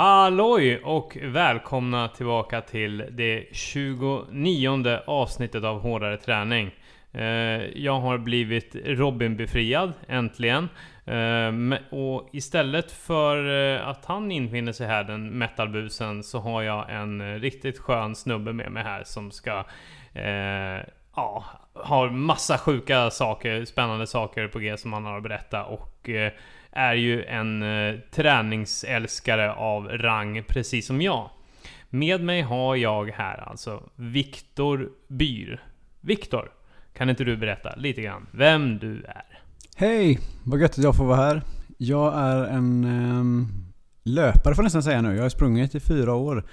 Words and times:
Halloj 0.00 0.78
och 0.84 1.18
välkomna 1.22 2.08
tillbaka 2.08 2.60
till 2.60 3.04
det 3.10 3.46
29 3.52 4.98
avsnittet 5.06 5.64
av 5.64 5.80
Hårdare 5.80 6.16
Träning. 6.16 6.70
Eh, 7.12 7.22
jag 7.78 8.00
har 8.00 8.18
blivit 8.18 8.74
Robin-befriad, 8.84 9.92
äntligen. 10.08 10.68
Eh, 11.04 11.78
och 11.90 12.28
istället 12.32 12.92
för 12.92 13.36
eh, 13.76 13.88
att 13.88 14.04
han 14.04 14.32
infinner 14.32 14.72
sig 14.72 14.86
här, 14.86 15.04
den 15.04 15.38
metalbusen, 15.38 16.22
så 16.22 16.38
har 16.38 16.62
jag 16.62 16.90
en 16.90 17.40
riktigt 17.40 17.78
skön 17.78 18.14
snubbe 18.14 18.52
med 18.52 18.72
mig 18.72 18.82
här 18.82 19.04
som 19.04 19.30
ska 19.30 19.64
eh, 20.14 20.86
Ja, 21.16 21.44
har 21.74 22.10
massa 22.10 22.58
sjuka 22.58 23.10
saker, 23.10 23.64
spännande 23.64 24.06
saker 24.06 24.48
på 24.48 24.58
G 24.58 24.76
som 24.76 24.92
han 24.92 25.04
har 25.04 25.16
att 25.16 25.22
berätta 25.22 25.64
och 25.64 26.08
eh, 26.08 26.32
är 26.72 26.94
ju 26.94 27.24
en 27.24 27.62
eh, 27.62 27.94
träningsälskare 28.10 29.52
av 29.52 29.88
rang, 29.88 30.44
precis 30.48 30.86
som 30.86 31.02
jag. 31.02 31.30
Med 31.90 32.20
mig 32.24 32.42
har 32.42 32.76
jag 32.76 33.10
här 33.10 33.48
alltså 33.48 33.82
Viktor 33.96 34.88
Byr. 35.08 35.62
Viktor, 36.00 36.50
kan 36.94 37.10
inte 37.10 37.24
du 37.24 37.36
berätta 37.36 37.76
lite 37.76 38.02
grann 38.02 38.26
vem 38.30 38.78
du 38.78 39.02
är? 39.04 39.38
Hej! 39.76 40.18
Vad 40.44 40.60
gött 40.60 40.70
att 40.70 40.84
jag 40.84 40.96
får 40.96 41.04
vara 41.04 41.16
här. 41.16 41.42
Jag 41.78 42.14
är 42.18 42.44
en 42.44 42.84
ehm, 42.84 43.48
löpare 44.02 44.54
får 44.54 44.62
jag 44.62 44.66
nästan 44.66 44.82
säga 44.82 45.02
nu. 45.02 45.14
Jag 45.14 45.22
har 45.22 45.28
sprungit 45.28 45.74
i 45.74 45.80
fyra 45.80 46.14
år 46.14 46.44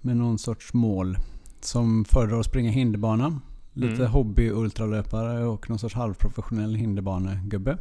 med 0.00 0.16
någon 0.16 0.38
sorts 0.38 0.74
mål. 0.74 1.16
Som 1.60 2.04
föredrar 2.04 2.40
att 2.40 2.46
springa 2.46 2.70
hinderbana. 2.70 3.40
Lite 3.72 3.94
Mm. 3.94 4.10
hobby-ultralöpare 4.12 5.44
och 5.44 5.70
någon 5.70 5.78
sorts 5.78 5.94
halvprofessionell 5.94 6.74
hinderbanegubbe. 6.74 7.78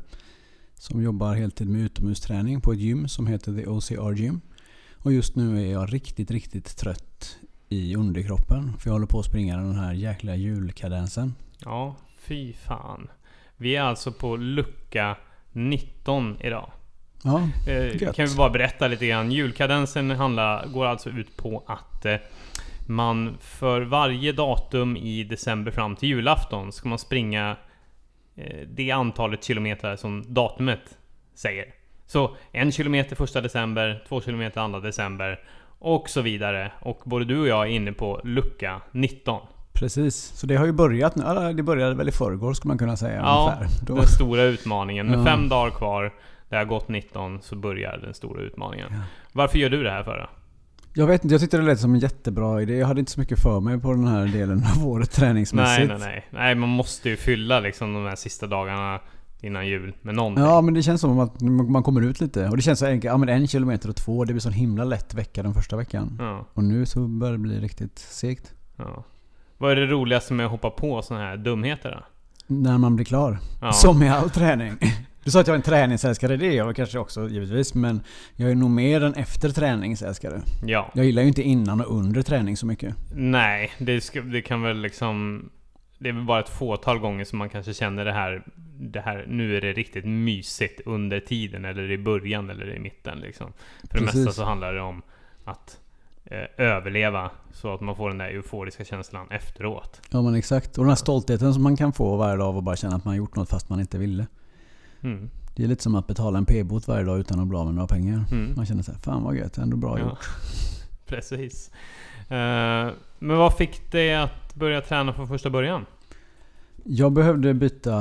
Som 0.79 1.03
jobbar 1.03 1.35
heltid 1.35 1.67
med 1.69 1.81
utomhusträning 1.81 2.61
på 2.61 2.71
ett 2.73 2.79
gym 2.79 3.07
som 3.07 3.27
heter 3.27 3.53
The 3.55 3.67
OCR 3.67 4.13
Gym. 4.13 4.41
Och 4.97 5.13
just 5.13 5.35
nu 5.35 5.61
är 5.67 5.71
jag 5.71 5.93
riktigt, 5.93 6.31
riktigt 6.31 6.77
trött 6.77 7.37
i 7.69 7.95
underkroppen. 7.95 8.73
För 8.79 8.89
jag 8.89 8.93
håller 8.93 9.05
på 9.07 9.19
att 9.19 9.25
springa 9.25 9.57
den 9.57 9.75
här 9.75 9.93
jäkla 9.93 10.35
julkadensen. 10.35 11.35
Ja, 11.65 11.95
fy 12.19 12.53
fan. 12.53 13.07
Vi 13.57 13.75
är 13.75 13.81
alltså 13.81 14.11
på 14.11 14.35
lucka 14.35 15.17
19 15.51 16.37
idag. 16.41 16.71
Ja, 17.23 17.49
Eh, 17.67 18.01
Gött. 18.01 18.15
kan 18.15 18.25
vi 18.27 18.35
bara 18.35 18.49
berätta 18.49 18.87
lite 18.87 19.07
grann. 19.07 19.31
Julkadensen 19.31 20.11
handlar, 20.11 20.67
går 20.67 20.85
alltså 20.85 21.09
ut 21.09 21.37
på 21.37 21.63
att 21.67 22.05
eh, 22.05 22.15
man 22.87 23.37
för 23.41 23.81
varje 23.81 24.31
datum 24.31 24.97
i 24.97 25.23
december 25.23 25.71
fram 25.71 25.95
till 25.95 26.09
julafton 26.09 26.71
ska 26.71 26.89
man 26.89 26.99
springa 26.99 27.55
det 28.67 28.91
antalet 28.91 29.43
kilometer 29.43 29.95
som 29.95 30.23
datumet 30.27 30.97
säger. 31.35 31.65
Så 32.05 32.35
en 32.51 32.71
kilometer 32.71 33.15
första 33.15 33.41
december, 33.41 34.03
två 34.07 34.21
kilometer 34.21 34.61
andra 34.61 34.79
december 34.79 35.39
och 35.79 36.09
så 36.09 36.21
vidare. 36.21 36.71
Och 36.79 37.01
både 37.05 37.25
du 37.25 37.39
och 37.39 37.47
jag 37.47 37.67
är 37.67 37.71
inne 37.71 37.91
på 37.91 38.21
lucka 38.23 38.81
19. 38.91 39.41
Precis, 39.73 40.15
så 40.15 40.47
det 40.47 40.55
har 40.55 40.65
ju 40.65 40.71
börjat 40.71 41.15
nu. 41.15 41.23
Ja, 41.23 41.53
Det 41.53 41.63
började 41.63 41.95
väl 41.95 42.07
i 42.07 42.11
förrgår 42.11 42.53
skulle 42.53 42.69
man 42.69 42.77
kunna 42.77 42.97
säga 42.97 43.15
Ja, 43.15 43.57
ungefär. 43.59 43.85
Då, 43.85 43.95
Den 43.95 44.07
stora 44.07 44.43
utmaningen. 44.43 45.07
Med 45.07 45.25
fem 45.25 45.49
dagar 45.49 45.71
kvar, 45.71 46.13
det 46.49 46.55
har 46.55 46.65
gått 46.65 46.87
19, 46.87 47.41
så 47.41 47.55
börjar 47.55 47.97
den 47.97 48.13
stora 48.13 48.41
utmaningen. 48.41 48.87
Ja. 48.91 48.97
Varför 49.31 49.59
gör 49.59 49.69
du 49.69 49.83
det 49.83 49.91
här 49.91 50.03
för 50.03 50.17
då? 50.17 50.29
Jag 50.97 51.07
vet 51.07 51.23
inte, 51.23 51.33
jag 51.33 51.41
tyckte 51.41 51.57
det 51.57 51.63
lät 51.63 51.79
som 51.79 51.93
en 51.93 51.99
jättebra 51.99 52.61
idé. 52.61 52.77
Jag 52.77 52.87
hade 52.87 52.99
inte 52.99 53.11
så 53.11 53.19
mycket 53.19 53.39
för 53.39 53.59
mig 53.59 53.79
på 53.79 53.91
den 53.91 54.07
här 54.07 54.25
delen 54.25 54.63
av 54.77 54.87
året 54.87 55.09
Nej, 55.11 55.15
träningsmässigt. 55.27 55.87
nej, 55.87 55.97
nej. 55.99 56.25
Nej, 56.31 56.55
man 56.55 56.69
måste 56.69 57.09
ju 57.09 57.17
fylla 57.17 57.59
liksom 57.59 57.93
de 57.93 58.05
här 58.05 58.15
sista 58.15 58.47
dagarna 58.47 58.99
innan 59.41 59.67
jul 59.67 59.93
med 60.01 60.15
någonting. 60.15 60.43
Ja 60.43 60.61
men 60.61 60.73
det 60.73 60.83
känns 60.83 61.01
som 61.01 61.19
att 61.19 61.41
man 61.41 61.83
kommer 61.83 62.01
ut 62.01 62.21
lite. 62.21 62.47
Och 62.49 62.55
det 62.57 62.61
känns 62.63 62.79
så 62.79 62.85
enkelt. 62.85 63.11
Ja 63.11 63.17
men 63.17 63.29
en 63.29 63.47
kilometer 63.47 63.89
och 63.89 63.95
två, 63.95 64.25
det 64.25 64.33
blir 64.33 64.41
så 64.41 64.49
himla 64.49 64.83
lätt 64.83 65.13
vecka 65.13 65.43
den 65.43 65.53
första 65.53 65.77
veckan. 65.77 66.17
Ja, 66.19 66.45
Och 66.53 66.63
nu 66.63 66.85
så 66.85 67.07
börjar 67.07 67.31
det 67.33 67.39
bli 67.39 67.59
riktigt 67.59 67.99
segt. 67.99 68.53
ja. 68.77 69.03
Vad 69.57 69.71
är 69.71 69.75
det 69.75 69.85
roligaste 69.85 70.33
med 70.33 70.45
att 70.45 70.51
hoppa 70.51 70.69
på 70.69 71.01
såna 71.01 71.19
här 71.19 71.37
dumheter 71.37 71.91
då? 71.91 72.03
När 72.55 72.77
man 72.77 72.95
blir 72.95 73.05
klar. 73.05 73.39
Ja. 73.61 73.71
Som 73.71 73.99
med 73.99 74.13
all 74.13 74.29
träning. 74.29 74.73
Du 75.27 75.31
sa 75.31 75.39
att 75.39 75.47
jag 75.47 75.53
är 75.53 75.57
en 75.57 75.63
träningsälskare, 75.63 76.37
det 76.37 76.45
är 76.45 76.51
jag 76.51 76.75
kanske 76.75 76.99
också 76.99 77.29
givetvis. 77.29 77.73
Men 77.73 78.01
jag 78.35 78.51
är 78.51 78.55
nog 78.55 78.69
mer 78.69 79.03
en 79.03 79.13
efter 79.13 79.49
träningsälskare. 79.49 80.41
Ja. 80.65 80.91
Jag 80.93 81.05
gillar 81.05 81.21
ju 81.21 81.27
inte 81.27 81.41
innan 81.41 81.81
och 81.81 81.97
under 81.97 82.21
träning 82.21 82.57
så 82.57 82.65
mycket. 82.65 82.95
Nej, 83.15 83.71
det, 83.77 84.01
ska, 84.01 84.21
det 84.21 84.41
kan 84.41 84.61
väl 84.61 84.81
liksom... 84.81 85.49
Det 85.99 86.09
är 86.09 86.13
väl 86.13 86.23
bara 86.23 86.39
ett 86.39 86.49
fåtal 86.49 86.99
gånger 86.99 87.25
som 87.25 87.39
man 87.39 87.49
kanske 87.49 87.73
känner 87.73 88.05
det 88.05 88.11
här, 88.11 88.43
det 88.79 88.99
här... 88.99 89.25
Nu 89.27 89.57
är 89.57 89.61
det 89.61 89.73
riktigt 89.73 90.05
mysigt 90.05 90.81
under 90.85 91.19
tiden, 91.19 91.65
eller 91.65 91.91
i 91.91 91.97
början, 91.97 92.49
eller 92.49 92.75
i 92.75 92.79
mitten 92.79 93.19
liksom. 93.19 93.53
För 93.91 93.97
det 93.97 94.05
Precis. 94.05 94.25
mesta 94.25 94.41
så 94.41 94.45
handlar 94.45 94.73
det 94.73 94.81
om 94.81 95.01
att 95.43 95.79
eh, 96.25 96.65
överleva, 96.65 97.31
så 97.53 97.73
att 97.73 97.81
man 97.81 97.95
får 97.95 98.09
den 98.09 98.17
där 98.17 98.29
euforiska 98.29 98.85
känslan 98.85 99.27
efteråt. 99.31 100.01
Ja 100.09 100.21
men 100.21 100.35
exakt. 100.35 100.77
Och 100.77 100.83
den 100.83 100.89
här 100.89 100.95
stoltheten 100.95 101.53
som 101.53 101.63
man 101.63 101.77
kan 101.77 101.93
få 101.93 102.15
varje 102.15 102.37
dag 102.37 102.47
av 102.47 102.57
att 102.57 102.63
bara 102.63 102.75
känna 102.75 102.95
att 102.95 103.05
man 103.05 103.11
har 103.11 103.17
gjort 103.17 103.35
något 103.35 103.49
fast 103.49 103.69
man 103.69 103.79
inte 103.79 103.97
ville. 103.97 104.27
Mm. 105.01 105.29
Det 105.55 105.63
är 105.63 105.67
lite 105.67 105.83
som 105.83 105.95
att 105.95 106.07
betala 106.07 106.37
en 106.37 106.45
p-bot 106.45 106.87
varje 106.87 107.03
dag 107.05 107.19
utan 107.19 107.39
att 107.39 107.47
bli 107.47 107.57
av 107.57 107.65
med 107.65 107.75
några 107.75 107.87
pengar. 107.87 108.25
Mm. 108.31 108.53
Man 108.55 108.65
känner 108.65 108.83
såhär, 108.83 108.99
fan 108.99 109.23
vad 109.23 109.35
gött, 109.35 109.57
ändå 109.57 109.77
bra 109.77 109.99
Ja. 109.99 110.05
gjort. 110.09 110.29
Precis. 111.05 111.71
Eh, 112.29 112.89
men 113.19 113.37
vad 113.37 113.53
fick 113.57 113.91
dig 113.91 114.15
att 114.15 114.55
börja 114.55 114.81
träna 114.81 115.13
från 115.13 115.27
första 115.27 115.49
början? 115.49 115.85
Jag 116.83 117.11
behövde 117.11 117.53
byta 117.53 117.95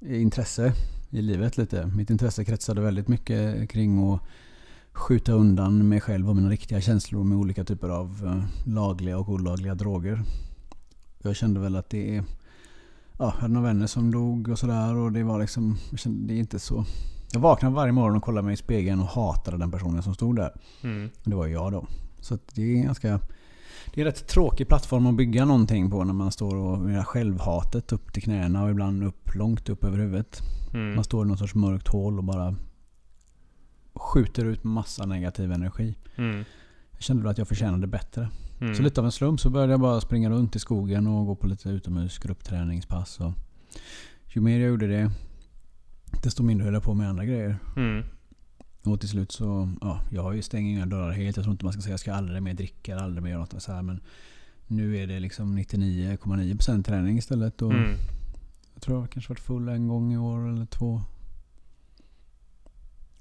eh, 0.00 0.22
intresse 0.22 0.72
i 1.10 1.22
livet 1.22 1.58
lite. 1.58 1.86
Mitt 1.86 2.10
intresse 2.10 2.44
kretsade 2.44 2.80
väldigt 2.80 3.08
mycket 3.08 3.70
kring 3.70 4.12
att 4.14 4.20
skjuta 4.92 5.32
undan 5.32 5.88
mig 5.88 6.00
själv 6.00 6.28
och 6.28 6.36
mina 6.36 6.50
riktiga 6.50 6.80
känslor 6.80 7.24
med 7.24 7.38
olika 7.38 7.64
typer 7.64 7.88
av 7.88 8.20
eh, 8.26 8.70
lagliga 8.72 9.18
och 9.18 9.28
olagliga 9.28 9.74
droger. 9.74 10.22
Jag 11.22 11.36
kände 11.36 11.60
väl 11.60 11.76
att 11.76 11.90
det 11.90 12.16
är... 12.16 12.24
Ja, 13.22 13.34
hade 13.38 13.54
några 13.54 13.66
vänner 13.66 13.86
som 13.86 14.10
dog 14.10 14.48
och 14.48 14.58
sådär 14.58 14.96
och 14.96 15.12
det 15.12 15.22
var 15.22 15.40
liksom... 15.40 15.76
Det 16.06 16.34
är 16.34 16.38
inte 16.38 16.58
så... 16.58 16.84
Jag 17.32 17.40
vaknade 17.40 17.74
varje 17.74 17.92
morgon 17.92 18.16
och 18.16 18.22
kollade 18.22 18.44
mig 18.44 18.54
i 18.54 18.56
spegeln 18.56 19.00
och 19.00 19.06
hatade 19.06 19.58
den 19.58 19.70
personen 19.70 20.02
som 20.02 20.14
stod 20.14 20.36
där. 20.36 20.52
Mm. 20.82 21.10
Det 21.24 21.34
var 21.34 21.46
ju 21.46 21.52
jag 21.52 21.72
då. 21.72 21.86
Så 22.20 22.38
det 22.54 22.62
är 22.62 22.82
ganska... 22.82 23.20
Det 23.94 24.00
är 24.00 24.06
en 24.06 24.12
rätt 24.12 24.28
tråkig 24.28 24.68
plattform 24.68 25.06
att 25.06 25.14
bygga 25.14 25.44
någonting 25.44 25.90
på 25.90 26.04
när 26.04 26.12
man 26.12 26.32
står 26.32 26.56
och 26.56 26.78
med 26.78 27.06
självhatet 27.06 27.92
upp 27.92 28.12
till 28.12 28.22
knäna 28.22 28.64
och 28.64 28.70
ibland 28.70 29.04
upp, 29.04 29.34
långt 29.34 29.68
upp 29.68 29.84
över 29.84 29.98
huvudet. 29.98 30.40
Mm. 30.74 30.94
Man 30.94 31.04
står 31.04 31.26
i 31.26 31.28
något 31.28 31.38
sorts 31.38 31.54
mörkt 31.54 31.88
hål 31.88 32.18
och 32.18 32.24
bara 32.24 32.54
skjuter 33.94 34.44
ut 34.44 34.64
massa 34.64 35.06
negativ 35.06 35.52
energi. 35.52 35.94
Mm. 36.16 36.44
Jag 36.92 37.02
kände 37.02 37.22
väl 37.22 37.30
att 37.30 37.38
jag 37.38 37.48
förtjänade 37.48 37.86
bättre. 37.86 38.28
Mm. 38.62 38.74
Så 38.74 38.82
lite 38.82 39.00
av 39.00 39.04
en 39.04 39.12
slump 39.12 39.40
så 39.40 39.50
började 39.50 39.72
jag 39.72 39.80
bara 39.80 40.00
springa 40.00 40.30
runt 40.30 40.56
i 40.56 40.58
skogen 40.58 41.06
och 41.06 41.26
gå 41.26 41.34
på 41.34 41.46
lite 41.46 41.68
utomhus 41.68 42.18
gruppträningspass. 42.18 43.20
Och 43.20 43.32
ju 44.28 44.40
mer 44.40 44.58
jag 44.58 44.68
gjorde 44.68 44.86
det, 44.86 45.10
desto 46.22 46.42
mindre 46.42 46.64
höll 46.64 46.74
jag 46.74 46.82
på 46.82 46.94
med 46.94 47.08
andra 47.08 47.24
grejer. 47.24 47.58
Mm. 47.76 48.04
Och 48.84 49.00
till 49.00 49.08
slut 49.08 49.32
så, 49.32 49.70
ja, 49.80 50.00
jag 50.10 50.44
stängt 50.44 50.66
inga 50.66 50.86
dörrar 50.86 51.12
helt. 51.12 51.36
Jag 51.36 51.44
tror 51.44 51.52
inte 51.52 51.64
man 51.64 51.72
ska 51.72 51.82
säga 51.82 51.92
jag 51.92 52.00
ska 52.00 52.12
aldrig 52.12 52.42
mer 52.42 52.54
dricka 52.54 52.92
eller 52.92 53.02
aldrig 53.02 53.22
mer 53.22 53.30
göra 53.30 53.40
något 53.40 53.62
så 53.62 53.72
här. 53.72 53.82
Men 53.82 54.00
nu 54.66 54.96
är 54.96 55.06
det 55.06 55.20
liksom 55.20 55.58
99,9% 55.58 56.82
träning 56.82 57.18
istället. 57.18 57.62
Och 57.62 57.72
Mm. 57.72 57.96
Jag 58.74 58.82
tror 58.82 59.00
jag 59.00 59.10
kanske 59.10 59.30
varit 59.30 59.40
full 59.40 59.68
en 59.68 59.88
gång 59.88 60.12
i 60.12 60.18
år 60.18 60.48
eller 60.48 60.66
två. 60.66 61.02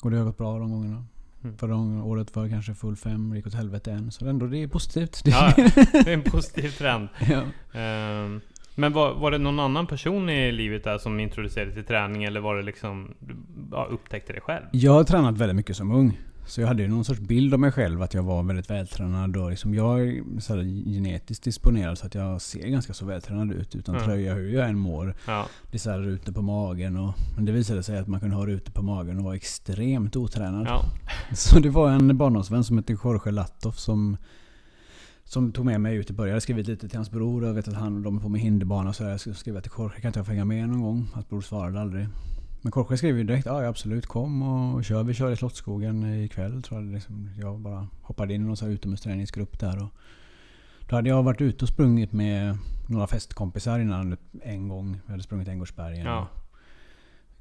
Och 0.02 0.12
det 0.12 0.18
har 0.18 0.26
gått 0.26 0.38
bra 0.38 0.60
de 0.60 0.72
gångerna. 0.72 1.06
Mm. 1.44 1.58
Förra 1.58 2.04
året 2.04 2.36
var 2.36 2.50
kanske 2.50 2.74
full 2.74 2.96
fem, 2.96 3.36
gick 3.36 3.48
åt 3.48 3.54
helvete 3.54 3.92
en. 3.92 4.12
Så 4.12 4.28
ändå, 4.28 4.46
det 4.46 4.64
är 4.64 4.68
positivt. 4.68 5.22
Ja, 5.26 5.54
det 5.92 6.08
är 6.08 6.14
en 6.14 6.22
positiv 6.22 6.70
trend. 6.70 7.10
ja. 7.30 7.44
Ehm, 7.80 8.42
men 8.76 8.94
var, 8.94 9.14
var 9.14 9.32
det 9.32 9.38
någon 9.38 9.60
annan 9.60 9.88
person 9.88 10.30
i 10.30 10.52
livet 10.52 10.84
där 10.84 10.98
som 10.98 11.20
introducerade 11.20 11.72
till 11.74 11.84
träning 11.84 12.24
eller 12.24 12.40
var 12.40 12.56
det 12.56 12.64
liksom 12.64 13.14
du 13.20 13.36
ja, 13.72 13.88
upptäckte 13.92 14.34
det 14.34 14.40
själv? 14.40 14.66
Jag 14.72 14.92
har 14.92 15.04
tränat 15.04 15.38
väldigt 15.38 15.56
mycket 15.56 15.78
som 15.78 15.92
ung. 15.92 16.20
Så 16.52 16.62
jag 16.62 16.68
hade 16.68 16.84
ju 16.84 16.90
någon 16.90 17.06
sorts 17.06 17.20
bild 17.20 17.54
av 17.54 17.60
mig 17.60 17.72
själv 17.72 18.02
att 18.02 18.14
jag 18.14 18.24
var 18.24 18.44
väldigt 18.44 18.70
vältränad 18.70 19.38
och 19.38 19.50
liksom 19.50 19.74
jag 19.74 20.02
är 20.02 20.40
så 20.40 20.56
genetiskt 20.92 21.44
disponerad 21.44 21.98
så 21.98 22.06
att 22.06 22.16
jag 22.16 22.42
ser 22.42 22.68
ganska 22.68 22.94
så 22.94 23.06
vältränad 23.06 23.52
ut 23.52 23.76
utan 23.76 23.96
Mm. 23.96 24.08
tröja 24.08 24.34
hur 24.34 24.54
jag 24.54 24.70
än 24.70 24.78
mår. 24.78 25.16
Ja. 25.28 25.46
Det 25.72 25.78
är 25.78 25.80
så 25.80 25.90
här 25.92 26.00
rutor 26.00 26.34
på 26.34 26.42
magen 26.42 26.98
och... 26.98 27.14
Men 27.36 27.46
det 27.46 27.52
visade 27.52 27.84
sig 27.84 27.98
att 27.98 28.08
man 28.08 28.20
kunde 28.20 28.36
ha 28.36 28.46
rutor 28.46 28.72
på 28.72 28.82
magen 28.82 29.18
och 29.18 29.24
vara 29.24 29.36
extremt 29.36 30.16
otränad. 30.16 30.68
ja. 30.68 30.86
Så 31.36 31.60
det 31.60 31.70
var 31.70 31.92
en 31.92 32.18
barndomsvän 32.18 32.64
som 32.64 32.78
hette 32.78 32.98
Jorge 33.04 33.32
Lattoff 33.32 33.80
som 33.80 34.18
som 35.24 35.52
tog 35.52 35.66
med 35.66 35.82
mig 35.82 35.96
ut 35.96 36.10
i 36.10 36.14
början. 36.14 36.34
Jag 36.34 36.44
skrivit 36.44 36.68
lite 36.68 36.90
till 36.90 36.98
hans 36.98 37.12
bror 37.12 37.42
och 37.42 37.50
jag 37.50 37.54
vet 37.54 37.68
att 37.68 37.74
han 37.74 38.04
de 38.04 38.18
är 38.18 38.22
på 38.22 38.30
med 38.30 38.42
hinderbana 38.42 38.90
och. 38.90 38.96
Jag 39.00 39.20
skrev 39.20 39.62
till 39.62 39.72
Jorge, 39.78 40.02
kan 40.02 40.10
inte 40.10 40.20
jag 40.20 40.26
få 40.26 40.32
hänga 40.32 40.46
med 40.46 40.70
någon 40.70 40.82
gång? 40.82 41.08
Hans 41.14 41.30
bror 41.30 41.42
svarade 41.42 41.82
aldrig. 41.82 42.08
Men 42.62 42.72
Jorge 42.76 42.98
skrev 42.98 43.18
ju 43.18 43.24
direkt, 43.24 43.46
ja 43.46 43.68
absolut 43.68 44.06
kom 44.06 44.42
och 44.42 44.86
kör. 44.86 45.04
Vi 45.04 45.14
kör 45.14 45.32
i 45.32 45.36
Slottsskogen 45.36 46.24
ikväll 46.24 46.64
tror 46.64 46.82
jag. 46.82 46.94
Liksom, 46.94 47.30
jag 47.40 47.60
bara 47.60 47.88
hoppade 48.02 48.34
in 48.34 48.42
i 48.42 48.46
någon 48.46 48.58
här 48.62 48.70
utomhusträningsgrupp 48.70 49.60
där. 49.60 49.84
Och 49.84 49.90
då 50.90 50.96
hade 50.96 51.10
jag 51.10 51.24
varit 51.24 51.42
ute 51.42 51.66
och 51.66 51.70
sprungit 51.70 52.12
med 52.12 52.58
några 52.88 53.08
festkompisar 53.08 53.80
innan 53.80 54.18
en 54.44 54.68
gång. 54.68 55.00
Vi 55.06 55.12
hade 55.12 55.24
sprungit 55.24 55.48
Änggårdsbergen. 55.48 56.06
Ja. 56.06 56.28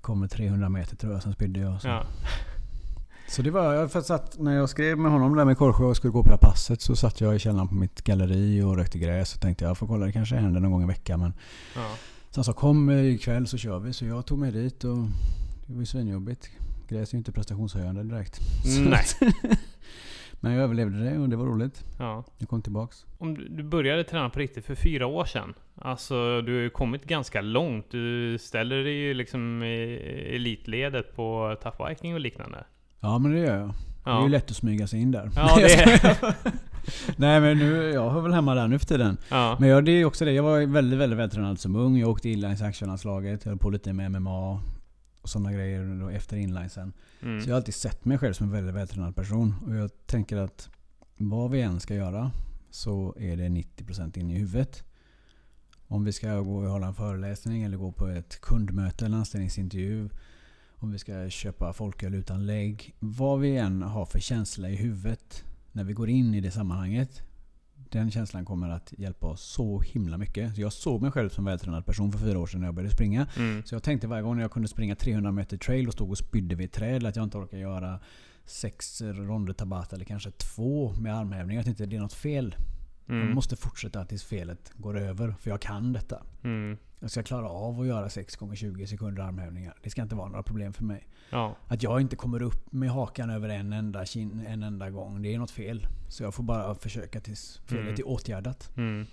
Kom 0.00 0.20
med 0.20 0.30
300 0.30 0.68
meter 0.68 0.96
tror 0.96 1.12
jag, 1.12 1.22
sen 1.22 1.32
spydde 1.32 1.60
jag. 1.60 1.82
Så. 1.82 1.88
ja. 1.88 2.04
Så 3.28 3.42
det 3.42 3.50
var, 3.50 3.74
jag 3.74 3.90
satt, 3.90 4.38
när 4.38 4.56
jag 4.56 4.68
skrev 4.68 4.98
med 4.98 5.12
honom 5.12 5.36
där 5.36 5.44
med 5.44 5.58
Korsjö 5.58 5.84
och 5.84 5.96
skulle 5.96 6.12
gå 6.12 6.22
på 6.22 6.28
det 6.28 6.34
här 6.34 6.50
passet 6.50 6.80
så 6.80 6.96
satt 6.96 7.20
jag 7.20 7.36
i 7.36 7.38
källaren 7.38 7.68
på 7.68 7.74
mitt 7.74 8.02
galleri 8.04 8.62
och 8.62 8.76
rökte 8.76 8.98
gräs 8.98 9.34
och 9.34 9.40
tänkte 9.40 9.64
jag 9.64 9.78
får 9.78 9.86
kolla 9.86 10.06
det 10.06 10.12
kanske 10.12 10.36
händer 10.36 10.60
någon 10.60 10.70
gång 10.72 10.82
i 10.82 10.86
veckan. 10.86 11.20
Men 11.20 11.32
Ja. 11.76 11.90
Så 12.30 12.38
han 12.38 12.44
sa 12.44 12.52
kom 12.52 12.90
ikväll 12.90 13.46
så 13.46 13.58
kör 13.58 13.78
vi. 13.78 13.92
Så 13.92 14.04
jag 14.04 14.26
tog 14.26 14.38
mig 14.38 14.52
dit 14.52 14.84
och 14.84 14.96
det 15.66 15.72
var 15.72 15.80
ju 15.80 15.86
svinjobbigt. 15.86 16.50
Gräs 16.88 17.12
är 17.12 17.14
ju 17.14 17.18
inte 17.18 17.32
prestationshöjande 17.32 18.02
direkt. 18.02 18.40
Så 18.64 18.80
Nej. 18.80 19.04
Men 20.40 20.52
jag 20.52 20.62
överlevde 20.62 21.04
det 21.04 21.18
och 21.18 21.28
det 21.28 21.36
var 21.36 21.46
roligt. 21.46 21.84
Ja. 21.98 22.24
Jag 22.38 22.48
kom 22.48 22.62
tillbaks. 22.62 23.06
Om 23.18 23.34
du, 23.34 23.48
du 23.48 23.62
började 23.62 24.04
träna 24.04 24.30
på 24.30 24.38
riktigt 24.38 24.66
för 24.66 24.74
fyra 24.74 25.06
år 25.06 25.24
sedan. 25.24 25.54
Alltså 25.74 26.40
du 26.40 26.54
har 26.54 26.60
ju 26.60 26.70
kommit 26.70 27.04
ganska 27.04 27.40
långt. 27.40 27.90
Du 27.90 28.38
ställer 28.38 28.84
dig 28.84 28.92
ju 28.92 29.14
liksom 29.14 29.62
i 29.62 29.94
elitledet 30.34 31.16
på 31.16 31.56
Tough 31.62 31.88
Viking 31.88 32.14
och 32.14 32.20
liknande. 32.20 32.64
Ja 33.00 33.18
men 33.18 33.32
det 33.32 33.38
gör 33.38 33.58
jag. 33.58 33.74
Det 34.04 34.10
är 34.10 34.14
Ja, 34.14 34.22
ju 34.22 34.28
lätt 34.28 34.50
att 34.50 34.56
smyga 34.56 34.86
sig 34.86 35.00
in 35.00 35.10
där. 35.10 35.30
ja 35.36 35.56
Nej, 37.16 37.30
jag 37.34 37.42
men 37.42 37.58
nu, 37.58 37.90
jag 37.90 38.10
hör 38.10 38.20
väl 38.20 38.32
hemma 38.32 38.54
där 38.54 38.68
nu 38.68 38.78
för 38.78 38.86
tiden. 38.86 39.16
Ja. 39.28 39.56
Men 39.60 39.68
jag, 39.68 39.84
det 39.84 39.92
är 39.92 40.04
också 40.04 40.24
det. 40.24 40.32
Jag 40.32 40.42
var 40.42 40.66
väldigt, 40.66 40.98
väldigt 41.00 41.18
vältränad 41.18 41.60
som 41.60 41.76
ung. 41.76 41.96
Jag 41.98 42.08
åkte 42.10 42.28
inlines 42.28 42.62
actionlandslaget. 42.62 43.44
Höll 43.44 43.56
på 43.58 43.70
lite 43.70 43.92
med 43.92 44.20
MMA 44.22 44.60
och 45.22 45.28
sådana 45.28 45.52
grejer 45.52 46.00
då 46.00 46.08
efter 46.08 46.36
inlinesen. 46.36 46.92
Mm. 47.22 47.40
Så 47.40 47.48
jag 47.48 47.54
har 47.54 47.56
alltid 47.56 47.74
sett 47.74 48.04
mig 48.04 48.18
själv 48.18 48.32
som 48.32 48.46
en 48.46 48.52
väldigt 48.52 48.74
vältränad 48.74 49.16
person. 49.16 49.54
Och 49.66 49.74
jag 49.76 49.90
tänker 50.06 50.36
att 50.36 50.70
vad 51.16 51.50
vi 51.50 51.60
än 51.60 51.80
ska 51.80 51.94
göra 51.94 52.30
så 52.70 53.14
är 53.18 53.36
det 53.36 53.48
90% 53.48 54.18
in 54.18 54.30
i 54.30 54.38
huvudet. 54.38 54.84
Om 55.86 56.04
vi 56.04 56.12
ska 56.12 56.40
gå 56.40 56.56
och 56.56 56.70
hålla 56.70 56.86
en 56.86 56.94
föreläsning 56.94 57.62
eller 57.62 57.76
gå 57.76 57.92
på 57.92 58.06
ett 58.08 58.40
kundmöte 58.40 59.04
eller 59.06 59.16
anställningsintervju. 59.16 60.08
Om 60.82 60.90
vi 60.92 60.98
ska 60.98 61.30
köpa 61.30 61.72
folköl 61.72 62.14
utan 62.14 62.46
lägg. 62.46 62.94
Vad 62.98 63.40
vi 63.40 63.56
än 63.56 63.82
har 63.82 64.04
för 64.06 64.18
känsla 64.18 64.68
i 64.70 64.76
huvudet 64.76 65.44
när 65.72 65.84
vi 65.84 65.92
går 65.92 66.08
in 66.08 66.34
i 66.34 66.40
det 66.40 66.50
sammanhanget. 66.50 67.22
Den 67.90 68.10
känslan 68.10 68.44
kommer 68.44 68.68
att 68.68 68.94
hjälpa 68.98 69.26
oss 69.26 69.40
så 69.42 69.80
himla 69.80 70.18
mycket. 70.18 70.54
Så 70.54 70.60
jag 70.60 70.72
såg 70.72 71.02
mig 71.02 71.10
själv 71.10 71.28
som 71.28 71.44
vältränad 71.44 71.86
person 71.86 72.12
för 72.12 72.18
fyra 72.18 72.38
år 72.38 72.46
sedan 72.46 72.60
när 72.60 72.66
jag 72.66 72.74
började 72.74 72.94
springa. 72.94 73.26
Mm. 73.36 73.62
Så 73.64 73.74
jag 73.74 73.82
tänkte 73.82 74.06
varje 74.06 74.22
gång 74.22 74.40
jag 74.40 74.50
kunde 74.50 74.68
springa 74.68 74.96
300 74.96 75.32
meter 75.32 75.56
trail 75.56 75.86
och 75.86 75.92
stod 75.92 76.10
och 76.10 76.18
spydde 76.18 76.54
vid 76.54 76.64
ett 76.66 76.72
träd 76.72 77.06
att 77.06 77.16
jag 77.16 77.22
inte 77.24 77.38
orkar 77.38 77.58
göra 77.58 78.00
sex 78.44 79.00
ronder 79.02 79.52
tabata 79.52 79.96
eller 79.96 80.04
kanske 80.04 80.30
två 80.30 80.92
med 80.92 81.16
armhävningar. 81.16 81.58
Jag 81.58 81.64
tänkte 81.64 81.86
det 81.86 81.96
är 81.96 82.00
något 82.00 82.12
fel. 82.12 82.54
Jag 83.06 83.16
Mm. 83.16 83.34
måste 83.34 83.56
fortsätta 83.56 84.04
tills 84.04 84.24
felet 84.24 84.72
går 84.76 84.98
över. 84.98 85.34
För 85.40 85.50
jag 85.50 85.60
kan 85.60 85.92
detta. 85.92 86.22
Mm. 86.42 86.76
Jag 87.02 87.10
ska 87.10 87.22
klara 87.22 87.48
av 87.48 87.80
att 87.80 87.86
göra 87.86 88.08
6 88.08 88.36
gånger 88.36 88.56
20 88.56 88.86
sekunder 88.86 89.22
armhävningar. 89.22 89.74
Det 89.82 89.90
ska 89.90 90.02
inte 90.02 90.14
vara 90.14 90.28
några 90.28 90.42
problem 90.42 90.72
för 90.72 90.84
mig. 90.84 91.06
Ja. 91.30 91.56
Att 91.66 91.82
jag 91.82 92.00
inte 92.00 92.16
kommer 92.16 92.42
upp 92.42 92.72
med 92.72 92.90
hakan 92.90 93.30
över 93.30 93.48
en 93.48 93.72
enda, 93.72 94.04
kin, 94.06 94.46
en 94.46 94.62
enda 94.62 94.90
gång. 94.90 95.22
Det 95.22 95.34
är 95.34 95.38
något 95.38 95.50
fel. 95.50 95.86
Så 96.08 96.22
jag 96.22 96.34
får 96.34 96.42
bara 96.42 96.74
försöka 96.74 97.20
tills 97.20 97.60
felet 97.66 97.82
Mm. 97.84 97.94
är 97.94 98.08
åtgärdat. 98.08 98.76
Mm. 98.76 99.06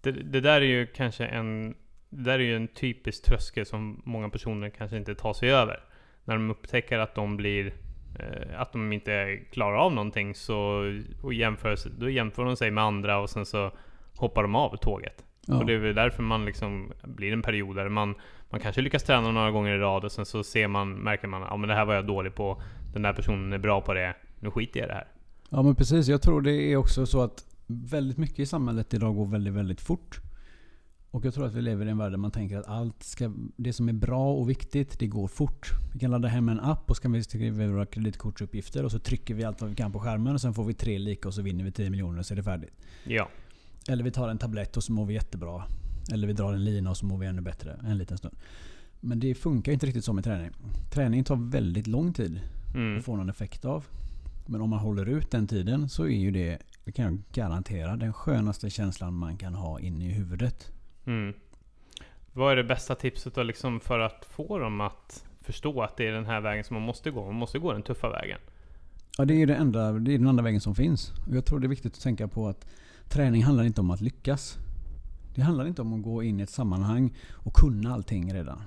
Det, 0.00 0.12
det 0.12 0.40
där 0.40 0.60
är 0.60 0.66
ju 0.66 0.86
kanske 0.86 1.26
en... 1.26 1.74
Det 2.10 2.22
där 2.22 2.38
är 2.38 2.44
ju 2.44 2.56
en 2.56 2.68
typisk 2.68 3.24
tröskel 3.24 3.66
som 3.66 4.02
många 4.04 4.28
personer 4.28 4.70
kanske 4.70 4.96
inte 4.96 5.14
tar 5.14 5.32
sig 5.34 5.50
över. 5.52 5.80
När 6.24 6.34
de 6.34 6.50
upptäcker 6.50 6.98
att 6.98 7.14
de 7.14 7.36
blir... 7.36 7.74
Eh, 8.18 8.60
att 8.60 8.72
de 8.72 8.92
inte 8.92 9.36
klarar 9.50 9.76
av 9.76 9.92
någonting 9.92 10.34
så... 10.34 10.84
Och 11.22 11.34
jämför, 11.34 11.76
då 11.98 12.10
jämför 12.10 12.44
de 12.44 12.56
sig 12.56 12.70
med 12.70 12.84
andra 12.84 13.18
och 13.18 13.30
sen 13.30 13.46
så 13.46 13.72
hoppar 14.16 14.42
de 14.42 14.54
av 14.54 14.76
tåget. 14.76 15.24
Ja. 15.46 15.58
Och 15.58 15.66
det 15.66 15.72
är 15.72 15.78
väl 15.78 15.94
därför 15.94 16.22
man 16.22 16.44
liksom 16.44 16.92
blir 17.02 17.32
en 17.32 17.42
period 17.42 17.76
där 17.76 17.88
man, 17.88 18.14
man 18.50 18.60
kanske 18.60 18.82
lyckas 18.82 19.02
träna 19.02 19.30
några 19.30 19.50
gånger 19.50 19.74
i 19.74 19.78
rad 19.78 20.04
och 20.04 20.12
sen 20.12 20.26
så 20.26 20.44
ser 20.44 20.68
man, 20.68 20.92
märker 20.92 21.28
man 21.28 21.42
att 21.42 21.60
men 21.60 21.68
det 21.68 21.74
här 21.74 21.84
var 21.84 21.94
jag 21.94 22.06
dålig 22.06 22.34
på. 22.34 22.62
Den 22.92 23.02
där 23.02 23.12
personen 23.12 23.52
är 23.52 23.58
bra 23.58 23.80
på 23.80 23.94
det. 23.94 24.14
Nu 24.40 24.50
skiter 24.50 24.80
jag 24.80 24.86
i 24.86 24.88
det 24.88 24.94
här. 24.94 25.06
Ja 25.50 25.62
men 25.62 25.74
precis. 25.74 26.08
Jag 26.08 26.22
tror 26.22 26.40
det 26.40 26.52
är 26.52 26.76
också 26.76 27.06
så 27.06 27.22
att 27.22 27.46
väldigt 27.66 28.16
mycket 28.18 28.38
i 28.38 28.46
samhället 28.46 28.94
idag 28.94 29.14
går 29.14 29.26
väldigt, 29.26 29.54
väldigt 29.54 29.80
fort. 29.80 30.20
Och 31.10 31.24
jag 31.24 31.34
tror 31.34 31.46
att 31.46 31.54
vi 31.54 31.62
lever 31.62 31.86
i 31.86 31.90
en 31.90 31.98
värld 31.98 32.12
där 32.12 32.16
man 32.16 32.30
tänker 32.30 32.58
att 32.58 32.68
allt 32.68 33.02
ska, 33.02 33.32
det 33.56 33.72
som 33.72 33.88
är 33.88 33.92
bra 33.92 34.32
och 34.32 34.50
viktigt, 34.50 34.98
det 34.98 35.06
går 35.06 35.28
fort. 35.28 35.70
Vi 35.92 35.98
kan 35.98 36.10
ladda 36.10 36.28
hem 36.28 36.48
en 36.48 36.60
app 36.60 36.90
och 36.90 36.96
så 36.96 37.02
kan 37.02 37.12
vi 37.12 37.22
skriva 37.22 37.66
våra 37.66 37.86
kreditkortsuppgifter 37.86 38.84
och 38.84 38.90
så 38.90 38.98
trycker 38.98 39.34
vi 39.34 39.44
allt 39.44 39.60
vad 39.60 39.70
vi 39.70 39.76
kan 39.76 39.92
på 39.92 40.00
skärmen 40.00 40.34
och 40.34 40.40
sen 40.40 40.54
får 40.54 40.64
vi 40.64 40.74
tre 40.74 40.98
lika 40.98 41.28
och 41.28 41.34
så 41.34 41.42
vinner 41.42 41.64
vi 41.64 41.72
10 41.72 41.90
miljoner 41.90 42.18
och 42.18 42.26
så 42.26 42.34
är 42.34 42.36
det 42.36 42.42
färdigt. 42.42 42.72
Ja. 43.04 43.28
Eller 43.88 44.04
vi 44.04 44.10
tar 44.10 44.28
en 44.28 44.38
tablett 44.38 44.76
och 44.76 44.84
så 44.84 44.92
mår 44.92 45.06
vi 45.06 45.14
jättebra. 45.14 45.64
Eller 46.12 46.26
vi 46.26 46.32
drar 46.32 46.52
en 46.52 46.64
lina 46.64 46.90
och 46.90 46.96
så 46.96 47.06
mår 47.06 47.18
vi 47.18 47.26
ännu 47.26 47.40
bättre 47.42 47.80
en 47.86 47.98
liten 47.98 48.18
stund. 48.18 48.36
Men 49.00 49.20
det 49.20 49.34
funkar 49.34 49.72
inte 49.72 49.86
riktigt 49.86 50.04
så 50.04 50.12
med 50.12 50.24
träning. 50.24 50.50
Träning 50.92 51.24
tar 51.24 51.36
väldigt 51.36 51.86
lång 51.86 52.12
tid 52.12 52.40
Mm. 52.74 52.98
att 52.98 53.04
få 53.04 53.16
någon 53.16 53.30
effekt 53.30 53.64
av. 53.64 53.86
Men 54.46 54.60
om 54.60 54.70
man 54.70 54.78
håller 54.78 55.06
ut 55.08 55.30
den 55.30 55.46
tiden 55.46 55.88
så 55.88 56.04
är 56.04 56.08
ju 56.18 56.30
det, 56.30 56.58
det 56.84 56.92
kan 56.92 57.04
jag 57.04 57.22
garantera, 57.32 57.96
den 57.96 58.12
skönaste 58.12 58.70
känslan 58.70 59.14
man 59.14 59.36
kan 59.36 59.54
ha 59.54 59.80
inne 59.80 60.04
i 60.04 60.12
huvudet. 60.12 60.72
Mm. 61.06 61.34
Vad 62.32 62.52
är 62.52 62.56
det 62.56 62.64
bästa 62.64 62.94
tipset 62.94 63.34
då 63.34 63.42
liksom 63.42 63.80
för 63.80 63.98
att 63.98 64.24
få 64.30 64.58
dem 64.58 64.80
att 64.80 65.24
förstå 65.40 65.82
att 65.82 65.96
det 65.96 66.08
är 66.08 66.12
den 66.12 66.26
här 66.26 66.40
vägen 66.40 66.64
som 66.64 66.74
man 66.74 66.82
måste 66.82 67.10
gå? 67.10 67.24
Man 67.26 67.34
måste 67.34 67.58
gå 67.58 67.72
den 67.72 67.82
tuffa 67.82 68.10
vägen. 68.10 68.38
Ja, 69.18 69.24
det 69.24 69.34
är 69.34 69.38
ju 69.38 69.46
det 69.46 69.54
enda, 69.54 69.92
det 69.92 70.14
är 70.14 70.18
den 70.18 70.26
enda 70.26 70.42
vägen 70.42 70.60
som 70.60 70.74
finns. 70.74 71.12
Och 71.28 71.36
jag 71.36 71.44
tror 71.44 71.58
det 71.58 71.66
är 71.66 71.68
viktigt 71.68 71.94
att 71.94 72.00
tänka 72.02 72.28
på 72.28 72.48
att 72.48 72.66
träning 73.14 73.42
handlar 73.42 73.64
inte 73.64 73.80
om 73.80 73.90
att 73.90 74.00
lyckas. 74.00 74.58
Det 75.34 75.42
handlar 75.42 75.66
inte 75.66 75.82
om 75.82 75.92
att 75.92 76.02
gå 76.02 76.22
in 76.22 76.40
i 76.40 76.42
ett 76.42 76.50
sammanhang 76.50 77.14
och 77.32 77.54
kunna 77.54 77.94
allting 77.94 78.34
redan. 78.34 78.62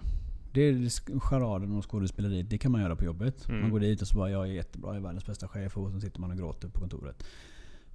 Det 0.53 0.61
är 0.61 1.19
charaden 1.19 1.71
och 1.71 1.91
skådespeleriet, 1.91 2.49
det 2.49 2.57
kan 2.57 2.71
man 2.71 2.81
göra 2.81 2.95
på 2.95 3.05
jobbet. 3.05 3.49
Mm. 3.49 3.61
Man 3.61 3.71
går 3.71 3.79
dit 3.79 4.01
och 4.01 4.07
så 4.07 4.17
bara 4.17 4.29
jag 4.29 4.47
är 4.47 4.51
jättebra, 4.51 4.89
jag 4.89 4.97
är 4.97 5.01
världens 5.01 5.25
bästa 5.25 5.47
chef 5.47 5.77
och 5.77 5.91
så 5.91 5.99
sitter 5.99 6.21
man 6.21 6.31
och 6.31 6.37
gråter 6.37 6.67
på 6.67 6.79
kontoret. 6.79 7.23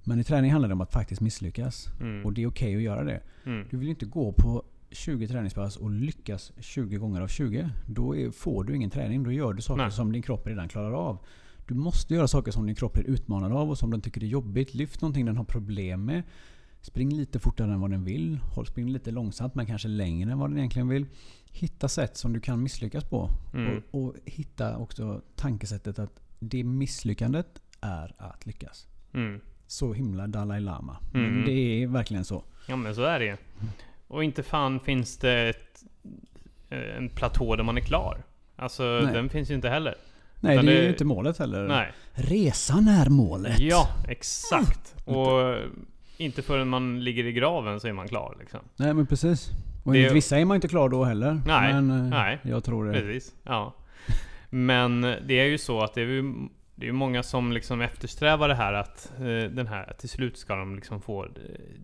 Men 0.03 0.19
i 0.19 0.23
träning 0.23 0.51
handlar 0.51 0.69
det 0.69 0.73
om 0.73 0.81
att 0.81 0.93
faktiskt 0.93 1.21
misslyckas. 1.21 1.87
Mm. 2.01 2.25
Och 2.25 2.33
det 2.33 2.43
är 2.43 2.47
okej 2.47 2.75
att 2.75 2.81
göra 2.81 3.03
det. 3.03 3.21
Mm. 3.45 3.67
Du 3.69 3.77
vill 3.77 3.87
ju 3.87 3.93
inte 3.93 4.05
gå 4.05 4.31
på 4.31 4.63
20 4.91 5.27
träningspass 5.27 5.77
och 5.77 5.91
lyckas 5.91 6.51
20 6.59 6.97
gånger 6.97 7.21
av 7.21 7.27
20. 7.27 7.69
Då 7.87 8.15
är, 8.15 8.31
får 8.31 8.63
du 8.63 8.75
ingen 8.75 8.89
träning. 8.89 9.23
Då 9.23 9.31
gör 9.31 9.53
du 9.53 9.61
saker 9.61 9.81
Nej. 9.81 9.91
som 9.91 10.11
din 10.11 10.21
kropp 10.21 10.47
redan 10.47 10.67
klarar 10.67 10.91
av. 10.91 11.17
Du 11.67 11.73
måste 11.73 12.13
göra 12.13 12.27
saker 12.27 12.51
som 12.51 12.65
din 12.65 12.75
kropp 12.75 12.93
blir 12.93 13.03
utmanad 13.03 13.51
av 13.51 13.69
och 13.69 13.77
som 13.77 13.91
den 13.91 14.01
tycker 14.01 14.23
är 14.23 14.27
jobbigt. 14.27 14.73
Lyft 14.73 15.01
någonting 15.01 15.25
den 15.25 15.37
har 15.37 15.43
problem 15.43 16.05
med. 16.05 16.23
Spring 16.81 17.13
lite 17.13 17.39
fortare 17.39 17.73
än 17.73 17.81
vad 17.81 17.91
den 17.91 18.03
vill. 18.03 18.39
Spring 18.67 18.89
lite 18.89 19.11
långsamt 19.11 19.55
men 19.55 19.65
kanske 19.65 19.87
längre 19.87 20.31
än 20.31 20.39
vad 20.39 20.49
den 20.49 20.57
egentligen 20.57 20.87
vill. 20.87 21.05
Hitta 21.51 21.87
sätt 21.87 22.17
som 22.17 22.33
du 22.33 22.39
kan 22.39 22.63
misslyckas 22.63 23.03
på. 23.03 23.29
Mm. 23.53 23.81
Och, 23.91 24.03
och 24.03 24.15
hitta 24.25 24.77
också 24.77 25.21
tankesättet 25.35 25.99
att 25.99 26.19
det 26.39 26.63
misslyckandet 26.63 27.61
är 27.81 28.15
att 28.17 28.45
lyckas. 28.45 28.87
Mm. 29.13 29.41
Så 29.67 29.93
himla 29.93 30.27
Dalai 30.27 30.59
Lama. 30.59 30.97
Mm. 31.13 31.45
Det 31.45 31.51
är 31.51 31.87
verkligen 31.87 32.25
så. 32.25 32.43
Ja 32.67 32.75
men 32.75 32.95
så 32.95 33.03
är 33.03 33.19
det 33.19 33.25
ju. 33.25 33.37
Och 34.07 34.23
inte 34.23 34.43
fan 34.43 34.79
finns 34.79 35.17
det 35.17 35.49
ett, 35.49 35.83
eh, 36.69 36.97
en 36.97 37.09
platå 37.09 37.55
där 37.55 37.63
man 37.63 37.77
är 37.77 37.81
klar. 37.81 38.23
Alltså 38.55 38.83
Nej. 38.83 39.13
den 39.13 39.29
finns 39.29 39.51
ju 39.51 39.55
inte 39.55 39.69
heller. 39.69 39.95
Nej, 40.43 40.53
Utan 40.53 40.65
det 40.65 40.77
är 40.77 40.81
ju 40.83 40.89
inte 40.89 41.05
målet 41.05 41.37
heller. 41.37 41.67
Nej. 41.67 41.91
Resan 42.13 42.87
är 42.87 43.09
målet. 43.09 43.59
Ja, 43.59 43.87
exakt. 44.07 44.95
Och 45.05 45.55
inte 46.17 46.41
förrän 46.41 46.69
man 46.69 47.03
ligger 47.03 47.25
i 47.25 47.31
graven 47.33 47.79
så 47.79 47.87
är 47.87 47.93
man 47.93 48.07
klar 48.07 48.35
liksom. 48.39 48.59
Nej 48.75 48.93
men 48.93 49.05
precis. 49.07 49.49
Och 49.83 49.93
Det- 49.93 49.99
enligt 49.99 50.13
vissa 50.13 50.39
är 50.39 50.45
man 50.45 50.55
inte 50.55 50.67
klar 50.67 50.89
då 50.89 51.03
heller. 51.03 51.41
Nej, 51.45 51.73
Men 51.73 51.89
eh, 51.91 52.09
nej. 52.09 52.39
jag 52.43 52.63
tror 52.63 52.85
det. 52.85 52.93
Precis. 52.99 53.33
Ja. 53.43 53.73
Men 54.49 55.01
det 55.01 55.33
är 55.39 55.45
ju 55.45 55.57
så 55.57 55.81
att 55.81 55.93
det 55.93 56.01
är 56.01 56.05
ju 56.05 56.33
det 56.75 56.87
är 56.87 56.91
många 56.91 57.23
som 57.23 57.51
liksom 57.51 57.81
eftersträvar 57.81 58.47
det 58.47 58.55
här 58.55 58.73
att 58.73 59.11
eh, 59.17 59.49
den 59.51 59.67
här 59.67 59.93
till 59.99 60.09
slut 60.09 60.37
ska 60.37 60.55
de 60.55 60.75
liksom 60.75 61.01
få 61.01 61.23
eh, 61.25 61.29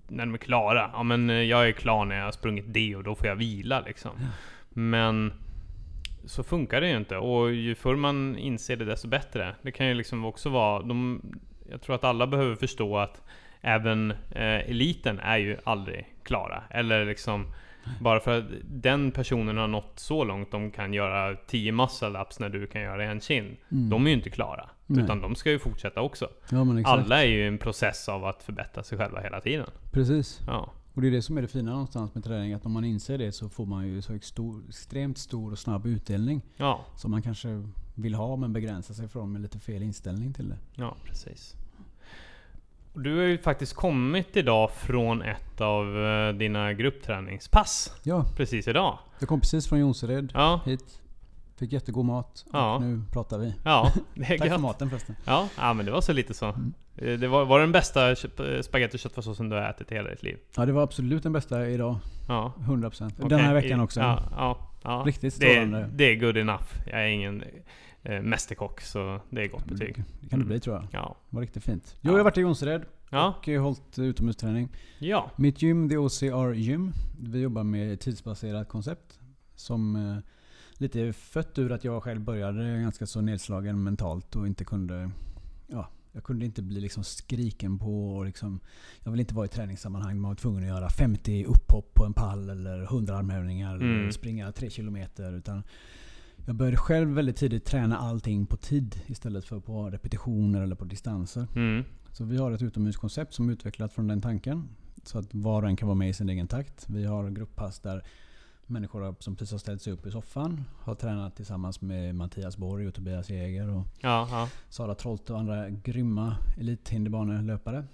när 0.08 0.26
de 0.26 0.34
är 0.34 0.38
klara. 0.38 0.90
Ja 0.94 1.04
men 1.04 1.30
eh, 1.30 1.36
jag 1.36 1.68
är 1.68 1.72
klar 1.72 2.06
när 2.06 2.16
jag 2.18 2.26
har 2.26 2.32
sprungit 2.32 2.66
det 2.74 2.96
och 2.96 3.04
då 3.04 3.16
får 3.16 3.28
jag 3.28 3.36
vila 3.36 3.82
liksom. 3.82 4.12
Men 4.70 5.34
så 6.30 6.44
funkar 6.44 6.82
det 6.82 6.90
ju 6.90 6.98
inte 6.98 7.18
och 7.18 7.54
ju 7.54 7.76
förr 7.76 7.96
man 7.96 8.38
inser 8.38 8.76
det 8.76 8.86
desto 8.86 9.08
bättre. 9.08 9.56
Det 9.62 9.72
kan 9.72 9.88
ju 9.88 9.94
liksom 9.94 10.26
också 10.26 10.50
vara 10.50 10.82
de, 10.82 11.22
Jag 11.72 11.82
tror 11.82 11.96
att 11.96 12.04
alla 12.04 12.28
behöver 12.28 12.56
förstå 12.56 12.98
att 12.98 13.22
även 13.62 14.12
eh, 14.12 14.70
eliten 14.70 15.20
är 15.20 15.38
ju 15.38 15.58
aldrig 15.64 16.06
klara. 16.24 16.64
Eller 16.70 17.06
liksom 17.06 17.46
bara 18.02 18.20
för 18.20 18.38
att 18.38 18.46
den 18.64 19.12
personen 19.12 19.58
har 19.58 19.68
nått 19.68 19.94
så 19.96 20.24
långt 20.24 20.52
de 20.52 20.72
kan 20.72 20.94
göra 20.94 21.36
10 21.36 21.72
muscle 21.72 22.22
ups 22.22 22.40
när 22.40 22.50
du 22.50 22.68
kan 22.68 22.82
göra 22.82 23.04
en 23.04 23.22
kind. 23.22 23.58
Mm. 23.72 23.90
De 23.90 24.06
är 24.06 24.10
ju 24.10 24.16
inte 24.16 24.30
klara. 24.30 24.70
Nej. 24.86 25.04
Utan 25.04 25.22
de 25.22 25.36
ska 25.36 25.52
ju 25.52 25.60
fortsätta 25.60 26.02
också. 26.02 26.30
Ja. 26.52 26.66
Alla 26.86 27.24
är 27.24 27.28
ju 27.28 27.44
i 27.44 27.48
en 27.48 27.58
process 27.58 28.10
av 28.10 28.26
att 28.26 28.44
förbättra 28.44 28.84
sig 28.84 28.98
själva 28.98 29.22
hela 29.22 29.42
tiden. 29.42 29.70
Precis. 29.92 30.40
Ja. 30.48 30.74
Och 31.00 31.04
det 31.04 31.08
är 31.10 31.12
det 31.12 31.22
som 31.22 31.38
är 31.38 31.42
det 31.42 31.48
fina 31.48 31.72
någonstans 31.72 32.16
med 32.16 32.24
träning. 32.24 32.54
Att 32.54 32.66
om 32.66 32.72
man 32.72 32.86
inser 32.86 33.18
det 33.18 33.32
så 33.32 33.50
får 33.50 33.66
man 33.66 33.88
ju 33.88 34.02
så 34.02 34.14
extremt 34.14 35.18
stor 35.18 35.52
och 35.52 35.60
snabb 35.60 35.86
utdelning. 35.86 36.42
Ja, 36.56 36.86
Som 36.96 37.12
man 37.12 37.22
kanske 37.22 37.64
vill 37.96 38.14
ha 38.16 38.36
men 38.36 38.54
begränsar 38.54 38.94
sig 38.94 39.08
från 39.08 39.32
med 39.32 39.42
lite 39.42 39.60
fel 39.60 39.84
inställning 39.84 40.34
till 40.34 40.50
det. 40.50 40.58
ja 40.76 40.96
precis. 41.06 41.56
Du 42.94 43.18
har 43.18 43.24
ju 43.24 43.38
faktiskt 43.38 43.74
kommit 43.74 44.38
idag 44.38 44.72
från 44.72 45.22
ett 45.22 45.62
av 45.62 46.06
eh, 46.06 46.34
dina 46.34 46.74
gruppträningspass. 46.74 47.94
Ja, 48.04 48.26
Precis 48.36 48.68
idag. 48.68 49.00
jag 49.20 49.30
kom 49.30 49.40
precis 49.40 49.68
från 49.68 49.80
Jonsered 49.80 50.32
Ja, 50.34 50.62
hit. 50.66 51.02
Fick 51.56 51.74
jättegod 51.74 52.06
mat. 52.06 52.46
Ja. 52.54 52.76
Och 52.76 52.82
nu 52.82 53.02
pratar 53.12 53.38
vi. 53.40 53.54
Ja, 53.64 53.92
det 54.14 54.22
är 54.24 54.28
Tack 54.28 54.38
för 54.40 54.46
gött. 54.46 54.62
maten 54.62 54.90
förresten. 54.90 55.16
Ja, 55.26 55.48
ja, 55.58 55.74
men 55.74 55.86
det 55.86 55.92
var 55.92 56.02
så 56.02 56.14
lite 56.14 56.34
så. 56.34 56.46
Mm. 56.46 56.74
Eh, 57.02 57.20
Det 57.20 57.28
var, 57.28 57.46
var 57.46 57.60
det 57.60 57.64
den 57.64 57.72
bästa 57.72 58.16
spagetti 58.62 58.96
och 58.96 59.00
köttfärssåsen 59.00 59.50
du 59.50 59.56
har 59.56 59.70
ätit 59.70 59.92
i 59.92 59.96
hela 59.96 60.10
ditt 60.10 60.24
liv? 60.24 60.38
Ja, 60.56 60.66
det 60.66 60.72
var 60.72 60.84
absolut 60.84 61.24
den 61.24 61.34
bästa 61.34 61.70
idag. 61.70 61.96
Ja. 62.28 62.54
100%. 62.60 63.00
Den 63.18 63.26
okej. 63.26 63.38
här 63.38 63.54
veckan 63.54 63.80
också. 63.80 64.00
Ja, 64.00 64.24
ja, 64.32 64.72
ja. 64.84 65.04
Riktigt 65.06 65.40
det, 65.40 65.52
strålande. 65.52 65.78
är, 65.80 65.88
det 65.94 66.04
är 66.04 66.16
good 66.16 66.38
enough. 66.38 66.64
Jag 66.86 67.04
är 67.04 67.08
ingen 67.08 67.44
eh, 68.04 68.22
mästerkock, 68.22 68.82
så 68.82 69.20
det 69.30 69.42
är 69.44 69.48
gott 69.48 69.66
betyg. 69.66 69.96
Det 69.98 70.04
det 70.22 70.30
kan 70.30 70.40
det 70.40 70.46
bli 70.46 70.60
tror 70.60 70.76
jag. 70.76 70.88
Ja. 70.92 71.18
Det 71.30 71.36
var 71.36 71.42
riktigt 71.42 71.64
fint. 71.64 71.96
Jo, 71.96 72.00
Ja. 72.02 72.12
jag 72.12 72.18
har 72.20 72.24
varit 72.24 72.38
i 72.38 72.42
Jonsered 72.42 72.86
Ja. 73.10 73.34
och 73.40 73.50
eh, 73.50 73.62
hållit 73.62 74.00
utomhusträning. 74.00 74.70
Ja. 75.00 75.32
Mitt 75.36 75.62
gym, 75.62 75.90
The 75.90 75.98
OCR 75.98 76.54
Gym. 76.54 76.94
Vi 77.22 77.40
jobbar 77.42 77.64
med 77.64 77.94
ett 77.94 78.00
tidsbaserat 78.00 78.70
koncept. 78.70 79.20
Som 79.56 79.96
eh, 79.96 80.18
lite 80.78 81.14
fött 81.14 81.58
ur 81.58 81.72
att 81.72 81.84
jag 81.84 82.04
själv 82.04 82.22
började 82.22 82.82
ganska 82.82 83.06
så 83.06 83.22
nedslagen 83.22 83.84
mentalt 83.84 84.36
och 84.36 84.48
inte 84.48 84.64
kunde... 84.66 85.12
Ja, 85.68 85.90
jag 86.20 86.24
kunde 86.24 86.46
inte 86.46 86.62
bli 86.62 86.82
liksom 86.82 87.04
skriken 87.04 87.80
på 87.80 88.16
och 88.16 88.26
liksom... 88.26 88.60
Jag 89.04 89.12
vill 89.12 89.20
inte 89.20 89.34
vara 89.34 89.46
i 89.46 89.50
träningssammanhang. 89.50 90.20
Man 90.20 90.30
var 90.30 90.36
tvungen 90.36 90.64
att 90.64 90.70
göra 90.70 90.90
50 90.90 91.46
upphopp 91.46 91.94
på 91.94 92.06
en 92.06 92.14
pall 92.14 92.50
eller 92.50 92.84
100 92.84 93.18
armhävningar. 93.18 93.76
Mm. 93.76 94.00
Eller 94.00 94.12
springa 94.12 94.52
3 94.52 94.70
kilometer. 94.70 95.34
Utan 95.34 95.64
jag 96.46 96.56
började 96.56 96.78
själv 96.78 97.10
väldigt 97.10 97.36
tidigt 97.36 97.66
träna 97.66 97.98
allting 97.98 98.46
på 98.46 98.58
tid 98.58 99.02
istället 99.08 99.46
för 99.46 99.60
på 99.60 99.90
repetitioner 99.90 100.62
eller 100.62 100.76
på 100.76 100.86
distanser. 100.86 101.48
Mm. 101.56 101.84
Så 102.12 102.24
vi 102.24 102.38
har 102.38 102.52
ett 102.52 102.62
utomhuskoncept 102.62 103.34
som 103.34 103.50
är 103.50 103.54
utvecklat 103.54 103.94
från 103.94 104.08
den 104.08 104.22
tanken. 104.22 104.70
Så 105.04 105.20
att 105.20 105.34
var 105.34 105.62
och 105.64 105.70
en 105.70 105.76
kan 105.76 105.88
vara 105.88 105.98
med 105.98 106.10
i 106.10 106.14
sin 106.14 106.30
egen 106.30 106.48
takt. 106.48 106.90
Vi 106.90 107.06
har 107.06 107.30
grupppass 107.30 107.80
där 107.80 108.04
människor 108.70 109.16
som 109.20 109.36
precis 109.36 109.52
har 109.52 109.60
ställt 109.60 109.82
sig 109.82 109.94
upp 109.94 110.06
i 110.06 110.12
soffan 110.12 110.64
har 110.80 110.96
tränat 110.96 111.36
tillsammans 111.36 111.82
med 111.82 112.16
Mattias 112.16 112.58
Borg 112.58 112.88
och 112.88 112.94
Tobias 112.94 113.30
Jäger 113.30 113.70
och 113.70 113.86
ja. 114.00 114.50
Sara 114.70 114.96
Trolt 114.96 115.30
och 115.30 115.40
andra 115.40 115.70
grymma 115.70 116.36
elithinderbanelöpare. 116.58 117.86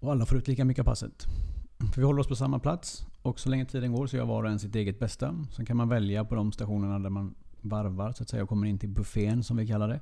Och 0.00 0.12
alla 0.12 0.26
får 0.26 0.38
ut 0.38 0.48
lika 0.48 0.64
mycket 0.64 0.82
av 0.82 0.84
passet. 0.84 1.26
För 1.92 2.00
vi 2.00 2.06
håller 2.06 2.20
oss 2.20 2.28
på 2.28 2.36
samma 2.36 2.58
plats 2.58 3.06
och 3.22 3.40
så 3.40 3.48
länge 3.48 3.64
tiden 3.64 3.92
går 3.92 4.06
så 4.06 4.16
gör 4.16 4.24
var 4.24 4.44
och 4.44 4.50
en 4.50 4.58
sitt 4.58 4.74
eget 4.74 4.98
bästa. 4.98 5.44
Sen 5.52 5.66
kan 5.66 5.76
man 5.76 5.88
välja 5.88 6.24
på 6.24 6.34
de 6.34 6.52
stationerna 6.52 6.98
där 6.98 7.10
man 7.10 7.34
varvar 7.60 8.12
så 8.12 8.22
att 8.22 8.28
säga 8.28 8.42
och 8.42 8.48
kommer 8.48 8.66
in 8.66 8.78
till 8.78 8.88
buffén 8.88 9.42
som 9.42 9.56
vi 9.56 9.66
kallar 9.66 9.88
det. 9.88 10.00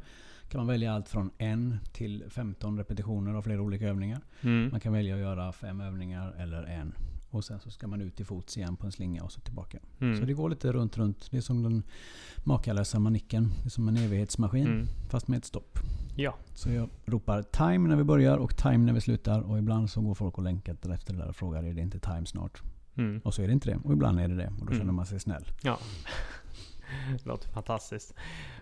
Kan 0.48 0.58
man 0.58 0.66
välja 0.66 0.94
allt 0.94 1.08
från 1.08 1.30
en 1.38 1.78
till 1.92 2.24
15 2.28 2.78
repetitioner 2.78 3.34
av 3.34 3.42
flera 3.42 3.62
olika 3.62 3.88
övningar. 3.88 4.20
Mm. 4.40 4.70
Man 4.70 4.80
kan 4.80 4.92
välja 4.92 5.14
att 5.14 5.20
göra 5.20 5.52
fem 5.52 5.80
övningar 5.80 6.34
eller 6.38 6.62
en. 6.62 6.94
Och 7.34 7.44
sen 7.44 7.60
så 7.60 7.70
ska 7.70 7.86
man 7.86 8.00
ut 8.00 8.16
till 8.16 8.26
fots 8.26 8.56
igen 8.56 8.76
på 8.76 8.86
en 8.86 8.92
slinga 8.92 9.22
och 9.22 9.32
så 9.32 9.40
tillbaka. 9.40 9.78
Så 9.98 10.04
Mm. 10.04 10.26
det 10.26 10.32
går 10.32 10.50
lite 10.50 10.72
runt, 10.72 10.98
runt. 10.98 11.28
Det 11.30 11.36
är 11.36 11.40
som 11.40 11.62
den 11.62 11.82
makalösa 12.44 12.98
manicken. 12.98 13.52
Det 13.62 13.68
är 13.68 13.70
som 13.70 13.88
en 13.88 13.96
evighetsmaskin. 13.96 14.66
Mm. 14.66 14.86
Fast 15.08 15.28
med 15.28 15.36
ett 15.38 15.44
stopp. 15.44 15.78
Ja. 16.16 16.34
Så 16.54 16.70
jag 16.70 16.88
ropar 17.06 17.42
time 17.42 17.88
när 17.88 17.96
vi 17.96 18.04
börjar 18.04 18.36
och 18.36 18.56
time 18.56 18.78
när 18.78 18.92
vi 18.92 19.00
slutar. 19.00 19.40
Och 19.40 19.58
ibland 19.58 19.90
så 19.90 20.00
går 20.00 20.14
folk 20.14 20.38
och 20.38 20.44
länkar 20.44 20.72
efter 20.92 21.12
det 21.12 21.18
där 21.18 21.28
och 21.28 21.36
frågar 21.36 21.62
är 21.62 21.74
det 21.74 21.80
inte 21.80 21.98
time 21.98 22.26
snart? 22.26 22.62
Mm. 22.96 23.20
Och 23.24 23.34
så 23.34 23.42
är 23.42 23.46
det 23.46 23.52
inte 23.52 23.70
det. 23.70 23.76
Och 23.84 23.92
ibland 23.92 24.20
är 24.20 24.28
det 24.28 24.36
det. 24.36 24.46
Och 24.46 24.52
då 24.58 24.66
Mm. 24.66 24.78
känner 24.78 24.92
man 24.92 25.06
sig 25.06 25.20
snäll. 25.20 25.44
Ja. 25.62 25.78
Det 27.12 27.24
låter 27.28 27.48
fantastiskt. 27.48 28.14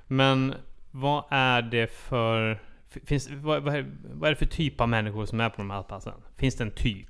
Men 0.07 0.55
vad 0.91 1.25
är 1.31 1.63
det 1.63 1.87
för... 1.93 2.63
Finns, 2.89 3.31
vad, 3.31 3.63
vad, 3.63 3.75
är, 3.75 3.91
vad 4.15 4.27
är 4.27 4.31
det 4.31 4.37
för 4.39 4.47
typ 4.47 4.81
av 4.81 4.89
människor 4.89 5.27
som 5.27 5.41
är 5.41 5.51
på 5.51 5.57
de 5.57 5.71
här 5.71 5.83
passen? 5.83 6.13
Finns 6.37 6.57
det 6.57 6.65
en 6.65 6.71
typ? 6.71 7.09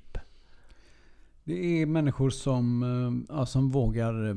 Det 1.43 1.81
är 1.81 1.85
människor 1.85 2.29
som, 2.29 2.83
eh, 2.83 3.35
ja, 3.37 3.45
som 3.45 3.69
vågar 3.69 4.29
eh, 4.29 4.35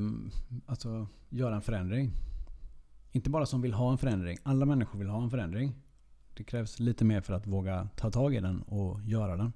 alltså, 0.66 1.06
göra 1.28 1.54
en 1.54 1.62
förändring. 1.62 2.10
Inte 3.12 3.30
bara 3.30 3.46
som 3.46 3.60
vill 3.62 3.72
ha 3.74 3.92
en 3.92 3.98
förändring. 3.98 4.38
Alla 4.42 4.66
människor 4.66 4.98
vill 4.98 5.08
ha 5.08 5.22
en 5.22 5.30
förändring. 5.30 5.74
Det 6.36 6.44
krävs 6.44 6.80
lite 6.80 7.04
mer 7.04 7.20
för 7.20 7.34
att 7.34 7.46
våga 7.46 7.88
ta 7.96 8.10
tag 8.10 8.34
i 8.34 8.40
den 8.40 8.62
och 8.62 9.00
göra 9.04 9.36
den. 9.36 9.52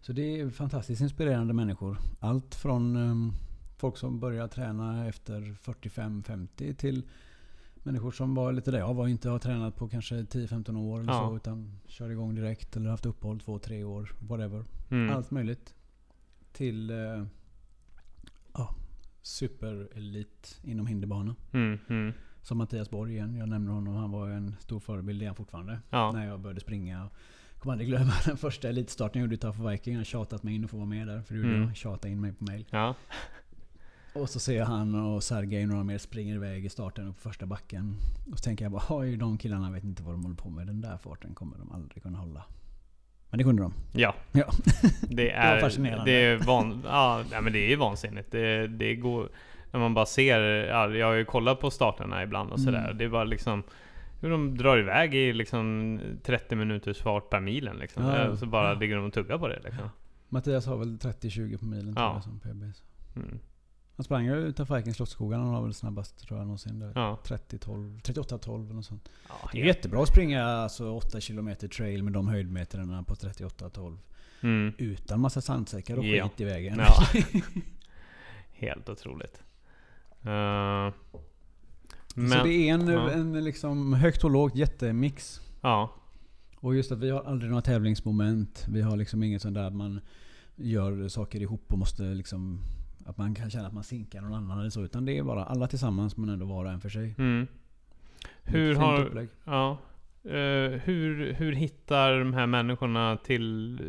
Så 0.00 0.12
det 0.12 0.40
är 0.40 0.50
fantastiskt 0.50 1.00
inspirerande 1.02 1.54
människor. 1.54 1.98
Allt 2.20 2.54
från 2.54 2.96
eh, 2.96 3.34
folk 3.76 3.96
som 3.96 4.20
börjar 4.20 4.48
träna 4.48 5.08
efter 5.08 5.40
45-50 5.40 6.74
till 6.74 7.02
människor 7.82 8.10
som 8.10 8.34
var 8.34 8.52
lite 8.52 8.70
där 8.70 8.78
jag 8.78 8.94
var. 8.94 9.08
Inte 9.08 9.30
har 9.30 9.38
tränat 9.38 9.76
på 9.76 9.88
kanske 9.88 10.14
10-15 10.14 10.76
år 10.78 11.00
eller 11.00 11.12
Ja. 11.12 11.28
så. 11.28 11.36
Utan 11.36 11.80
kör 11.86 12.10
igång 12.10 12.34
direkt 12.34 12.76
eller 12.76 12.90
haft 12.90 13.06
uppehåll 13.06 13.38
2-3 13.38 13.84
år. 13.84 14.14
Whatever. 14.20 14.64
Mm. 14.90 15.16
Allt 15.16 15.30
möjligt. 15.30 15.74
Till 16.52 16.90
eh, 16.90 17.24
ja, 18.54 18.74
superelit 19.22 20.60
inom 20.64 20.86
hinderbana. 20.86 21.34
Mm. 21.52 21.78
Mm. 21.88 22.12
Som 22.42 22.58
Mattias 22.58 22.90
Borg 22.90 23.12
igen. 23.12 23.34
Jag 23.34 23.48
nämner 23.48 23.72
honom. 23.72 23.94
Han 23.94 24.10
var 24.10 24.28
en 24.28 24.54
stor 24.60 24.80
förebild, 24.80 25.22
han 25.22 25.34
fortfarande. 25.34 25.80
Ja. 25.90 26.12
När 26.12 26.26
jag 26.26 26.40
började 26.40 26.60
springa. 26.60 26.98
Jag 26.98 27.08
kommer 27.58 27.72
aldrig 27.72 27.88
glömma 27.88 28.12
den 28.26 28.36
första 28.36 28.68
elitstarten 28.68 29.20
jag 29.20 29.26
gjorde 29.26 29.34
i 29.34 29.38
Tough 29.38 29.68
Viking. 29.68 29.96
Har 29.96 30.04
tjatat 30.04 30.42
mig 30.42 30.54
in 30.54 30.64
och 30.64 30.70
få 30.70 30.76
vara 30.76 30.86
med 30.86 31.06
där. 31.06 31.22
För 31.22 31.34
det 31.34 31.40
gjorde 31.40 31.54
Mm. 31.54 31.66
jag. 31.68 31.76
Tjatade 31.76 32.10
in 32.12 32.20
mig 32.20 32.32
på 32.32 32.44
mail. 32.44 32.66
Ja. 32.70 32.94
Och 34.14 34.30
så 34.30 34.40
ser 34.40 34.56
jag 34.56 34.66
han 34.66 34.94
och 34.94 35.22
Sergej 35.24 35.66
några 35.66 35.84
mer 35.84 35.98
springer 35.98 36.34
iväg 36.34 36.64
i 36.64 36.68
starten 36.68 37.08
upp 37.08 37.20
första 37.20 37.46
backen. 37.46 37.96
Och 38.32 38.38
så 38.38 38.42
tänker 38.42 38.64
jag 38.64 38.72
bara, 38.72 38.82
oj 38.88 39.16
de 39.16 39.38
killarna 39.38 39.70
vet 39.70 39.84
inte 39.84 40.02
vad 40.02 40.14
de 40.14 40.22
håller 40.22 40.36
på 40.36 40.50
med. 40.50 40.66
Den 40.66 40.80
där 40.80 40.96
farten 40.98 41.34
kommer 41.34 41.58
de 41.58 41.72
aldrig 41.72 42.02
kunna 42.02 42.18
hålla. 42.18 42.44
Men 43.30 43.38
det 43.38 43.44
kunde 43.44 43.62
de. 43.62 43.72
Ja. 43.92 44.14
Ja. 44.32 44.44
Det 45.08 45.30
är, 45.30 45.60
fascinerande. 45.60 46.04
Det 46.04 46.24
är, 46.24 46.36
van, 46.36 46.82
ja, 46.86 47.24
men 47.42 47.52
det 47.52 47.72
är 47.72 47.76
vansinnigt. 47.76 48.32
Det, 48.32 48.66
det 48.66 48.94
går... 48.94 49.28
När 49.70 49.80
man 49.80 49.94
bara 49.94 50.06
ser... 50.06 50.40
Ja, 50.40 50.88
jag 50.90 51.06
har 51.06 51.14
ju 51.14 51.24
kollat 51.24 51.60
på 51.60 51.70
starterna 51.70 52.22
ibland 52.22 52.52
och 52.52 52.60
sådär. 52.60 52.84
Mm. 52.84 52.98
Det 52.98 53.04
är 53.04 53.08
bara 53.08 53.24
liksom... 53.24 53.62
Hur 54.20 54.30
de 54.30 54.58
drar 54.58 54.78
iväg 54.78 55.14
i 55.14 55.32
liksom 55.32 56.00
30 56.24 56.56
minuters 56.56 56.98
fart 57.02 57.30
per 57.30 57.40
milen 57.40 57.76
liksom. 57.76 58.04
Ja. 58.04 58.28
Och 58.28 58.38
så 58.38 58.46
bara 58.46 58.68
Ja. 58.68 58.74
ligger 58.74 58.96
de 58.96 59.04
och 59.06 59.12
tuggar 59.12 59.38
på 59.38 59.48
det 59.48 59.60
liksom. 59.64 59.90
Mattias 60.28 60.66
har 60.66 60.76
väl 60.76 60.96
30-20 60.96 61.58
på 61.58 61.64
milen 61.64 61.94
Ja. 61.96 62.12
jag 62.14 62.22
som 62.24 62.40
PB. 62.40 62.62
Mm. 63.16 63.38
Han 63.98 64.04
sprang 64.04 64.24
ju 64.24 64.34
utanför 64.36 64.76
Vikings 64.76 64.96
Slottsskogar. 64.96 65.38
Han 65.38 65.52
var 65.52 65.62
väl 65.62 65.74
snabbast 65.74 66.18
tror 66.18 66.38
jag 66.38 66.46
någonsin. 66.46 66.78
Där. 66.78 66.92
Ja. 66.94 67.18
30-12, 67.24 68.00
38-12 68.02 68.64
eller 68.64 68.74
något 68.74 68.84
sånt. 68.84 69.08
Ja, 69.28 69.34
Det 69.52 69.60
är 69.60 69.64
jättebra 69.66 70.02
att 70.02 70.08
springa 70.08 70.44
alltså 70.44 70.90
8 70.92 71.20
km 71.20 71.54
trail 71.76 72.02
med 72.02 72.12
de 72.12 72.28
höjdmetrarna 72.28 73.02
på 73.02 73.14
38-12. 73.14 73.98
Mm. 74.40 74.72
Utan 74.78 75.20
massa 75.20 75.40
sandsäckar 75.40 75.96
och 75.98 76.04
Ja. 76.04 76.28
skit 76.28 76.40
i 76.40 76.44
vägen. 76.44 76.78
Ja. 76.78 77.20
Helt 78.52 78.88
otroligt. 78.88 79.42
Eh, 80.22 80.92
men, 82.14 82.30
Så 82.30 82.44
det 82.44 82.52
är 82.54 82.74
en, 82.74 82.88
ja. 82.88 83.10
en 83.10 83.44
liksom 83.44 83.92
högt 83.92 84.24
och 84.24 84.30
lågt 84.30 84.56
jättemix. 84.56 85.40
ja. 85.62 85.94
Och 86.60 86.74
just 86.74 86.92
att 86.92 86.98
vi 86.98 87.10
har 87.10 87.22
aldrig 87.22 87.50
några 87.50 87.62
tävlingsmoment. 87.62 88.66
Vi 88.68 88.82
har 88.82 88.96
liksom 88.96 89.22
inget 89.22 89.42
sånt 89.42 89.54
där 89.54 89.70
man 89.70 90.00
gör 90.56 91.08
saker 91.08 91.40
ihop 91.42 91.72
och 91.72 91.78
måste 91.78 92.02
liksom... 92.02 92.60
Att 93.08 93.16
man 93.18 93.34
kan 93.34 93.50
känna 93.50 93.66
att 93.66 93.72
man 93.74 93.84
sinkar 93.84 94.20
någon 94.20 94.34
annan 94.34 94.60
eller 94.60 94.70
så. 94.70 94.82
Utan 94.82 95.04
det 95.04 95.18
är 95.18 95.22
bara 95.22 95.44
alla 95.44 95.66
tillsammans 95.66 96.16
men 96.16 96.28
ändå 96.28 96.46
var 96.46 96.64
och 96.64 96.70
en 96.70 96.80
för 96.80 96.88
sig. 96.88 97.14
Mm. 97.18 97.46
Hur 98.42 98.74
har... 98.74 99.04
upplägg. 99.06 99.28
Ja. 99.44 99.78
Eh, 100.24 100.80
hur, 100.84 101.32
hur 101.32 101.52
hittar 101.52 102.18
de 102.18 102.34
här 102.34 102.46
människorna 102.46 103.16
till, 103.16 103.80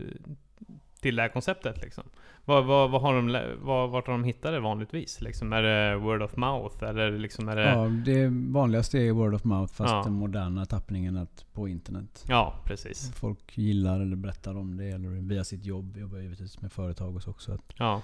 till 1.02 1.16
det 1.16 1.22
här 1.22 1.30
konceptet 1.30 1.82
liksom? 1.82 2.04
Vad, 2.46 2.66
vad, 2.66 2.92
vad 2.92 3.02
har 3.02 3.16
de, 3.16 3.56
vad, 3.62 3.90
vart 3.90 4.06
har 4.08 4.12
de 4.14 4.24
hittat 4.24 4.52
det 4.52 4.60
vanligtvis? 4.60 5.22
Liksom, 5.22 5.54
är 5.54 5.62
det 5.62 5.96
word 5.98 6.22
of 6.22 6.36
mouth? 6.38 6.84
Eller 6.84 7.12
liksom 7.12 7.50
är 7.50 7.56
det... 7.56 7.64
Ja, 7.70 7.86
det 8.06 8.28
vanligaste 8.52 9.00
är 9.00 9.12
word 9.12 9.34
of 9.34 9.44
mouth 9.44 9.74
fast 9.74 9.92
Ja. 9.94 10.02
den 10.04 10.14
moderna 10.14 10.66
tappningen 10.66 11.18
att 11.18 11.46
på 11.54 11.68
internet. 11.68 12.26
Ja, 12.28 12.54
precis. 12.66 13.12
Folk 13.16 13.58
gillar 13.58 14.00
eller 14.02 14.16
berättar 14.16 14.58
om 14.58 14.78
det 14.78 14.86
eller 14.90 15.10
via 15.10 15.44
sitt 15.44 15.66
jobb. 15.66 15.92
Jag 15.94 16.02
jobbar 16.02 16.18
givetvis 16.20 16.62
med 16.62 16.72
företag 16.72 17.16
och 17.16 17.24
så 17.24 17.30
också. 17.32 17.52
Att- 17.52 17.74
Ja. 17.78 18.02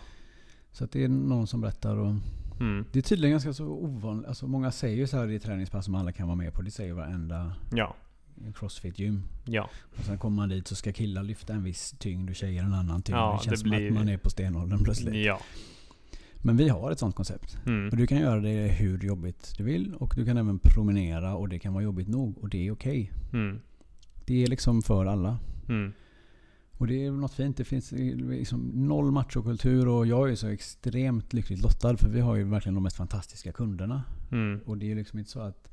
Så 0.75 0.85
det 0.91 1.03
är 1.03 1.07
någon 1.07 1.47
som 1.47 1.61
berättar. 1.61 1.95
Och 1.97 2.13
Mm. 2.59 2.85
det 2.91 2.99
är 2.99 3.03
tydligen 3.03 3.31
ganska 3.31 3.53
så 3.53 3.65
ovanligt. 3.67 4.27
Alltså 4.27 4.47
många 4.47 4.71
säger 4.71 4.97
ju 4.97 5.07
så 5.07 5.17
här 5.17 5.31
i 5.31 5.39
träningspass 5.39 5.85
som 5.85 5.95
alla 5.95 6.11
kan 6.11 6.27
vara 6.27 6.35
med 6.35 6.53
på. 6.53 6.61
Det 6.61 6.71
säger 6.71 6.93
varenda 6.93 7.53
Ja. 7.73 7.95
crossfit-gym. 8.55 9.21
Ja. 9.45 9.69
Och 9.97 10.03
sen 10.05 10.17
kommer 10.17 10.35
man 10.35 10.49
dit 10.49 10.67
så 10.67 10.75
ska 10.75 10.93
killar 10.93 11.23
lyfta 11.23 11.53
en 11.53 11.63
viss 11.63 11.95
tyngd 11.99 12.29
och 12.29 12.35
tjejer 12.35 12.63
en 12.63 12.73
annan 12.73 13.01
tyngd. 13.01 13.17
Ja, 13.17 13.37
det 13.39 13.45
känns 13.45 13.59
det 13.63 13.69
som 13.69 13.69
blir- 13.77 13.87
att 13.87 13.93
man 13.93 14.09
är 14.09 14.17
på 14.17 14.29
stenåldern 14.29 14.83
plötsligt. 14.83 15.25
Ja. 15.25 15.39
Men 16.41 16.57
vi 16.57 16.69
har 16.69 16.91
ett 16.91 16.99
sånt 16.99 17.15
koncept. 17.15 17.57
Mm. 17.65 17.89
Och 17.89 17.97
du 17.97 18.07
kan 18.07 18.17
göra 18.17 18.39
det 18.41 18.67
hur 18.67 18.99
jobbigt 18.99 19.53
du 19.57 19.63
vill. 19.63 19.93
Och 19.95 20.13
du 20.17 20.25
kan 20.25 20.37
även 20.37 20.59
promenera 20.59 21.35
och 21.35 21.49
det 21.49 21.59
kan 21.59 21.73
vara 21.73 21.83
jobbigt 21.83 22.07
nog. 22.07 22.37
Och 22.37 22.49
det 22.49 22.67
är 22.67 22.71
okej. 22.71 23.11
Mm. 23.33 23.59
Det 24.25 24.43
är 24.43 24.47
liksom 24.47 24.81
för 24.81 25.05
alla. 25.05 25.37
Mm. 25.69 25.93
Och 26.77 26.87
det 26.87 27.05
är 27.05 27.11
något 27.11 27.33
fint. 27.33 27.57
Det 27.57 27.63
finns 27.63 27.91
liksom 27.91 28.71
noll 28.73 29.11
machokultur 29.11 29.87
och 29.87 30.07
jag 30.07 30.31
är 30.31 30.35
så 30.35 30.47
extremt 30.47 31.33
lyckligt 31.33 31.61
lottad 31.61 31.97
för 31.97 32.09
vi 32.09 32.19
har 32.19 32.35
ju 32.35 32.43
verkligen 32.43 32.73
de 32.73 32.83
mest 32.83 32.97
fantastiska 32.97 33.51
kunderna. 33.51 34.03
Mm. 34.31 34.59
Och 34.65 34.77
det 34.77 34.91
är 34.91 34.95
liksom 34.95 35.19
inte 35.19 35.31
så 35.31 35.39
att 35.39 35.69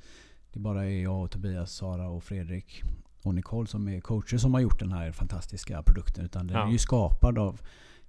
det 0.53 0.59
bara 0.61 0.85
är 0.85 1.03
jag 1.03 1.23
och 1.25 1.31
Tobias, 1.31 1.73
Sara 1.73 2.09
och 2.09 2.25
Fredrik 2.25 2.83
och 3.23 3.35
Nicole 3.35 3.67
som 3.67 3.89
är 3.89 4.01
coacher 4.01 4.39
som 4.39 4.55
har 4.55 4.61
gjort 4.61 4.79
den 4.79 4.93
här 4.93 5.13
fantastiska 5.13 5.83
produkten. 5.83 6.25
Utan 6.25 6.47
den 6.47 6.57
Ja. 6.57 6.67
är 6.69 6.73
ju 6.73 6.79
skapad 6.79 7.39
av 7.39 7.61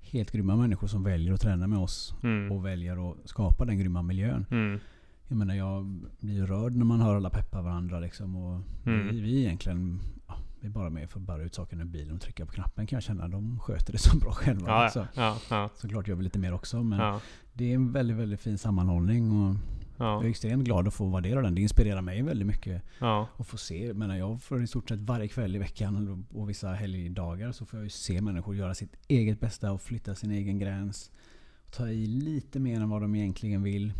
helt 0.01 0.31
grymma 0.31 0.55
människor 0.55 0.87
som 0.87 1.03
väljer 1.03 1.33
att 1.33 1.41
träna 1.41 1.67
med 1.67 1.79
oss 1.79 2.15
Mm. 2.23 2.51
och 2.51 2.65
väljer 2.65 3.11
att 3.11 3.17
skapa 3.29 3.65
den 3.65 3.77
grymma 3.79 4.01
miljön. 4.01 4.45
Mm. 4.51 4.79
Jag 5.27 5.37
menar 5.37 5.55
jag 5.55 5.85
blir 6.19 6.45
rörd 6.45 6.75
när 6.75 6.85
man 6.85 6.99
hör 6.99 7.15
alla 7.15 7.29
peppa 7.29 7.61
varandra 7.61 7.99
liksom. 7.99 8.35
Och 8.35 8.61
Mm. 8.85 9.07
vi, 9.07 9.21
vi 9.21 9.39
egentligen, 9.45 9.99
vi 10.63 10.67
är 10.67 10.71
bara 10.71 10.89
med 10.89 11.09
för 11.09 11.19
att 11.19 11.25
bära 11.25 11.43
ut 11.43 11.55
sakerna 11.55 11.81
ur 11.81 11.87
bilen 11.87 12.15
och 12.15 12.21
trycka 12.21 12.45
på 12.45 12.51
knappen 12.51 12.87
kan 12.87 12.95
jag 12.97 13.03
känna. 13.03 13.27
De 13.27 13.59
sköter 13.59 13.91
det 13.91 13.97
så 13.99 14.17
bra 14.17 14.31
själva. 14.31 14.67
Ja, 14.83 14.89
Så, 14.89 15.07
ja, 15.15 15.37
ja, 15.49 15.69
såklart 15.75 16.07
gör 16.07 16.15
vi 16.15 16.23
lite 16.23 16.39
mer 16.39 16.53
också 16.53 16.83
men 16.83 16.99
det 17.53 17.71
är 17.71 17.75
en 17.75 17.91
väldigt, 17.91 18.17
väldigt 18.17 18.39
fin 18.41 18.57
sammanhållning. 18.57 19.31
Och 19.31 19.55
ja, 19.97 20.13
jag 20.15 20.25
är 20.25 20.29
extremt 20.29 20.63
glad 20.63 20.87
att 20.87 20.93
få 20.93 21.05
vara 21.05 21.21
del 21.21 21.37
av 21.37 21.43
den. 21.43 21.55
Det 21.55 21.61
inspirerar 21.61 22.01
mig 22.01 22.21
väldigt 22.21 22.47
mycket 22.47 22.83
ja, 22.99 23.27
att 23.37 23.47
få 23.47 23.57
se. 23.57 23.93
Menar 23.93 24.15
jag 24.17 24.41
får 24.41 24.63
i 24.63 24.67
stort 24.67 24.89
sett 24.89 24.99
varje 24.99 25.27
kväll 25.27 25.55
i 25.55 25.59
veckan 25.59 26.25
och 26.33 26.49
vissa 26.49 26.73
helgdagar 26.73 27.51
så 27.51 27.65
får 27.65 27.79
jag 27.81 27.91
se 27.91 28.21
människor 28.21 28.55
göra 28.55 28.73
sitt 28.73 28.95
eget 29.07 29.39
bästa 29.39 29.71
och 29.71 29.81
flytta 29.81 30.15
sin 30.15 30.31
egen 30.31 30.59
gräns. 30.59 31.11
Ta 31.71 31.87
i 31.87 32.05
lite 32.07 32.59
mer 32.59 32.81
än 32.81 32.89
vad 32.89 33.01
de 33.01 33.15
egentligen 33.15 33.63
vill. 33.63 33.93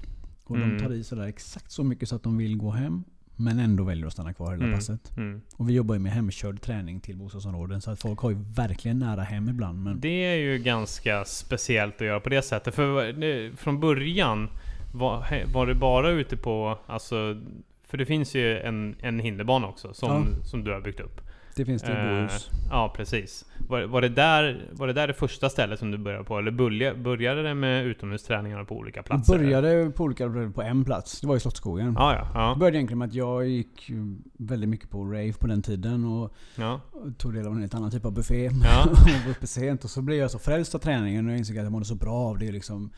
Och 0.46 0.56
Mm. 0.58 0.78
de 0.78 0.84
tar 0.84 0.94
i 0.94 1.04
sådär 1.04 1.28
exakt 1.28 1.72
så 1.72 1.84
mycket 1.84 2.10
så 2.10 2.16
att 2.16 2.24
de 2.24 2.38
vill 2.38 2.58
gå 2.58 2.72
hem. 2.72 3.04
Men 3.36 3.60
ändå 3.60 3.84
väljer 3.84 4.06
att 4.08 4.14
stanna 4.14 4.34
kvar 4.34 4.52
hela 4.52 4.64
Mm. 4.66 4.76
passet. 4.78 5.18
mm. 5.18 5.42
Och 5.58 5.70
vi 5.70 5.74
jobbar 5.74 5.96
ju 5.96 6.00
med 6.00 6.12
hemkörd 6.12 6.62
träning 6.62 7.00
till 7.00 7.18
bostadsområden. 7.18 7.82
Så 7.82 7.92
att 7.92 8.02
folk 8.02 8.20
har 8.20 8.30
ju 8.30 8.38
verkligen 8.56 9.00
nära 9.00 9.22
hem 9.22 9.50
ibland. 9.50 9.84
Men 9.84 10.00
Det 10.00 10.08
är 10.26 10.36
ju 10.36 10.58
ganska 10.58 11.26
speciellt 11.26 11.96
att 11.96 12.08
göra 12.08 12.20
på 12.20 12.30
det 12.30 12.42
sättet. 12.42 12.76
För 12.76 13.56
från 13.56 13.80
början 13.80 14.50
var, 14.94 15.26
var 15.54 15.68
det 15.68 15.76
bara 15.76 16.10
ute 16.10 16.38
på, 16.38 16.78
alltså, 16.86 17.42
för 17.88 17.98
det 17.98 18.06
finns 18.06 18.36
ju 18.36 18.60
en, 18.60 18.96
en 19.02 19.20
hinderbana 19.20 19.68
också 19.68 19.94
som, 19.94 20.26
som 20.44 20.64
du 20.64 20.72
har 20.72 20.82
byggt 20.82 21.00
upp. 21.00 21.22
Det 21.56 21.66
finns 21.66 21.82
det 21.82 21.92
i 21.92 21.96
Eh, 21.96 22.10
Bohus. 22.20 22.50
Ja, 22.70 22.94
precis. 22.96 23.46
Var, 23.70 23.84
var, 23.84 24.02
det 24.02 24.10
där, 24.10 24.70
var 24.72 24.88
det 24.88 24.94
där 24.94 25.08
det 25.08 25.14
första 25.14 25.50
stället 25.50 25.80
som 25.80 25.92
du 25.92 25.98
började 25.98 26.24
på? 26.24 26.38
Eller 26.38 26.52
började, 26.52 27.00
började 27.00 27.44
det 27.44 27.54
med 27.54 27.86
utomhusträningar 27.86 28.64
på 28.64 28.76
olika 28.78 28.98
Jag 28.98 29.06
platser? 29.06 29.38
började 29.38 29.90
på 29.90 30.04
olika 30.04 30.30
på 30.56 30.62
en 30.62 30.86
plats. 30.86 31.22
Det 31.22 31.28
var 31.28 31.36
i 31.36 31.40
Slottsskogen. 31.40 31.94
Ja, 31.98 32.14
ja. 32.16 32.22
Det 32.22 32.40
Ja, 32.40 32.56
började 32.60 32.78
egentligen 32.78 33.00
med 33.00 33.08
att 33.08 33.14
jag 33.14 33.48
gick 33.48 33.92
väldigt 34.38 34.70
mycket 34.70 34.90
på 34.90 35.06
rave 35.06 35.34
på 35.34 35.48
den 35.48 35.62
tiden. 35.62 36.06
Och 36.06 36.34
ja, 36.56 36.82
tog 37.18 37.34
del 37.34 37.48
av 37.48 37.54
en 37.54 37.60
helt 37.60 37.74
annan 37.74 37.92
typ 37.92 38.06
av 38.06 38.14
buffé. 38.14 38.50
Ja. 38.64 38.84
och 38.92 38.98
var 39.26 39.32
uppe 39.32 39.48
sent. 39.48 39.84
Och 39.84 39.90
så 39.90 40.02
blev 40.02 40.18
jag 40.20 40.32
så 40.32 40.40
frälst 40.40 40.76
av 40.76 40.80
träningen 40.80 41.26
och 41.26 41.32
jag 41.32 41.38
insåg 41.40 41.58
att 41.58 41.64
jag 41.64 41.72
mådde 41.72 41.86
så 41.86 41.96
bra 41.96 42.14
av 42.16 42.38
det. 42.38 42.52
Liksom 42.52 42.90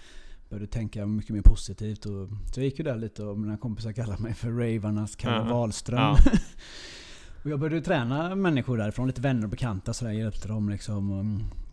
började 0.49 0.67
tänka 0.67 1.05
mycket 1.05 1.31
mer 1.31 1.41
positivt. 1.41 2.05
Och, 2.05 2.29
så 2.53 2.59
jag 2.59 2.65
gick 2.65 2.79
ju 2.79 2.85
där 2.85 2.95
lite 2.95 3.23
och 3.23 3.37
mina 3.37 3.57
kompisar 3.57 3.91
kallade 3.91 4.23
mig 4.23 4.33
för 4.33 4.49
ravarnas 4.49 5.15
Kalle. 5.15 5.49
Wahlström. 5.51 5.99
Ja. 5.99 6.17
och 7.45 7.51
jag 7.51 7.59
började 7.59 7.81
träna 7.81 8.35
människor 8.35 8.77
därifrån, 8.77 9.07
lite 9.07 9.21
vänner 9.21 9.43
och 9.43 9.49
bekanta 9.49 9.93
så 9.93 10.05
där, 10.05 10.11
hjälpte 10.11 10.47
dem 10.47 10.69
liksom. 10.69 11.11
Och, 11.11 11.25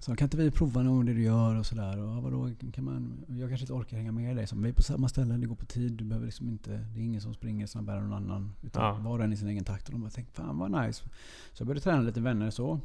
så 0.05 0.17
kan 0.17 0.27
inte 0.27 0.37
vi 0.37 0.51
prova 0.51 0.83
någon 0.83 1.07
det 1.07 1.15
du 1.15 1.23
gör 1.23 1.59
och 1.59 1.67
sådär. 1.67 1.99
Och 1.99 2.23
vadå, 2.23 2.51
kan 2.73 2.85
man, 2.85 3.25
jag 3.29 3.49
kanske 3.49 3.65
inte 3.65 3.73
orkar 3.73 3.97
hänga 3.97 4.13
med 4.13 4.37
dig. 4.37 4.47
Så, 4.47 4.57
vi 4.57 4.69
är 4.69 4.73
på 4.73 4.83
samma 4.83 5.09
ställe, 5.09 5.35
det 5.35 5.47
går 5.47 5.55
på 5.57 5.67
tid. 5.67 5.93
Du 5.93 6.05
behöver 6.05 6.27
liksom 6.27 6.49
inte, 6.49 6.71
det 6.71 7.01
är 7.01 7.05
ingen 7.05 7.21
som 7.21 7.35
springer 7.35 7.67
snabbare 7.67 7.99
än 7.99 8.09
någon 8.11 8.23
annan. 8.25 8.53
Utan 8.63 8.83
Ja. 8.85 8.95
var 8.95 9.19
och 9.19 9.25
en 9.25 9.33
i 9.33 9.37
sin 9.37 9.49
egen 9.49 9.65
takt. 9.65 9.87
Och 9.87 9.93
de 9.93 10.01
bara 10.01 10.11
tänkte, 10.11 10.33
fan 10.43 10.59
vad 10.59 10.71
nice. 10.87 11.03
Så 11.53 11.61
jag 11.63 11.67
började 11.67 11.81
träna 11.81 12.01
lite 12.03 12.21
vänner 12.21 12.51
så. 12.51 12.81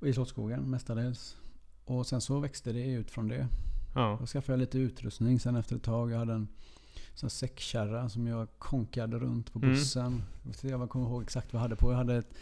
Och 0.00 0.08
i 0.08 0.12
Slottsskogen 0.12 0.70
mestadels. 0.70 1.36
Och 1.84 2.06
sen 2.06 2.20
så 2.20 2.38
växte 2.40 2.72
det 2.72 2.86
ut 2.92 3.10
från 3.10 3.28
det. 3.28 3.48
ja. 3.94 4.16
Då 4.20 4.26
skaffade 4.26 4.52
jag 4.52 4.60
lite 4.60 4.78
utrustning 4.78 5.40
sen 5.40 5.56
efter 5.56 5.76
ett 5.76 5.82
tag. 5.82 6.10
Jag 6.10 6.18
hade 6.18 6.32
en 6.32 6.48
sån 7.14 7.30
säckkärra 7.30 8.08
som 8.08 8.26
jag 8.26 8.48
konkade 8.58 9.18
runt 9.18 9.52
på 9.52 9.58
Mm. 9.58 9.70
bussen. 9.70 10.22
Jag 10.42 10.48
vet 10.50 10.64
inte, 10.64 10.68
Jag 10.76 10.90
kommer 10.90 11.06
ihåg 11.06 11.22
exakt 11.22 11.52
vad 11.52 11.58
jag 11.58 11.62
hade 11.62 11.76
på. 11.76 11.90
Jag 11.92 11.96
hade 11.96 12.16
ett 12.16 12.34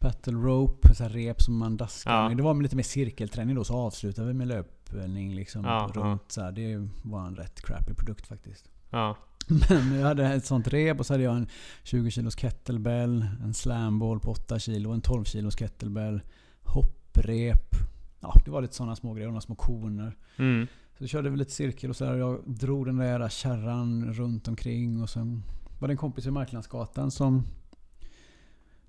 battle 0.00 0.32
rope, 0.32 0.94
så 0.94 1.02
här 1.02 1.10
rep 1.10 1.42
som 1.42 1.56
man 1.58 1.76
daskar 1.76 2.12
Ja. 2.22 2.28
med. 2.28 2.36
Det 2.36 2.42
var 2.42 2.62
lite 2.62 2.76
mer 2.76 2.82
cirkelträning 2.82 3.54
då, 3.56 3.64
så 3.64 3.74
avslutade 3.74 4.28
vi 4.28 4.34
med 4.34 4.48
löpning 4.48 5.34
liksom 5.34 5.64
Ja, 5.64 5.90
runt. 5.94 6.32
Så 6.32 6.40
här. 6.42 6.52
Det 6.52 6.88
var 7.02 7.26
en 7.26 7.36
rätt 7.36 7.60
crappy 7.62 7.94
produkt 7.94 8.26
faktiskt. 8.26 8.68
ja. 8.90 9.16
Men 9.70 9.94
jag 9.94 10.06
hade 10.06 10.26
ett 10.26 10.44
sånt 10.46 10.68
rep 10.68 11.00
och 11.00 11.06
så 11.06 11.14
hade 11.14 11.24
jag 11.24 11.36
en 11.36 11.46
20 11.82 12.10
kilos 12.10 12.36
kettlebell, 12.36 13.26
en 13.42 13.54
slamball 13.54 14.20
på 14.20 14.30
8 14.30 14.58
kilo, 14.58 14.92
en 14.92 15.00
12 15.00 15.24
kilos 15.24 15.56
kettlebell, 15.56 16.20
hopprep. 16.62 17.74
Ja, 18.20 18.34
det 18.44 18.50
var 18.50 18.62
lite 18.62 18.74
sådana 18.74 18.96
små 18.96 19.14
grejer, 19.14 19.28
några 19.28 19.40
små 19.40 19.54
koner. 19.54 20.16
Mm. 20.36 20.66
Så 20.98 21.06
körde 21.06 21.30
vi 21.30 21.36
lite 21.36 21.50
cirkel 21.52 21.90
och 21.90 21.96
så 21.96 22.04
där. 22.04 22.14
Jag 22.16 22.40
drog 22.46 22.86
den 22.86 22.96
där 22.96 23.28
kärran 23.28 24.12
runt 24.14 24.48
omkring 24.48 25.02
och 25.02 25.10
sen 25.10 25.42
var 25.78 25.88
det 25.88 25.92
en 25.92 25.98
kompis 25.98 26.26
i 26.26 26.30
Marklandsgatan 26.30 27.10
som 27.10 27.42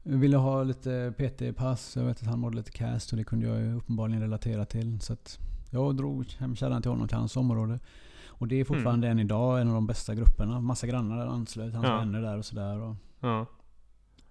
ville 0.04 0.38
ha 0.38 0.64
lite 0.64 1.14
PT-pass. 1.18 1.96
Jag 1.96 2.04
vet 2.04 2.22
att 2.22 2.28
han 2.28 2.40
mådde 2.40 2.56
lite 2.58 2.72
cast 2.72 3.12
och 3.12 3.18
det 3.18 3.24
kunde 3.24 3.48
jag 3.48 3.60
ju 3.60 3.74
uppenbarligen 3.78 4.22
relatera 4.22 4.66
till. 4.66 5.00
Så 5.02 5.16
jag 5.70 5.96
drog 5.98 6.26
hem 6.40 6.56
kärran 6.56 6.82
till 6.82 6.92
honom 6.92 7.08
till 7.08 7.18
hans 7.18 7.38
område. 7.38 7.80
Och 8.28 8.48
det 8.48 8.56
är 8.56 8.66
fortfarande 8.66 9.08
än 9.08 9.20
idag 9.20 9.62
en 9.62 9.68
av 9.68 9.74
de 9.74 9.88
bästa 9.88 10.16
grupperna. 10.16 10.62
Massa 10.62 10.88
grannar 10.88 11.28
anslöt, 11.28 11.74
hans 11.74 11.86
Ja. 11.88 11.98
vänner 11.98 12.22
där 12.22 12.38
och 12.38 12.46
sådär. 12.46 12.96
Ja. 13.20 13.46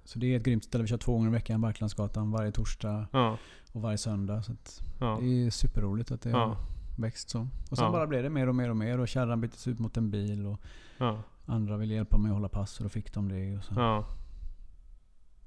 Så 0.05 0.19
det 0.19 0.27
är 0.33 0.37
ett 0.37 0.45
grymt 0.45 0.65
ställe. 0.65 0.83
Vi 0.83 0.89
kör 0.89 0.97
två 0.99 1.13
gånger 1.13 1.29
i 1.29 1.33
veckan, 1.33 1.61
Marklandsgatan, 1.61 2.31
varje 2.31 2.53
torsdag 2.53 3.07
Ja. 3.13 3.39
och 3.73 3.83
varje 3.83 3.99
söndag. 3.99 4.43
Så 4.43 4.53
Ja. 5.01 5.19
det 5.21 5.27
är 5.47 5.51
superroligt 5.51 6.11
att 6.11 6.23
det 6.23 6.31
Ja. 6.31 6.57
Växt 6.99 7.31
så. 7.31 7.49
Och 7.71 7.77
sen 7.77 7.85
Ja. 7.87 7.93
bara 7.93 8.07
blev 8.07 8.23
det 8.23 8.31
mer 8.31 8.47
och 8.49 8.55
mer 8.55 8.71
och 8.71 8.77
mer 8.77 8.99
och 9.01 9.09
kärran 9.09 9.41
byttes 9.41 9.69
ut 9.69 9.79
mot 9.79 9.97
en 9.97 10.11
bil 10.11 10.47
och 10.47 10.61
Ja. 10.99 11.23
andra 11.47 11.77
ville 11.77 11.95
hjälpa 11.95 12.19
mig 12.19 12.29
att 12.29 12.35
hålla 12.35 12.49
pass 12.49 12.79
och 12.79 12.83
då 12.85 12.89
fick 12.89 13.13
de 13.15 13.29
det. 13.29 13.57
Och 13.57 13.65
så. 13.65 13.75
Ja. 13.77 14.07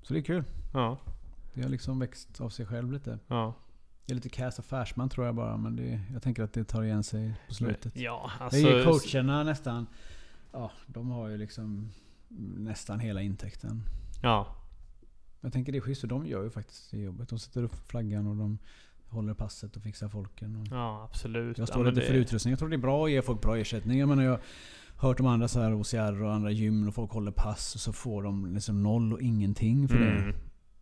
så 0.01 0.13
det 0.13 0.19
är 0.19 0.23
kul. 0.23 0.43
Ja. 0.73 0.97
Det 1.53 1.61
har 1.61 1.69
liksom 1.69 1.99
växt 1.99 2.41
av 2.41 2.49
sig 2.49 2.65
själv 2.65 2.91
lite. 2.91 3.19
Ja. 3.27 3.53
Jag 4.05 4.11
är 4.11 4.15
lite 4.15 4.29
cast 4.29 4.59
affärsman 4.59 5.09
tror 5.09 5.25
jag 5.25 5.35
bara 5.35 5.57
men 5.57 5.75
det, 5.75 6.01
jag 6.13 6.21
tänker 6.21 6.43
att 6.43 6.53
det 6.53 6.63
tar 6.63 6.83
igen 6.83 7.03
sig 7.03 7.33
på 7.47 7.53
slutet. 7.53 7.95
Ja, 7.95 8.31
alltså... 8.39 8.59
ger 8.59 8.83
coacherna 8.83 9.43
nästan, 9.43 9.87
ja 10.51 10.71
de 10.87 11.09
har 11.09 11.27
ju 11.27 11.37
liksom 11.37 11.89
nästan 12.57 12.99
hela 12.99 13.21
intäkten. 13.21 13.83
Ja. 14.23 14.55
Jag 15.41 15.53
tänker 15.53 15.71
det 15.71 15.77
är 15.77 15.81
schysst 15.81 16.07
de 16.09 16.25
gör 16.25 16.43
ju 16.43 16.49
faktiskt 16.49 16.91
det 16.91 16.97
jobbet. 16.97 17.29
De 17.29 17.39
sätter 17.39 17.63
upp 17.63 17.75
flaggan 17.87 18.27
och 18.27 18.35
de 18.35 18.57
håller 19.11 19.33
passet 19.33 19.75
och 19.75 19.83
fixar 19.83 20.07
folken. 20.09 20.55
Och 20.55 20.67
Ja, 20.71 21.07
absolut. 21.11 21.57
jag 21.57 21.63
ja, 21.63 21.67
står 21.67 21.83
men 21.83 21.93
lite 21.93 22.07
för 22.07 22.13
det- 22.13 22.19
utrustning. 22.19 22.51
Jag 22.51 22.59
tror 22.59 22.69
det 22.69 22.75
är 22.75 22.77
bra 22.77 23.05
att 23.05 23.11
ge 23.11 23.21
folk 23.21 23.41
bra 23.41 23.57
ersättning. 23.57 23.99
Jag 23.99 24.09
menar 24.09 24.23
jag 24.23 24.39
har 24.95 25.09
hört 25.09 25.19
om 25.19 25.25
andra 25.27 25.47
så 25.47 25.59
här 25.61 25.73
OCR 25.81 26.23
och 26.23 26.33
andra 26.33 26.51
gym 26.51 26.87
och 26.87 26.95
folk 26.95 27.11
håller 27.11 27.31
pass 27.31 27.75
och 27.75 27.81
så 27.81 27.93
får 27.93 28.23
de 28.23 28.53
liksom 28.53 28.83
noll 28.83 29.13
och 29.13 29.21
ingenting 29.21 29.87
för 29.87 29.95
Mm. 29.97 30.27
det. 30.31 30.33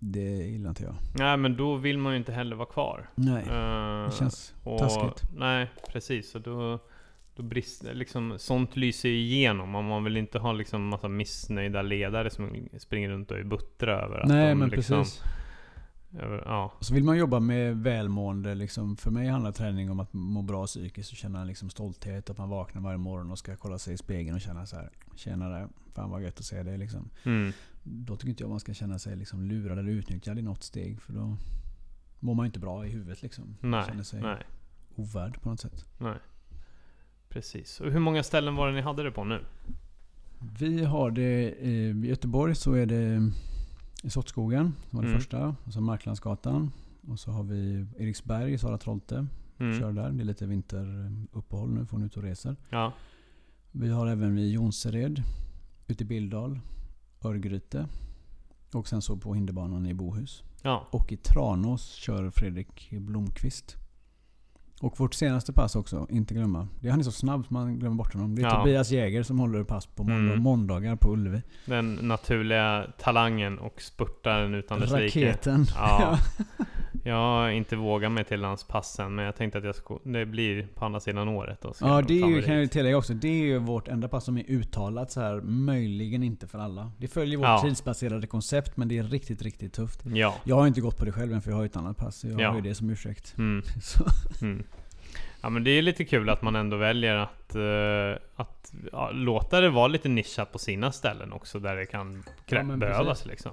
Det 0.02 0.30
gillar 0.48 0.70
inte 0.70 0.84
jag. 0.84 0.96
Nej, 1.16 1.38
men 1.38 1.58
då 1.58 1.76
vill 1.76 1.98
man 1.98 2.14
ju 2.14 2.18
inte 2.18 2.32
heller 2.32 2.56
vara 2.56 2.68
kvar. 2.70 3.10
Nej, 3.16 3.44
Eh, 3.50 4.06
det 4.06 4.12
känns 4.20 4.54
och, 4.64 4.80
taskigt. 4.80 5.24
Nej, 5.38 5.70
precis. 5.92 6.36
Och 6.36 6.42
då, 6.42 6.80
då 7.36 7.44
brister 7.44 7.94
liksom, 7.94 8.34
sånt 8.38 8.76
lyser 8.76 9.10
igenom. 9.10 9.76
Och 9.76 9.84
man 9.84 10.04
vill 10.04 10.18
inte 10.18 10.40
ha 10.40 10.52
liksom 10.52 10.88
massa 10.88 11.08
missnöjda 11.08 11.82
ledare 11.82 12.30
som 12.30 12.68
springer 12.78 13.10
runt 13.10 13.32
och 13.32 13.38
är 13.38 13.44
buttra 13.44 14.02
över 14.02 14.18
att 14.20 14.28
Nej 14.30 14.50
de 14.50 14.56
men 14.60 14.70
liksom, 14.70 14.98
precis. 15.00 15.24
Ja. 16.46 16.74
Och 16.78 16.86
så 16.86 16.94
vill 16.94 17.04
man 17.04 17.18
jobba 17.18 17.40
med 17.40 17.78
välmående. 17.78 18.56
Liksom. 18.56 18.98
För 18.98 19.12
mig 19.12 19.28
handlar 19.28 19.52
träning 19.52 19.92
om 19.92 20.00
att 20.00 20.14
må 20.14 20.42
bra 20.42 20.66
psykiskt 20.68 21.12
och 21.12 21.18
känna 21.18 21.44
liksom 21.44 21.70
stolthet. 21.70 22.30
Att 22.30 22.38
man 22.38 22.50
vaknar 22.50 22.82
varje 22.82 22.98
morgon 22.98 23.32
och 23.32 23.40
ska 23.40 23.56
kolla 23.56 23.80
sig 23.80 23.94
i 23.94 23.98
spegeln 23.98 24.36
och 24.36 24.42
känna 24.42 24.66
så 24.66 24.76
här. 24.76 24.90
Tjenare, 25.16 25.70
fan 25.94 26.10
vad 26.10 26.22
gött 26.24 26.40
att 26.40 26.46
se 26.46 26.64
dig 26.64 26.78
liksom. 26.78 27.10
Mm, 27.24 27.52
Då 27.84 28.16
tycker 28.16 28.30
inte 28.30 28.44
jag 28.44 28.50
man 28.50 28.60
ska 28.60 28.74
känna 28.74 29.00
sig 29.00 29.16
liksom 29.16 29.44
lurad 29.44 29.80
eller 29.80 29.92
utnyttjad 29.92 30.40
i 30.40 30.42
något 30.42 30.64
steg. 30.64 31.02
För 31.02 31.14
då 31.14 31.38
mår 32.20 32.34
man 32.36 32.46
inte 32.46 32.60
bra 32.60 32.86
i 32.86 32.90
huvudet 32.90 33.22
liksom. 33.22 33.56
nej, 33.62 33.86
Känner 33.88 34.04
sig 34.04 34.22
nej, 34.22 34.44
ovärd 34.96 35.42
på 35.42 35.50
något 35.50 35.60
sätt. 35.60 35.86
nej. 35.98 36.18
Precis. 37.30 37.80
Och 37.82 37.92
hur 37.92 38.00
många 38.00 38.24
ställen 38.24 38.56
var 38.56 38.68
det 38.68 38.74
ni 38.74 38.82
hade 38.82 39.04
det 39.04 39.12
på 39.12 39.24
nu? 39.24 39.46
Vi 40.60 40.84
har 40.86 41.12
det 41.12 41.52
i 41.52 41.90
Göteborg 42.08 42.56
så 42.56 42.74
är 42.74 42.86
det 42.86 43.32
i 44.04 44.10
Slottsskogen. 44.10 44.74
som 44.90 44.98
var 44.98 45.04
det 45.04 45.10
Mm. 45.10 45.20
första. 45.20 45.56
Och 45.66 45.74
så 45.74 45.82
Marklandsgatan. 45.82 46.72
Och 47.08 47.20
så 47.20 47.32
har 47.32 47.44
vi 47.44 47.86
Eriksberg 47.98 48.54
i 48.54 48.58
Sala 48.58 48.78
Trolte. 48.78 49.28
Mm. 49.60 49.80
Kör 49.80 49.94
där. 49.94 50.12
Det 50.12 50.24
är 50.24 50.26
lite 50.26 50.46
vinteruppehåll 50.46 51.70
nu. 51.70 51.86
Får 51.86 51.98
ni 51.98 52.06
ut 52.06 52.18
och 52.18 52.24
reser. 52.24 52.56
Ja. 52.70 52.94
Vi 53.72 53.90
har 53.90 54.08
även 54.08 54.36
vid 54.36 54.52
Jonsered. 54.52 55.24
Ute 55.88 56.04
i 56.04 56.08
Bildal. 56.08 56.60
Örgryte. 57.24 57.88
Och 58.74 58.88
sen 58.88 59.02
så 59.02 59.18
på 59.18 59.34
hinderbanan 59.34 59.86
i 59.86 59.94
Bohus. 59.94 60.44
Ja. 60.62 60.88
Och 60.92 61.12
i 61.12 61.18
Tranås 61.18 61.92
kör 61.94 62.30
Fredrik 62.32 62.90
Blomqvist. 62.92 63.76
Och 64.82 65.00
vårt 65.00 65.14
senaste 65.14 65.54
pass 65.54 65.76
också, 65.76 66.08
inte 66.10 66.34
glömma. 66.34 66.68
Det 66.82 66.90
han 66.90 67.00
är 67.00 67.04
så 67.04 67.12
snabb 67.12 67.46
så 67.46 67.54
man 67.54 67.80
glömmer 67.80 67.96
bort 67.96 68.14
honom. 68.14 68.36
Det 68.36 68.42
är 68.42 68.44
Ja. 68.44 68.56
Tobias 68.60 68.92
Jäger 68.92 69.24
som 69.24 69.40
håller 69.40 69.64
pass 69.64 69.86
på 69.86 70.04
måndag, 70.04 70.32
Mm. 70.34 70.42
måndagar 70.44 70.96
på 70.96 71.14
Ullevi. 71.14 71.42
Den 71.66 71.94
naturliga 71.96 72.86
talangen 73.00 73.60
och 73.60 73.82
spurtaren 73.82 74.54
utan 74.54 74.80
dess 74.80 74.92
like. 74.92 75.04
Raketen. 75.30 75.66
Ja. 75.76 76.20
Jag 77.04 77.16
har 77.16 77.50
inte 77.50 77.76
vågat 77.76 78.12
mig 78.12 78.24
till 78.24 78.44
hans 78.44 78.64
passen 78.64 79.16
men 79.16 79.26
jag 79.26 79.36
tänkte 79.36 79.58
att 79.58 79.64
jag 79.64 79.76
sko- 79.76 80.00
det 80.04 80.26
blir 80.26 80.68
på 80.76 80.86
andra 80.86 81.00
sidan 81.00 81.28
året. 81.28 81.62
Då 81.62 81.74
Ja, 81.82 82.02
det 82.02 82.22
är 82.22 82.28
ju, 82.28 82.42
kan 82.42 82.54
jag 82.54 82.62
ju 82.62 82.68
tillägga 82.68 82.98
också. 82.98 83.14
Det 83.14 83.28
är 83.28 83.44
ju 83.46 83.58
vårt 83.58 83.88
enda 83.88 84.08
pass 84.08 84.26
som 84.26 84.38
är 84.38 84.44
uttalat 84.48 85.12
så 85.12 85.22
här. 85.22 85.42
Möjligen 85.42 86.24
inte 86.24 86.48
för 86.48 86.60
alla. 86.60 86.92
Det 86.98 87.08
följer 87.08 87.38
vårt 87.38 87.48
Ja. 87.48 87.62
tidsbaserade 87.64 88.28
koncept 88.28 88.78
men 88.78 88.88
det 88.88 88.98
är 88.98 89.04
riktigt, 89.04 89.42
riktigt 89.42 89.74
tufft. 89.74 90.00
Ja. 90.06 90.36
Jag 90.44 90.56
har 90.56 90.68
inte 90.68 90.82
gått 90.82 90.98
på 90.98 91.06
det 91.06 91.12
själv 91.12 91.34
än 91.34 91.42
för 91.42 91.50
jag 91.50 91.56
har 91.58 91.64
ju 91.64 91.68
ett 91.70 91.78
annat 91.78 91.98
pass. 91.98 92.24
Jag 92.24 92.42
Ja. 92.42 92.50
har 92.50 92.56
ju 92.56 92.62
det 92.62 92.76
som 92.76 92.90
ursäkt. 92.90 93.36
Mm, 93.38 93.64
mm. 94.42 94.64
Ja 95.42 95.50
men 95.50 95.64
det 95.64 95.72
är 95.72 95.82
lite 95.82 96.06
kul 96.06 96.30
att 96.30 96.42
man 96.42 96.56
ändå 96.56 96.78
väljer 96.78 97.16
att, 97.16 97.56
eh, 97.56 98.24
att 98.36 98.74
ja, 98.92 99.10
låta 99.14 99.62
det 99.62 99.70
vara 99.70 99.88
lite 99.88 100.10
nischat 100.10 100.52
på 100.52 100.60
sina 100.60 100.92
ställen 100.92 101.32
också 101.34 101.60
där 101.60 101.76
det 101.76 101.86
kan 101.86 102.24
krä- 102.48 102.70
Ja, 102.72 102.78
behövas 102.78 103.26
liksom. 103.26 103.52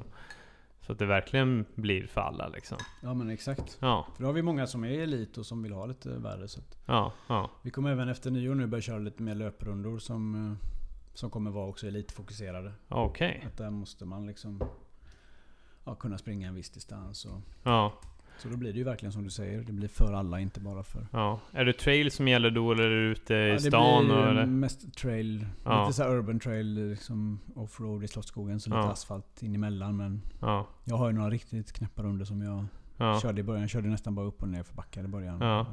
Så 0.87 0.93
att 0.93 0.99
det 0.99 1.07
verkligen 1.07 1.65
blir 1.75 2.07
för 2.07 2.21
alla 2.21 2.49
liksom. 2.49 2.79
Ja 3.03 3.15
men 3.15 3.31
exakt. 3.31 3.79
Ja, 3.81 4.07
För 4.15 4.23
då 4.23 4.29
har 4.29 4.33
vi 4.33 4.43
många 4.43 4.67
som 4.67 4.85
är 4.85 4.89
elit 4.89 5.39
och 5.39 5.47
som 5.47 5.63
vill 5.63 5.73
ha 5.73 5.87
lite 5.87 6.09
värde. 6.09 6.49
Så 6.49 6.61
ja, 6.85 7.13
ja. 7.29 7.51
vi 7.63 7.71
kommer 7.71 7.91
även 7.91 8.09
efter 8.09 8.31
nyår 8.31 8.55
nu 8.55 8.67
börja 8.67 8.83
köra 8.83 8.99
lite 8.99 9.23
mer 9.23 9.35
löprundor 9.35 9.99
som, 9.99 10.35
eh, 10.35 10.69
som 11.15 11.31
kommer 11.31 11.51
vara 11.51 11.67
också 11.67 11.87
elitfokuserade. 11.87 12.73
Okej. 12.89 13.45
Att 13.47 13.57
där 13.57 13.71
måste 13.71 14.05
man 14.05 14.27
liksom 14.27 14.63
ja, 15.85 15.95
kunna 15.95 16.19
springa 16.19 16.49
en 16.49 16.55
viss 16.55 16.71
distans. 16.71 17.25
Och, 17.25 17.41
Ja, 17.63 17.93
så 18.39 18.49
då 18.49 18.57
blir 18.57 18.73
det 18.73 18.79
ju 18.79 18.85
verkligen 18.85 19.13
som 19.13 19.25
du 19.25 19.31
säger. 19.31 19.63
Det 19.63 19.73
blir 19.73 19.89
för 19.89 20.13
alla, 20.13 20.41
inte 20.41 20.61
bara 20.61 20.83
för... 20.83 21.07
ja. 21.13 21.41
Är 21.53 21.65
det 21.65 21.73
trail 21.73 22.11
som 22.11 22.29
gäller 22.29 22.51
då 22.51 22.73
eller 22.73 22.85
är 22.85 22.89
du 22.91 23.13
ute 23.13 23.35
i 23.35 23.49
Ja, 23.49 23.53
det 23.55 23.61
stan? 23.61 24.05
blir 24.05 24.17
och, 24.17 24.23
eh, 24.23 24.29
eller? 24.31 24.47
mest 24.47 24.95
trail. 24.95 25.47
Ja. 25.65 25.83
Lite 25.87 25.97
så 25.97 26.05
urban 26.05 26.41
trail, 26.41 26.89
liksom 26.91 27.41
offroad 27.55 28.05
i 28.05 28.09
Slottsskogen. 28.09 28.61
Så 28.61 28.71
lite 28.71 28.79
Ja. 28.79 28.93
asfalt 28.93 29.43
in 29.43 29.55
emellan. 29.55 29.97
Men 29.97 30.23
Ja, 30.41 30.67
jag 30.85 30.97
har 30.97 31.07
ju 31.09 31.13
några 31.17 31.31
riktigt 31.31 31.73
knäppa 31.73 32.03
runder 32.03 32.25
som 32.25 32.43
jag 32.43 32.65
ja. 32.97 33.21
körde 33.21 33.41
i 33.41 33.45
början. 33.45 33.61
Jag 33.61 33.71
körde 33.71 33.89
nästan 33.89 34.15
bara 34.15 34.27
upp 34.27 34.43
och 34.43 34.49
ner 34.49 34.63
för 34.63 34.75
backar 34.75 35.05
i 35.05 35.09
början. 35.09 35.41
Ja. 35.41 35.67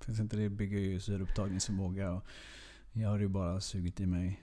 Finns 0.00 0.20
inte 0.20 0.36
det 0.36 0.48
bygger 0.48 0.78
ju 0.78 1.00
syreupptagningsförmåga. 1.00 2.10
Och 2.12 2.24
jag 2.92 3.08
har 3.08 3.18
ju 3.18 3.28
bara 3.28 3.60
sugit 3.60 4.00
i 4.00 4.06
mig 4.06 4.42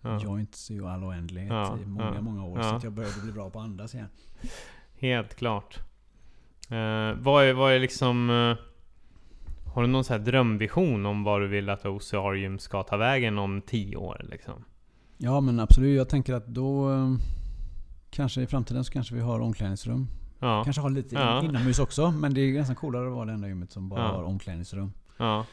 ja. 0.00 0.20
joints 0.22 0.70
i 0.70 0.80
all 0.80 1.04
oändlighet 1.04 1.80
i 1.82 1.86
många, 1.86 2.20
många 2.20 2.44
år. 2.44 2.62
Så 2.62 2.86
jag 2.86 2.92
började 2.92 3.20
bli 3.22 3.32
bra 3.32 3.50
på 3.50 3.58
att 3.58 3.64
andas 3.64 3.94
igen. 3.94 4.08
Helt 4.98 5.34
klart. 5.34 5.78
Eh, 6.72 7.14
vad, 7.22 7.44
är, 7.44 7.52
vad 7.52 7.72
är 7.72 7.78
liksom... 7.80 8.30
eh, 8.30 8.56
har 9.74 9.82
du 9.82 9.88
någon 9.88 10.04
här 10.08 10.18
drömvision 10.18 11.06
om 11.06 11.24
vad 11.24 11.40
du 11.40 11.48
vill 11.48 11.68
att 11.70 11.86
Ocearium 11.86 12.58
ska 12.58 12.82
ta 12.82 12.96
vägen 12.96 13.38
om 13.38 13.62
tio 13.66 13.96
år? 13.96 14.26
Liksom? 14.30 14.64
Ja 15.18 15.40
men 15.40 15.60
absolut. 15.60 15.96
Jag 15.96 16.08
tänker 16.08 16.34
att 16.34 16.46
då 16.46 16.92
eh, 16.92 17.14
Kanske 18.10 18.42
i 18.42 18.46
framtiden 18.46 18.84
så 18.84 18.92
kanske 18.92 19.14
vi 19.14 19.20
har 19.20 19.40
omklädningsrum. 19.40 20.06
Ja, 20.38 20.64
Kanske 20.64 20.82
har 20.82 20.90
lite 20.90 21.14
Ja. 21.14 21.42
inomhus 21.44 21.78
också. 21.78 22.10
Men 22.10 22.34
det 22.34 22.40
är 22.40 22.50
ganska 22.52 22.74
coolare 22.74 23.06
att 23.06 23.12
vara 23.14 23.24
det 23.24 23.32
enda 23.32 23.48
gymmet 23.48 23.70
som 23.72 23.88
bara 23.88 24.00
Ja. 24.00 24.06
har 24.08 24.22
omklädningsrum. 24.22 24.92
ja, 25.16 25.46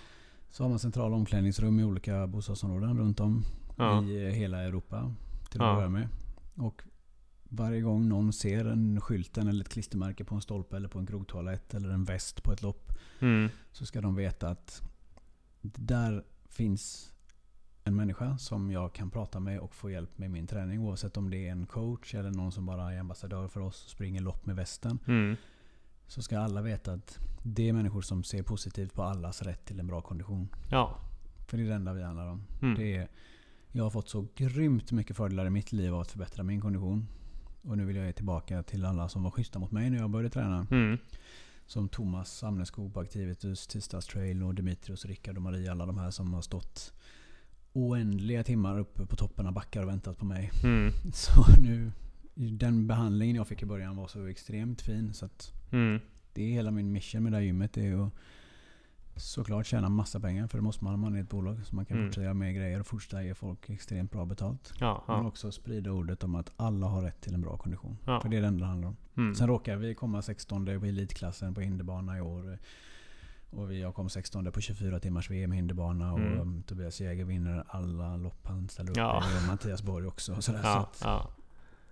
Så 0.49 0.63
har 0.63 0.69
man 0.69 0.79
centrala 0.79 1.15
omklädningsrum 1.15 1.79
i 1.79 1.83
olika 1.83 2.27
bostadsområden 2.27 2.97
runt 2.97 3.19
om 3.19 3.43
i 4.09 4.25
eh, 4.27 4.31
hela 4.33 4.57
Europa. 4.63 5.13
Till 5.51 5.61
att 5.61 5.75
börja 5.75 5.89
med. 5.89 6.07
Och 6.57 6.81
varje 7.49 7.81
gång 7.81 8.09
någon 8.09 8.33
ser 8.33 8.65
en 8.65 9.01
skylten 9.01 9.47
eller 9.47 9.61
ett 9.63 9.69
klistermärke 9.69 10.23
på 10.23 10.35
en 10.35 10.41
stolpe 10.41 10.75
eller 10.75 10.87
på 10.89 10.99
en 10.99 11.05
krogtoalett 11.05 11.73
eller 11.73 11.89
en 11.89 12.03
väst 12.03 12.43
på 12.43 12.53
ett 12.53 12.61
lopp. 12.61 12.91
mm, 13.19 13.49
Så 13.71 13.85
ska 13.85 14.01
de 14.01 14.15
veta 14.15 14.49
att 14.49 14.81
där 15.61 16.23
finns 16.49 17.13
en 17.83 17.95
människa 17.95 18.37
som 18.37 18.71
jag 18.71 18.93
kan 18.93 19.11
prata 19.11 19.39
med 19.39 19.59
och 19.59 19.75
få 19.75 19.89
hjälp 19.89 20.17
med 20.17 20.31
min 20.31 20.47
träning. 20.47 20.79
Oavsett 20.79 21.17
om 21.17 21.29
det 21.29 21.47
är 21.47 21.51
en 21.51 21.65
coach 21.65 22.15
eller 22.15 22.31
någon 22.31 22.51
som 22.51 22.65
bara 22.65 22.93
är 22.93 22.99
ambassadör 22.99 23.47
för 23.47 23.59
oss 23.61 23.83
och 23.85 23.89
springer 23.91 24.21
lopp 24.21 24.45
med 24.45 24.55
västen. 24.55 24.99
mm, 25.07 25.35
Så 26.07 26.21
ska 26.21 26.39
alla 26.39 26.61
veta 26.61 26.93
att 26.93 27.19
det 27.43 27.69
är 27.69 27.73
människor 27.73 28.01
som 28.01 28.23
ser 28.23 28.43
positivt 28.43 28.93
på 28.93 29.03
allas 29.03 29.41
rätt 29.41 29.65
till 29.65 29.79
en 29.79 29.87
bra 29.87 30.01
kondition. 30.01 30.47
ja, 30.69 30.99
För 31.47 31.57
det 31.57 31.63
är 31.63 31.67
det 31.67 31.73
enda 31.75 31.93
vi 31.93 32.03
handlar 32.03 32.27
om. 32.27 32.43
mm, 32.61 32.75
Det 32.75 32.95
är, 32.97 33.07
jag 33.71 33.83
har 33.83 33.89
fått 33.91 34.09
så 34.09 34.27
grymt 34.35 34.91
mycket 34.91 35.17
fördelar 35.17 35.45
i 35.45 35.49
mitt 35.49 35.71
liv 35.71 35.93
av 35.95 36.01
att 36.01 36.11
förbättra 36.11 36.43
min 36.43 36.61
kondition. 36.61 37.07
Och 37.61 37.77
nu 37.77 37.85
vill 37.85 37.95
jag 37.95 38.05
ge 38.05 38.13
tillbaka 38.13 38.63
till 38.63 38.85
alla 38.85 39.09
som 39.09 39.23
var 39.23 39.31
schyssta 39.31 39.59
mot 39.59 39.71
mig 39.71 39.89
när 39.89 39.97
jag 39.97 40.09
började 40.09 40.29
träna. 40.29 40.67
mm, 40.71 40.97
Som 41.65 41.89
Thomas 41.89 42.43
Amneskog 42.43 42.93
på 42.93 42.99
Activitus, 42.99 43.67
Tisdags 43.67 44.07
Trail 44.07 44.43
och 44.43 44.55
Dimitrios, 44.55 45.05
Rickard 45.05 45.35
och 45.35 45.41
Maria. 45.41 45.71
Alla 45.71 45.85
de 45.85 45.97
här 45.97 46.11
som 46.11 46.33
har 46.33 46.41
stått 46.41 46.93
oändliga 47.73 48.43
timmar 48.43 48.79
uppe 48.79 49.05
på 49.05 49.15
toppen 49.15 49.47
av 49.47 49.53
backar 49.53 49.83
och 49.83 49.89
väntat 49.89 50.17
på 50.17 50.25
mig. 50.25 50.51
mm, 50.63 50.91
Så 51.13 51.45
nu, 51.61 51.91
den 52.33 52.87
behandlingen 52.87 53.35
jag 53.35 53.47
fick 53.47 53.61
i 53.63 53.65
början 53.65 53.95
var 53.95 54.07
så 54.07 54.25
extremt 54.25 54.81
fin. 54.81 55.13
Så 55.13 55.25
att 55.25 55.53
mm, 55.71 55.99
det 56.33 56.43
är 56.43 56.47
hela 56.53 56.71
min 56.71 56.91
mission 56.91 57.23
med 57.23 57.31
det 57.31 57.37
här 57.37 57.43
gymmet. 57.43 57.73
Det 57.73 57.87
är 57.87 58.05
att 58.07 58.13
såklart 59.19 59.65
tjäna 59.65 59.89
massa 59.89 60.19
pengar. 60.19 60.47
För 60.47 60.57
det 60.57 60.61
måste 60.61 60.83
man 60.83 60.93
om 60.93 60.99
man 60.99 61.15
är 61.15 61.21
ett 61.21 61.29
bolag. 61.29 61.65
Så 61.65 61.75
man 61.75 61.85
kan 61.85 61.97
Mm. 61.97 62.07
fortsätta 62.09 62.23
göra 62.23 62.33
mer 62.33 62.51
grejer 62.51 62.79
och 62.79 62.87
fortsätta 62.87 63.23
ge 63.23 63.33
folk 63.33 63.69
extremt 63.69 64.11
bra 64.11 64.25
betalt. 64.25 64.73
ja, 64.79 65.03
Men 65.07 65.15
ja, 65.17 65.27
också 65.27 65.51
sprida 65.51 65.91
ordet 65.91 66.23
om 66.23 66.35
att 66.35 66.51
alla 66.57 66.87
har 66.87 67.01
rätt 67.01 67.21
till 67.21 67.33
en 67.33 67.41
bra 67.41 67.57
kondition. 67.57 67.97
Ja. 68.05 68.21
För 68.21 68.29
det 68.29 68.37
är 68.37 68.41
det 68.41 68.47
enda 68.47 68.65
det 68.65 68.69
handlar 68.69 68.87
om. 68.89 68.95
mm, 69.17 69.35
Sen 69.35 69.47
råkar 69.47 69.75
vi 69.75 69.95
komma 69.95 70.21
16 70.21 70.65
på 70.65 70.85
elitklassen 70.85 71.53
på 71.53 71.61
hinderbana 71.61 72.17
i 72.17 72.21
år. 72.21 72.57
Och 73.51 73.71
vi 73.71 73.81
har 73.83 73.91
kommit 73.91 74.11
16 74.11 74.51
på 74.51 74.61
24 74.61 74.99
timmars 74.99 75.29
VM 75.29 75.51
hinderbana. 75.51 76.13
Och 76.13 76.19
Mm. 76.19 76.39
um, 76.39 76.63
Tobias 76.63 77.01
Jäger 77.01 77.25
vinner 77.25 77.63
alla 77.67 78.17
lopp 78.17 78.47
han 78.47 78.69
ställer 78.69 78.91
upp 78.91 78.97
Ja. 78.97 79.23
i. 79.33 79.43
Och 79.43 79.47
Mattias 79.47 79.83
Borg 79.83 80.07
också. 80.07 80.35
Och 80.35 80.43
sådär. 80.43 80.61
Så 80.61 80.67
ja, 80.67 80.79
att 80.79 81.01
ja, 81.03 81.29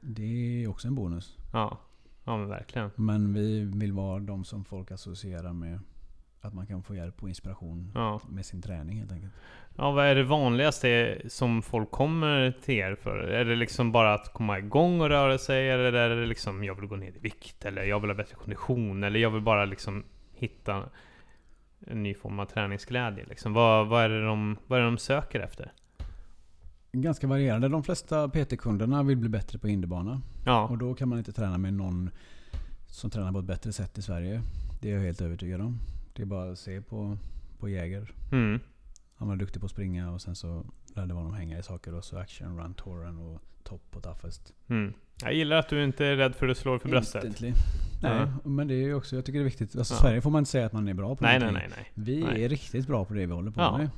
det 0.02 0.64
är 0.64 0.68
också 0.68 0.88
en 0.88 0.96
bonus. 0.96 1.38
ja, 1.54 1.78
ja, 2.24 2.38
men 2.38 2.48
verkligen. 2.50 2.90
Men 2.96 3.34
vi 3.34 3.62
vill 3.64 3.92
vara 3.94 4.20
de 4.20 4.44
som 4.46 4.66
folk 4.66 4.92
associerar 4.92 5.54
med 5.54 5.80
att 6.42 6.54
man 6.54 6.68
kan 6.68 6.84
få 6.84 6.96
hjälp 6.96 7.24
och 7.24 7.30
inspiration 7.30 7.92
Ja. 7.96 8.22
med 8.30 8.46
sin 8.46 8.62
träning 8.62 8.98
helt 9.00 9.12
enkelt. 9.12 9.34
Ja, 9.76 9.92
vad 9.92 10.06
är 10.06 10.16
det 10.16 10.24
vanligaste 10.24 11.22
som 11.28 11.62
folk 11.62 11.92
kommer 11.92 12.52
till 12.64 12.76
er 12.76 12.96
för? 12.96 13.18
Är 13.18 13.46
det 13.46 13.56
liksom 13.56 13.92
bara 13.92 14.14
att 14.14 14.34
komma 14.34 14.60
igång 14.60 15.02
och 15.02 15.10
röra 15.10 15.38
sig? 15.38 15.70
Eller 15.70 15.94
är 15.94 16.10
det 16.16 16.26
liksom 16.26 16.64
jag 16.64 16.76
vill 16.76 16.86
gå 16.90 16.96
ner 16.96 17.12
i 17.16 17.20
vikt? 17.20 17.66
Eller 17.66 17.84
jag 17.84 18.00
vill 18.00 18.10
ha 18.10 18.16
bättre 18.16 18.36
kondition? 18.36 19.04
Eller 19.04 19.20
jag 19.20 19.30
vill 19.30 19.42
bara 19.42 19.66
liksom 19.66 20.04
hitta 20.34 20.84
en 21.88 22.04
ny 22.04 22.14
form 22.14 22.40
av 22.40 22.46
träningsglädje? 22.46 23.26
Liksom. 23.26 23.54
Vad, 23.54 23.88
vad, 23.88 24.04
är 24.04 24.10
det 24.10 24.26
de, 24.26 24.58
vad 24.68 24.80
är 24.80 24.84
det 24.84 24.88
de 24.90 24.98
söker 24.98 25.40
efter? 25.40 25.72
Ganska 26.92 27.28
varierande. 27.28 27.68
De 27.68 27.84
flesta 27.84 28.30
PT-kunderna 28.30 29.04
vill 29.04 29.18
bli 29.18 29.30
bättre 29.30 29.60
på 29.60 29.68
hinderbana. 29.68 30.22
Ja, 30.46 30.68
Och 30.68 30.78
då 30.78 30.94
kan 30.94 31.10
man 31.10 31.18
inte 31.18 31.32
träna 31.32 31.58
med 31.58 31.74
någon 31.74 32.10
som 32.88 33.10
tränar 33.10 33.32
på 33.32 33.40
ett 33.40 33.46
bättre 33.46 33.74
sätt 33.74 33.98
i 33.98 34.02
Sverige. 34.02 34.42
Det 34.82 34.90
är 34.92 34.94
jag 34.96 35.02
helt 35.02 35.22
övertygad 35.22 35.62
om. 35.62 35.80
Det 36.18 36.24
är 36.24 36.26
bara 36.26 36.52
att 36.52 36.60
se 36.60 36.82
på, 36.82 37.18
på 37.60 37.70
Jäger. 37.70 38.12
mm, 38.32 38.60
Han 39.16 39.28
var 39.28 39.36
duktig 39.36 39.60
på 39.62 39.66
att 39.66 39.72
springa 39.72 40.12
och 40.12 40.22
sen 40.22 40.36
så 40.36 40.66
lärde 40.96 41.08
vi 41.08 41.14
honom 41.14 41.34
hänga 41.34 41.60
i 41.60 41.64
saker. 41.64 41.94
Och 41.94 42.04
så 42.06 42.18
action, 42.18 42.58
run, 42.60 42.74
touren 42.74 43.18
och 43.18 43.42
topp 43.64 43.82
på 43.92 44.00
toughest. 44.02 44.54
mm. 44.68 44.94
Jag 45.22 45.34
gillar 45.34 45.58
att 45.58 45.70
du 45.70 45.84
inte 45.84 46.06
är 46.06 46.16
rädd 46.16 46.36
för 46.36 46.48
att 46.48 46.58
slå 46.58 46.72
dig 46.72 46.80
för 46.80 46.90
bröstet. 46.90 47.24
Instantly. 47.24 47.54
Nej, 48.02 48.28
men 48.44 48.68
det 48.68 48.74
är 48.74 48.84
ju 48.86 48.94
också, 48.94 49.16
jag 49.16 49.26
tycker 49.26 49.40
det 49.40 49.44
är 49.44 49.50
viktigt. 49.50 49.76
Alltså 49.76 49.94
Ja. 49.94 50.00
Sverige 50.00 50.22
får 50.22 50.30
man 50.30 50.40
inte 50.40 50.52
säga 50.52 50.66
att 50.66 50.74
man 50.74 50.88
är 50.88 50.94
bra 50.94 51.16
på 51.16 51.24
Nej, 51.24 51.40
nej, 51.40 51.52
nej, 51.52 51.68
nej. 51.78 51.92
Vi 51.94 52.24
Nej. 52.24 52.44
är 52.44 52.50
riktigt 52.50 52.88
bra 52.88 53.06
på 53.06 53.14
det 53.14 53.26
vi 53.26 53.34
håller 53.34 53.52
på 53.52 53.62
Ja. 53.62 53.78
med. 53.78 53.90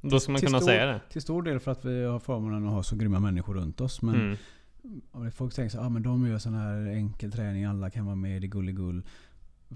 Då 0.00 0.20
ska 0.20 0.32
man 0.32 0.38
Till 0.38 0.48
kunna 0.48 0.58
stor- 0.58 0.66
säga 0.68 0.86
det. 0.86 1.00
Till 1.10 1.22
stor 1.22 1.42
del 1.42 1.60
för 1.60 1.70
att 1.72 1.84
vi 1.84 2.04
har 2.04 2.18
förmånen 2.18 2.66
att 2.66 2.72
ha 2.72 2.82
så 2.82 2.96
grymma 2.96 3.20
människor 3.20 3.54
runt 3.54 3.80
oss. 3.80 4.02
Men 4.02 4.36
Mm. 5.14 5.30
folk 5.32 5.54
tänker 5.54 5.70
så 5.76 5.80
ah, 5.80 5.88
men 5.88 6.02
de 6.02 6.26
gör 6.26 6.38
sån 6.38 6.54
här 6.54 6.86
enkel 6.86 7.32
träning, 7.32 7.64
alla 7.64 7.90
kan 7.90 8.04
vara 8.06 8.16
med 8.16 8.44
i 8.44 8.46
gulligull. 8.48 9.02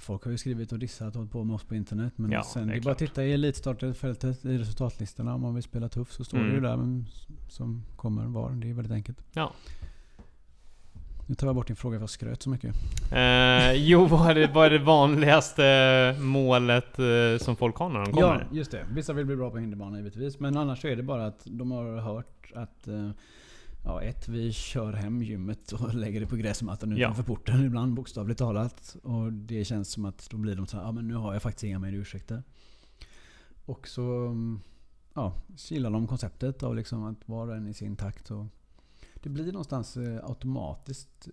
Folk 0.01 0.25
har 0.25 0.31
ju 0.33 0.39
skrivit 0.39 0.73
och 0.73 0.79
dissat 0.79 1.09
och 1.09 1.15
hållit 1.19 1.33
på 1.33 1.45
med 1.45 1.55
oss 1.55 1.65
på 1.65 1.75
internet. 1.75 2.13
Men 2.17 2.31
Ja, 2.33 2.43
sen 2.43 2.67
det 2.67 2.73
det 2.73 2.79
är 2.79 2.83
bara 2.83 2.93
att 2.93 2.99
titta 2.99 3.25
i 3.25 3.33
elitstartfältet 3.33 4.45
i 4.45 4.59
resultatlistorna. 4.59 5.35
Om 5.35 5.41
man 5.41 5.55
vill 5.55 5.63
spela 5.63 5.89
tuff 5.89 6.13
så 6.13 6.25
står 6.25 6.39
det 6.39 6.45
Mm. 6.45 6.55
ju 6.55 6.61
där 6.61 6.77
vem 6.77 7.05
som 7.49 7.83
kommer 7.97 8.25
var. 8.27 8.51
Det 8.51 8.71
är 8.71 8.75
väldigt 8.75 8.93
enkelt. 8.93 9.19
Ja. 9.33 9.53
Nu 11.29 11.35
tar 11.35 11.47
jag 11.47 11.57
bort 11.57 11.67
din 11.67 11.77
fråga 11.77 11.99
för 11.99 12.03
jag 12.03 12.11
skröt 12.11 12.43
så 12.43 12.51
mycket. 12.51 12.75
Eh, 13.13 13.73
jo, 13.77 14.07
vad 14.07 14.31
är, 14.31 14.35
det, 14.35 14.47
vad 14.55 14.67
är 14.67 14.71
det 14.71 14.79
vanligaste 14.79 16.17
målet 16.21 16.99
eh, 16.99 17.39
som 17.41 17.57
folk 17.57 17.77
har 17.77 17.89
när 17.89 18.01
de 18.01 18.13
kommer? 18.13 18.27
Ja, 18.51 18.57
just 18.57 18.71
det. 18.71 18.85
Vissa 18.95 19.13
vill 19.13 19.27
bli 19.27 19.37
bra 19.37 19.51
på 19.51 19.59
hinderbana 19.59 19.97
givetvis. 19.99 20.41
Men 20.41 20.57
annars 20.57 20.81
så 20.81 20.89
är 20.89 20.97
det 20.97 21.03
bara 21.03 21.27
att 21.27 21.41
de 21.45 21.71
har 21.71 22.01
hört 22.01 22.53
att 22.55 22.89
eh, 22.89 23.11
Ja, 23.89 24.03
ett, 24.03 24.29
vi 24.29 24.53
kör 24.53 24.93
hem 24.93 25.23
gymmet 25.23 25.73
och 25.73 25.95
lägger 25.95 26.21
det 26.21 26.27
på 26.27 26.37
gräsmattan 26.37 26.97
Ja. 26.97 26.97
utanför 26.97 27.23
porten 27.23 27.65
ibland 27.67 27.95
bokstavligt 27.95 28.39
talat. 28.39 28.97
Och 29.03 29.33
det 29.33 29.65
känns 29.65 29.91
som 29.91 30.05
att 30.05 30.31
då 30.31 30.37
blir 30.37 30.57
de 30.57 30.67
så 30.67 30.77
här, 30.77 30.85
ja 30.85 30.93
men 30.93 31.09
nu 31.09 31.15
har 31.15 31.33
jag 31.33 31.43
faktiskt 31.43 31.65
inga 31.65 31.79
mer 31.79 31.93
ursäkter. 31.93 32.43
Och 33.65 33.89
så 33.89 34.27
mm, 34.27 34.61
ja, 35.15 35.35
gillar 35.57 35.91
de 35.91 36.07
konceptet 36.07 36.63
av 36.63 36.77
liksom 36.77 37.05
att 37.05 37.29
var 37.29 37.49
och 37.49 37.57
en 37.57 37.69
i 37.69 37.75
sin 37.75 37.97
takt. 37.97 38.31
Och 38.31 38.47
det 39.15 39.29
blir 39.29 39.47
någonstans 39.47 39.97
eh, 39.97 40.25
automatiskt 40.25 41.29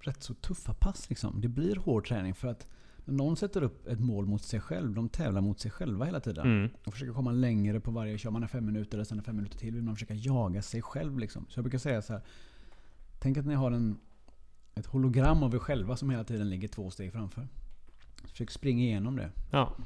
rätt 0.00 0.22
så 0.22 0.34
tuffa 0.34 0.74
pass 0.74 1.08
liksom. 1.08 1.40
Det 1.40 1.48
blir 1.48 1.76
hård 1.76 2.08
träning 2.08 2.34
för 2.34 2.48
att 2.48 2.66
någon 3.12 3.36
sätter 3.36 3.62
upp 3.62 3.86
ett 3.86 4.00
mål 4.00 4.26
mot 4.26 4.42
sig 4.42 4.60
själv, 4.60 4.94
de 4.94 5.08
tävlar 5.08 5.40
mot 5.40 5.60
sig 5.60 5.70
själva 5.70 6.04
hela 6.04 6.20
tiden. 6.20 6.46
Mm. 6.46 6.70
Och 6.84 6.92
försöker 6.92 7.12
komma 7.12 7.32
längre 7.32 7.80
på 7.80 7.90
varje, 7.90 8.18
kör 8.18 8.30
man 8.30 8.42
är 8.42 8.46
fem 8.46 8.66
minuter 8.66 8.98
och 8.98 9.06
sen 9.06 9.18
är 9.18 9.22
fem 9.22 9.36
minuter 9.36 9.58
till 9.58 9.74
vill 9.74 9.82
man 9.82 9.94
försöka 9.94 10.14
jaga 10.14 10.62
sig 10.62 10.82
själv 10.82 11.18
liksom. 11.18 11.46
Så 11.48 11.58
jag 11.58 11.64
brukar 11.64 11.78
säga 11.78 12.02
så 12.02 12.12
här. 12.12 12.22
Tänk 13.18 13.38
att 13.38 13.46
ni 13.46 13.54
har 13.54 13.70
en, 13.70 13.98
ett 14.74 14.86
hologram 14.86 15.42
av 15.42 15.54
er 15.54 15.58
själva 15.58 15.96
som 15.96 16.10
hela 16.10 16.24
tiden 16.24 16.50
ligger 16.50 16.68
två 16.68 16.90
steg 16.90 17.12
framför. 17.12 17.48
Försök 18.24 18.50
springa 18.50 18.84
igenom 18.84 19.16
det. 19.16 19.30
Ja. 19.50 19.76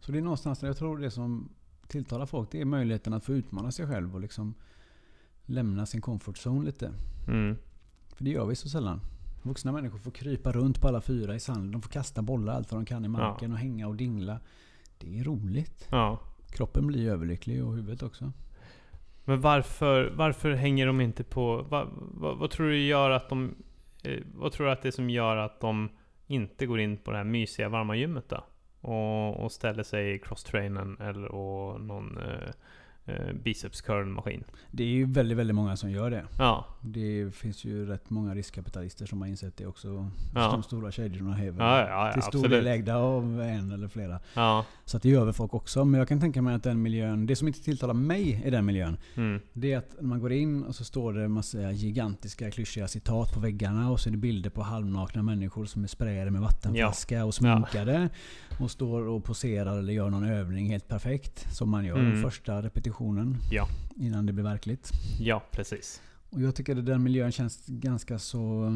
Så 0.00 0.12
det 0.12 0.18
är 0.18 0.22
någonstans 0.22 0.58
där 0.58 0.66
jag 0.66 0.76
tror 0.76 0.98
det 0.98 1.10
som 1.10 1.48
tilltalar 1.86 2.26
folk, 2.26 2.50
det 2.50 2.60
är 2.60 2.64
möjligheten 2.64 3.12
att 3.12 3.24
få 3.24 3.32
utmana 3.32 3.72
sig 3.72 3.86
själv 3.86 4.14
och 4.14 4.20
liksom 4.20 4.54
lämna 5.46 5.86
sin 5.86 6.00
comfort 6.00 6.46
zone 6.46 6.64
lite. 6.64 6.92
Mm. 7.28 7.56
För 8.14 8.24
det 8.24 8.30
gör 8.30 8.46
vi 8.46 8.56
så 8.56 8.68
sällan. 8.68 9.00
Vuxna 9.42 9.72
människor 9.72 9.98
får 9.98 10.10
krypa 10.10 10.52
runt 10.52 10.80
på 10.80 10.88
alla 10.88 11.00
fyra 11.00 11.34
i 11.34 11.40
sanden. 11.40 11.70
De 11.72 11.82
får 11.82 11.90
kasta 11.90 12.22
bollar 12.22 12.54
allt 12.54 12.72
vad 12.72 12.80
de 12.80 12.84
kan 12.84 13.04
i 13.04 13.08
marken 13.08 13.50
Ja. 13.50 13.54
och 13.54 13.60
hänga 13.60 13.88
och 13.88 13.96
dingla. 13.96 14.40
Det 14.98 15.18
är 15.18 15.24
roligt. 15.24 15.88
Ja. 15.90 16.18
Kroppen 16.50 16.86
blir 16.86 17.10
överlycklig 17.10 17.64
och 17.64 17.74
huvudet 17.74 18.02
också. 18.02 18.32
Men 19.24 19.40
varför, 19.40 20.12
varför 20.16 20.52
hänger 20.52 20.86
de 20.86 21.00
inte 21.00 21.24
på... 21.24 21.66
Vad, 21.68 21.88
vad, 21.94 22.38
vad 22.38 22.50
tror 22.50 22.68
du 22.68 22.82
gör 22.82 23.10
att 23.10 23.28
de... 23.28 23.54
Eh, 24.04 24.20
vad 24.34 24.52
tror 24.52 24.66
du 24.66 24.72
att 24.72 24.82
det 24.82 24.88
är 24.88 24.92
som 24.92 25.10
gör 25.10 25.36
att 25.36 25.60
de 25.60 25.88
inte 26.26 26.66
går 26.66 26.80
in 26.80 26.96
på 26.96 27.10
det 27.10 27.16
här 27.16 27.24
mysiga 27.24 27.68
varma 27.68 27.96
gymmet 27.96 28.28
då? 28.28 28.44
Och, 28.80 29.44
och 29.44 29.52
ställer 29.52 29.82
sig 29.82 30.14
i 30.14 30.18
crosstrainen 30.18 30.96
eller 31.00 31.24
och 31.24 31.80
någon 31.80 32.18
eh, 32.18 32.50
eh, 33.06 33.32
biceps 33.44 33.80
curl 33.80 34.06
maskin. 34.06 34.44
Det 34.70 34.82
är 34.82 34.88
ju 34.88 35.04
väldigt, 35.04 35.38
väldigt 35.38 35.54
många 35.56 35.76
som 35.76 35.90
gör 35.90 36.10
det. 36.10 36.24
Ja, 36.38 36.66
Det 36.80 37.34
finns 37.34 37.64
ju 37.64 37.86
rätt 37.86 38.10
många 38.10 38.34
riskkapitalister 38.34 39.06
som 39.06 39.20
har 39.20 39.28
insett 39.28 39.56
det 39.56 39.66
också. 39.66 40.10
Ja. 40.34 40.50
De 40.52 40.62
stora 40.62 40.90
kedjorna 40.92 41.38
är 41.38 41.44
ja, 41.44 41.52
ja, 41.58 41.88
ja 42.06 42.12
till 42.12 42.22
stor 42.22 42.38
absolut. 42.38 42.50
del 42.64 42.66
ägda 42.66 42.96
av 42.96 43.40
en 43.42 43.72
eller 43.72 43.88
flera. 43.88 44.20
Ja, 44.34 44.64
Så 44.84 44.96
att 44.96 45.02
det 45.02 45.08
gör 45.08 45.24
väl 45.24 45.34
folk 45.34 45.54
också. 45.54 45.84
Men 45.84 45.98
jag 45.98 46.08
kan 46.08 46.20
tänka 46.20 46.42
mig 46.42 46.54
att 46.54 46.62
den 46.62 46.82
miljön, 46.82 47.26
det 47.26 47.36
som 47.36 47.48
inte 47.48 47.62
tilltalar 47.62 47.94
mig 47.94 48.42
i 48.44 48.50
den 48.50 48.64
miljön, 48.66 48.96
mm, 49.14 49.40
det 49.52 49.72
är 49.72 49.78
att 49.78 49.94
när 50.00 50.08
man 50.08 50.20
går 50.20 50.32
in 50.32 50.62
och 50.64 50.74
så 50.74 50.84
står 50.84 51.12
det 51.12 51.24
en 51.24 51.32
massa 51.32 51.70
gigantiska 51.72 52.50
klyschiga 52.50 52.88
citat 52.88 53.34
på 53.34 53.40
väggarna 53.40 53.90
och 53.90 54.00
så 54.00 54.08
är 54.08 54.10
det 54.10 54.16
bilder 54.18 54.50
på 54.50 54.62
halvnakna 54.62 55.22
människor 55.22 55.64
som 55.64 55.84
är 55.84 55.88
sprayade 55.88 56.30
med 56.30 56.40
vattenflaska 56.40 57.24
och 57.24 57.34
sminkade. 57.34 58.08
Och 58.60 58.70
står 58.70 59.06
och 59.08 59.24
poserar 59.24 59.78
eller 59.78 59.92
gör 59.92 60.10
någon 60.10 60.24
övning 60.24 60.70
helt 60.70 60.88
perfekt. 60.88 61.54
Som 61.54 61.70
man 61.70 61.84
gör 61.84 61.98
Mm. 61.98 62.22
första 62.22 62.62
repetitionen. 62.62 62.91
Ja. 63.50 63.68
Innan 63.96 64.26
det 64.26 64.32
blir 64.32 64.44
verkligt. 64.44 64.90
ja 65.20 65.42
precis. 65.50 66.00
Och 66.30 66.40
jag 66.40 66.54
tycker 66.54 66.76
att 66.76 66.86
den 66.86 67.02
miljön 67.02 67.32
känns 67.32 67.62
ganska 67.66 68.18
så... 68.18 68.72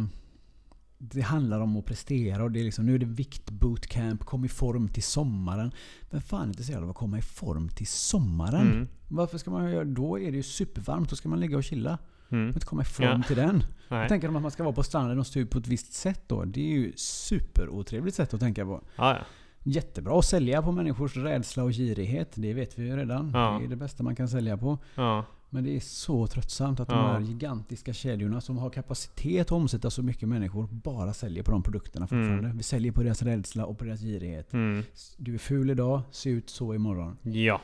Det 0.99 1.21
handlar 1.21 1.61
om 1.61 1.77
att 1.77 1.85
prestera 1.85 2.43
och 2.45 2.51
det 2.51 2.61
är 2.61 2.65
liksom, 2.65 2.87
nu 2.87 2.95
är 2.95 2.99
det 2.99 3.07
viktbootcamp, 3.07 4.25
kom 4.25 4.45
i 4.45 4.49
form 4.49 4.89
till 4.89 5.03
sommaren. 5.03 5.73
Vem 6.11 6.21
fan 6.21 6.43
är 6.43 6.47
intresserad 6.47 6.83
av 6.83 6.91
att 6.91 6.97
komma 6.97 7.19
i 7.19 7.23
form 7.23 7.69
till 7.69 7.87
sommaren? 7.87 8.73
Mm, 8.73 8.89
Varför 9.09 9.39
ska 9.39 9.51
man 9.51 9.71
göra 9.73 9.85
Då 9.85 10.19
är 10.21 10.31
det 10.31 10.37
ju 10.37 10.43
supervarmt, 10.43 11.11
då 11.11 11.17
ska 11.17 11.29
man 11.29 11.41
ligga 11.41 11.57
och 11.57 11.65
chilla. 11.65 11.99
mm, 12.31 12.49
Inte 12.49 12.67
komma 12.67 12.83
i 12.83 12.85
form 12.85 13.07
Ja. 13.07 13.23
till 13.27 13.37
den. 13.37 13.65
nej. 13.89 14.09
Tänker 14.09 14.29
de 14.29 14.37
att 14.37 14.43
man 14.43 14.51
ska 14.51 14.63
vara 14.65 14.75
på 14.75 14.83
stranden 14.83 15.19
och 15.19 15.27
stup 15.27 15.51
på 15.51 15.59
ett 15.59 15.67
visst 15.67 15.93
sätt 15.93 16.23
då? 16.27 16.45
Det 16.45 16.61
är 16.61 16.79
ju 16.79 16.93
superotrevligt 16.97 18.17
sätt 18.17 18.35
att 18.35 18.41
tänka 18.41 18.65
på. 18.65 18.83
Ja, 18.97 19.15
ja. 19.17 19.25
Jättebra 19.69 20.19
att 20.19 20.25
sälja 20.25 20.63
på 20.63 20.73
människors 20.73 21.17
rädsla 21.17 21.63
och 21.65 21.71
girighet. 21.73 22.33
Det 22.35 22.55
vet 22.55 22.79
vi 22.79 22.85
ju 22.87 22.97
redan. 22.97 23.31
Ja. 23.35 23.57
Det 23.61 23.65
är 23.65 23.69
det 23.69 23.77
bästa 23.77 24.03
man 24.03 24.17
kan 24.17 24.29
sälja 24.29 24.57
på. 24.57 24.79
ja. 24.95 25.25
Men 25.51 25.65
det 25.65 25.77
är 25.77 25.81
så 25.81 26.27
tröttsamt 26.27 26.81
att 26.81 26.89
de 26.89 26.99
Ja. 26.99 27.07
här 27.07 27.21
gigantiska 27.21 27.93
kedjorna 27.93 28.41
som 28.41 28.59
har 28.59 28.71
kapacitet 28.71 29.47
att 29.47 29.53
omsätta 29.53 29.91
så 29.91 30.03
mycket 30.03 30.29
människor 30.29 30.69
bara 30.71 31.13
säljer 31.13 31.43
på 31.43 31.51
de 31.51 31.63
produkterna 31.63 32.07
fortfarande. 32.07 32.53
Vi 32.55 32.63
säljer 32.63 32.93
på 32.93 33.03
deras 33.03 33.23
rädsla 33.23 33.67
och 33.67 33.79
på 33.79 33.85
deras 33.85 34.01
girighet. 34.01 34.53
Mm. 34.53 34.83
Du 35.17 35.35
är 35.35 35.39
ful 35.39 35.71
idag, 35.71 36.01
se 36.11 36.31
ut 36.31 36.51
så 36.51 36.75
imorgon. 36.75 37.17
Ja. 37.23 37.61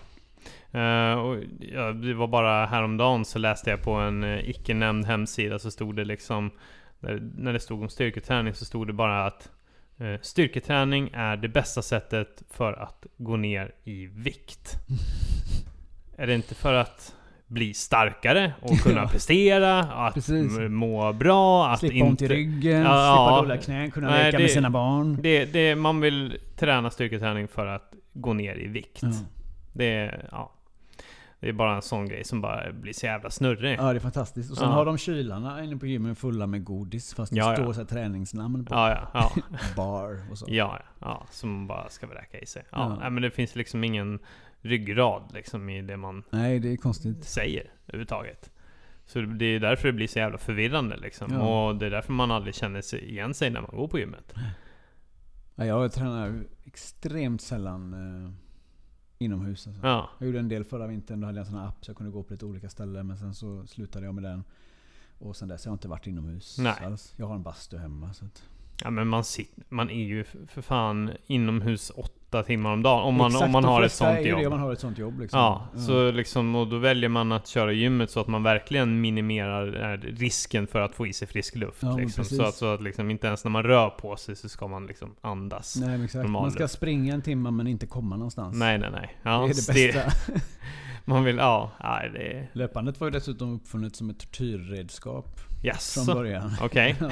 Eh, 0.70 1.12
och 1.18 1.36
ja, 1.72 1.92
det 1.92 2.14
var 2.14 2.28
bara 2.28 2.66
häromdagen 2.66 3.24
så 3.24 3.38
läste 3.38 3.70
jag 3.70 3.82
på 3.82 3.92
en 3.92 4.24
uh, 4.24 4.50
icke 4.50 4.74
nämnd 4.74 5.04
hemsida 5.04 5.58
så 5.58 5.70
stod 5.70 5.96
det 5.96 6.04
liksom 6.04 6.50
där, 7.00 7.30
När 7.38 7.52
det 7.52 7.60
stod 7.60 7.82
om 7.82 7.88
styrketräning 7.88 8.54
så 8.54 8.64
stod 8.64 8.86
det 8.86 8.92
bara 8.92 9.26
att 9.26 9.46
eh, 9.46 9.52
Styrketräning 10.22 11.10
är 11.14 11.36
det 11.36 11.48
bästa 11.48 11.82
sättet 11.82 12.42
för 12.50 12.72
att 12.72 13.06
gå 13.16 13.36
ner 13.36 13.72
i 13.84 14.06
vikt. 14.06 14.76
är 16.16 16.26
det 16.26 16.34
inte 16.34 16.54
för 16.54 16.74
att 16.74 17.14
bli 17.46 17.74
starkare 17.74 18.52
och 18.60 18.78
kunna 18.78 19.08
prestera, 19.12 19.78
att 19.80 20.14
Precis. 20.14 20.52
må 20.58 21.12
bra, 21.12 21.68
att 21.68 21.78
Slippa 21.78 22.06
ont 22.06 22.22
i 22.22 22.24
inte... 22.24 22.34
ryggen, 22.34 22.82
Ja, 22.82 22.86
slippa 22.88 23.40
dåliga 23.40 23.62
knän, 23.62 23.90
kunna 23.90 24.10
Nej, 24.10 24.24
leka 24.24 24.36
det- 24.36 24.42
med 24.44 24.50
sina 24.50 24.70
barn. 24.70 25.18
Det, 25.22 25.44
det, 25.44 25.74
man 25.74 26.00
vill 26.00 26.38
träna 26.56 26.90
styrketräning 26.90 27.48
för 27.48 27.66
att 27.66 27.92
gå 28.12 28.32
ner 28.32 28.56
i 28.58 28.66
vikt. 28.66 28.98
Ja. 29.02 29.08
Det 29.72 30.20
ja. 30.30 30.52
Det 31.42 31.48
är 31.48 31.52
bara 31.52 31.76
en 31.76 31.82
sån 31.82 32.06
grej 32.08 32.24
som 32.24 32.40
bara 32.40 32.72
blir 32.72 32.92
så 32.92 33.06
jävla 33.06 33.30
snurrig. 33.30 33.78
ja, 33.78 33.92
det 33.92 33.98
är 33.98 34.00
fantastiskt. 34.00 34.50
Och 34.50 34.56
sen 34.58 34.68
Ja. 34.68 34.74
har 34.74 34.84
de 34.86 34.98
kylarna 34.98 35.64
inne 35.64 35.76
på 35.76 35.86
gymmen 35.86 36.16
fulla 36.16 36.46
med 36.46 36.64
godis. 36.64 37.14
Fast 37.14 37.32
det 37.32 37.38
Ja, 37.38 37.50
ja. 37.50 37.56
står 37.56 37.72
så 37.72 37.80
här 37.80 37.86
träningsnamn 37.86 38.64
på. 38.64 38.74
Ja, 38.74 38.90
ja, 38.90 39.10
ja. 39.14 39.42
Bar 39.76 40.30
och 40.30 40.38
så. 40.38 40.46
Ja, 40.48 40.78
ja, 40.80 40.84
ja. 41.00 41.26
Som 41.30 41.52
man 41.52 41.66
bara 41.66 41.88
ska 41.88 42.06
vräka 42.06 42.38
i 42.40 42.46
sig. 42.46 42.62
Ja, 42.70 42.78
Ja. 42.78 42.96
Nej, 43.00 43.10
men 43.10 43.22
det 43.22 43.30
finns 43.30 43.54
liksom 43.56 43.84
ingen 43.84 44.18
ryggrad 44.60 45.22
liksom 45.34 45.68
i 45.68 45.82
det 45.82 45.96
man 45.96 46.22
Nej, 46.30 46.58
det 46.58 46.72
är 46.72 46.76
konstigt. 46.76 47.24
säger 47.24 47.70
överhuvudtaget. 47.86 48.50
Så 49.06 49.20
det 49.20 49.44
är 49.46 49.60
därför 49.60 49.88
det 49.88 49.92
blir 49.94 50.06
så 50.08 50.18
jävla 50.18 50.38
förvirrande 50.38 50.96
liksom. 50.96 51.32
Ja. 51.32 51.66
Och 51.68 51.76
det 51.76 51.86
är 51.86 51.90
därför 51.90 52.12
man 52.12 52.30
aldrig 52.30 52.54
känner 52.54 52.80
sig 52.80 53.10
igen 53.10 53.34
sig 53.34 53.50
när 53.50 53.60
man 53.60 53.70
går 53.70 53.88
på 53.88 53.98
gymmet. 53.98 54.34
Ja, 55.54 55.64
jag 55.64 55.92
tränar 55.92 56.44
extremt 56.64 57.42
sällan 57.42 57.92
eh, 57.94 58.30
inomhus. 59.22 59.66
Alltså. 59.66 59.86
Ja, 59.86 60.10
Jag 60.18 60.26
gjorde 60.26 60.38
en 60.38 60.48
del 60.48 60.64
förra 60.64 60.86
vintern. 60.86 61.20
Då 61.20 61.26
hade 61.26 61.38
jag 61.38 61.46
en 61.46 61.50
sån 61.52 61.60
här 61.60 61.68
app 61.68 61.84
så 61.84 61.90
jag 61.90 61.96
kunde 61.96 62.12
gå 62.12 62.22
på 62.22 62.32
lite 62.32 62.46
olika 62.46 62.68
ställen. 62.68 63.06
Men 63.06 63.18
sen 63.18 63.34
så 63.34 63.66
slutade 63.66 64.06
jag 64.06 64.14
med 64.14 64.24
den. 64.24 64.44
Och 65.18 65.36
sen 65.36 65.48
dess 65.48 65.64
har 65.64 65.70
jag 65.70 65.74
inte 65.74 65.88
varit 65.88 66.06
inomhus 66.06 66.58
Nej. 66.58 66.74
alls. 66.84 67.14
Jag 67.16 67.26
har 67.26 67.34
en 67.34 67.42
bastu 67.42 67.78
hemma. 67.78 68.14
Så 68.14 68.24
att, 68.24 68.42
ja 68.82 68.90
men 68.90 69.08
man, 69.08 69.24
sitter, 69.24 69.64
man 69.68 69.90
är 69.90 70.04
ju 70.04 70.24
för 70.24 70.62
fan 70.62 71.10
inomhus 71.26 71.90
åtta 71.90 72.21
timmar 72.42 72.72
om 72.72 72.82
dagen. 72.82 73.02
Om 73.02 73.14
man, 73.14 73.26
Exakt, 73.26 73.44
om 73.44 73.50
man 73.50 73.64
har 73.64 73.82
ett 73.82 73.92
sånt 73.92 74.26
jobb. 74.26 74.44
om 74.44 74.50
man 74.50 74.60
har 74.60 74.72
ett 74.72 74.80
sånt 74.80 74.98
jobb. 74.98 75.20
Liksom. 75.20 75.38
Ja, 75.38 75.68
så 75.76 76.10
liksom, 76.10 76.54
och 76.54 76.68
då 76.68 76.78
väljer 76.78 77.08
man 77.08 77.32
att 77.32 77.46
köra 77.46 77.72
gymmet 77.72 78.10
så 78.10 78.20
att 78.20 78.26
man 78.28 78.42
verkligen 78.42 79.00
minimerar 79.00 79.72
här 79.80 79.96
risken 79.96 80.66
för 80.66 80.80
att 80.80 80.94
få 80.94 81.06
i 81.06 81.12
sig 81.12 81.28
frisk 81.28 81.54
luft. 81.56 81.78
Ja, 81.82 81.96
liksom. 81.96 82.24
Så 82.24 82.42
att, 82.42 82.54
så 82.54 82.74
att 82.74 82.82
liksom, 82.82 83.10
inte 83.10 83.26
ens 83.26 83.44
när 83.44 83.50
man 83.50 83.62
rör 83.62 83.90
på 83.90 84.16
sig 84.16 84.36
så 84.36 84.48
ska 84.48 84.68
man 84.68 84.86
liksom 84.86 85.14
andas. 85.20 85.76
Nej, 85.76 86.04
exakt. 86.04 86.28
Man 86.30 86.50
ska 86.50 86.68
springa 86.68 87.14
en 87.14 87.22
timme 87.22 87.50
men 87.50 87.66
inte 87.66 87.86
komma 87.86 88.16
någonstans. 88.16 88.56
Nej, 88.56 88.78
nej, 88.78 88.90
nej. 88.92 89.16
Ja, 89.22 89.30
det 89.30 89.72
är 89.72 89.74
det 89.74 89.92
bästa. 89.92 90.12
man 91.04 91.24
vill, 91.24 91.36
ja, 91.36 91.70
nej 91.84 92.10
det. 92.14 92.48
Löpandet 92.58 93.00
var 93.00 93.06
ju 93.06 93.10
dessutom 93.10 93.54
uppfunnet 93.54 93.96
som 93.96 94.10
ett 94.10 94.18
tortyrredskap 94.18 95.40
från 95.40 95.58
Jaså? 95.62 96.14
början. 96.14 96.52
Okej. 96.62 96.96
Ja. 97.00 97.10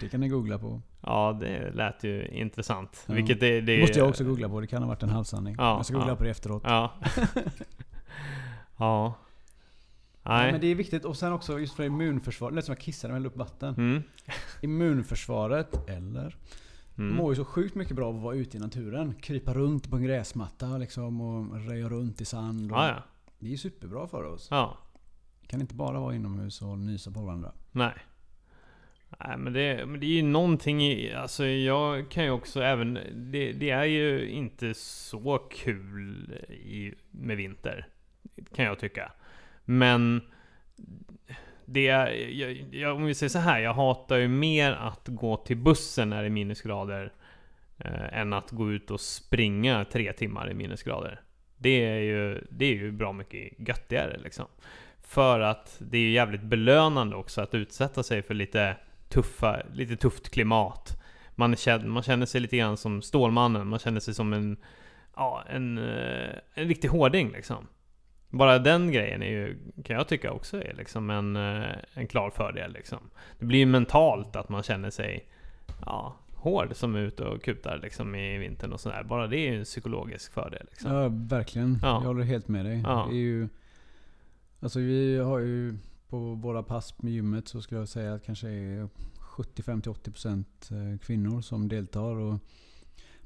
Det 0.00 0.08
kan 0.08 0.20
ni 0.20 0.28
googla 0.28 0.58
på. 0.58 0.82
Ja, 1.00 1.36
det 1.40 1.70
lät 1.74 2.04
ju 2.04 2.28
intressant. 2.28 3.04
Ja. 3.06 3.14
Vilket 3.14 3.40
det, 3.40 3.60
det 3.60 3.60
Det 3.60 3.80
måste 3.80 3.98
jag 3.98 4.08
också 4.08 4.24
googla 4.24 4.48
på. 4.48 4.60
Det 4.60 4.66
kan 4.66 4.82
ha 4.82 4.88
varit 4.88 5.02
en 5.02 5.08
halvsanning. 5.08 5.54
Ja, 5.58 5.76
jag 5.76 5.86
ska 5.86 5.94
googla 5.94 6.12
ja. 6.12 6.16
på 6.16 6.24
det 6.24 6.30
efteråt. 6.30 6.62
Ja. 6.64 6.92
ja. 8.76 9.14
Nej. 10.22 10.46
Ja, 10.46 10.52
men 10.52 10.60
det 10.60 10.66
är 10.66 10.74
viktigt. 10.74 11.04
Och 11.04 11.16
sen 11.16 11.32
också 11.32 11.60
just 11.60 11.74
för 11.74 11.84
immunförsvaret. 11.84 12.52
Det 12.52 12.56
lät 12.56 12.64
som 12.64 12.72
jag 12.72 12.80
kissade 12.80 13.12
och 13.12 13.14
hällde 13.14 13.28
upp 13.28 13.36
vatten. 13.36 13.74
Mm. 13.74 14.02
Immunförsvaret, 14.60 15.88
eller? 15.88 16.36
Mm. 16.98 17.16
Mår 17.16 17.32
ju 17.32 17.36
så 17.36 17.44
sjukt 17.44 17.74
mycket 17.74 17.96
bra 17.96 18.08
av 18.08 18.16
att 18.16 18.22
vara 18.22 18.34
ute 18.34 18.56
i 18.56 18.60
naturen. 18.60 19.14
Krypa 19.20 19.54
runt 19.54 19.90
på 19.90 19.96
en 19.96 20.02
gräsmatta 20.02 20.78
liksom 20.78 21.20
och 21.20 21.66
röja 21.68 21.88
runt 21.88 22.20
i 22.20 22.24
sand. 22.24 22.72
Och 22.72 22.78
Ja, 22.78 22.88
ja. 22.88 23.02
Det 23.38 23.46
är 23.46 23.50
ju 23.50 23.58
superbra 23.58 24.06
för 24.08 24.24
oss. 24.24 24.48
Ja. 24.50 24.78
Kan 25.46 25.60
inte 25.60 25.74
bara 25.74 26.00
vara 26.00 26.14
inomhus 26.14 26.62
och 26.62 26.78
nysa 26.78 27.10
på 27.10 27.20
varandra. 27.20 27.52
Nej. 27.72 27.94
Nej 29.08 29.36
men 29.38 29.52
det, 29.52 29.86
men 29.86 30.00
det 30.00 30.06
är 30.06 30.10
ju 30.10 30.22
någonting 30.22 30.82
i, 30.82 31.14
alltså 31.14 31.46
jag 31.46 32.10
kan 32.10 32.24
ju 32.24 32.30
också 32.30 32.62
även, 32.62 32.98
det, 33.14 33.52
det 33.52 33.70
är 33.70 33.84
ju 33.84 34.28
inte 34.28 34.74
så 34.74 35.38
kul 35.38 36.32
i, 36.48 36.94
med 37.10 37.36
vinter. 37.36 37.86
Kan 38.54 38.64
jag 38.64 38.78
tycka. 38.78 39.12
Men 39.64 40.22
det 41.64 41.88
är, 41.88 42.06
jag, 42.30 42.64
jag, 42.70 42.96
om 42.96 43.04
vi 43.04 43.14
säger 43.14 43.30
så 43.30 43.38
här, 43.38 43.60
jag 43.60 43.74
hatar 43.74 44.16
ju 44.16 44.28
mer 44.28 44.72
att 44.72 45.08
gå 45.08 45.36
till 45.36 45.56
bussen 45.56 46.10
när 46.10 46.20
det 46.20 46.28
är 46.28 46.30
minusgrader 46.30 47.12
eh, 47.78 48.18
än 48.18 48.32
att 48.32 48.50
gå 48.50 48.72
ut 48.72 48.90
och 48.90 49.00
springa 49.00 49.84
tre 49.84 50.12
timmar 50.12 50.50
i 50.50 50.54
minusgrader. 50.54 51.20
Det 51.56 51.84
är 51.84 51.98
ju, 51.98 52.46
det 52.50 52.64
är 52.64 52.74
ju 52.74 52.92
bra 52.92 53.12
mycket 53.12 53.68
göttigare 53.68 54.18
liksom. 54.18 54.46
För 55.02 55.40
att 55.40 55.76
det 55.78 55.98
är 55.98 56.02
ju 56.02 56.10
jävligt 56.10 56.42
belönande 56.42 57.16
också 57.16 57.40
att 57.40 57.54
utsätta 57.54 58.02
sig 58.02 58.22
för 58.22 58.34
lite 58.34 58.76
tuffa, 59.16 59.62
lite 59.72 59.96
tufft 59.96 60.30
klimat. 60.30 61.02
Man 61.34 61.56
känner, 61.56 61.86
man 61.86 62.02
känner 62.02 62.26
sig 62.26 62.40
lite 62.40 62.56
grann 62.56 62.76
som 62.76 63.02
Stålmannen, 63.02 63.68
man 63.68 63.78
känner 63.78 64.00
sig 64.00 64.14
som 64.14 64.32
en, 64.32 64.56
ja, 65.16 65.44
en, 65.48 65.78
eh, 65.78 66.30
en 66.54 66.68
riktig 66.68 66.88
hårding 66.88 67.32
liksom. 67.32 67.66
Bara 68.30 68.58
den 68.58 68.92
grejen 68.92 69.22
är 69.22 69.30
ju, 69.30 69.58
kan 69.84 69.96
jag 69.96 70.08
tycka 70.08 70.32
också 70.32 70.62
är 70.62 70.74
liksom 70.74 71.10
en, 71.10 71.36
eh, 71.36 71.76
en 71.94 72.06
klar 72.06 72.30
fördel 72.30 72.72
liksom. 72.72 72.98
Det 73.38 73.44
blir 73.44 73.58
ju 73.58 73.66
mentalt 73.66 74.36
att 74.36 74.48
man 74.48 74.62
känner 74.62 74.90
sig, 74.90 75.28
ja, 75.86 76.16
hård 76.34 76.76
som 76.76 76.94
är 76.94 77.00
ute 77.00 77.24
och 77.24 77.42
kutar 77.42 77.78
liksom 77.78 78.14
i 78.14 78.38
vintern 78.38 78.72
och 78.72 78.80
sådär. 78.80 79.02
Bara 79.02 79.26
det 79.26 79.38
är 79.38 79.50
ju 79.50 79.58
en 79.58 79.64
psykologisk 79.64 80.32
fördel 80.32 80.66
liksom. 80.70 80.92
Ja, 80.92 81.08
verkligen. 81.08 81.78
Ja. 81.82 81.88
Jag 81.88 82.06
håller 82.06 82.24
helt 82.24 82.48
med 82.48 82.64
dig. 82.64 82.82
Ja. 82.84 83.06
Det 83.10 83.16
är 83.16 83.20
ju, 83.20 83.48
alltså 84.60 84.78
vi 84.78 85.18
har 85.18 85.38
ju 85.38 85.76
på 86.08 86.34
våra 86.34 86.62
pass 86.62 87.02
med 87.02 87.12
gymmet 87.12 87.48
så 87.48 87.60
skulle 87.62 87.80
jag 87.80 87.88
säga 87.88 88.14
att 88.14 88.24
kanske 88.24 88.48
är 88.48 88.88
75-80% 89.20 90.44
eh, 90.92 90.98
kvinnor 90.98 91.40
som 91.40 91.68
deltar. 91.68 92.16
Och 92.16 92.38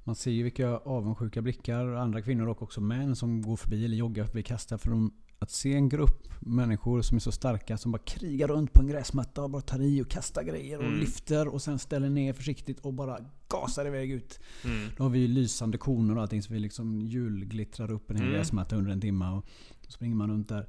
Man 0.05 0.15
ser 0.15 0.31
ju 0.31 0.43
vilka 0.43 0.69
avundsjuka 0.69 1.43
blickar, 1.43 1.87
andra 1.87 2.23
kvinnor 2.23 2.49
och 2.49 2.63
också 2.63 2.81
män 2.81 3.17
som 3.17 3.43
går 3.43 3.57
förbi 3.57 3.85
eller 3.85 3.97
joggar 3.97 4.25
förbi 4.25 4.43
kastar. 4.43 4.79
För 4.79 4.91
de, 4.91 5.13
att 5.39 5.51
se 5.51 5.75
en 5.75 5.89
grupp 5.89 6.29
människor 6.41 7.03
som 7.03 7.17
är 7.17 7.21
så 7.21 7.33
starka 7.33 7.79
som 7.79 7.93
bara 7.93 7.99
krigar 8.03 8.49
runt 8.49 8.73
på 8.73 8.81
en 8.83 8.89
gräsmatta 8.89 9.43
och 9.43 9.51
bara 9.51 9.63
tar 9.63 9.81
i 9.81 10.03
och 10.03 10.09
kastar 10.09 10.43
grejer 10.43 10.79
och 10.79 10.85
Mm. 10.85 11.01
lyfter 11.01 11.49
och 11.49 11.63
sen 11.63 11.79
ställer 11.79 12.11
ner 12.11 12.33
försiktigt 12.33 12.81
och 12.81 12.95
bara 12.95 13.19
gasar 13.49 13.87
iväg 13.87 14.11
ut. 14.11 14.41
Mm. 14.65 14.89
Då 14.97 15.03
har 15.03 15.11
vi 15.11 15.19
ju 15.19 15.29
lysande 15.29 15.79
koner 15.79 16.17
och 16.17 16.23
allting 16.23 16.43
så 16.43 16.53
vi 16.53 16.59
liksom 16.59 17.01
julglittrar 17.03 17.91
upp 17.91 18.11
en 18.11 18.17
hel 18.17 18.25
Mm. 18.27 18.37
gräsmatta 18.37 18.77
under 18.77 18.91
en 18.93 19.01
timme. 19.01 19.29
Och 19.29 19.47
så 19.87 19.91
springer 19.93 20.17
man 20.17 20.31
runt 20.31 20.49
där. 20.49 20.67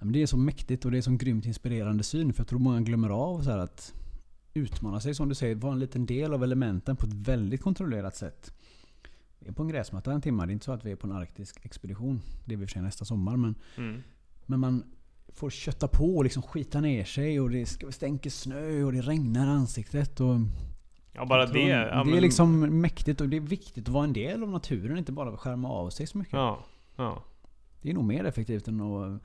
Men 0.00 0.12
det 0.12 0.22
är 0.22 0.26
så 0.26 0.36
mäktigt 0.36 0.84
och 0.84 0.90
det 0.90 0.98
är 0.98 1.02
så 1.02 1.10
grymt 1.16 1.46
inspirerande 1.46 2.04
syn. 2.04 2.32
För 2.32 2.40
jag 2.40 2.48
tror 2.48 2.58
många 2.58 2.80
glömmer 2.80 3.08
av 3.10 3.42
så 3.42 3.50
att 3.50 3.94
utmana 4.54 5.00
sig 5.00 5.14
som 5.14 5.28
du 5.28 5.34
säger. 5.34 5.54
Vara 5.54 5.72
en 5.72 5.78
liten 5.78 6.06
del 6.06 6.34
av 6.34 6.44
elementen 6.44 6.96
på 6.96 7.06
ett 7.06 7.12
väldigt 7.12 7.62
kontrollerat 7.62 8.16
sätt. 8.16 8.52
Vi 9.38 9.48
är 9.48 9.52
på 9.52 9.62
en 9.62 9.68
gräsmatta 9.68 10.12
en 10.12 10.20
timme. 10.20 10.46
Det 10.46 10.50
är 10.50 10.52
inte 10.52 10.64
så 10.64 10.72
att 10.72 10.84
vi 10.84 10.90
är 10.92 10.96
på 10.96 11.06
en 11.06 11.12
arktisk 11.12 11.64
expedition. 11.64 12.20
Det 12.44 12.54
är 12.54 12.58
vi 12.58 12.66
för 12.66 12.72
sig 12.72 12.82
nästa 12.82 13.04
sommar. 13.04 13.36
Men, 13.36 13.54
Mm. 13.76 14.02
men 14.46 14.60
man 14.60 14.82
får 15.28 15.50
kötta 15.50 15.88
på 15.88 16.16
och 16.16 16.24
liksom 16.24 16.42
skita 16.42 16.80
ner 16.80 17.04
sig. 17.04 17.40
Och 17.40 17.50
det 17.50 17.66
stänker 17.90 18.30
snö 18.30 18.82
och 18.82 18.92
det 18.92 19.00
regnar 19.00 19.46
i 19.46 19.50
ansiktet. 19.50 20.20
Och 20.20 20.36
Ja, 21.12 21.26
bara 21.26 21.46
det. 21.46 21.52
Det 21.52 21.60
Ja, 21.68 21.76
är 21.76 22.04
men- 22.04 22.20
liksom 22.22 22.80
mäktigt 22.80 23.20
och 23.20 23.28
det 23.28 23.36
är 23.36 23.40
viktigt 23.40 23.88
att 23.88 23.94
vara 23.94 24.04
en 24.04 24.12
del 24.12 24.42
av 24.42 24.48
naturen. 24.48 24.98
Inte 24.98 25.12
bara 25.12 25.36
skärma 25.36 25.68
av 25.68 25.90
sig 25.90 26.06
så 26.06 26.18
mycket. 26.18 26.32
Ja, 26.32 26.64
ja. 26.96 27.24
Det 27.82 27.90
är 27.90 27.94
nog 27.94 28.04
mer 28.04 28.24
effektivt 28.24 28.68
än 28.68 28.80
att 28.80 29.22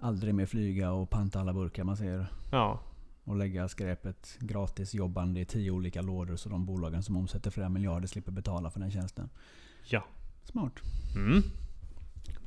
aldrig 0.00 0.34
mer 0.34 0.46
flyga 0.46 0.92
och 0.92 1.10
panta 1.10 1.40
alla 1.40 1.52
burkar 1.52 1.84
man 1.84 1.96
ser. 1.96 2.26
Ja. 2.50 2.80
Och 3.24 3.36
lägga 3.36 3.68
skräpet 3.68 4.36
gratis 4.40 4.94
jobbande 4.94 5.40
i 5.40 5.44
tio 5.44 5.70
olika 5.70 6.02
lådor 6.02 6.36
så 6.36 6.48
de 6.48 6.66
bolagen 6.66 7.02
som 7.02 7.16
omsätter 7.16 7.50
flera 7.50 7.68
miljarder 7.68 8.06
slipper 8.08 8.32
betala 8.32 8.70
för 8.70 8.80
den 8.80 8.90
tjänsten. 8.90 9.28
Ja. 9.84 10.04
Smart. 10.44 10.72
Mm. 11.16 11.42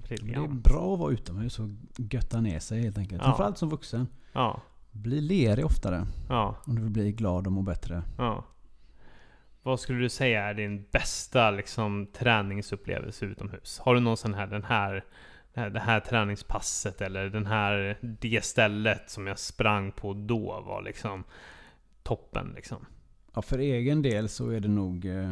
Det 0.09 0.33
är 0.33 0.47
bra 0.47 0.93
att 0.93 0.99
vara 0.99 1.11
utomhus 1.11 1.59
och 1.59 1.69
götta 1.97 2.41
ner 2.41 2.59
sig 2.59 2.81
helt 2.81 2.97
enkelt. 2.97 3.21
Ja. 3.21 3.25
Framförallt 3.25 3.57
som 3.57 3.69
vuxen. 3.69 4.07
Ja. 4.33 4.61
Bli 4.91 5.21
lerig 5.21 5.65
oftare 5.65 6.05
Ja. 6.29 6.55
om 6.65 6.75
du 6.75 6.81
vill 6.81 6.91
bli 6.91 7.11
glad 7.11 7.47
och 7.47 7.53
må 7.53 7.61
bättre. 7.61 8.03
Ja. 8.17 8.45
Vad 9.63 9.79
skulle 9.79 9.99
du 9.99 10.09
säga 10.09 10.43
är 10.43 10.53
din 10.53 10.85
bästa 10.91 11.51
liksom, 11.51 12.07
träningsupplevelse 12.13 13.25
utomhus? 13.25 13.79
Har 13.79 13.95
du 13.95 13.99
någon 14.01 14.17
sån 14.17 14.33
här, 14.33 14.47
den 14.47 14.63
här, 14.63 15.05
det 15.53 15.59
här, 15.59 15.69
det 15.69 15.79
här 15.79 15.99
träningspasset 15.99 17.01
eller 17.01 17.29
den 17.29 17.45
här, 17.45 17.97
det 18.01 18.45
stället 18.45 19.09
som 19.09 19.27
jag 19.27 19.39
sprang 19.39 19.91
på 19.91 20.13
då 20.13 20.61
var 20.61 20.81
liksom 20.81 21.23
toppen 22.03 22.53
liksom? 22.55 22.85
Ja, 23.33 23.41
för 23.41 23.59
egen 23.59 24.01
del 24.01 24.29
så 24.29 24.49
är 24.49 24.59
det 24.59 24.67
nog 24.67 25.05
eh, 25.05 25.31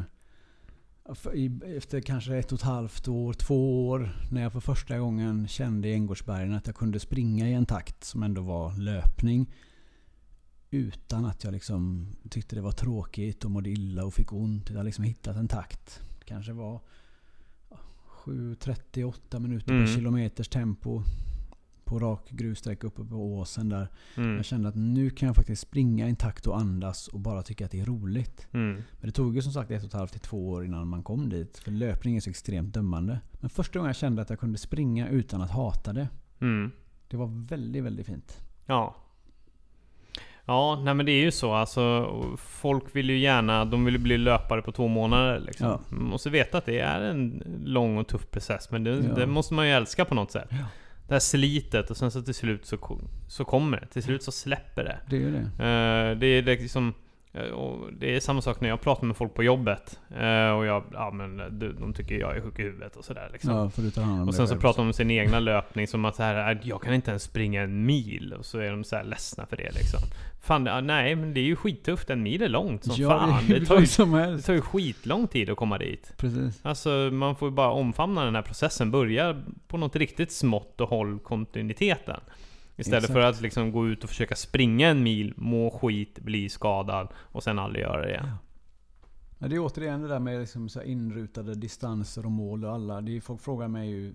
efter 1.78 2.02
kanske 2.02 2.36
ett 2.36 2.52
och 2.52 2.60
ett 2.60 2.66
halvt 2.66 3.08
år, 3.08 3.34
två 3.34 3.90
år, 3.90 4.10
när 4.32 4.42
jag 4.42 4.54
för 4.54 4.60
första 4.60 4.98
gången 4.98 5.48
kände 5.48 5.88
i 5.88 5.94
Änggårdsbergen 5.94 6.54
att 6.54 6.68
jag 6.68 6.76
kunde 6.76 7.00
springa 7.00 7.50
i 7.50 7.54
en 7.54 7.66
takt 7.66 8.04
som 8.04 8.24
ändå 8.24 8.42
var 8.42 8.78
löpning. 8.78 9.54
Utan 10.70 11.26
att 11.26 11.44
jag 11.44 11.54
liksom 11.54 12.08
tyckte 12.30 12.56
det 12.56 12.62
var 12.62 12.72
tråkigt 12.72 13.46
och 13.46 13.52
mådde 13.52 13.70
illa 13.70 14.06
och 14.06 14.14
fick 14.14 14.34
ont. 14.34 14.70
Jag 14.70 14.78
har 14.78 14.84
liksom 14.84 15.04
hittat 15.04 15.36
en 15.36 15.48
takt. 15.48 16.02
Kanske 16.26 16.54
var 16.54 16.82
7.38 18.28 19.40
minuter 19.40 19.72
Mm. 19.74 19.86
per 19.86 19.94
kilometers 19.94 20.48
tempo. 20.50 21.04
På 21.84 22.00
rak 22.00 22.30
grussträcka 22.30 22.88
uppe 22.88 23.04
på 23.04 23.16
åsen 23.16 23.70
där. 23.70 23.88
Mm. 24.18 24.36
Jag 24.36 24.46
kände 24.46 24.70
att 24.70 24.76
nu 24.76 25.10
kan 25.10 25.28
jag 25.28 25.36
faktiskt 25.36 25.62
springa 25.62 26.06
i 26.06 26.10
en 26.10 26.16
takt 26.16 26.48
och 26.48 26.58
andas 26.60 27.08
och 27.08 27.20
bara 27.20 27.44
tycka 27.44 27.66
att 27.66 27.72
det 27.72 27.80
är 27.80 27.86
roligt. 27.86 28.48
Mm. 28.52 28.74
Men 28.76 29.10
det 29.10 29.12
tog 29.12 29.36
ju 29.36 29.42
som 29.42 29.52
sagt 29.54 29.72
ett 29.72 29.82
och 29.84 29.88
ett 29.88 29.94
halvt 29.94 30.12
till 30.12 30.22
två 30.22 30.50
år 30.50 30.66
innan 30.66 30.88
man 30.88 31.04
kom 31.04 31.30
dit. 31.30 31.58
För 31.58 31.72
löpning 31.72 32.16
är 32.16 32.22
så 32.22 32.30
extremt 32.30 32.74
dömande. 32.74 33.20
Men 33.34 33.50
första 33.50 33.80
gången 33.80 33.90
jag 33.90 33.96
kände 33.96 34.22
att 34.22 34.30
jag 34.30 34.40
kunde 34.40 34.58
springa 34.58 35.08
utan 35.10 35.42
att 35.42 35.52
hata 35.52 35.94
det. 35.94 36.10
Mm. 36.40 36.72
Det 37.08 37.18
var 37.18 37.28
väldigt, 37.48 37.84
väldigt 37.84 38.06
fint. 38.06 38.38
Ja. 38.66 38.96
Ja, 40.48 40.80
nej 40.84 40.94
men 40.94 41.06
det 41.06 41.12
är 41.12 41.22
ju 41.24 41.32
så 41.32 41.54
alltså. 41.54 42.14
Folk 42.38 42.84
vill 42.96 43.10
ju 43.10 43.18
gärna, 43.18 43.66
de 43.66 43.86
vill 43.86 44.00
bli 44.00 44.18
löpare 44.18 44.62
på 44.62 44.72
två 44.72 44.88
månader 44.88 45.40
liksom. 45.40 45.68
Ja. 45.68 45.80
Man 45.90 46.04
måste 46.10 46.30
veta 46.30 46.58
att 46.58 46.66
det 46.66 46.80
är 46.80 47.02
en 47.02 47.44
lång 47.66 47.98
och 47.98 48.08
tuff 48.08 48.32
process, 48.32 48.72
men 48.72 48.84
det, 48.84 48.90
Ja. 48.90 49.16
det 49.16 49.26
måste 49.28 49.54
man 49.54 49.68
ju 49.68 49.74
älska 49.74 50.06
på 50.06 50.16
något 50.16 50.32
sätt. 50.32 50.48
Ja. 50.50 50.58
Det 51.08 51.14
här 51.14 51.20
slitet 51.20 51.90
och 51.92 51.98
sen 51.98 52.12
så 52.12 52.22
till 52.22 52.34
slut 52.36 52.66
så, 52.66 53.00
så 53.28 53.46
kommer 53.46 53.80
det. 53.80 53.88
Till 53.88 54.04
slut 54.04 54.24
så 54.24 54.32
släpper 54.32 54.84
det. 54.84 54.98
Det 55.10 55.24
är 55.24 55.32
det. 55.32 55.40
Eh, 55.40 56.18
det 56.20 56.28
är 56.28 56.44
liksom... 56.44 56.94
eh, 57.46 57.52
Och 57.52 57.94
det 57.94 58.16
är 58.16 58.20
samma 58.20 58.42
sak 58.42 58.62
när 58.62 58.70
jag 58.70 58.82
pratar 58.82 59.08
med 59.08 59.18
folk 59.18 59.34
på 59.34 59.44
jobbet. 59.44 60.00
Eh, 60.10 60.50
och 60.50 60.66
jag, 60.66 60.84
ja 60.94 61.12
men 61.12 61.38
de, 61.60 61.68
de 61.80 61.94
tycker 61.94 62.16
jag 62.20 62.38
är 62.38 62.42
sjuk 62.42 62.60
i 62.60 62.62
huvudet 62.64 62.96
och 62.96 63.06
sådär 63.06 63.30
liksom. 63.34 63.52
Ja, 63.52 64.24
Och 64.28 64.36
sen 64.36 64.48
så 64.48 64.56
pratar 64.56 64.82
de 64.84 64.88
om 64.88 64.94
sin 64.94 65.12
egna 65.12 65.40
löpning 65.40 65.88
som 65.88 66.06
att 66.06 66.16
så 66.16 66.24
här, 66.24 66.52
"Äh, 66.52 66.58
jag 66.64 66.82
kan 66.82 66.94
inte 66.94 67.12
ens 67.12 67.24
springa 67.24 67.62
en 67.62 67.86
mil. 67.86 68.34
Och 68.40 68.46
så 68.46 68.60
är 68.60 68.72
de 68.72 68.84
så 68.84 68.96
här 68.96 69.04
ledsna 69.04 69.46
för 69.46 69.58
det 69.58 69.72
liksom. 69.72 70.00
Fan, 70.42 70.64
nej 70.88 71.16
men 71.16 71.34
det 71.34 71.40
är 71.40 71.44
ju 71.46 71.56
skittufft. 71.56 72.10
En 72.10 72.24
mil 72.24 72.42
är 72.42 72.50
långt 72.50 72.84
som 72.84 72.96
ja, 72.98 73.10
fan. 73.10 73.44
det 73.48 73.60
Det 73.60 73.66
tar, 73.66 73.80
ju, 73.80 73.86
det 74.36 74.42
tar 74.42 74.54
ju 74.54 74.62
skitlång 74.62 75.28
tid 75.28 75.50
att 75.50 75.58
komma 75.58 75.78
dit. 75.78 76.14
Precis. 76.18 76.60
Alltså 76.64 76.90
man 77.12 77.36
får 77.36 77.50
ju 77.50 77.56
bara 77.56 77.72
omfamna 77.72 78.26
den 78.26 78.36
här 78.36 78.42
processen. 78.42 78.92
Börja 78.92 79.42
på 79.68 79.78
något 79.78 79.96
riktigt 79.96 80.32
smått 80.32 80.82
och 80.82 80.90
håll 80.90 81.20
kontinuiteten. 81.20 82.20
Istället 82.80 83.04
Exakt. 83.04 83.14
för 83.14 83.22
att 83.22 83.42
liksom 83.42 83.72
gå 83.72 83.88
ut 83.88 84.04
och 84.04 84.10
försöka 84.10 84.36
springa 84.36 84.90
en 84.90 85.04
mil, 85.04 85.34
må 85.38 85.70
skit, 85.70 86.20
bli 86.20 86.50
skadad 86.50 87.08
och 87.16 87.44
sen 87.44 87.60
aldrig 87.60 87.82
göra 87.84 88.02
det 88.02 88.10
igen. 88.10 88.30
Men 89.38 89.50
det 89.50 89.56
är 89.56 89.60
återigen 89.60 90.02
det 90.02 90.08
där 90.08 90.20
med 90.20 90.40
liksom 90.40 90.70
så 90.70 90.82
inrutade 90.82 91.56
distanser 91.56 92.26
och 92.26 92.32
mål 92.32 92.66
och 92.66 92.72
alla. 92.74 93.02
Det 93.02 93.18
är, 93.18 93.22
folk 93.22 93.42
frågar 93.42 93.68
mig 93.68 93.90
ju 93.90 94.14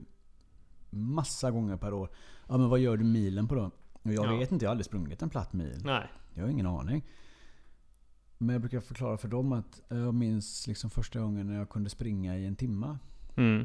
massa 0.91 1.51
gånger 1.51 1.77
per 1.77 1.93
år. 1.95 2.09
Ja 2.49 2.59
men 2.59 2.69
vad 2.69 2.79
gör 2.81 2.97
du 2.97 3.05
milen 3.05 3.49
på 3.49 3.55
då? 3.55 3.71
Och 3.93 4.13
jag 4.13 4.27
Ja. 4.27 4.37
vet 4.37 4.53
inte, 4.53 4.65
jag 4.65 4.71
har 4.71 4.73
aldrig 4.73 4.87
sprungit 4.87 5.23
en 5.23 5.31
platt 5.31 5.53
mil. 5.53 5.81
Nej. 5.85 6.07
Jag 6.35 6.43
har 6.43 6.51
ingen 6.51 6.67
aning. 6.67 7.03
Men 8.39 8.49
jag 8.53 8.61
brukar 8.61 8.81
förklara 8.81 9.17
för 9.19 9.29
dem 9.29 9.53
att 9.53 9.81
jag 9.89 10.15
minns 10.15 10.67
liksom 10.67 10.91
första 10.91 11.21
gången 11.21 11.47
när 11.47 11.59
jag 11.59 11.69
kunde 11.69 11.91
springa 11.91 12.37
i 12.37 12.47
en 12.47 12.57
timma. 12.57 12.99
Mm. 13.37 13.65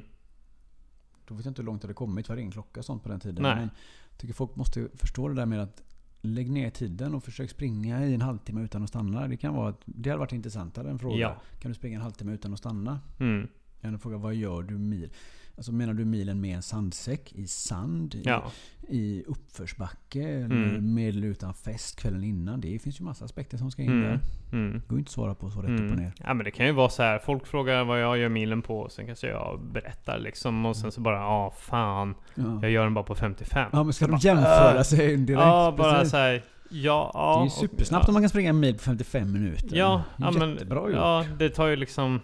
Då 1.28 1.34
vet 1.36 1.46
jag 1.46 1.52
inte 1.52 1.62
hur 1.62 1.66
långt 1.66 1.84
jag 1.84 1.88
hade 1.88 1.94
kommit, 1.94 2.26
för 2.28 2.32
jag 2.32 2.36
hade 2.36 2.42
ingen 2.42 2.52
klocka 2.52 2.84
sånt 2.84 3.04
på 3.04 3.10
den 3.10 3.20
tiden. 3.20 3.44
Nej. 3.44 3.56
Men 3.56 3.70
tycker 4.18 4.34
folk 4.34 4.56
måste 4.56 4.88
förstå 4.96 5.28
det 5.28 5.36
där 5.36 5.46
med 5.46 5.62
att 5.62 5.82
lägg 6.22 6.52
ner 6.52 6.70
tiden 6.70 7.14
och 7.14 7.24
försök 7.24 7.50
springa 7.50 8.06
i 8.06 8.14
en 8.14 8.22
halvtimme 8.22 8.62
utan 8.62 8.84
att 8.84 8.90
stanna. 8.90 9.28
Det 9.28 9.38
kan 9.38 9.54
vara 9.54 9.70
att, 9.70 9.82
det 9.86 10.10
hade 10.10 10.20
varit 10.20 10.32
intressantare 10.32 10.90
än 10.90 11.00
fråga. 11.00 11.18
Ja. 11.18 11.42
Kan 11.60 11.72
du 11.72 11.76
springa 11.76 11.96
en 11.96 12.02
halvtimme 12.02 12.34
utan 12.34 12.54
att 12.54 12.60
stanna? 12.60 13.00
Mm. 13.20 13.48
Än 13.82 13.96
att 13.96 14.02
fråga 14.02 14.18
vad 14.18 14.36
gör 14.36 14.64
du 14.64 14.78
mil? 14.78 15.10
Alltså 15.58 15.72
menar 15.72 15.94
du 15.94 16.06
milen 16.06 16.42
med 16.42 16.56
en 16.56 16.62
sandsäck? 16.62 17.34
I 17.36 17.48
sand? 17.48 18.16
I, 18.16 18.22
Ja. 18.26 18.44
i 18.90 19.24
uppförsbacke? 19.28 20.22
Eller 20.24 20.46
Mm. 20.70 20.94
med 20.94 21.10
eller 21.10 21.28
utan 21.28 21.54
fest 21.54 22.00
kvällen 22.00 22.24
innan? 22.24 22.62
Det 22.62 22.80
finns 22.80 23.00
ju 23.00 23.04
massa 23.04 23.26
aspekter 23.26 23.58
som 23.58 23.72
ska 23.72 23.82
in 23.82 23.92
Mm. 23.92 24.04
där. 24.04 24.20
Mm. 24.52 24.82
Går 24.88 25.00
inte 25.00 25.10
att 25.10 25.14
svara 25.14 25.36
på 25.36 25.50
så 25.52 25.62
rätt 25.62 25.70
upp 25.70 25.76
och 25.80 25.86
Mm. 25.86 25.96
ner. 26.00 26.14
Ja 26.24 26.34
men 26.34 26.44
det 26.46 26.52
kan 26.52 26.66
ju 26.66 26.72
vara 26.72 26.90
så 26.90 27.04
här. 27.04 27.20
folk 27.20 27.48
frågar 27.48 27.84
vad 27.84 28.02
jag 28.02 28.18
gör 28.18 28.30
milen 28.30 28.62
på, 28.62 28.80
och 28.80 28.92
sen 28.92 29.06
kanske 29.06 29.28
jag 29.28 29.60
berättar 29.74 30.20
liksom, 30.20 30.66
och 30.66 30.76
sen 30.76 30.92
så 30.92 31.02
bara 31.02 31.16
ja 31.18 31.54
fan, 31.60 32.16
Ja. 32.36 32.60
jag 32.62 32.72
gör 32.72 32.84
den 32.84 32.94
bara 32.94 33.04
på 33.06 33.16
55. 33.16 33.70
Ja 33.74 33.84
men 33.84 33.94
ska 33.94 34.06
Så 34.06 34.12
de 34.12 34.16
bara, 34.18 34.22
jämföra 34.22 34.78
äh. 34.78 34.84
sig 34.84 35.18
direkt? 35.18 35.42
Ja, 35.42 35.76
bara 35.78 36.06
så 36.06 36.18
här, 36.18 36.44
ja, 36.70 37.12
ja. 37.14 37.34
det 37.34 37.40
är 37.40 37.42
ju 37.42 37.46
och- 37.46 37.52
supersnabbt 37.52 38.04
ja. 38.06 38.08
om 38.08 38.14
man 38.14 38.24
kan 38.24 38.30
springa 38.30 38.50
en 38.50 38.60
mil 38.60 38.74
på 38.76 38.80
55 38.84 39.34
minuter. 39.34 39.78
Ja, 39.78 40.04
ja 40.18 40.32
men, 40.32 40.50
Jättebra 40.52 40.80
gjort. 40.80 40.92
ja, 40.96 41.26
det 41.40 41.50
tar 41.50 41.68
ju 41.68 41.76
liksom 41.76 42.20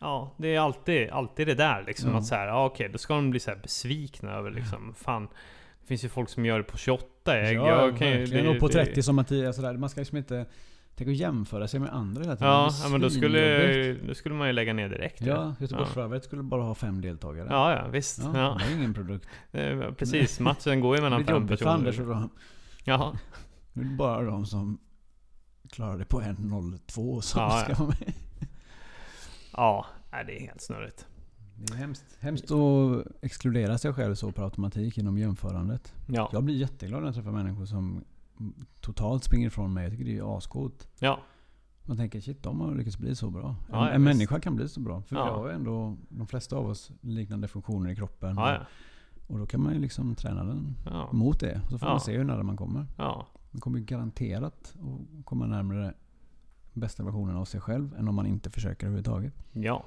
Ja, 0.00 0.34
det 0.36 0.54
är 0.54 0.60
alltid, 0.60 1.10
alltid 1.10 1.46
det 1.46 1.54
där 1.54 1.84
liksom 1.86 2.10
Ja. 2.10 2.18
att 2.18 2.26
så 2.26 2.34
här, 2.34 2.46
ja, 2.46 2.64
okej, 2.66 2.88
då 2.92 2.98
ska 2.98 3.14
de 3.14 3.30
bli 3.30 3.40
så 3.40 3.50
här 3.50 3.58
besvikna 3.62 4.32
över 4.32 4.50
liksom, 4.50 4.94
fan 4.94 5.28
Det 5.80 5.86
finns 5.86 6.04
ju 6.04 6.08
folk 6.08 6.28
som 6.28 6.44
gör 6.46 6.58
det 6.58 6.64
på 6.64 6.76
28 6.76 7.06
jag, 7.38 7.54
ja, 7.54 7.66
jag 7.86 7.98
kan 7.98 8.08
ju, 8.10 8.26
det- 8.26 8.48
och 8.48 8.58
på 8.58 8.66
det- 8.68 8.72
30 8.84 9.02
som 9.02 9.16
Mattias 9.16 9.56
sådär. 9.56 9.76
Man 9.76 9.90
ska 9.90 10.00
liksom 10.00 10.18
inte... 10.18 10.46
Tänk 10.94 11.08
att 11.10 11.16
jämföra 11.16 11.68
sig 11.68 11.80
med 11.80 11.94
andra 11.94 12.22
hela 12.22 12.36
tiden. 12.36 12.48
Ja, 12.52 12.68
Det 12.70 12.82
ja 12.84 12.88
men 12.88 13.00
då 13.00 13.10
skulle, 13.10 13.92
då 13.94 14.14
skulle 14.14 14.34
man 14.34 14.46
ju 14.46 14.52
lägga 14.52 14.72
ner 14.72 14.88
direkt 14.88 15.20
Ja, 15.20 15.54
Göteborgsvarvet 15.60 16.24
skulle 16.24 16.42
bara 16.42 16.62
ha 16.62 16.74
fem 16.74 17.00
deltagare. 17.00 17.48
ja, 17.50 17.72
ja 17.76 17.88
visst 17.88 18.18
Ja, 18.18 18.30
ja. 18.34 18.60
Det 18.66 18.72
är 18.72 18.76
ingen 18.76 18.94
produkt. 18.94 19.28
Precis, 19.98 20.40
matchen 20.40 20.80
går 20.80 20.96
ju 20.96 21.00
Det 21.00 21.02
mellan 21.02 21.18
blir 21.24 21.26
fem 21.34 21.42
jobbigt 21.42 21.48
för 21.48 21.56
personer 21.66 21.74
Anders 21.74 22.00
och. 22.00 22.30
Ja, 22.84 23.12
Nu 23.72 23.82
är 23.82 23.86
det 23.86 23.94
bara 23.96 24.22
de 24.22 24.46
som 24.46 24.78
klarar 25.70 25.98
det 25.98 26.04
på 26.04 26.20
1.02 26.20 27.20
som 27.20 27.42
Ja, 27.42 27.50
ska 27.50 27.72
ja. 27.72 27.76
vara 27.78 27.88
med. 27.88 28.12
ja, 29.52 29.86
nej, 30.12 30.24
det 30.26 30.36
är 30.36 30.40
helt 30.46 30.60
snurrigt 30.60 31.06
Det 31.56 31.72
är 31.74 31.76
hemskt. 31.76 32.04
Hemskt 32.20 32.50
att 32.50 33.06
exkludera 33.22 33.78
sig 33.78 33.92
själv 33.92 34.14
så 34.14 34.32
per 34.32 34.42
automatik 34.42 34.96
genom 34.96 35.18
jämförandet. 35.18 35.94
Ja, 36.06 36.30
Jag 36.32 36.44
blir 36.44 36.54
jätteglad 36.56 37.00
när 37.00 37.08
jag 37.08 37.14
träffar 37.14 37.32
människor 37.32 37.64
som 37.66 38.04
totalt 38.80 39.24
springer 39.24 39.46
ifrån 39.46 39.72
mig. 39.72 39.82
Jag 39.84 39.92
tycker 39.92 40.04
det 40.04 40.18
är 40.18 40.38
ascoolt. 40.38 40.88
ja, 40.98 41.20
Man 41.84 41.96
tänker 41.96 42.20
shit, 42.20 42.42
de 42.42 42.60
har 42.60 42.74
lyckats 42.74 42.98
bli 42.98 43.16
så 43.16 43.30
bra. 43.30 43.48
En, 43.48 43.54
Ja, 43.72 43.90
en 43.90 44.04
visst. 44.04 44.16
människa 44.16 44.40
kan 44.40 44.56
bli 44.56 44.68
så 44.68 44.80
bra. 44.80 45.02
För 45.02 45.16
Ja. 45.16 45.24
vi 45.24 45.30
har 45.30 45.48
ju 45.48 45.54
ändå, 45.54 45.96
de 46.08 46.26
flesta 46.26 46.56
av 46.56 46.66
oss, 46.66 46.90
liknande 47.00 47.48
funktioner 47.48 47.90
i 47.90 47.96
kroppen. 47.96 48.36
ja, 48.36 48.58
Och 49.26 49.38
då 49.38 49.46
kan 49.46 49.62
man 49.62 49.72
ju 49.74 49.78
liksom 49.78 50.14
träna 50.14 50.44
den 50.44 50.76
mot 51.12 51.40
det. 51.40 51.60
Så 51.70 51.78
får 51.78 51.86
man 51.86 52.00
se 52.00 52.16
hur 52.16 52.24
nära 52.24 52.42
man 52.42 52.56
kommer. 52.56 52.86
ja, 52.98 53.26
Man 53.50 53.60
kommer 53.60 53.78
garanterat 53.78 54.74
att 54.80 55.24
komma 55.24 55.46
närmare 55.46 55.94
bästa 56.72 57.02
versionen 57.04 57.36
av 57.36 57.44
sig 57.44 57.60
själv 57.60 57.94
än 57.98 58.08
om 58.08 58.14
man 58.14 58.26
inte 58.26 58.50
försöker 58.50 58.86
överhuvudtaget. 58.86 59.34
ja. 59.52 59.84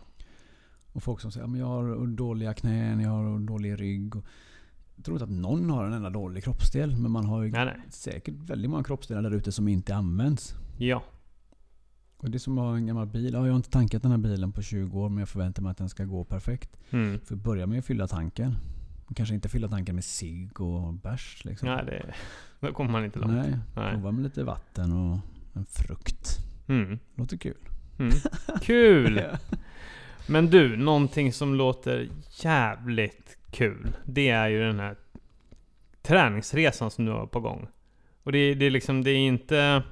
Och 0.94 1.04
folk 1.04 1.22
som 1.22 1.32
säger 1.32 1.48
att 1.48 1.58
jag 1.58 1.66
har 1.66 2.08
dåliga 2.08 2.54
knän, 2.54 3.00
jag 3.00 3.10
har 3.10 3.40
dålig 3.40 3.82
rygg. 3.82 4.16
Och 4.16 4.26
jag 4.96 5.06
tror 5.06 5.16
inte 5.16 5.24
att 5.24 5.30
någon 5.42 5.70
har 5.70 5.86
en 5.86 5.94
enda 5.94 6.10
dålig 6.10 6.44
kroppsdel. 6.44 6.96
Men 6.96 7.12
man 7.12 7.26
har 7.26 7.44
ju 7.44 7.52
Nej, 7.52 7.66
nej. 7.66 7.78
säkert 7.90 8.34
väldigt 8.36 8.72
många 8.72 8.84
kroppsdelar 8.84 9.22
där 9.22 9.32
ute 9.32 9.52
som 9.52 9.68
inte 9.68 9.96
används. 9.96 10.56
Ja. 10.78 11.04
Och 12.18 12.30
det 12.30 12.38
är 12.38 12.40
som 12.40 12.58
att 12.58 12.64
ha 12.64 12.76
en 12.76 12.86
gammal 12.88 13.08
bil. 13.08 13.34
Ja, 13.34 13.46
jag 13.46 13.52
har 13.54 13.56
inte 13.58 13.70
tankat 13.70 14.02
den 14.02 14.12
här 14.12 14.18
bilen 14.18 14.52
på 14.52 14.62
20 14.62 15.00
år 15.00 15.10
men 15.10 15.18
jag 15.20 15.30
förväntar 15.30 15.64
mig 15.64 15.72
att 15.72 15.78
den 15.78 15.90
ska 15.90 16.06
gå 16.06 16.24
perfekt. 16.24 16.78
Mm. 16.90 17.20
För 17.20 17.36
börja 17.36 17.68
med 17.68 17.80
att 17.80 17.86
fylla 17.86 18.08
tanken. 18.08 18.56
Kanske 19.16 19.36
inte 19.36 19.50
fylla 19.50 19.68
tanken 19.68 19.96
med 19.96 20.04
cigg 20.04 20.62
och 20.62 20.94
bärs 20.94 21.46
liksom. 21.46 21.70
Nej, 21.70 21.86
det, 21.86 22.14
då 22.60 22.74
kommer 22.74 22.92
man 22.92 23.06
inte 23.06 23.20
långt. 23.20 23.34
Nej, 23.34 23.58
Nej. 23.76 23.94
prova 23.94 24.12
med 24.12 24.24
lite 24.24 24.44
vatten 24.44 24.92
och 24.92 25.20
en 25.54 25.66
frukt. 25.66 26.38
Mm. 26.68 27.00
Låter 27.16 27.38
kul. 27.38 27.58
Mm. 28.00 28.12
Kul! 28.62 29.22
Men 30.28 30.48
du, 30.50 30.78
någonting 30.78 31.34
som 31.34 31.56
låter 31.56 32.10
jävligt 32.44 33.38
kul. 33.52 33.88
Det 34.06 34.30
är 34.30 34.48
ju 34.48 34.60
den 34.60 34.80
här 34.80 34.96
träningsresan 36.02 36.92
som 36.92 37.06
du 37.06 37.12
har 37.12 37.26
på 37.28 37.40
gång. 37.40 37.68
Och 38.24 38.32
det, 38.32 38.38
är- 38.38 38.56
det 38.56 38.66
är 38.66 38.70
liksom, 38.72 39.04
det 39.04 39.12
är 39.12 39.18
inte... 39.18 39.84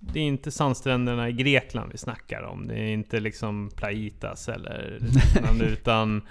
Det 0.00 0.20
är 0.20 0.24
inte 0.24 0.50
sandstränderna 0.50 1.28
i 1.28 1.32
Grekland 1.32 1.92
vi 1.92 1.98
snackar 1.98 2.42
om. 2.42 2.66
Det 2.68 2.74
är 2.74 2.86
inte 2.92 3.20
liksom 3.20 3.70
Plaitas 3.76 4.48
eller 4.48 4.98
liknande, 5.00 5.64
utan... 5.64 6.22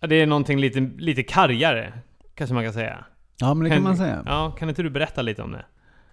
Det 0.00 0.14
är 0.14 0.26
någonting 0.26 0.58
lite, 0.60 0.80
lite 0.80 1.22
kargare, 1.22 1.92
kanske 2.34 2.54
man 2.54 2.64
kan 2.64 2.72
säga. 2.72 3.04
Ja 3.40 3.54
men 3.54 3.64
det 3.64 3.70
kan 3.76 3.82
man 3.82 3.96
säga. 3.96 4.22
Ja, 4.26 4.50
kan 4.58 4.68
inte 4.68 4.82
du 4.82 4.90
berätta 4.90 5.22
lite 5.22 5.42
om 5.42 5.52
det? 5.52 5.64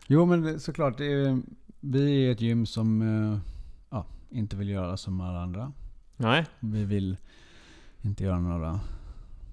Jo 0.08 0.26
men 0.26 0.42
det- 0.42 0.60
såklart. 0.60 0.98
Det 0.98 1.06
är, 1.14 1.42
vi 1.80 2.28
är 2.28 2.32
ett 2.32 2.42
gym 2.42 2.66
som 2.66 3.02
eh, 3.02 3.40
ja, 3.90 4.06
inte 4.32 4.56
vill 4.56 4.70
göra 4.70 4.98
som 4.98 5.22
alla 5.22 5.40
andra. 5.40 5.72
Nej? 6.18 6.46
Vi 6.60 6.86
vill 6.86 7.18
inte 8.02 8.24
göra 8.24 8.40
några 8.40 8.80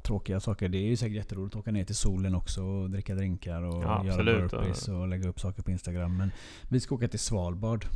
tråkiga 0.02 0.40
saker. 0.40 0.68
Det 0.68 0.78
är 0.78 0.86
ju 0.88 0.96
säkert 0.96 1.16
jätteroligt 1.16 1.54
att 1.54 1.60
åka 1.60 1.70
ner 1.72 1.84
till 1.84 1.94
solen 1.96 2.34
också 2.34 2.62
och 2.62 2.90
dricka 2.90 3.14
drinkar 3.14 3.62
och 3.62 3.82
Ja, 3.84 4.04
göra 4.06 4.24
burpees 4.24 4.88
och 4.88 5.08
lägga 5.08 5.28
upp 5.28 5.40
saker 5.40 5.62
på 5.62 5.70
Instagram. 5.70 6.16
Men 6.16 6.30
vi 6.68 6.80
ska 6.80 6.94
åka 6.94 7.08
till 7.08 7.18
Svalbard. 7.18 7.86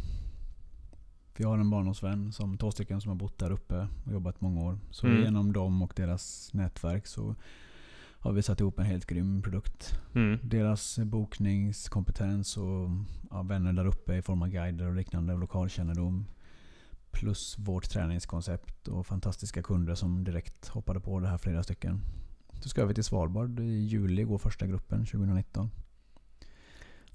Vi 1.36 1.44
har 1.44 1.58
en 1.58 1.70
barndomsvän, 1.70 2.32
som, 2.32 2.58
två 2.58 2.70
stycken 2.70 3.00
som 3.00 3.08
har 3.08 3.16
bott 3.16 3.38
där 3.38 3.50
uppe 3.52 3.88
och 4.06 4.12
jobbat 4.12 4.40
många 4.40 4.60
år. 4.64 4.78
Så 4.90 5.06
Mm. 5.06 5.22
genom 5.22 5.52
dem 5.52 5.82
och 5.82 5.92
deras 5.96 6.50
nätverk 6.54 7.06
så 7.06 7.34
har 8.18 8.32
vi 8.32 8.42
satt 8.42 8.60
ihop 8.60 8.78
en 8.78 8.84
helt 8.86 9.06
grym 9.06 9.42
produkt. 9.42 10.00
Mm. 10.14 10.38
Deras 10.42 10.98
bokningskompetens 10.98 12.56
och 12.56 12.88
ja, 13.30 13.42
vänner 13.42 13.72
där 13.72 13.86
uppe 13.86 14.14
i 14.16 14.22
form 14.22 14.42
av 14.42 14.48
guider 14.48 14.86
och 14.86 14.94
liknande 14.94 15.32
och 15.32 15.38
lokalkännedom. 15.38 16.26
Plus 17.16 17.58
vårt 17.58 17.88
träningskoncept 17.88 18.88
och 18.88 19.06
fantastiska 19.06 19.62
kunder 19.62 19.94
som 19.94 20.24
direkt 20.24 20.68
hoppade 20.68 21.00
på 21.00 21.20
det 21.20 21.28
här 21.28 21.38
flera 21.38 21.62
stycken. 21.62 22.00
Så 22.60 22.68
ska 22.68 22.86
vi 22.86 22.94
till 22.94 23.04
Svalbard 23.04 23.60
i 23.60 23.78
juli, 23.80 24.22
går 24.22 24.38
första 24.38 24.66
gruppen 24.66 25.06
2019. 25.06 25.70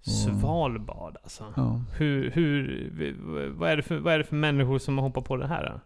Svalbard 0.02 1.18
alltså. 1.24 1.54
Ja, 1.56 1.84
Hur, 1.97 2.32
hur, 2.32 3.54
vad, 3.58 3.72
är 3.72 3.78
det 3.78 3.84
för, 3.84 3.99
vad 3.99 4.14
är 4.14 4.18
det 4.18 4.24
för 4.24 4.36
människor 4.36 4.80
som 4.80 4.97
har 4.97 5.06
hoppat 5.06 5.26
på 5.26 5.38
det 5.38 5.47
här? 5.47 5.66
Då? 5.66 5.80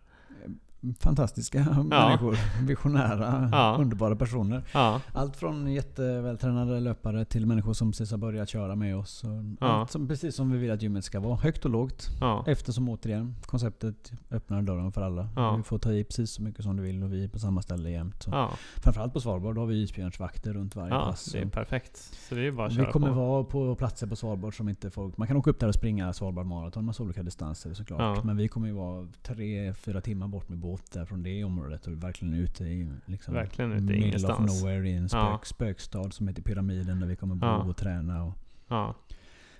Fantastiska 1.00 1.60
människor. 1.84 2.38
Visionära, 2.68 3.50
Ja. 3.52 3.78
underbara 3.80 4.16
personer. 4.16 4.64
Ja, 4.74 5.02
Allt 5.14 5.36
från 5.38 5.68
jättevältränade 5.74 6.80
löpare 6.80 7.26
till 7.26 7.46
människor 7.46 7.74
som 7.74 7.92
precis 7.92 8.12
har 8.12 8.18
börjat 8.18 8.50
köra 8.50 8.76
med 8.76 8.98
oss. 8.98 9.24
Ja. 9.60 9.68
Allt 9.68 9.92
som, 9.92 10.08
precis 10.08 10.36
som 10.36 10.52
vi 10.52 10.58
vill 10.58 10.72
att 10.72 10.82
gymmet 10.82 11.06
ska 11.06 11.20
vara. 11.20 11.36
Högt 11.36 11.66
och 11.66 11.72
lågt. 11.72 12.10
ja, 12.22 12.44
Eftersom 12.48 12.90
återigen, 12.90 13.36
konceptet 13.46 14.12
öppnar 14.32 14.62
dörren 14.62 14.92
för 14.92 15.02
alla. 15.02 15.30
Ja. 15.36 15.54
Du 15.58 15.64
får 15.64 15.78
ta 15.80 15.92
i 15.92 16.04
precis 16.04 16.32
så 16.32 16.42
mycket 16.44 16.64
som 16.64 16.78
du 16.78 16.84
vill 16.84 17.04
och 17.04 17.14
vi 17.14 17.24
är 17.24 17.28
på 17.28 17.40
samma 17.40 17.62
ställe 17.62 17.90
jämt. 17.90 18.24
Så. 18.24 18.30
ja, 18.32 18.52
Framförallt 18.76 19.14
på 19.14 19.20
Svalbard 19.22 19.58
har 19.58 19.66
vi 19.66 19.82
isbjörnsvakter 19.82 20.54
runt 20.54 20.76
varje 20.76 20.94
ja, 20.94 21.06
pass. 21.06 21.26
det 21.26 21.40
är 21.40 21.46
perfekt. 21.46 21.98
Så 22.30 22.36
det 22.36 22.48
är 22.48 22.52
bara 22.52 22.68
att 22.68 22.74
vi 22.74 22.78
köra 22.78 22.92
kommer 22.92 23.08
på. 23.08 23.14
vara 23.14 23.44
på 23.44 23.76
platser 23.76 24.08
på 24.08 24.16
Svalbard 24.16 24.58
som 24.58 24.70
inte 24.70 24.90
folk... 24.92 25.18
Man 25.18 25.28
kan 25.28 25.38
åka 25.38 25.50
upp 25.50 25.60
där 25.60 25.68
och 25.68 25.74
springa 25.76 26.14
Svalbard 26.14 26.46
Marathon, 26.46 26.86
massa 26.86 27.04
olika 27.04 27.24
distanser 27.24 27.74
såklart. 27.74 28.18
Ja. 28.18 28.24
Men 28.24 28.38
vi 28.38 28.48
kommer 28.48 28.68
ju 28.68 28.74
vara 28.74 29.08
tre, 29.24 29.74
fyra 29.74 30.02
timmar 30.02 30.28
bort 30.28 30.50
med 30.50 30.58
båt 30.58 30.75
där 30.92 31.06
från 31.06 31.24
det 31.24 31.44
området 31.44 31.88
och 31.88 32.04
verkligen 32.04 32.34
ute 32.34 32.64
i 32.64 32.90
liksom, 33.06 33.34
Verkligen 33.34 33.72
ute 33.72 33.82
i 33.84 33.86
middle 33.88 34.08
ingenstans. 34.08 34.52
of 34.52 34.62
nowhere 34.64 34.90
i 34.90 34.94
en 34.94 35.10
spök, 35.10 35.22
Ja. 35.22 35.40
spökstad 35.44 36.12
som 36.12 36.28
heter 36.28 36.42
Pyramiden 36.42 37.00
där 37.00 37.08
vi 37.08 37.16
kommer 37.16 37.36
bo 37.36 37.46
Ja. 37.48 37.58
och 37.64 37.78
träna. 37.78 38.24
Och, 38.24 38.34
Ja, 38.68 38.96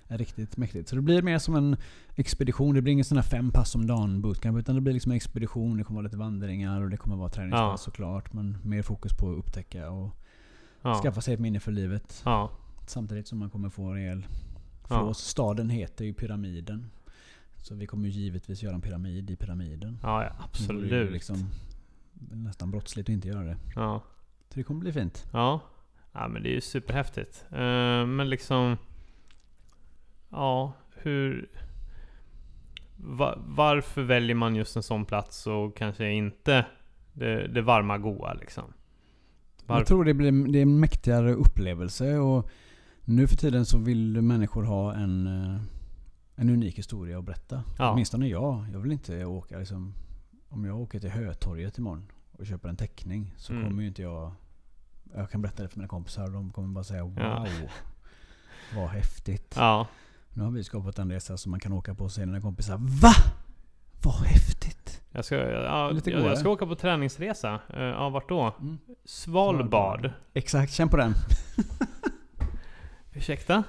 är 0.08 0.18
riktigt 0.18 0.56
mäktigt. 0.56 0.88
Så 0.88 0.96
det 0.96 1.02
blir 1.02 1.22
mer 1.22 1.38
som 1.38 1.54
en 1.56 1.76
expedition. 2.14 2.74
Det 2.74 2.82
blir 2.82 2.92
ingen 2.92 3.04
sån 3.04 3.18
här 3.18 3.22
fem 3.22 3.50
pass 3.50 3.74
om 3.74 3.86
dagen 3.86 4.20
bootcamp. 4.22 4.58
Utan 4.58 4.74
det 4.74 4.80
blir 4.80 4.92
liksom 4.94 5.12
en 5.12 5.16
expedition. 5.16 5.76
Det 5.76 5.84
kommer 5.84 5.98
vara 5.98 6.04
lite 6.04 6.16
vandringar 6.16 6.80
och 6.82 6.90
det 6.90 6.96
kommer 6.96 7.16
vara 7.16 7.28
träningspass 7.28 7.70
Ja. 7.72 7.76
såklart. 7.76 8.32
Men 8.32 8.58
mer 8.62 8.82
fokus 8.82 9.12
på 9.16 9.30
att 9.30 9.38
upptäcka 9.38 9.90
och 9.90 10.10
ja, 10.82 11.00
skaffa 11.02 11.20
sig 11.20 11.34
ett 11.34 11.40
minne 11.40 11.60
för 11.60 11.72
livet. 11.72 12.24
Samtidigt 12.86 13.28
som 13.28 13.38
man 13.38 13.50
kommer 13.50 13.68
få 13.68 13.82
en 13.84 13.94
rejäl 13.94 14.26
oss, 14.88 15.18
staden 15.18 15.70
heter 15.70 16.04
ju 16.04 16.14
Pyramiden. 16.14 16.90
Så 17.66 17.74
vi 17.74 17.86
kommer 17.86 18.08
ju 18.08 18.10
givetvis 18.10 18.62
göra 18.62 18.74
en 18.74 18.80
pyramid 18.80 19.30
i 19.30 19.36
pyramiden. 19.36 19.98
ja, 20.02 20.24
ja 20.24 20.30
Det 20.52 20.72
vore 20.74 20.78
ju 20.78 20.84
absolut. 20.84 21.12
Liksom 21.12 21.36
nästan 22.30 22.70
brottsligt 22.70 23.08
att 23.08 23.12
inte 23.12 23.28
göra 23.28 23.42
det. 23.42 23.56
Ja, 23.74 24.02
Så 24.48 24.54
det 24.54 24.62
kommer 24.62 24.80
bli 24.80 24.92
fint. 24.92 25.26
ja. 25.32 25.60
Ja 26.12 26.28
men 26.28 26.42
det 26.42 26.48
är 26.48 26.54
ju 26.54 26.60
superhäftigt. 26.60 27.44
Eh, 27.50 28.06
men 28.06 28.30
liksom... 28.30 28.76
Ja, 30.30 30.72
hur... 30.94 31.48
Va, 32.96 33.38
varför 33.46 34.02
väljer 34.02 34.36
man 34.36 34.54
just 34.56 34.76
en 34.76 34.82
sån 34.82 35.04
plats 35.04 35.46
och 35.46 35.76
kanske 35.76 36.10
inte 36.10 36.66
det, 37.12 37.48
det 37.48 37.62
varma 37.62 37.98
goa 37.98 38.34
liksom? 38.34 38.64
Varför? 39.66 39.80
Jag 39.80 39.86
tror 39.86 40.04
det 40.04 40.14
blir 40.14 40.52
det 40.52 40.58
är 40.58 40.62
en 40.62 40.80
mäktigare 40.80 41.32
upplevelse. 41.32 42.18
Och 42.18 42.50
nu 43.04 43.28
för 43.28 43.36
tiden 43.36 43.66
så 43.66 43.78
vill 43.78 44.22
människor 44.22 44.62
ha 44.62 44.94
en, 44.94 45.26
eh, 45.26 45.60
en 46.36 46.50
unik 46.50 46.78
historia 46.78 47.18
att 47.18 47.24
berätta. 47.24 47.62
Ja. 47.78 47.90
Åtminstone 47.92 48.28
jag. 48.28 48.66
Jag 48.72 48.78
vill 48.78 48.92
inte 48.92 49.24
åka 49.24 49.58
liksom, 49.58 49.94
Om 50.48 50.64
jag 50.64 50.80
åker 50.80 51.00
till 51.00 51.10
Hötorget 51.10 51.78
imorgon 51.78 52.06
och 52.32 52.46
köper 52.46 52.68
en 52.68 52.76
teckning 52.76 53.34
så 53.36 53.52
Mm. 53.52 53.64
kommer 53.68 53.82
ju 53.82 53.88
inte 53.88 54.02
jag... 54.02 54.32
Jag 55.14 55.30
kan 55.30 55.42
berätta 55.42 55.62
det 55.62 55.68
för 55.68 55.78
mina 55.78 55.88
kompisar 55.88 56.24
och 56.24 56.32
de 56.32 56.50
kommer 56.52 56.68
bara 56.68 56.84
säga 56.84 57.04
wow. 57.04 57.18
Ja. 57.18 57.46
Vad 58.74 58.88
häftigt. 58.88 59.54
Ja, 59.56 59.86
Nu 60.34 60.42
har 60.42 60.50
vi 60.50 60.64
skapat 60.64 60.98
en 60.98 61.10
resa 61.12 61.36
som 61.36 61.50
man 61.50 61.60
kan 61.60 61.72
åka 61.72 61.94
på 61.94 62.04
och 62.04 62.12
säga 62.12 62.26
till 62.32 62.40
kompisar 62.42 62.76
VA? 62.78 63.12
Vad 64.02 64.14
häftigt! 64.14 65.02
jag 65.12 65.24
ska, 65.24 65.36
ja, 65.36 65.90
Lite 65.90 66.10
jag, 66.10 66.20
jag 66.24 66.38
ska 66.38 66.48
åka 66.50 66.66
på 66.66 66.74
träningsresa. 66.74 67.60
Uh, 67.76 67.80
ja, 67.82 68.08
vart 68.08 68.28
då? 68.28 68.54
Mm. 68.60 68.78
Svalbard. 69.04 70.10
Exakt, 70.34 70.72
känn 70.72 70.88
på 70.88 70.96
den. 70.96 71.14
Ursäkta? 73.14 73.64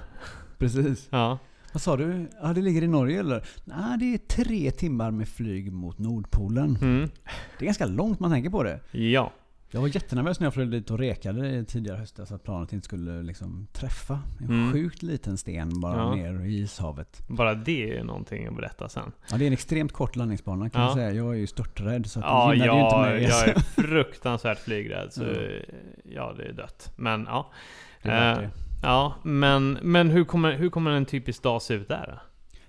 Precis. 0.58 1.08
Ja. 1.10 1.38
Vad 1.72 1.82
sa 1.82 1.96
du? 1.96 2.28
Ja, 2.42 2.52
det 2.52 2.60
ligger 2.62 2.82
i 2.82 2.88
Norge 2.88 3.20
eller? 3.20 3.44
Nej, 3.64 3.98
det 3.98 4.14
är 4.14 4.18
tre 4.18 4.70
timmar 4.70 5.10
med 5.10 5.28
flyg 5.28 5.72
mot 5.72 5.98
Nordpolen. 5.98 6.78
Mm. 6.82 7.08
Det 7.58 7.64
är 7.64 7.66
ganska 7.66 7.86
långt 7.86 8.20
man 8.20 8.30
tänker 8.30 8.50
på 8.50 8.62
det. 8.62 8.80
Ja. 8.92 9.32
Jag 9.70 9.80
var 9.80 9.88
jättenervös 9.88 10.40
när 10.40 10.46
jag 10.46 10.54
flög 10.54 10.70
dit 10.70 10.90
och 10.90 10.98
rekade 10.98 11.64
tidigare 11.64 11.98
höstas 11.98 12.32
att 12.32 12.42
planet 12.44 12.72
inte 12.72 12.84
skulle 12.84 13.22
liksom 13.22 13.66
träffa. 13.72 14.20
En 14.40 14.44
Mm. 14.44 14.72
sjukt 14.72 15.02
liten 15.02 15.38
sten 15.38 15.80
bara 15.80 15.96
Ja. 15.96 16.14
ner 16.14 16.44
i 16.44 16.58
ishavet. 16.58 17.22
Bara 17.28 17.54
det 17.54 17.98
är 17.98 18.04
någonting 18.04 18.46
att 18.46 18.56
berätta 18.56 18.88
sen. 18.88 19.12
Ja, 19.30 19.36
det 19.36 19.44
är 19.44 19.46
en 19.46 19.52
extremt 19.52 19.92
kort 19.92 20.16
landningsbana 20.16 20.70
kan 20.70 20.80
Ja. 20.80 20.86
jag 20.88 20.94
säga. 20.96 21.12
Jag 21.12 21.34
är 21.34 21.38
ju 21.38 21.46
störträdd 21.46 22.06
så 22.06 22.18
att 22.20 22.24
Ja, 22.24 22.48
det 22.50 22.54
gynnar 22.56 22.74
ju 22.76 22.82
inte 22.84 22.94
jag, 22.96 23.02
mig. 23.10 23.22
jag 23.22 23.48
är 23.48 23.54
fruktansvärt 23.82 24.58
flygrädd. 24.58 25.12
Så 25.12 25.24
Ja. 25.24 25.74
ja, 26.04 26.34
det 26.36 26.44
är 26.44 26.52
dött. 26.52 26.92
Men 26.96 27.24
ja. 27.24 27.50
Det 28.02 28.08
är. 28.10 28.50
Ja, 28.82 29.14
men, 29.22 29.78
men 29.82 30.10
hur, 30.10 30.24
kommer, 30.24 30.52
hur 30.52 30.70
kommer 30.70 30.90
en 30.90 31.06
typisk 31.06 31.42
dag 31.42 31.62
se 31.62 31.74
ut 31.74 31.88
där 31.88 32.06
då? 32.06 32.20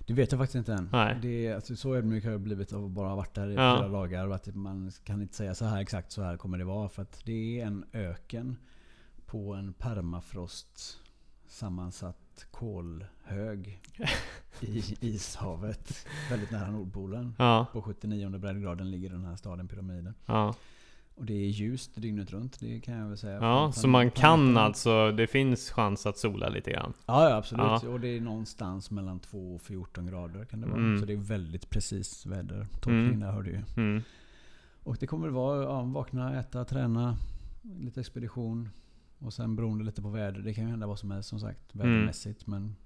Det 0.06 0.14
vet 0.14 0.32
jag 0.32 0.38
faktiskt 0.40 0.54
inte 0.56 0.72
än. 0.72 0.88
Nej. 0.92 1.18
Det 1.22 1.46
är, 1.46 1.54
alltså, 1.54 1.76
så 1.76 1.94
ödmjuk 1.96 2.24
har 2.24 2.30
jag 2.32 2.40
blivit 2.40 2.72
av 2.72 2.84
att 2.84 2.90
bara 2.90 3.08
ha 3.08 3.16
varit 3.16 3.34
där 3.34 3.48
i 3.50 3.54
Ja. 3.54 3.76
flera 3.78 3.88
dagar. 3.92 4.26
Och 4.28 4.34
att 4.34 4.54
man 4.54 4.92
kan 5.04 5.22
inte 5.22 5.36
säga 5.36 5.54
så 5.54 5.64
här 5.64 5.80
exakt 5.80 6.12
så 6.12 6.22
här 6.22 6.36
kommer 6.36 6.58
det 6.58 6.64
vara. 6.64 6.88
För 6.88 7.02
att 7.02 7.22
det 7.24 7.60
är 7.60 7.66
en 7.66 7.84
öken 7.92 8.56
på 9.26 9.54
en 9.54 9.72
permafrost 9.72 10.98
sammansatt 11.48 12.46
kolhög 12.50 13.80
i 14.60 14.82
ishavet. 15.14 16.06
Väldigt 16.30 16.50
nära 16.50 16.70
Nordpolen. 16.70 17.34
Ja, 17.38 17.66
På 17.72 17.82
79 17.82 18.38
breddgraden 18.38 18.90
ligger 18.90 19.10
den 19.10 19.24
här 19.24 19.36
staden 19.36 19.68
Pyramiden. 19.68 20.14
ja. 20.26 20.54
Och 21.14 21.24
det 21.26 21.32
är 21.34 21.48
ljust 21.48 21.94
dygnet 21.94 22.30
runt, 22.30 22.60
det 22.60 22.80
kan 22.80 22.94
jag 22.94 23.08
väl 23.08 23.18
säga. 23.18 23.34
ja 23.40 23.72
så 23.72 23.88
man 23.88 24.10
kan 24.10 24.56
alltså, 24.56 25.12
det 25.12 25.26
finns 25.26 25.70
chans 25.70 26.06
att 26.06 26.18
sola 26.18 26.48
lite 26.48 26.70
grann. 26.70 26.92
Ja, 27.06 27.28
ja 27.30 27.36
absolut. 27.36 27.82
Ja. 27.82 27.88
Och 27.88 28.00
det 28.00 28.08
är 28.16 28.20
någonstans 28.20 28.90
mellan 28.90 29.20
2 29.20 29.54
och 29.54 29.62
14 29.62 30.06
grader 30.06 30.44
kan 30.44 30.60
det 30.60 30.66
vara. 30.66 30.78
Mm. 30.80 31.00
Så 31.00 31.06
det 31.06 31.12
är 31.12 31.16
väldigt 31.16 31.70
precis 31.70 32.26
väder. 32.26 32.66
Mm. 32.86 33.20
där 33.20 33.32
hör 33.32 33.42
du 33.42 33.50
ju. 33.50 33.62
Mm. 33.76 34.02
Och 34.82 34.96
det 35.00 35.06
kommer 35.06 35.28
vara 35.28 35.62
ja, 35.62 35.82
vakna, 35.82 36.40
äta, 36.40 36.64
träna, 36.64 37.16
lite 37.62 38.00
expedition. 38.00 38.68
Och 39.18 39.32
sen 39.32 39.56
beroende 39.56 39.84
lite 39.84 40.02
på 40.02 40.08
väder. 40.08 40.40
Det 40.40 40.54
kan 40.54 40.64
ju 40.64 40.70
hända 40.70 40.86
vad 40.86 40.98
som 40.98 41.10
helst 41.10 41.28
som 41.28 41.40
sagt 41.40 41.74
Mm. 41.74 41.86
vädermässigt. 41.88 42.46
Men 42.46 42.76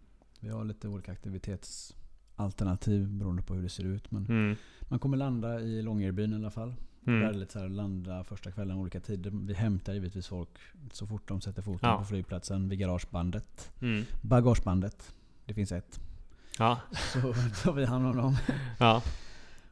vi 0.40 0.48
har 0.48 0.64
lite 0.64 0.88
olika 0.88 1.12
aktivitetsalternativ 1.12 3.08
beroende 3.08 3.42
på 3.42 3.54
hur 3.54 3.62
det 3.62 3.68
ser 3.68 3.84
ut. 3.84 4.10
Men 4.10 4.26
Mm. 4.26 4.56
man 4.88 4.98
kommer 4.98 5.16
landa 5.16 5.60
i 5.60 5.82
Långerbyn 5.82 6.32
i 6.32 6.36
alla 6.36 6.50
fall. 6.50 6.74
Mm. 7.06 7.20
Där 7.20 7.28
är 7.28 7.32
det 7.32 7.38
lite 7.38 7.52
så 7.52 7.58
här, 7.58 7.68
landa 7.68 8.24
första 8.24 8.50
kvällen 8.50 8.76
olika 8.76 9.00
tider. 9.00 9.30
Vi 9.34 9.54
hämtar 9.54 9.92
givetvis 9.94 10.26
folk 10.26 10.48
så 10.92 11.06
fort 11.06 11.28
de 11.28 11.40
sätter 11.40 11.62
foten 11.62 11.88
Ja. 11.90 11.98
på 11.98 12.04
flygplatsen 12.04 12.68
vid 12.68 12.78
garagebandet. 12.78 13.70
Mm. 13.80 14.04
Bagagebandet. 14.22 15.14
Det 15.46 15.54
finns 15.54 15.72
ett. 15.72 16.00
Ja. 16.58 16.80
Så 17.12 17.20
tar 17.62 17.72
vi 17.72 17.84
hand 17.84 18.06
om 18.06 18.16
dem. 18.16 18.36
Ja. 18.78 19.02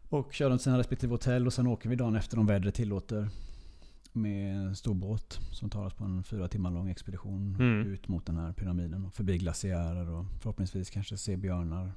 Och 0.08 0.32
kör 0.32 0.48
dem 0.48 0.58
till 0.58 0.64
sina 0.64 0.78
respektive 0.78 1.12
hotell 1.12 1.46
och 1.46 1.52
sen 1.52 1.66
åker 1.66 1.88
vi 1.88 1.96
dagen 1.96 2.16
efter 2.16 2.38
om 2.38 2.46
vädret 2.46 2.74
tillåter. 2.74 3.28
Med 4.14 4.56
en 4.56 4.76
stor 4.76 4.94
båt 4.94 5.40
som 5.52 5.70
tar 5.70 5.86
oss 5.86 5.94
på 5.94 6.04
en 6.04 6.22
fyra 6.22 6.48
timmar 6.48 6.70
lång 6.70 6.88
expedition 6.88 7.54
Mm. 7.60 7.86
ut 7.92 8.08
mot 8.08 8.26
den 8.26 8.36
här 8.36 8.52
pyramiden. 8.52 9.04
Och 9.04 9.14
förbi 9.14 9.38
glaciärer 9.38 10.10
och 10.10 10.24
förhoppningsvis 10.40 10.90
kanske 10.90 11.16
se 11.16 11.36
björnar. 11.36 11.92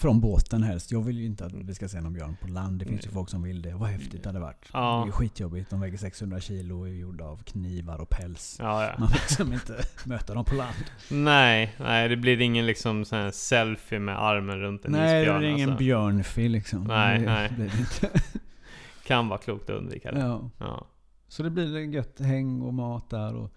Från 0.00 0.20
båten 0.20 0.62
helst. 0.62 0.92
Jag 0.92 1.02
vill 1.02 1.18
ju 1.18 1.26
inte 1.26 1.44
att 1.46 1.52
vi 1.54 1.74
ska 1.74 1.88
se 1.88 2.00
någon 2.00 2.12
björn 2.12 2.36
på 2.40 2.48
land. 2.48 2.78
Det 2.78 2.84
finns 2.84 3.04
ju 3.04 3.06
Nej. 3.06 3.14
folk 3.14 3.28
som 3.28 3.42
vill 3.42 3.62
det. 3.62 3.74
Vad 3.74 3.88
häftigt 3.88 4.22
det 4.22 4.28
hade 4.28 4.40
varit. 4.40 4.68
Ja. 4.72 4.96
Det 4.96 5.02
är 5.02 5.06
ju 5.06 5.12
skitjobbigt. 5.12 5.70
De 5.70 5.80
väger 5.80 5.98
600 5.98 6.40
kilo 6.40 6.80
och 6.80 6.88
är 6.88 6.92
gjorda 6.92 7.24
av 7.24 7.42
knivar 7.42 7.98
och 8.00 8.10
päls. 8.10 8.56
Ja, 8.58 8.84
ja. 8.84 8.94
Man 8.98 9.08
vill 9.08 9.18
liksom 9.20 9.52
inte 9.52 9.84
möta 10.04 10.34
dem 10.34 10.44
på 10.44 10.54
land. 10.54 10.74
Nej, 11.10 11.74
nej, 11.78 12.08
det 12.08 12.16
blir 12.16 12.40
ingen 12.40 12.66
liksom 12.66 13.04
sån 13.04 13.32
selfie 13.32 13.98
med 13.98 14.22
armen 14.22 14.60
runt 14.60 14.84
en 14.84 14.92
Nej, 14.92 15.14
det 15.14 15.20
isbjörn. 15.20 15.44
är 15.44 15.48
ingen 15.48 15.68
alltså. 15.70 15.84
björnfi 15.84 16.48
liksom. 16.48 16.84
Nej, 16.84 17.18
det 17.18 17.26
nej. 17.26 17.50
Blir 17.56 17.68
det 17.68 17.78
inte. 17.78 18.20
Kan 19.06 19.28
vara 19.28 19.38
klokt 19.38 19.70
att 19.70 19.76
undvika 19.76 20.12
det. 20.12 20.20
Ja. 20.20 20.50
Ja. 20.58 20.86
Så 21.28 21.42
det 21.42 21.50
blir 21.50 21.78
gött 21.78 22.20
häng 22.20 22.60
och 22.62 22.74
mat 22.74 23.10
där. 23.10 23.34
Och 23.34 23.54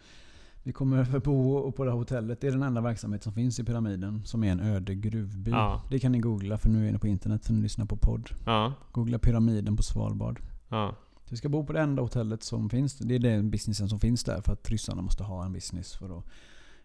vi 0.64 0.74
kommer 0.74 1.16
att 1.16 1.24
bo 1.24 1.72
på 1.72 1.86
det 1.86 1.92
här 1.92 1.98
hotellet. 1.98 2.42
Det 2.42 2.48
är 2.48 2.52
den 2.52 2.64
enda 2.64 2.82
verksamhet 2.82 3.24
som 3.24 3.34
finns 3.34 3.60
i 3.60 3.64
pyramiden. 3.64 4.22
Som 4.26 4.44
är 4.44 4.52
en 4.52 4.60
öde 4.60 4.96
gruvby. 4.96 5.52
Ja. 5.52 5.82
Det 5.90 6.00
kan 6.00 6.12
ni 6.12 6.20
googla 6.20 6.58
för 6.58 6.70
nu 6.70 6.88
är 6.88 6.92
ni 6.92 7.00
på 7.00 7.08
internet 7.08 7.46
för 7.46 7.54
ni 7.54 7.62
lyssnar 7.62 7.86
på 7.86 7.98
podd. 7.98 8.30
Ja. 8.46 8.74
Googla 8.92 9.20
pyramiden 9.20 9.78
på 9.78 9.84
Svalbard. 9.84 10.42
Ja. 10.70 10.96
Vi 11.30 11.38
ska 11.38 11.50
bo 11.50 11.66
på 11.66 11.74
det 11.74 11.80
enda 11.80 12.02
hotellet 12.02 12.44
som 12.44 12.70
finns. 12.70 12.98
Det 12.98 13.16
är 13.16 13.20
den 13.20 13.52
businessen 13.52 13.90
som 13.90 14.00
finns 14.00 14.24
där. 14.24 14.42
För 14.42 14.54
att 14.54 14.70
ryssarna 14.70 15.02
måste 15.02 15.24
ha 15.24 15.46
en 15.46 15.54
business 15.54 15.96
för 15.96 16.18
att 16.18 16.26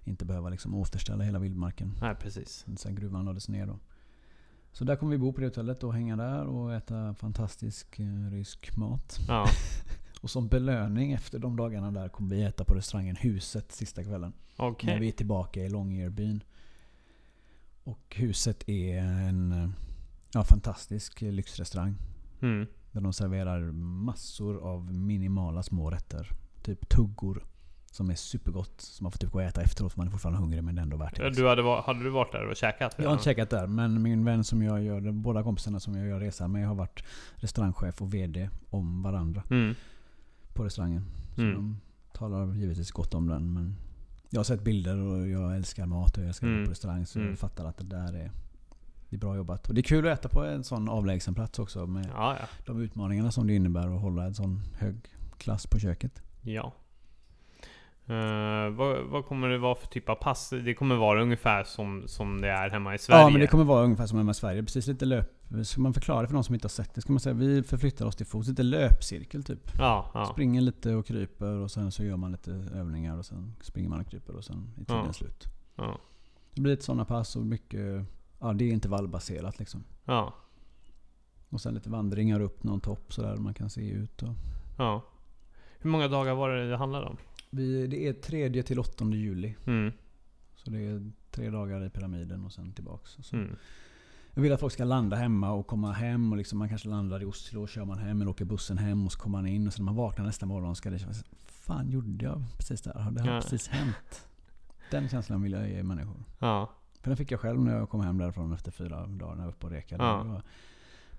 inte 0.05 0.25
behöva 0.25 0.49
liksom 0.49 0.75
återställa 0.75 1.25
hela 1.25 1.39
vildmarken. 1.39 1.95
Nej, 2.01 2.15
precis. 2.15 2.67
Sen 2.77 2.95
gruvan 2.95 3.25
lades 3.25 3.49
ner 3.49 3.67
då. 3.67 3.79
Så 4.73 4.85
där 4.85 4.97
kommer 4.97 5.13
vi 5.13 5.19
bo 5.19 5.33
på 5.33 5.41
det 5.41 5.47
hotellet 5.47 5.85
och 5.85 5.95
hänga 5.95 6.17
där 6.17 6.47
och 6.47 6.75
äta 6.75 7.15
fantastisk 7.15 7.99
eh, 7.99 8.31
rysk 8.31 8.77
mat. 8.77 9.19
Ja. 9.29 9.47
Och 10.21 10.31
som 10.31 10.49
belöning 10.49 11.13
efter 11.13 11.39
de 11.39 11.57
dagarna 11.57 11.91
där 11.91 12.09
kommer 12.09 12.31
vi 12.31 12.43
äta 12.43 12.65
på 12.65 12.75
restaurangen 12.75 13.17
Huset 13.17 13.73
sista 13.73 14.05
kvällen. 14.05 14.33
Okej. 14.57 14.91
När 14.91 15.01
vi 15.01 15.09
är 15.09 15.13
tillbaka 15.13 15.61
i 15.61 15.69
Longyearbyen. 15.69 16.43
Och 17.85 18.17
Huset 18.17 18.69
är 18.69 18.99
en 19.03 19.73
ja, 20.33 20.45
fantastisk 20.45 21.21
lyxrestaurang. 21.21 21.95
Mm. 22.41 22.67
Där 22.93 23.01
de 23.01 23.13
serverar 23.13 23.73
massor 23.73 24.59
av 24.63 24.95
minimala 24.95 25.63
små 25.63 25.91
rätter. 25.91 26.31
Typ 26.63 26.89
tuggor. 26.89 27.45
Som 27.91 28.11
är 28.11 28.15
supergott. 28.15 28.81
Som 28.81 29.05
man 29.05 29.13
får 29.13 29.19
typ 29.19 29.31
gå 29.31 29.39
och 29.39 29.45
äta 29.45 29.63
efteråt 29.63 29.93
för 29.93 30.01
man 30.01 30.07
är 30.07 30.11
fortfarande 30.11 30.41
hungrig 30.41 30.65
men 30.65 30.75
det 30.75 30.81
är 30.81 30.83
ändå 30.83 30.97
värt 30.97 31.17
det. 31.17 31.31
Du 31.31 31.49
hade, 31.49 31.81
hade 31.83 32.05
du 32.05 32.11
varit 32.11 32.33
där 32.33 32.49
och 32.49 32.57
käkat? 32.57 32.95
Jag 32.99 33.05
har 33.05 33.13
inte 33.13 33.25
käkat 33.25 33.51
där, 33.51 33.67
men 33.67 34.03
min 34.03 34.25
vän 34.25 34.45
som 34.45 34.63
jag 34.63 34.83
gör, 34.83 35.13
båda 35.13 35.43
kompisarna 35.43 35.81
som 35.81 35.95
jag 35.95 36.07
gör 36.07 36.21
resan 36.21 36.53
med 36.53 36.69
har 36.69 36.75
varit 36.75 37.05
restaurangchef 37.35 38.03
och 38.03 38.15
VD 38.15 38.51
om 38.71 39.03
varandra 39.03 39.43
Mm. 39.51 39.75
På 40.59 40.65
restaurangen. 40.65 41.05
Så 41.35 41.41
Mm. 41.43 41.55
de 41.55 41.81
talar 42.19 42.55
givetvis 42.55 42.91
gott 42.91 43.15
om 43.15 43.27
den. 43.29 43.53
Men 43.55 43.77
jag 44.31 44.39
har 44.39 44.45
sett 44.45 44.65
bilder 44.65 44.99
och 44.99 45.29
jag 45.29 45.57
älskar 45.57 45.87
mat 45.87 46.17
och 46.17 46.23
jag 46.23 46.29
älskar 46.29 46.47
Mm. 46.47 46.59
gå 46.61 46.65
på 46.67 46.71
restaurang. 46.71 47.07
Så 47.07 47.19
Mm. 47.19 47.31
jag 47.31 47.39
fattar 47.39 47.65
att 47.65 47.77
det 47.79 47.85
där 47.85 48.13
är, 48.13 48.31
det 49.09 49.17
är 49.17 49.21
bra 49.21 49.37
jobbat. 49.37 49.69
Och 49.69 49.75
det 49.75 49.81
är 49.81 49.83
kul 49.83 50.09
att 50.09 50.19
äta 50.19 50.29
på 50.29 50.45
en 50.45 50.65
sån 50.65 50.89
avlägsen 50.89 51.35
plats 51.35 51.59
också. 51.59 51.87
Med 51.87 52.07
Ja, 52.15 52.37
ja. 52.41 52.47
de 52.67 52.81
utmaningarna 52.81 53.31
som 53.31 53.47
det 53.47 53.55
innebär 53.55 53.95
att 53.97 54.01
hålla 54.01 54.25
en 54.25 54.35
sån 54.35 54.63
hög 54.79 54.97
klass 55.39 55.67
på 55.67 55.79
köket. 55.79 56.23
Ja. 56.43 56.73
Eh, 58.09 58.71
vad, 58.71 59.05
vad 59.05 59.27
kommer 59.27 59.49
det 59.49 59.59
vara 59.59 59.75
för 59.75 59.87
typ 59.87 60.09
av 60.09 60.15
pass? 60.15 60.51
Det 60.65 60.75
kommer 60.75 60.97
vara 60.97 61.23
ungefär 61.23 61.65
som, 61.65 62.03
som 62.07 62.41
det 62.41 62.49
är 62.51 62.71
hemma 62.71 62.95
i 62.95 62.99
Sverige? 62.99 63.23
Ja 63.23 63.31
men 63.31 63.41
det 63.41 63.47
kommer 63.47 63.65
vara 63.65 63.85
ungefär 63.85 64.07
som 64.07 64.19
hemma 64.19 64.31
i 64.31 64.35
Sverige. 64.35 64.63
Precis 64.63 64.87
lite 64.87 65.05
löp... 65.05 65.31
Ska 65.65 65.81
man 65.81 65.95
förklara 65.95 66.27
för 66.27 66.35
de 66.35 66.45
som 66.45 66.55
inte 66.55 66.65
har 66.65 66.71
sett 66.71 66.95
det? 66.95 67.01
Ska 67.01 67.13
man 67.13 67.21
säga 67.21 67.35
vi 67.35 67.63
förflyttar 67.63 68.07
oss 68.07 68.17
till 68.17 68.27
fots. 68.27 68.49
Lite 68.49 68.63
löpcirkel 68.63 69.45
typ. 69.45 69.71
Ja, 69.79 70.11
ja. 70.15 70.25
Springer 70.27 70.61
lite 70.61 70.95
och 70.95 71.07
kryper 71.07 71.57
och 71.57 71.71
sen 71.71 71.93
så 71.93 72.05
gör 72.05 72.17
man 72.17 72.33
lite 72.33 72.51
övningar 72.75 73.19
och 73.19 73.27
sen 73.27 73.55
springer 73.61 73.89
man 73.89 74.01
och 74.01 74.07
kryper 74.11 74.37
och 74.37 74.45
sen 74.45 74.75
är 74.81 74.85
tiden 74.85 75.03
Ja. 75.07 75.13
slut. 75.13 75.45
Ja. 75.77 75.99
Det 76.55 76.61
blir 76.61 76.73
lite 76.73 76.85
sådana 76.85 77.05
pass 77.05 77.37
och 77.37 77.47
mycket... 77.47 78.05
Ja 78.41 78.53
det 78.53 78.65
är 78.65 78.73
intervallbaserat 78.73 79.59
liksom. 79.59 79.85
Ja. 80.05 80.35
Och 81.49 81.61
sen 81.61 81.75
lite 81.75 81.91
vandringar 81.91 82.41
upp 82.41 82.63
någon 82.65 82.81
topp 82.81 83.13
sådär 83.13 83.37
man 83.37 83.55
kan 83.55 83.71
se 83.71 83.91
ut. 83.91 84.23
Och 84.23 84.35
ja. 84.79 85.03
Hur 85.79 85.91
många 85.91 86.09
dagar 86.09 86.35
var 86.35 86.51
det 86.51 86.71
det 86.71 86.77
handlade 86.77 87.07
om? 87.07 87.17
Vi, 87.51 87.87
det 87.87 88.09
är 88.09 88.13
3 88.13 88.63
till 88.63 88.79
8 88.79 89.05
juli. 89.05 89.55
Mm. 89.67 89.93
Så 90.57 90.71
det 90.71 90.79
är 90.79 91.13
tre 91.31 91.51
dagar 91.51 91.85
i 91.87 91.91
pyramiden 91.91 92.45
och 92.45 92.53
sen 92.53 92.73
tillbaks. 92.73 93.33
Mm. 93.33 93.57
Jag 94.35 94.43
vill 94.43 94.53
att 94.53 94.61
folk 94.61 94.73
ska 94.73 94.85
landa 94.85 95.17
hemma 95.17 95.51
och 95.53 95.67
komma 95.67 95.93
hem. 95.93 96.33
Och 96.33 96.39
liksom 96.39 96.59
man 96.59 96.69
kanske 96.69 96.89
landar 96.89 97.23
i 97.23 97.25
Oslo 97.25 97.63
och 97.63 97.69
kör 97.69 97.85
man 97.85 97.99
hem 97.99 98.21
eller 98.23 98.31
åker 98.31 98.45
bussen 98.45 98.79
hem 98.79 99.07
och 99.07 99.13
så 99.13 99.19
kommer 99.19 99.39
man 99.39 99.47
in. 99.47 99.67
Och 99.67 99.73
sen 99.73 99.85
när 99.85 99.93
man 99.93 100.05
vaknar 100.05 100.25
nästa 100.25 100.47
morgon 100.47 100.77
ska 100.77 100.91
det 100.91 100.99
kännas... 100.99 101.25
Fan 101.47 101.91
gjorde 101.91 102.25
jag 102.25 102.45
precis 102.59 102.81
det 102.83 102.93
här? 102.99 103.11
Det 103.11 103.21
har 103.21 103.29
Ja. 103.35 103.41
precis 103.41 103.69
hänt. 103.69 104.29
Den 104.91 105.09
känslan 105.09 105.43
vill 105.43 105.53
jag 105.53 105.69
ge 105.69 105.83
människor. 105.83 106.25
Ja. 106.39 106.71
För 107.01 107.11
den 107.11 107.17
fick 107.17 107.31
jag 107.31 107.41
själv 107.41 107.61
när 107.61 107.77
jag 107.77 107.91
kom 107.91 108.01
hem 108.01 108.19
därifrån 108.19 108.53
efter 108.53 108.71
fyra 108.71 109.07
dagar 109.07 109.35
när 109.35 109.43
jag 109.43 109.47
var 109.47 109.49
uppe 109.53 109.67
och 109.67 109.73
rekade. 109.73 110.05
Ja. 110.05 110.23
Var, 110.23 110.43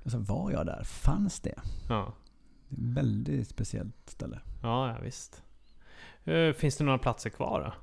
jag 0.04 0.12
sa, 0.12 0.18
var 0.20 0.52
jag 0.52 0.66
där? 0.66 0.84
Fanns 0.84 1.40
det? 1.40 1.60
Ja. 1.90 2.14
Det 2.70 2.76
är 2.76 2.90
ett 2.90 2.98
väldigt 2.98 3.48
speciellt 3.50 4.10
ställe. 4.10 4.40
Ja, 4.62 4.88
ja 4.90 4.98
visst. 5.04 5.44
Eh, 6.26 6.54
finns 6.54 6.78
det 6.78 6.84
några 6.84 6.98
platser 6.98 7.30
kvar 7.30 7.62
då? 7.66 7.74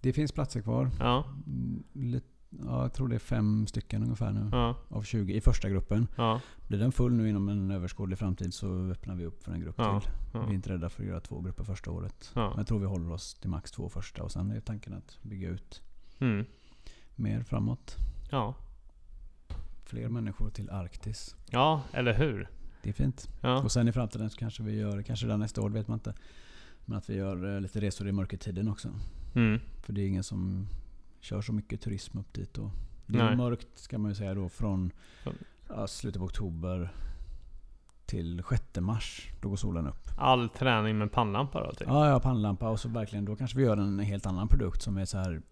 Det 0.00 0.12
finns 0.12 0.32
platser 0.32 0.60
kvar. 0.62 0.90
Ja. 1.00 1.24
Mm, 1.46 1.84
Lite, 1.92 2.26
ja, 2.50 2.82
jag 2.82 2.92
tror 2.92 3.08
det 3.08 3.14
är 3.14 3.18
fem 3.18 3.66
stycken 3.66 4.02
ungefär 4.02 4.32
nu. 4.32 4.48
Ja. 4.52 4.76
Av 4.88 5.02
20 5.02 5.34
i 5.34 5.40
första 5.40 5.68
gruppen. 5.68 6.06
Ja. 6.16 6.40
Blir 6.68 6.78
den 6.78 6.92
full 6.92 7.12
nu 7.12 7.28
inom 7.28 7.48
en 7.48 7.70
överskådlig 7.70 8.18
framtid 8.18 8.54
så 8.54 8.90
öppnar 8.90 9.14
vi 9.14 9.24
upp 9.26 9.42
för 9.42 9.52
en 9.52 9.60
grupp 9.60 9.76
till. 9.76 10.10
Vi 10.32 10.38
är 10.38 10.52
inte 10.54 10.70
rädda 10.70 10.88
för 10.88 11.02
att 11.02 11.08
göra 11.08 11.20
två 11.20 11.40
grupper 11.40 11.64
första 11.64 11.90
året. 11.90 12.30
Men 12.34 12.56
jag 12.56 12.66
tror 12.66 12.78
vi 12.78 12.86
håller 12.86 13.12
oss 13.12 13.34
till 13.34 13.50
max 13.50 13.70
två 13.70 13.88
första 13.88 14.22
och 14.22 14.32
sen 14.32 14.50
är 14.50 14.60
tanken 14.60 14.94
att 14.94 15.18
bygga 15.22 15.48
ut 15.48 15.82
Mm. 16.18 16.44
mer 17.14 17.42
framåt. 17.42 17.96
Ja. 18.30 18.54
Fler 19.84 20.08
människor 20.08 20.50
till 20.50 20.70
Arktis. 20.70 21.36
Ja, 21.50 21.82
eller 21.92 22.14
hur? 22.14 22.48
Det 22.82 22.88
är 22.88 22.92
fint. 22.92 23.28
Och 23.64 23.72
sen 23.72 23.88
i 23.88 23.92
framtiden 23.92 24.30
så 24.30 24.38
kanske 24.38 24.62
vi 24.62 24.74
gör, 24.78 25.02
kanske 25.02 25.26
redan 25.26 25.40
nästa 25.40 25.62
år, 25.62 25.70
vet 25.70 25.88
man 25.88 25.96
inte. 25.98 26.14
Men 26.88 26.98
att 26.98 27.10
vi 27.10 27.14
gör 27.14 27.54
eh, 27.54 27.60
lite 27.60 27.80
resor 27.80 28.08
i 28.08 28.12
mörkertiden 28.12 28.68
också. 28.68 28.88
Mm. 29.34 29.60
För 29.82 29.92
det 29.92 30.00
är 30.02 30.08
ingen 30.08 30.24
som 30.24 30.66
kör 31.20 31.40
så 31.42 31.52
mycket 31.52 31.80
turism 31.80 32.18
upp 32.18 32.32
dit. 32.32 32.58
Och 32.58 32.70
det 33.06 33.18
är 33.18 33.36
mörkt 33.36 33.66
ska 33.74 33.98
man 33.98 34.10
ju 34.10 34.14
säga 34.14 34.34
då 34.34 34.48
från 34.48 34.92
Från- 35.22 35.34
ja, 35.68 35.86
slutet 35.86 36.20
av 36.20 36.24
oktober 36.24 36.92
till 38.06 38.42
6 38.50 38.62
mars. 38.80 39.28
Då 39.40 39.48
går 39.48 39.56
solen 39.56 39.86
upp. 39.86 40.10
All 40.18 40.48
träning 40.48 40.98
med 40.98 41.12
pannlampa 41.12 41.64
då? 41.66 41.72
Typ. 41.74 41.88
Ja, 41.88 42.08
ja, 42.08 42.20
pannlampa 42.20 42.68
och 42.68 42.80
så 42.80 42.88
verkligen, 42.88 43.24
då 43.24 43.36
kanske 43.36 43.58
vi 43.58 43.64
gör 43.64 43.76
en 43.76 43.98
helt 43.98 44.26
annan 44.26 44.48
produkt 44.48 44.82
som 44.82 44.96
är 44.96 45.04
så 45.04 45.18
här. 45.18 45.42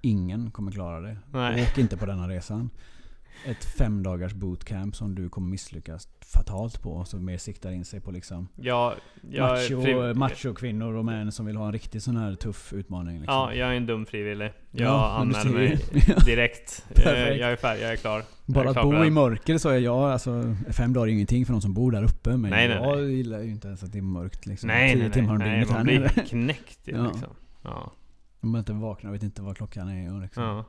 Ingen 0.00 0.50
kommer 0.50 0.72
klara 0.72 1.00
det. 1.00 1.18
Nej. 1.32 1.62
Åk 1.62 1.78
inte 1.78 1.96
på 1.96 2.06
denna 2.06 2.28
resan. 2.28 2.70
Ett 3.46 3.64
fem 3.64 4.02
dagars 4.02 4.32
bootcamp 4.34 4.96
som 4.96 5.14
du 5.14 5.28
kommer 5.28 5.48
misslyckas 5.48 6.08
fatalt 6.20 6.82
på. 6.82 7.04
Som 7.04 7.24
mer 7.24 7.38
siktar 7.38 7.70
in 7.72 7.84
sig 7.84 8.00
på 8.00 8.10
liksom 8.10 8.48
jag, 8.56 8.94
macho, 9.38 9.82
fri- 9.82 10.14
macho 10.14 10.54
kvinnor 10.54 10.94
och 10.94 11.04
män 11.04 11.32
som 11.32 11.46
vill 11.46 11.56
ha 11.56 11.66
en 11.66 11.72
riktig 11.72 12.02
sån 12.02 12.16
här 12.16 12.34
tuff 12.34 12.72
utmaning. 12.72 13.14
Liksom. 13.20 13.34
Ja, 13.34 13.54
jag 13.54 13.68
är 13.68 13.74
en 13.76 13.86
dum 13.86 14.06
frivillig. 14.06 14.52
Jag 14.70 14.86
Ja, 14.88 15.16
anmäler 15.18 15.50
mig 15.50 15.78
direkt. 16.26 16.86
Eh, 16.96 17.12
jag 17.12 17.52
är 17.52 17.56
färdig, 17.56 17.82
jag 17.84 17.92
är 17.92 17.96
klar. 17.96 18.22
Jag 18.46 18.54
Bara 18.54 18.64
är 18.64 18.68
att 18.68 18.74
klar 18.74 18.84
bo 18.98 19.04
i 19.04 19.10
mörker 19.10 19.58
så 19.58 19.68
är 19.68 19.78
jag, 19.78 19.98
alltså 20.12 20.56
fem 20.70 20.92
dagar 20.92 21.06
är 21.06 21.10
ingenting 21.12 21.46
för 21.46 21.52
någon 21.52 21.62
som 21.62 21.74
bor 21.74 21.92
där 21.92 22.02
uppe. 22.04 22.30
Men 22.36 22.50
Nej, 22.50 22.68
nej, 22.68 22.76
jag 22.76 22.98
nej. 22.98 23.14
gillar 23.14 23.40
ju 23.40 23.50
inte 23.50 23.66
ens 23.68 23.82
att 23.82 23.92
det 23.92 23.98
är 23.98 24.02
mörkt 24.02 24.46
liksom. 24.46 24.66
Nej, 24.66 24.88
Tio 24.92 24.98
nej, 24.98 25.02
nej. 25.08 25.12
timmar 25.12 25.32
om 25.32 25.38
dygnet 25.38 25.68
här 25.68 25.76
man 25.76 25.84
blir 25.86 26.00
nere. 26.00 26.08
knäckt 26.08 26.78
ju, 26.84 26.96
Ja. 26.96 27.06
liksom. 27.06 27.28
Ja. 27.62 27.92
Man 28.40 28.58
inte 28.58 28.72
vaknar 28.72 29.10
och 29.10 29.14
vet 29.14 29.22
inte 29.22 29.42
vad 29.42 29.56
klockan 29.56 29.88
är. 29.88 30.14
Och 30.14 30.20
liksom. 30.20 30.42
Ja. 30.42 30.64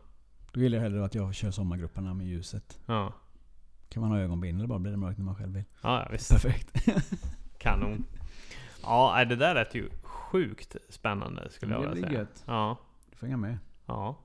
Då 0.56 0.62
gillar 0.62 0.78
jag 0.78 0.84
hellre 0.84 1.06
att 1.06 1.16
jag 1.16 1.36
kör 1.36 1.52
sommargrupperna 1.52 2.14
med 2.14 2.28
ljuset. 2.28 2.80
Ja. 2.86 3.14
Kan 3.90 4.02
man 4.02 4.12
ha 4.12 4.20
ögonbindel 4.20 4.68
bara 4.68 4.80
blir 4.80 4.92
det 4.92 4.98
mörkt 4.98 5.18
när 5.18 5.26
man 5.26 5.36
själv 5.36 5.54
vill. 5.54 5.64
Ja, 5.82 6.00
ja, 6.04 6.08
visst. 6.12 6.32
Perfekt. 6.32 6.86
Kanon. 7.58 8.06
Ja, 8.84 9.26
det 9.26 9.36
där 9.36 9.54
lät 9.54 9.76
ju 9.76 9.90
sjukt 10.04 10.76
spännande 10.90 11.50
skulle 11.50 11.74
jag 11.74 11.84
Det 11.84 11.90
vilja 11.90 12.08
blir 12.08 12.08
säga. 12.10 12.20
gött. 12.20 12.44
Ja. 12.48 12.78
Du 13.10 13.16
får 13.18 13.28
hänga 13.28 13.38
med. 13.38 13.58
Ja. 13.86 14.18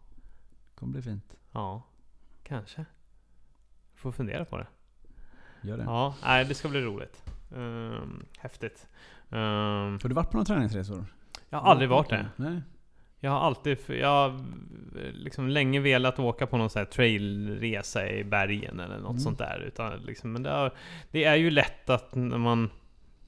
Det 0.74 0.78
kommer 0.80 0.92
bli 0.92 1.02
fint. 1.02 1.34
Ja. 1.52 1.82
Kanske. 2.42 2.84
Får 3.94 4.12
fundera 4.12 4.44
på 4.44 4.58
det. 4.58 4.66
Gör 5.62 5.76
det. 5.76 5.82
Ja, 5.84 6.14
nej, 6.22 6.44
det 6.44 6.54
ska 6.54 6.68
bli 6.68 6.80
roligt. 6.82 7.22
Um, 7.50 8.26
häftigt. 8.38 8.88
Um, 9.28 9.38
Har 10.02 10.08
du 10.08 10.14
varit 10.14 10.30
på 10.30 10.36
några 10.36 10.44
träningsresor? 10.46 11.04
jag 11.48 11.58
har 11.60 11.70
aldrig 11.70 11.90
varit 11.90 12.08
det. 12.10 12.28
Nej. 12.36 12.62
Jag 13.20 13.30
har 13.30 13.40
alltid, 13.40 13.78
jag 13.88 14.08
har 14.08 14.40
liksom 15.12 15.48
länge 15.48 15.80
velat 15.80 16.18
åka 16.18 16.46
på 16.46 16.56
någon 16.56 16.70
sån 16.70 16.80
här 16.80 16.86
trailresa 16.86 18.10
i 18.10 18.24
bergen 18.24 18.80
eller 18.80 18.98
något 18.98 19.10
Mm. 19.10 19.20
sånt 19.20 19.38
där. 19.38 19.60
Utan 19.66 20.00
liksom, 20.00 20.32
men 20.32 20.42
det, 20.42 20.50
har, 20.50 20.72
det 21.10 21.24
är 21.24 21.36
ju 21.36 21.50
lätt 21.50 21.90
att 21.90 22.14
när 22.14 22.38
man 22.38 22.70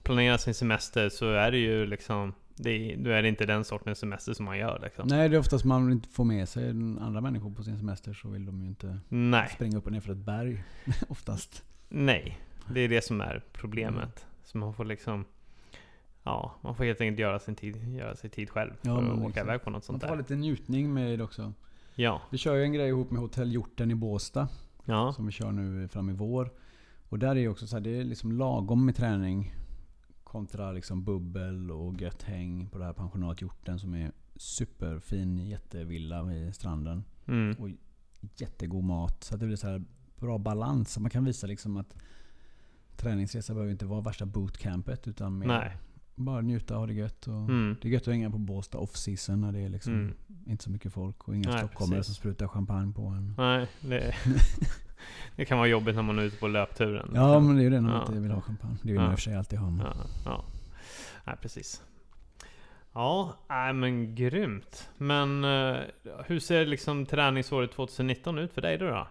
planera 0.02 0.38
sin 0.38 0.54
semester 0.54 1.08
så 1.08 1.30
är 1.30 1.50
det 1.50 1.58
ju 1.58 1.86
liksom 1.86 2.34
det 2.56 2.94
då 2.98 3.10
är 3.10 3.22
det 3.22 3.28
inte 3.28 3.46
den 3.46 3.64
sortens 3.64 3.98
semester 3.98 4.32
som 4.32 4.44
man 4.44 4.58
gör 4.58 4.80
liksom. 4.84 5.08
Nej, 5.08 5.28
det 5.28 5.36
är 5.36 5.40
oftast 5.40 5.64
man 5.64 5.92
inte 5.92 6.08
får 6.08 6.24
med 6.24 6.48
sig 6.48 6.70
andra 6.70 7.20
människor 7.20 7.50
på 7.54 7.62
sin 7.62 7.78
semester 7.78 8.12
så 8.14 8.28
vill 8.28 8.46
de 8.46 8.62
ju 8.62 8.68
inte 8.68 8.98
Nej, 9.08 9.48
springa 9.54 9.78
upp 9.78 9.86
och 9.86 9.92
ner 9.92 10.00
för 10.00 10.12
ett 10.12 10.18
berg. 10.18 10.64
oftast. 11.08 11.64
nej. 11.88 12.38
Det 12.70 12.80
är 12.80 12.88
det 12.88 13.04
som 13.04 13.20
är 13.20 13.42
problemet. 13.52 14.26
Så 14.44 14.58
man 14.58 14.74
får 14.74 14.84
liksom 14.84 15.24
Ja, 16.24 16.54
man 16.62 16.74
får 16.74 16.84
helt 16.84 17.00
enkelt 17.00 17.18
göra 17.18 17.38
sin 17.38 17.54
tid, 17.54 17.76
göra 17.96 18.16
sig 18.16 18.30
tid 18.30 18.50
själv 18.50 18.72
för 18.82 18.90
att 19.12 19.18
åka 19.18 19.28
exakt. 19.28 19.44
iväg 19.46 19.62
på 19.62 19.70
något 19.70 19.74
Man 19.74 19.82
sånt 19.82 20.00
får 20.02 20.08
ha 20.08 20.14
där. 20.14 20.22
lite 20.22 20.36
njutning 20.36 20.94
med 20.94 21.18
det 21.18 21.24
också. 21.24 21.52
Ja, 21.94 22.22
Vi 22.30 22.38
kör 22.38 22.54
ju 22.54 22.62
en 22.62 22.72
grej 22.72 22.88
ihop 22.88 23.10
med 23.10 23.20
Hotell 23.20 23.52
Hjorten 23.52 23.90
i 23.90 23.94
Båstad. 23.94 24.48
ja, 24.84 25.12
Som 25.12 25.26
vi 25.26 25.32
kör 25.32 25.52
nu 25.52 25.88
fram 25.88 26.10
i 26.10 26.12
vår. 26.12 26.50
Och 27.08 27.18
där 27.18 27.28
är 27.28 27.34
ju 27.40 27.48
också 27.48 27.66
så 27.66 27.76
här, 27.76 27.80
det 27.80 27.90
är 28.00 28.04
liksom 28.04 28.32
lagom 28.32 28.86
med 28.86 28.96
träning. 28.96 29.52
Kontra 30.24 30.72
liksom 30.72 31.04
bubbel 31.04 31.70
och 31.70 32.00
gött 32.00 32.22
häng 32.22 32.68
på 32.68 32.78
det 32.78 32.84
här 32.84 32.92
pensionat 32.92 33.42
Hjorten 33.42 33.78
som 33.78 33.94
är 33.94 34.12
superfin 34.36 35.38
jättevilla 35.38 36.22
vid 36.22 36.54
stranden. 36.54 37.04
mm, 37.26 37.56
Och 37.58 37.68
jättegod 38.36 38.84
mat. 38.84 39.24
Så 39.24 39.36
det 39.36 39.46
blir 39.46 39.56
så 39.56 39.68
här 39.68 39.84
bra 40.16 40.38
balans. 40.38 40.92
Så 40.92 41.00
man 41.00 41.10
kan 41.10 41.24
visa 41.24 41.46
liksom 41.46 41.76
att 41.76 41.96
träningsresa 42.96 43.54
behöver 43.54 43.72
inte 43.72 43.86
vara 43.86 44.00
värsta 44.00 44.26
bootcampet. 44.26 45.08
Utan 45.08 45.38
mer 45.38 45.46
nej, 45.46 45.76
bara 46.14 46.40
njuta 46.40 46.74
och 46.74 46.80
ha 46.80 46.86
det 46.86 46.92
gött. 46.94 47.26
Och 47.26 47.34
mm, 47.34 47.76
Det 47.82 47.88
är 47.88 47.92
gött 47.92 48.02
att 48.02 48.14
hänga 48.14 48.30
på 48.30 48.38
Båstad 48.38 48.78
off-season 48.78 49.40
när 49.40 49.52
det 49.52 49.58
är 49.60 49.68
liksom 49.68 49.92
mm, 49.94 50.14
inte 50.46 50.64
så 50.64 50.70
mycket 50.70 50.92
folk 50.92 51.28
och 51.28 51.36
inga 51.36 51.50
Nej, 51.50 51.58
stockholmare 51.58 51.98
precis. 51.98 52.14
som 52.16 52.20
sprutar 52.20 52.48
champagne 52.48 52.92
på 52.92 53.02
en. 53.02 53.34
nej, 53.38 53.66
det, 53.80 54.14
det 55.36 55.44
kan 55.44 55.58
vara 55.58 55.68
jobbigt 55.68 55.94
när 55.94 56.02
man 56.02 56.18
är 56.18 56.22
ute 56.22 56.36
på 56.36 56.48
löpturen. 56.48 57.10
Ja 57.14 57.40
men 57.40 57.56
det 57.56 57.60
är 57.62 57.64
ju 57.64 57.70
det 57.70 57.80
när 57.80 57.88
man 57.88 57.98
Ja. 57.98 58.06
inte 58.06 58.20
vill 58.20 58.30
ha 58.30 58.40
champagne. 58.40 58.76
Det 58.82 58.88
vill 58.92 59.00
man 59.00 59.04
Ja. 59.04 59.10
i 59.12 59.14
och 59.14 59.18
för 59.18 59.22
sig 59.22 59.34
alltid 59.36 59.58
ha. 59.58 59.72
Ja, 59.84 59.94
ja. 60.24 60.44
Nej, 61.26 61.36
precis. 61.42 61.82
Ja, 62.94 63.34
nej, 63.48 63.72
men 63.72 64.14
grymt. 64.14 64.88
Men 64.98 65.44
eh, 65.44 65.76
hur 66.26 66.38
ser 66.40 66.66
liksom 66.66 67.06
träningsåret 67.06 67.72
2019 67.72 68.38
ut 68.38 68.52
för 68.52 68.62
dig 68.62 68.78
då? 68.78 68.86
då? 68.86 69.08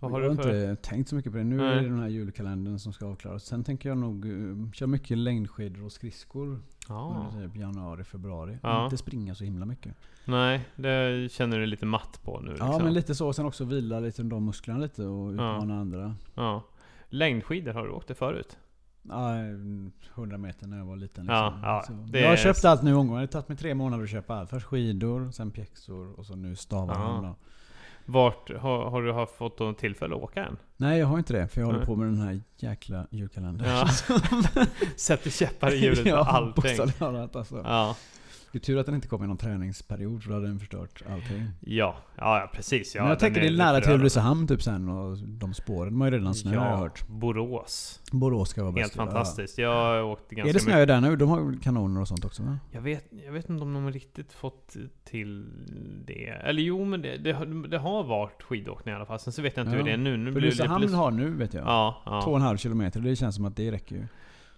Jag 0.00 0.08
har 0.08 0.20
för... 0.20 0.30
inte 0.30 0.76
tänkt 0.82 1.08
så 1.08 1.14
mycket 1.14 1.32
på 1.32 1.38
det. 1.38 1.44
Nu 1.44 1.56
Nej. 1.56 1.66
är 1.78 1.82
det 1.82 1.88
den 1.88 1.98
här 1.98 2.08
julkalendern 2.08 2.78
som 2.78 2.92
ska 2.92 3.06
avklaras. 3.06 3.44
Sen 3.44 3.64
tänker 3.64 3.88
jag 3.88 3.98
nog 3.98 4.24
uh, 4.24 4.70
köra 4.72 4.86
mycket 4.86 5.18
längdskidor 5.18 5.84
och 5.84 5.92
skridskor. 5.92 6.60
Ja. 6.88 7.30
Under 7.32 7.46
typ 7.46 7.56
januari, 7.56 8.04
februari. 8.04 8.58
Ja. 8.62 8.84
Inte 8.84 8.96
springa 8.96 9.34
så 9.34 9.44
himla 9.44 9.66
mycket. 9.66 9.94
Nej, 10.24 10.68
det 10.76 11.32
känner 11.32 11.58
du 11.58 11.66
lite 11.66 11.86
matt 11.86 12.20
på 12.24 12.40
nu 12.40 12.50
liksom. 12.50 12.66
Ja 12.66 12.78
men 12.78 12.94
lite 12.94 13.14
så. 13.14 13.32
Sen 13.32 13.46
också 13.46 13.64
vila 13.64 14.00
lite 14.00 14.22
de 14.22 14.44
musklerna 14.44 14.80
lite 14.80 15.04
och 15.04 15.30
utmana 15.30 15.80
andra. 15.80 16.14
Ja. 16.34 16.62
Längdskidor, 17.08 17.72
har 17.72 17.84
du 17.84 17.90
åkt 17.90 18.08
det 18.08 18.14
förut? 18.14 18.56
Ja, 19.02 19.34
100 20.14 20.38
meter 20.38 20.66
när 20.66 20.78
jag 20.78 20.84
var 20.84 20.96
liten. 20.96 21.26
Ja, 21.26 21.78
Liksom. 21.78 21.98
ja, 22.00 22.06
det 22.12 22.20
jag 22.20 22.26
har 22.26 22.32
är- 22.32 22.36
köpt 22.36 22.64
allt 22.64 22.82
nu 22.82 22.94
omgående. 22.94 23.26
Det 23.26 23.26
har 23.26 23.42
tagit 23.42 23.48
mig 23.48 23.58
tre 23.58 23.74
månader 23.74 24.04
att 24.04 24.10
köpa 24.10 24.34
allt. 24.34 24.50
Först 24.50 24.66
skidor, 24.66 25.30
sen 25.30 25.50
pjäxor 25.50 26.18
och 26.18 26.26
så 26.26 26.36
nu 26.36 26.56
stavarna. 26.56 27.26
Ja. 27.26 27.36
Vart 28.12 28.50
har, 28.60 28.90
har 28.90 29.02
du 29.02 29.12
haft 29.12 29.36
fått 29.36 29.58
något 29.58 29.78
tillfälle 29.78 30.14
att 30.16 30.22
åka 30.22 30.44
än? 30.44 30.56
Nej 30.76 30.98
jag 30.98 31.06
har 31.06 31.18
inte 31.18 31.32
det. 31.32 31.48
För 31.48 31.60
jag 31.60 31.66
håller 31.66 31.78
Nej. 31.78 31.86
på 31.86 31.96
med 31.96 32.06
den 32.06 32.20
här 32.20 32.40
jäkla 32.56 33.06
julkalendern. 33.10 33.68
Ja. 33.68 33.88
Sätter 34.96 35.30
käppar 35.30 35.74
i 35.74 35.78
hjulet 35.78 36.06
ja, 36.06 36.24
allting. 36.28 36.62
bokstavligt 36.62 36.98
talat, 36.98 37.36
alltså. 37.36 37.62
Ja. 37.64 37.96
Det 38.52 38.58
är 38.58 38.60
tur 38.60 38.78
att 38.78 38.86
den 38.86 38.94
inte 38.94 39.08
kom 39.08 39.24
i 39.24 39.26
någon 39.26 39.36
träningsperiod 39.36 40.22
för 40.22 40.28
då 40.30 40.34
hade 40.36 40.46
den 40.46 40.58
förstört 40.58 41.02
allting. 41.10 41.46
Ja, 41.60 41.96
ja, 42.16 42.40
ja 42.40 42.50
precis. 42.54 42.94
Ja, 42.94 43.02
Men 43.02 43.08
jag 43.10 43.18
tänker 43.18 43.40
det 43.40 43.46
är 43.46 43.56
nära 43.56 43.80
till. 43.80 43.92
Ulricehamn 43.92 44.46
typ 44.48 44.62
sen 44.62 44.88
och 44.88 45.18
de 45.18 45.54
spåren 45.54 45.98
var 45.98 46.06
ju 46.06 46.12
redan 46.12 46.34
snö 46.34 46.56
har 46.58 46.66
jag 46.66 46.76
hört. 46.76 47.06
Borås. 47.08 48.00
Borås 48.12 48.48
ska 48.48 48.60
vara 48.64 48.72
Helt 48.72 48.82
bäst. 48.84 48.94
fantastiskt. 48.96 49.58
Jag 49.58 49.74
har 49.74 50.02
åkt 50.02 50.22
Ja. 50.28 50.36
ganska 50.36 50.48
Är 50.50 50.52
det 50.54 50.60
snö 50.60 50.86
där 50.86 51.00
nu? 51.00 51.16
De 51.16 51.28
har 51.28 51.62
kanoner 51.62 52.00
och 52.00 52.08
sånt 52.08 52.24
också 52.24 52.42
va? 52.42 52.58
Jag 52.70 52.80
vet, 52.80 53.04
jag 53.26 53.32
vet 53.32 53.50
inte 53.50 53.62
om 53.62 53.74
de 53.74 53.84
har 53.84 53.92
riktigt 53.92 54.32
fått 54.32 54.76
till 55.04 55.46
det. 56.06 56.26
Eller 56.28 56.62
jo, 56.62 56.84
men 56.84 57.02
det, 57.02 57.16
det, 57.16 57.32
har- 57.32 57.68
det 57.68 57.78
har 57.78 58.04
varit 58.04 58.42
skidåkning 58.42 58.92
i 58.92 58.96
alla 58.96 59.06
fall. 59.06 59.18
Sen 59.18 59.32
så 59.32 59.42
vet 59.42 59.56
jag 59.56 59.64
inte 59.66 59.76
Ja. 59.76 59.82
hur 59.82 59.84
det 59.88 59.92
är 59.92 59.96
nu. 59.96 60.16
Nu 60.16 60.30
Ulricehamn 60.30 60.94
har 60.94 61.10
nu 61.10 61.30
vet 61.30 61.54
jag. 61.54 61.64
Ja, 61.66 62.02
Två 62.04 62.10
och 62.12 62.32
ja. 62.32 62.36
en 62.36 62.42
halv 62.42 62.56
kilometer. 62.56 63.00
Det 63.00 63.16
känns 63.16 63.34
som 63.36 63.44
att 63.44 63.56
det 63.56 63.72
räcker 63.72 63.96
ju. 63.96 64.04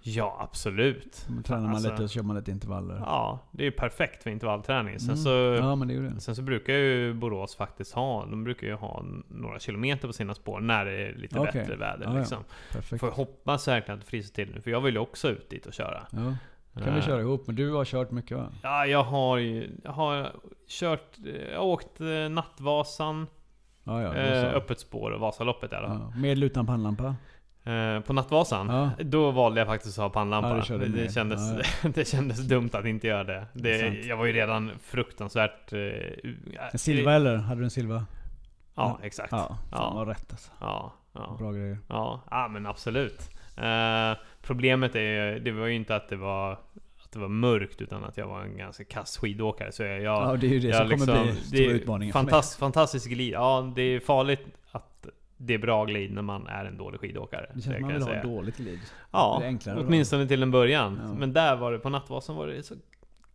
Ja, 0.03 0.37
absolut. 0.41 1.15
Så 1.15 1.43
tränar 1.43 1.63
man 1.63 1.71
Alltså- 1.75 1.91
lite 1.91 2.09
så 2.09 2.15
kör 2.15 2.23
man 2.23 2.37
lite 2.37 2.51
intervaller. 2.51 2.95
Ja, 3.07 3.39
det 3.51 3.63
är 3.63 3.65
ju 3.65 3.71
perfekt 3.71 4.23
för 4.23 4.31
intervallträning. 4.31 4.99
Sen, 5.01 5.09
Mm. 5.11 5.17
så, 5.17 5.31
Ja 5.65 5.75
men 5.77 5.89
det 5.89 5.95
är 5.95 6.01
det. 6.01 6.21
sen 6.21 6.37
så 6.37 6.43
brukar 6.43 6.73
ju 6.73 7.15
Borås 7.15 7.57
faktiskt 7.57 7.95
ha, 7.95 8.27
de 8.27 8.45
brukar 8.45 8.67
ju 8.67 8.75
ha 8.75 9.05
några 9.29 9.59
kilometer 9.59 10.07
på 10.07 10.13
sina 10.13 10.35
spår 10.35 10.61
när 10.61 10.85
det 10.85 10.93
är 10.93 11.15
lite 11.15 11.39
Okej. 11.39 11.53
bättre 11.53 11.77
väder. 11.77 12.05
Ja, 12.05 12.13
ja. 12.13 12.19
liksom. 12.19 12.39
Perfekt. 12.73 13.01
Får 13.01 13.11
hoppas 13.11 13.69
verkligen 13.69 13.99
att 13.99 14.05
det 14.05 14.11
fryser 14.11 14.35
till 14.35 14.55
nu, 14.55 14.61
för 14.61 14.71
jag 14.71 14.81
vill 14.81 14.95
ju 14.95 15.01
också 15.01 15.29
ut 15.31 15.51
dit 15.51 15.67
och 15.67 15.73
köra. 15.73 16.07
Ja. 16.13 16.35
Kan 16.83 16.95
vi 16.95 17.01
Eh, 17.01 17.07
köra 17.07 17.21
ihop? 17.21 17.47
Men 17.47 17.57
du 17.57 17.73
har 17.73 17.85
kört 17.85 18.11
mycket 18.11 18.37
va? 18.37 18.47
Ja, 18.63 18.87
jag 18.87 19.05
har 19.05 19.37
ju, 19.39 19.71
jag 19.85 19.93
har 19.93 20.33
kört, 20.69 21.17
jag 21.53 21.59
har 21.59 21.67
åkt 21.67 22.01
eh, 22.01 22.07
Nattvasan, 22.31 23.27
Ja, 23.85 24.03
ja. 24.03 24.15
eh, 24.15 24.55
öppet 24.55 24.81
spår 24.81 25.11
och 25.11 25.21
Vasaloppet 25.21 25.71
fall. 25.71 25.83
ja. 25.85 26.13
Med 26.21 26.33
eller 26.33 26.47
utan 26.47 26.67
pannlampa? 26.67 27.17
Eh, 27.65 28.01
på 28.01 28.13
Nattvasan, 28.13 28.69
Ja. 28.69 28.91
då 29.05 29.31
valde 29.31 29.61
jag 29.61 29.67
faktiskt 29.69 29.99
att 29.99 30.03
ha 30.03 30.11
pannlampa. 30.11 30.65
Ja, 30.69 30.77
det, 30.79 31.15
kändes, 31.15 31.41
Ja, 31.83 31.89
det 31.95 32.09
kändes 32.09 32.39
dumt 32.49 32.71
att 32.73 32.85
inte 32.85 33.07
göra 33.07 33.25
det. 33.25 33.47
Det 33.53 33.79
jag 34.07 34.17
var 34.17 34.25
ju 34.27 34.33
redan 34.33 34.71
fruktansvärt... 34.83 35.73
Eh, 35.73 35.79
En 36.73 36.79
silva 36.79 37.13
eller? 37.15 37.37
Hade 37.37 37.61
du 37.61 37.65
en 37.65 37.71
silva? 37.71 38.07
Ja, 38.75 38.99
exakt. 39.03 39.33
Ja, 39.33 39.59
fan 39.71 39.97
vad 39.97 40.09
rätt 40.09 40.27
alltså. 40.31 40.51
Ja. 40.61 40.93
Bra 41.39 41.53
grejer. 41.53 41.79
Ja, 41.89 42.23
ja 42.31 42.49
men 42.49 42.67
absolut. 42.67 43.31
Eh, 43.57 44.19
problemet 44.43 44.95
är 44.95 45.01
ju, 45.33 45.39
det 45.41 45.53
var 45.53 45.67
ju 45.67 45.75
inte 45.75 45.97
att 45.97 46.09
det 46.09 46.17
var 46.17 46.59
det 47.13 47.19
var 47.19 47.29
mörkt 47.29 47.81
utan 47.81 48.05
att 48.05 48.17
jag 48.17 48.27
var 48.27 48.43
en 48.43 48.57
ganska 48.57 48.85
kass 48.85 49.19
skidåkare. 49.19 49.73
Så 49.73 49.83
jag, 49.83 50.03
Ja, 50.03 50.37
det 50.41 50.47
är 50.47 50.51
ju 50.51 50.59
det 50.61 50.75
som 50.77 50.89
kommer 50.91 51.23
bli 51.25 51.35
stora 51.35 51.63
utmaningen 51.73 52.13
för 52.13 52.21
mig. 52.23 52.31
fantast, 52.31 52.59
Fantastisk 52.59 53.09
glid. 53.11 53.33
Ja, 53.35 53.73
det 53.77 53.83
är 53.83 54.01
farligt 54.01 54.47
att 54.71 55.07
det 55.47 55.55
är 55.55 55.59
bra 55.59 55.85
glid 55.85 56.13
när 56.13 56.23
man 56.23 56.47
är 56.47 56.65
en 56.65 56.77
dålig 56.77 57.01
skidåkare. 57.01 57.47
Det 57.55 57.63
känns 57.63 57.77
som 57.77 57.83
man 57.83 57.93
vill 57.93 58.03
ha 58.03 58.23
dåligt 58.23 58.57
glid. 58.57 58.79
Ja, 59.11 59.41
enklare 59.45 59.77
då. 59.77 59.83
åtminstone 59.87 60.27
till 60.29 60.43
en 60.43 60.51
början. 60.51 61.01
Ja. 61.03 61.15
Men 61.15 61.33
där 61.33 61.57
var 61.57 61.73
det, 61.73 61.79
på 61.79 61.89
Nattvasan 61.89 62.37
var 62.37 62.47
det 62.47 62.63
så 62.63 62.75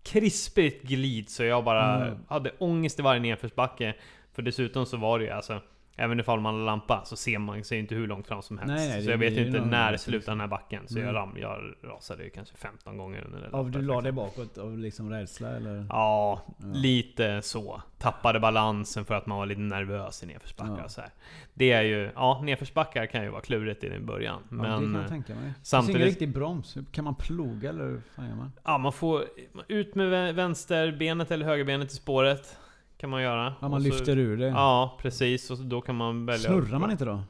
krispigt 0.03 0.83
glid 0.83 1.29
så 1.29 1.43
jag 1.43 1.63
bara 1.63 2.05
Mm. 2.07 2.17
hade 2.27 2.51
ångest 2.59 2.99
i 2.99 3.01
varje 3.01 3.19
nedförsbacke. 3.19 3.95
För 4.33 4.41
dessutom 4.41 4.85
så 4.85 4.97
var 4.97 5.19
det 5.19 5.25
ju 5.25 5.31
alltså 5.31 5.61
Även 5.99 6.19
ifall 6.19 6.39
man 6.39 6.53
har 6.55 6.61
lampa 6.65 7.01
så 7.05 7.15
ser 7.15 7.39
man 7.39 7.63
sig 7.63 7.79
inte 7.79 7.95
hur 7.95 8.07
långt 8.07 8.27
fram 8.27 8.41
som 8.41 8.57
helst. 8.57 8.73
Nej, 8.75 8.87
nej, 8.89 9.01
så 9.01 9.05
det 9.07 9.11
jag 9.11 9.17
vet 9.17 9.33
ju 9.33 9.47
inte 9.47 9.65
när 9.65 9.91
det 9.91 9.97
slutar 9.97 10.31
den 10.31 10.39
här 10.39 10.47
backen. 10.47 10.87
Så 10.87 10.99
jag, 10.99 11.03
Mm. 11.03 11.15
ram, 11.15 11.37
jag 11.41 11.73
rasade 11.83 12.23
ju 12.23 12.29
kanske 12.29 12.57
15 12.57 12.97
gånger 12.97 13.23
under 13.25 13.39
det 13.41 13.49
loppet, 13.49 13.73
du 13.73 13.81
la 13.81 14.01
dig 14.01 14.11
bakåt 14.11 14.57
av 14.57 14.77
liksom 14.77 15.09
rädsla 15.09 15.49
eller? 15.49 15.85
Ja, 15.89 16.41
Ja. 16.57 16.65
lite 16.73 17.41
så. 17.41 17.81
Tappade 17.97 18.39
balansen 18.39 19.05
för 19.05 19.15
att 19.15 19.25
man 19.25 19.37
var 19.37 19.45
lite 19.45 19.61
nervös 19.61 20.23
i 20.23 20.25
nedförsbackar 20.25 20.75
Ja. 20.77 20.83
och 20.83 20.91
så 20.91 21.01
här. 21.01 21.09
Det 21.53 21.71
är 21.71 21.81
ju, 21.81 22.09
ja 22.15 22.41
nedförsbackar 22.43 23.05
kan 23.05 23.23
ju 23.23 23.29
vara 23.29 23.41
klurigt 23.41 23.83
i 23.83 23.99
början. 23.99 24.41
Ja, 24.43 24.55
det 24.55 24.55
Men 24.55 24.65
kan 24.79 24.95
eh, 24.95 25.01
jag 25.01 25.09
tänka 25.09 25.33
mig. 25.35 25.43
Det 25.43 25.53
finns 25.53 25.67
samtidigt- 25.69 26.01
riktig 26.07 26.33
broms. 26.33 26.77
Kan 26.91 27.03
man 27.03 27.15
ploga 27.15 27.69
eller 27.69 27.83
hur 27.85 28.01
fan 28.15 28.27
gör 28.29 28.35
man? 28.35 28.51
Ja, 28.63 28.77
man 28.77 28.93
får 28.93 29.23
ut 29.67 29.95
med 29.95 30.07
vä- 30.13 30.33
vänsterbenet 30.33 31.31
eller 31.31 31.45
högerbenet 31.45 31.91
i 31.91 31.95
spåret. 31.95 32.57
Kan 32.97 33.09
man 33.09 33.21
göra. 33.21 33.53
Ja, 33.61 33.67
man 33.67 33.81
så- 33.81 33.87
lyfter 33.87 34.17
ur 34.17 34.37
det. 34.37 34.47
Ja, 34.47 34.97
precis. 35.01 35.51
Och 35.51 35.57
då 35.57 35.81
kan 35.81 35.95
man 35.95 36.25
välja... 36.25 36.49
Snurrar 36.49 36.79
man 36.79 36.91
inte 36.91 37.05
då? 37.05 37.23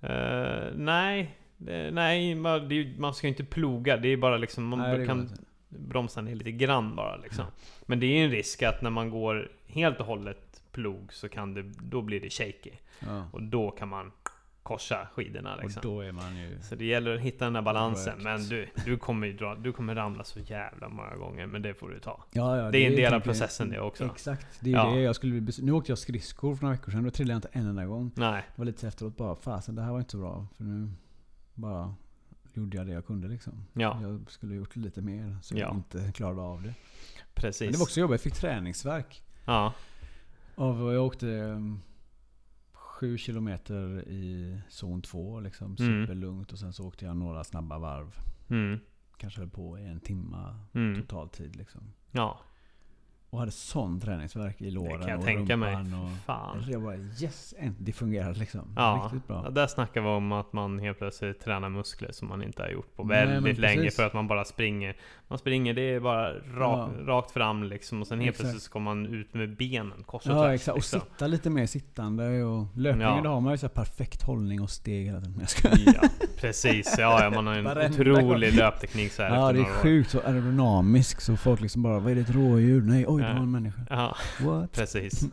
Eh, 0.00 0.72
nej. 0.74 1.34
Det, 1.56 1.90
nej, 1.90 2.34
man, 2.34 2.68
det, 2.68 2.98
man 2.98 3.14
ska 3.14 3.26
ju 3.26 3.28
inte 3.28 3.44
ploga. 3.44 3.96
Det 3.96 4.08
är 4.08 4.16
bara 4.16 4.36
liksom... 4.36 4.64
Man 4.66 4.78
Nej, 4.78 5.06
kan 5.06 5.30
bromsa 5.68 6.20
ner 6.20 6.34
lite 6.34 6.52
grann 6.52 6.96
bara 6.96 7.16
liksom. 7.16 7.44
Men 7.86 8.00
det 8.00 8.06
är 8.06 8.18
ju 8.18 8.24
en 8.24 8.30
risk 8.30 8.62
att 8.62 8.82
när 8.82 8.90
man 8.90 9.10
går 9.10 9.52
helt 9.66 10.00
och 10.00 10.06
hållet 10.06 10.62
plog 10.72 11.12
så 11.12 11.28
kan 11.28 11.54
det... 11.54 11.62
Då 11.62 12.02
blir 12.02 12.20
det 12.20 12.30
shaky. 12.30 12.70
Ja. 13.00 13.28
Och 13.32 13.42
då 13.42 13.70
kan 13.70 13.88
man 13.88 14.12
korsa 14.68 15.08
skidorna 15.14 15.54
Och 15.56 15.62
liksom. 15.62 15.80
då 15.82 16.00
är 16.00 16.12
man 16.12 16.36
ju... 16.36 16.58
Så 16.62 16.74
det 16.74 16.84
gäller 16.84 17.14
att 17.14 17.20
hitta 17.20 17.44
den 17.44 17.52
där 17.52 17.62
balansen. 17.62 18.12
Correct. 18.12 18.24
Men 18.24 18.48
du, 18.48 18.68
du 18.84 18.96
kommer 18.96 19.26
ju 19.26 19.32
dra, 19.32 19.54
du 19.54 19.72
kommer 19.72 19.94
ramla 19.94 20.24
så 20.24 20.40
jävla 20.40 20.88
många 20.88 21.16
gånger. 21.16 21.46
Men 21.46 21.62
det 21.62 21.74
får 21.74 21.88
du 21.90 21.98
ta. 22.00 22.24
Ja, 22.32 22.56
ja, 22.56 22.70
Det 22.70 22.78
är 22.78 22.90
en 22.90 22.96
del 22.96 23.14
av 23.14 23.20
processen 23.20 23.70
det 23.70 23.80
också. 23.80 24.04
Exakt. 24.04 24.46
Det 24.60 24.70
är 24.70 24.74
Ja. 24.74 24.90
det 24.90 25.00
jag 25.00 25.14
skulle 25.16 25.40
bli 25.40 25.54
Nu 25.62 25.72
åkte 25.72 25.90
jag 25.92 25.98
skridskor 25.98 26.54
för 26.54 26.62
några 26.62 26.76
veckor 26.76 26.92
sedan. 26.92 27.04
Då 27.04 27.10
trillade 27.10 27.32
jag 27.32 27.38
inte 27.38 27.48
en 27.58 27.66
enda 27.66 27.86
gång. 27.86 28.10
Nej. 28.16 28.42
Det 28.54 28.60
var 28.60 28.66
lite 28.66 28.88
efteråt 28.88 29.16
bara, 29.16 29.36
fasen 29.36 29.74
det 29.74 29.82
här 29.82 29.90
var 29.92 29.98
inte 29.98 30.10
så 30.10 30.18
bra. 30.18 30.46
För 30.56 30.64
nu 30.64 30.90
bara 31.54 31.94
gjorde 32.54 32.76
jag 32.76 32.86
det 32.86 32.92
jag 32.92 33.06
kunde 33.06 33.28
liksom. 33.28 33.64
Ja, 33.72 33.98
Jag 34.02 34.30
skulle 34.30 34.54
gjort 34.54 34.76
lite 34.76 35.02
mer 35.02 35.36
så 35.42 35.54
Ja. 35.54 35.60
jag 35.60 35.74
inte 35.74 36.12
klarade 36.12 36.40
av 36.40 36.62
det. 36.62 36.74
precis. 37.34 37.60
Men 37.60 37.72
det 37.72 37.78
var 37.78 37.84
också 37.84 38.00
jobbigt. 38.00 38.12
Jag 38.24 38.32
fick 38.32 38.40
träningsverk. 38.40 39.22
Ja. 39.44 39.72
Av, 40.54 40.92
jag 40.94 41.06
åkte 41.06 41.26
um, 41.26 41.80
sju 42.98 43.18
kilometer 43.18 44.08
i 44.08 44.58
zon 44.68 45.02
2 45.02 45.40
liksom. 45.40 45.76
Mm. 45.80 46.02
Superlugnt. 46.06 46.52
Och 46.52 46.58
sen 46.58 46.72
så 46.72 46.86
åkte 46.86 47.04
jag 47.04 47.16
några 47.16 47.44
snabba 47.44 47.78
varv. 47.78 48.14
Mm. 48.48 48.78
Kanske 49.16 49.40
höll 49.40 49.50
på 49.50 49.78
i 49.78 49.86
en 49.86 50.00
timma 50.00 50.60
Mm. 50.74 51.00
total 51.00 51.28
tid 51.28 51.56
liksom. 51.56 51.80
Ja. 52.10 52.40
Och 53.30 53.38
hade 53.38 53.50
sån 53.50 54.00
träningsvärk 54.00 54.60
i 54.62 54.70
låren 54.70 54.92
Det 54.92 54.98
kan 54.98 55.08
jag 55.10 55.18
och 55.18 55.24
tänka 55.24 55.56
mig. 55.56 55.74
rumpan 55.76 56.02
och... 56.02 56.10
Fan. 56.26 56.64
Jag 56.68 56.82
bara 56.82 56.96
yes, 56.96 57.54
det 57.78 57.92
fungerade 57.92 58.38
liksom. 58.38 58.60
Ja, 58.76 59.02
Riktigt 59.12 59.28
bra. 59.28 59.42
ja, 59.44 59.50
där 59.50 59.66
snackar 59.66 60.00
vi 60.00 60.08
om 60.08 60.32
att 60.32 60.52
man 60.52 60.78
helt 60.78 60.98
plötsligt 60.98 61.40
tränar 61.40 61.68
muskler 61.68 62.12
som 62.12 62.28
man 62.28 62.42
inte 62.42 62.62
har 62.62 62.68
gjort 62.68 62.96
på 62.96 63.04
Nej, 63.04 63.26
väldigt 63.26 63.42
men 63.58 63.60
länge 63.60 63.90
för 63.90 64.06
att 64.06 64.12
man 64.14 64.28
bara 64.28 64.44
springer. 64.44 64.96
Man 65.28 65.38
springer, 65.38 65.74
det 65.74 65.82
är 65.82 66.00
bara 66.00 66.32
rak, 66.34 66.90
Ja. 66.98 67.06
rakt 67.06 67.30
fram 67.30 67.62
liksom 67.62 68.00
och 68.00 68.06
sen 68.06 68.18
helt 68.20 68.30
Exakt. 68.30 68.42
plötsligt 68.44 68.62
ska 68.62 68.78
man 68.78 69.06
ut 69.06 69.34
med 69.34 69.56
benen 69.56 70.02
kors 70.06 70.26
och 70.26 70.32
Ja 70.32 70.42
tvärs. 70.42 70.54
exakt, 70.54 70.72
och 70.72 70.78
liksom. 70.78 71.00
sitta 71.00 71.26
lite 71.26 71.50
mer 71.50 71.66
sittande 71.66 72.42
och 72.44 72.66
löpningen 72.76 73.14
Ja. 73.16 73.20
då 73.24 73.30
har 73.30 73.40
man 73.40 73.52
ju 73.52 73.58
så 73.58 73.68
perfekt 73.68 74.22
hållning 74.22 74.62
och 74.62 74.70
steg 74.70 75.06
hela 75.06 75.20
tiden. 75.20 75.46
Ja, 76.02 76.08
precis. 76.36 76.94
Ja, 76.98 77.24
ja, 77.24 77.30
man 77.30 77.46
har 77.46 77.54
en 77.54 77.64
Varenda 77.64 78.00
otrolig 78.02 78.48
gång. 78.50 78.58
löpteknik 78.58 79.12
så 79.12 79.22
här 79.22 79.34
Ja 79.34 79.52
det 79.52 79.60
är 79.60 79.64
sjukt 79.64 80.10
så 80.10 80.20
aerodynamisk 80.20 81.20
så 81.20 81.36
folk 81.36 81.60
liksom 81.60 81.82
bara 81.82 81.98
Vad 81.98 82.10
är 82.10 82.14
det 82.14 82.20
ett 82.20 82.34
rådjur? 82.34 82.82
Nej 82.82 83.04
oj 83.08 83.17
det 83.22 83.28
Ja. 83.28 83.34
var 83.34 83.42
en 83.42 83.50
människa. 83.50 83.80
Ja, 83.90 84.16
What? 84.40 84.72
precis. 84.76 85.24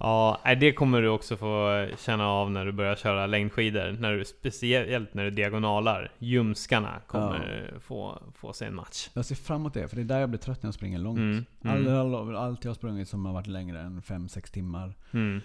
Ja, 0.00 0.40
det 0.60 0.72
kommer 0.72 1.02
du 1.02 1.08
också 1.08 1.36
få 1.36 1.86
känna 1.98 2.26
av 2.28 2.50
när 2.50 2.64
du 2.66 2.72
börjar 2.72 2.96
köra 2.96 3.26
längdskidor. 3.26 3.96
När 4.00 4.12
du, 4.12 4.24
speciellt 4.24 5.14
när 5.14 5.24
du 5.24 5.30
diagonalar. 5.30 6.12
Ljumskarna 6.18 7.00
kommer 7.06 7.74
få, 7.80 8.22
få 8.34 8.52
sig 8.52 8.68
en 8.68 8.74
match. 8.74 9.10
Jag 9.14 9.24
ser 9.24 9.34
fram 9.34 9.60
emot 9.60 9.74
det 9.74 9.88
för 9.88 9.96
det 9.96 10.02
är 10.02 10.04
där 10.04 10.20
jag 10.20 10.28
blir 10.28 10.38
trött 10.40 10.62
när 10.62 10.68
jag 10.68 10.74
springer 10.74 10.98
långt. 10.98 11.18
Mm, 11.18 11.44
All, 11.64 11.86
mm, 11.86 12.14
all, 12.14 12.36
allt 12.36 12.64
jag 12.64 12.70
har 12.70 12.74
sprungit 12.74 13.08
som 13.08 13.26
har 13.26 13.32
varit 13.32 13.46
längre 13.46 13.80
än 13.80 14.02
5-6 14.02 14.52
timmar 14.52 14.94
mm, 15.12 15.40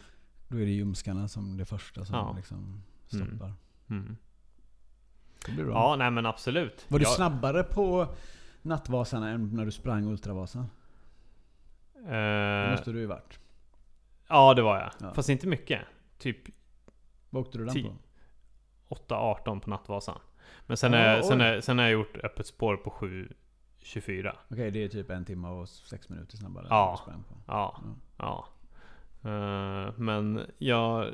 Då 0.47 0.57
är 0.57 0.65
det 0.65 0.71
ljumskarna 0.71 1.27
som 1.27 1.57
det 1.57 1.65
första 1.65 2.05
som 2.05 2.15
Ja. 2.15 2.33
liksom 2.37 2.81
Mm. 3.13 3.27
stoppar. 3.27 3.53
mm. 3.89 4.17
Det 5.45 5.51
blir 5.51 5.63
bra. 5.65 5.73
Ja, 5.73 5.95
nej 5.95 6.11
men 6.11 6.25
absolut. 6.25 6.85
Var 6.87 6.99
du 6.99 7.03
Jag- 7.05 7.15
snabbare 7.15 7.63
på 7.63 8.07
Nattvasan 8.63 9.23
än 9.23 9.55
när 9.55 9.65
du 9.65 9.71
sprang 9.71 10.05
Ultravasan? 10.07 10.69
Det 11.93 12.15
Eh, 12.65 12.71
måste 12.71 12.91
du 12.91 12.99
ju 12.99 13.05
varit. 13.05 13.39
ja, 14.27 14.53
det 14.53 14.61
var 14.61 14.77
jag. 14.79 14.91
Ja. 14.99 15.13
Fast 15.13 15.29
inte 15.29 15.47
mycket. 15.47 15.81
Typ 16.17 16.37
Vad 17.29 17.41
åkte 17.41 17.57
du 17.57 17.65
den 17.65 17.83
på? 17.83 18.95
8-18 18.95 19.59
på 19.59 19.69
Nattvasan. 19.69 20.19
Men 20.67 20.77
sen, 20.77 20.93
Ja, 20.93 20.99
är, 20.99 21.21
sen, 21.21 21.41
är, 21.41 21.61
sen 21.61 21.77
har 21.77 21.85
jag 21.85 21.93
gjort 21.93 22.17
öppet 22.23 22.47
spår 22.47 22.77
på 22.77 22.89
7.24. 22.89 24.35
Okej, 24.49 24.71
det 24.71 24.83
är 24.83 24.87
typ 24.89 25.09
en 25.09 25.25
timme 25.25 25.47
och 25.47 25.69
sex 25.69 26.09
minuter 26.09 26.37
snabbare 26.37 26.67
Ja. 26.69 26.99
sprang. 27.01 27.23
Ja, 27.47 27.81
Ja. 28.17 28.45
ja. 29.23 29.29
Eh, 29.29 29.93
men 29.97 30.41
jag... 30.57 31.11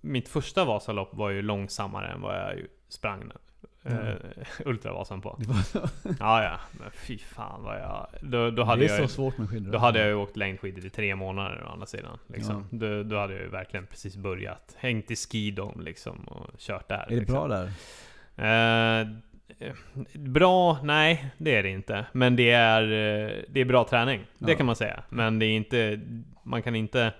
Mitt 0.00 0.28
första 0.28 0.64
Vasalopp 0.64 1.14
var 1.14 1.30
ju 1.30 1.42
långsammare 1.42 2.08
än 2.12 2.20
vad 2.20 2.36
jag 2.40 2.56
ju 2.56 2.68
uh, 3.90 4.14
Ultravasan 4.64 5.20
på. 5.20 5.38
Det. 5.38 5.80
Ja, 6.18 6.42
ja. 6.42 6.60
Men 6.72 6.90
fy 6.90 7.18
fan 7.18 7.62
vad 7.62 7.76
jag... 7.80 8.06
Då, 8.22 8.50
då 8.50 8.64
hade 8.64 8.82
det 8.82 8.92
är 8.94 9.00
jag 9.00 9.10
så 9.10 9.14
svårt 9.14 9.38
med 9.38 9.48
skidor. 9.48 9.72
Då 9.72 9.78
hade 9.78 9.98
jag 9.98 10.08
ju 10.08 10.14
åkt 10.14 10.36
längdskidor 10.36 10.86
i 10.86 10.90
tre 10.90 11.16
månader 11.16 11.64
å 11.66 11.68
andra 11.68 11.86
sidan. 11.86 12.18
Liksom. 12.26 12.68
Ja. 12.70 12.78
Då, 12.78 13.02
då 13.02 13.18
hade 13.18 13.32
jag 13.32 13.42
ju 13.42 13.48
verkligen 13.48 13.86
precis 13.86 14.16
börjat. 14.16 14.76
Hängt 14.78 15.10
i 15.10 15.16
skidom 15.16 15.80
liksom 15.80 16.18
och 16.28 16.50
kört 16.58 16.88
där. 16.88 16.96
Är 16.96 17.08
det 17.08 17.16
liksom. 17.16 17.34
bra 17.34 17.48
där? 17.48 17.72
Eh, 18.36 19.08
eh, 19.58 19.74
bra? 20.14 20.78
Nej, 20.82 21.30
det 21.38 21.56
är 21.56 21.62
det 21.62 21.70
inte. 21.70 22.06
Men 22.12 22.36
det 22.36 22.50
är, 22.50 22.82
eh, 22.82 23.42
det 23.48 23.60
är 23.60 23.64
bra 23.64 23.84
träning. 23.84 24.26
Det 24.38 24.50
Ja. 24.50 24.56
kan 24.56 24.66
man 24.66 24.76
säga. 24.76 25.02
Men 25.08 25.38
det 25.38 25.46
är 25.46 25.56
inte... 25.56 26.00
Man 26.42 26.62
kan 26.62 26.74
inte 26.74 27.12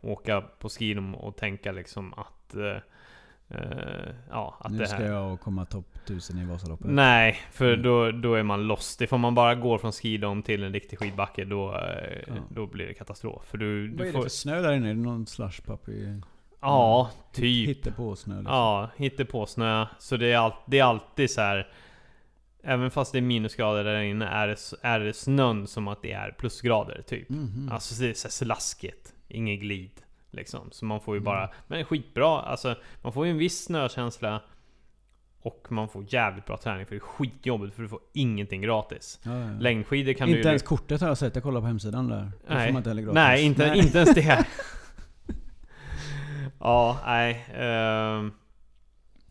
åka 0.00 0.40
på 0.40 0.68
skidom 0.68 1.14
och 1.14 1.36
tänka 1.36 1.72
liksom 1.72 2.14
att... 2.14 2.54
eh, 3.54 4.14
ja, 4.30 4.56
att 4.60 4.72
nu 4.72 4.78
det 4.78 4.86
ska 4.86 4.96
här... 4.96 5.04
jag 5.04 5.40
komma 5.40 5.64
topp 5.64 5.86
1000 6.04 6.38
i 6.38 6.44
Vasaloppet. 6.44 6.86
Nej, 6.90 7.38
för 7.52 7.68
Mm. 7.72 7.82
då, 7.82 8.10
då 8.10 8.34
är 8.34 8.42
man 8.42 8.66
lost. 8.66 9.00
Ifall 9.00 9.18
man 9.18 9.34
bara 9.34 9.54
går 9.54 9.78
från 9.78 9.92
skidom 9.92 10.42
till 10.42 10.62
en 10.64 10.72
riktig 10.72 10.98
skidbacke, 10.98 11.44
då, 11.44 11.74
eh, 11.74 12.18
Ja. 12.26 12.34
då 12.50 12.66
blir 12.66 12.86
det 12.86 12.94
katastrof. 12.94 13.44
För 13.46 13.58
du, 13.58 13.88
Vad 13.88 13.98
du 13.98 14.02
är 14.02 14.06
det 14.06 14.12
får... 14.12 14.22
för 14.22 14.28
snö 14.28 14.60
där 14.60 14.72
inne? 14.72 14.90
Är 14.90 14.94
det 14.94 15.00
någon 15.00 15.26
slushpuppy? 15.26 16.20
Ja, 16.60 17.10
typ. 17.32 17.68
Hittepå-snö 17.68 18.34
liksom. 18.38 18.54
Ja, 18.54 18.90
på 19.30 19.46
snö. 19.46 19.86
Så 19.98 20.16
det 20.16 20.32
är, 20.32 20.38
all, 20.38 20.52
det 20.66 20.78
är 20.78 20.84
alltid 20.84 21.30
så 21.30 21.40
här. 21.40 21.68
Även 22.64 22.90
fast 22.90 23.12
det 23.12 23.18
är 23.18 23.22
minusgrader 23.22 23.84
där 23.84 24.00
inne 24.00 24.26
är 24.26 24.48
det, 24.48 24.56
är 24.82 25.00
det 25.00 25.12
snön 25.12 25.66
som 25.66 25.88
att 25.88 26.02
det 26.02 26.12
är 26.12 26.30
plusgrader 26.38 27.02
typ. 27.06 27.28
Mhm. 27.28 27.68
Alltså 27.72 28.02
det 28.02 28.10
är 28.10 28.14
så 28.14 28.28
slaskigt. 28.28 29.14
Ingen 29.28 29.58
glid. 29.60 29.90
Liksom. 30.32 30.68
Så 30.70 30.84
man 30.84 31.00
får 31.00 31.14
ju 31.14 31.18
Mm. 31.18 31.24
bara... 31.24 31.50
Men 31.66 31.84
skitbra. 31.84 32.40
Alltså 32.40 32.74
man 33.02 33.12
får 33.12 33.24
ju 33.26 33.30
en 33.30 33.38
viss 33.38 33.64
snökänsla. 33.64 34.40
Och 35.44 35.66
man 35.70 35.88
får 35.88 36.04
jävligt 36.08 36.46
bra 36.46 36.56
träning 36.56 36.86
för 36.86 36.94
det 36.94 36.98
är 36.98 37.00
skitjobbigt 37.00 37.74
för 37.74 37.82
du 37.82 37.88
får 37.88 38.00
ingenting 38.12 38.60
gratis. 38.62 39.20
Ja, 39.22 39.38
ja. 39.38 39.46
Längdskidor 39.60 40.12
kan 40.12 40.28
inte 40.28 40.38
du 40.38 40.42
ju... 40.42 40.48
ens 40.48 40.62
kortet 40.62 41.00
har 41.00 41.08
jag 41.08 41.18
sett, 41.18 41.34
jag 41.34 41.42
kollar 41.42 41.60
på 41.60 41.66
hemsidan 41.66 42.08
där. 42.08 42.30
Det 42.40 42.46
får 42.48 42.54
Nej. 42.54 42.72
man 42.72 42.80
inte 42.80 42.90
heller 42.90 43.02
gratis. 43.02 43.14
Nej, 43.14 43.42
inte, 43.44 43.72
inte 43.76 43.98
ens 43.98 44.14
det. 44.14 44.46
ja, 46.60 46.98
nej. 47.06 47.46
ehm, 47.54 48.32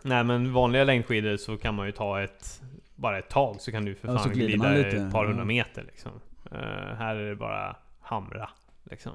nej 0.04 0.24
men 0.24 0.54
vanliga 0.54 0.84
längdskidor 0.84 1.38
så 1.38 1.58
kan 1.58 1.76
man 1.76 1.86
ju 1.86 1.91
ta 1.91 2.22
ett... 2.22 2.62
Bara 2.95 3.20
ett 3.20 3.30
tag 3.30 3.56
så 3.62 3.72
kan 3.72 3.86
du 3.86 3.95
för 3.95 4.08
fan 4.18 4.30
glida 4.30 4.76
ett 4.76 5.12
par 5.12 5.26
hundra 5.26 5.45
meter 5.45 5.84
liksom. 5.84 6.12
Eh, 6.52 6.95
här 6.97 7.16
är 7.16 7.30
det 7.30 7.36
bara 7.36 7.76
hamra. 8.02 8.49
Liksom. 8.84 9.12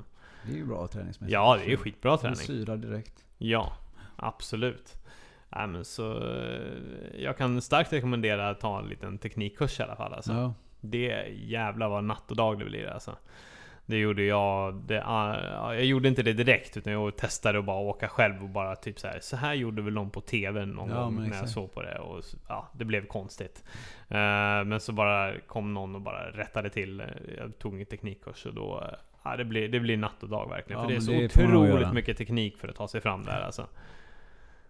Det 0.47 0.53
är 0.53 0.57
ju 0.57 0.66
bra 0.66 0.86
träningsmässigt. 0.86 1.32
Ja, 1.32 1.57
det 1.57 1.64
är 1.64 1.68
ju 1.68 1.76
skitbra 1.76 2.16
träning. 2.16 2.36
syrar 2.36 2.76
direkt. 2.76 3.24
Ja, 3.38 3.72
absolut. 4.16 4.94
Nej, 5.49 5.66
men 5.66 5.84
så, 5.84 6.32
eh, 6.32 7.20
jag 7.22 7.36
kan 7.36 7.61
starkt 7.62 7.92
rekommendera 7.92 8.49
att 8.51 8.61
ta 8.61 8.78
en 8.78 8.88
liten 8.88 9.18
teknikkurs 9.18 9.80
i 9.80 9.82
alla 9.82 9.97
fall. 9.97 10.12
Alltså. 10.14 10.32
Ja. 10.32 10.55
Det 10.80 11.26
jävlar 11.32 11.88
vad 11.88 12.05
natt 12.05 12.30
och 12.30 12.36
dag 12.36 12.59
det 12.59 12.64
blir 12.64 12.86
alltså. 12.86 13.16
Det 13.88 13.99
gjorde 13.99 14.22
jag. 14.22 14.74
Det, 14.74 15.03
ah, 15.07 15.74
jag 15.74 15.84
gjorde 15.84 16.09
inte 16.09 16.22
det 16.22 16.32
direkt 16.32 16.76
utan 16.76 16.92
jag 16.92 17.16
testade 17.16 17.59
att 17.59 17.64
bara 17.64 17.78
åka 17.80 18.09
själv 18.09 18.42
och 18.42 18.49
bara 18.49 18.76
typ 18.76 18.99
så 19.01 19.07
här. 19.09 19.20
Så 19.20 19.36
här 19.36 19.55
gjorde 19.55 19.82
väl 19.82 19.92
någon 19.94 20.11
på 20.11 20.20
TV 20.20 20.66
någon 20.66 20.88
Ja, 20.90 21.03
gång 21.05 21.28
när 21.28 21.36
jag 21.36 21.49
såg 21.49 21.72
på 21.74 21.82
det 21.82 21.99
och 21.99 22.24
ja, 22.49 22.68
det 22.72 22.84
blev 22.84 23.07
konstigt. 23.07 23.64
Eh, 24.09 24.64
men 24.64 24.80
så 24.80 24.92
bara 24.92 25.40
kom 25.47 25.74
någon 25.74 25.94
och 25.94 26.01
bara 26.01 26.30
rättade 26.30 26.70
till. 26.70 27.01
Eh, 27.01 27.07
Jag 27.38 27.59
tog 27.59 27.80
en 27.80 27.86
teknikkurs 27.86 28.47
och 28.47 28.55
då 28.55 28.90
Ja, 29.30 29.36
det 29.36 29.44
blir, 29.44 29.68
det 29.68 29.80
blir 29.80 29.96
natt 29.96 30.22
och 30.22 30.28
dag 30.28 30.48
verkligen. 30.48 30.80
Ja, 30.80 30.86
för 30.86 30.90
det 30.92 30.96
är 30.96 31.00
så 31.00 31.10
men 31.10 31.20
det 31.50 31.56
otroligt 31.56 31.92
mycket 31.92 32.16
teknik 32.16 32.56
för 32.58 32.68
att 32.68 32.76
ta 32.76 32.88
sig 32.88 33.00
fram 33.00 33.24
där 33.24 33.40
alltså. 33.40 33.66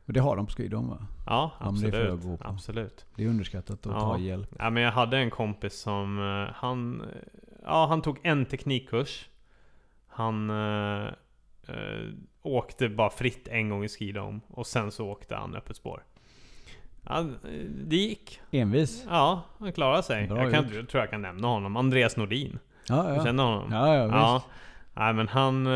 Och 0.07 0.13
det 0.13 0.21
har 0.21 0.37
de 0.37 0.47
på 0.47 0.53
Skidom 0.53 0.89
va? 0.91 1.07
Ja, 1.27 1.51
Ja, 1.61 1.71
men 1.71 1.91
det 1.91 1.99
jag 2.05 2.13
absolut. 2.15 2.41
absolut. 2.45 3.07
Det 3.15 3.25
är 3.25 3.29
underskattat 3.29 3.87
att 3.87 3.93
Ja. 3.93 4.01
ta 4.01 4.19
hjälp. 4.19 4.55
Ja, 4.59 4.71
men 4.71 4.83
jag 4.83 4.93
hade 4.93 5.19
en 5.19 5.31
kompis 5.31 5.81
som, 5.81 6.19
eh, 6.19 6.55
han, 6.55 7.01
eh, 7.01 7.07
ja, 7.65 7.87
han 7.87 8.03
tog 8.03 8.19
en 8.23 8.47
teknikkurs. 8.47 9.29
Han 10.09 10.51
eh, 10.51 11.07
eh, 11.69 12.07
åkte 12.43 12.89
bara 12.89 13.11
fritt 13.11 13.49
en 13.49 13.69
gång 13.69 13.85
i 13.85 13.89
skidom 13.89 14.41
och 14.49 14.67
sen 14.67 14.91
så 14.91 15.09
åkte 15.09 15.35
han 15.37 15.55
öppet 15.55 15.77
spår. 15.77 16.03
Ja, 17.09 17.25
det 17.85 17.97
gick. 17.97 18.41
Envis. 18.51 19.05
Ja, 19.09 19.43
han 19.59 19.73
klarade 19.73 20.03
sig. 20.03 20.27
Bra 20.29 20.43
jag, 20.43 20.53
kan, 20.53 20.75
jag 20.75 20.89
tror 20.89 21.03
jag 21.03 21.11
kan 21.11 21.23
nämna 21.23 21.49
honom. 21.49 21.77
Andreas 21.77 22.17
Nordin. 22.17 22.59
Ja, 22.89 23.03
Du 23.03 23.15
ja. 23.15 23.25
känner 23.25 23.43
honom? 23.45 23.73
Ja, 23.73 23.95
ja, 23.95 24.05
visst. 24.05 24.15
ja. 24.15 24.43
Nej 24.99 25.13
men 25.13 25.29
han, 25.29 25.67
eh, 25.67 25.73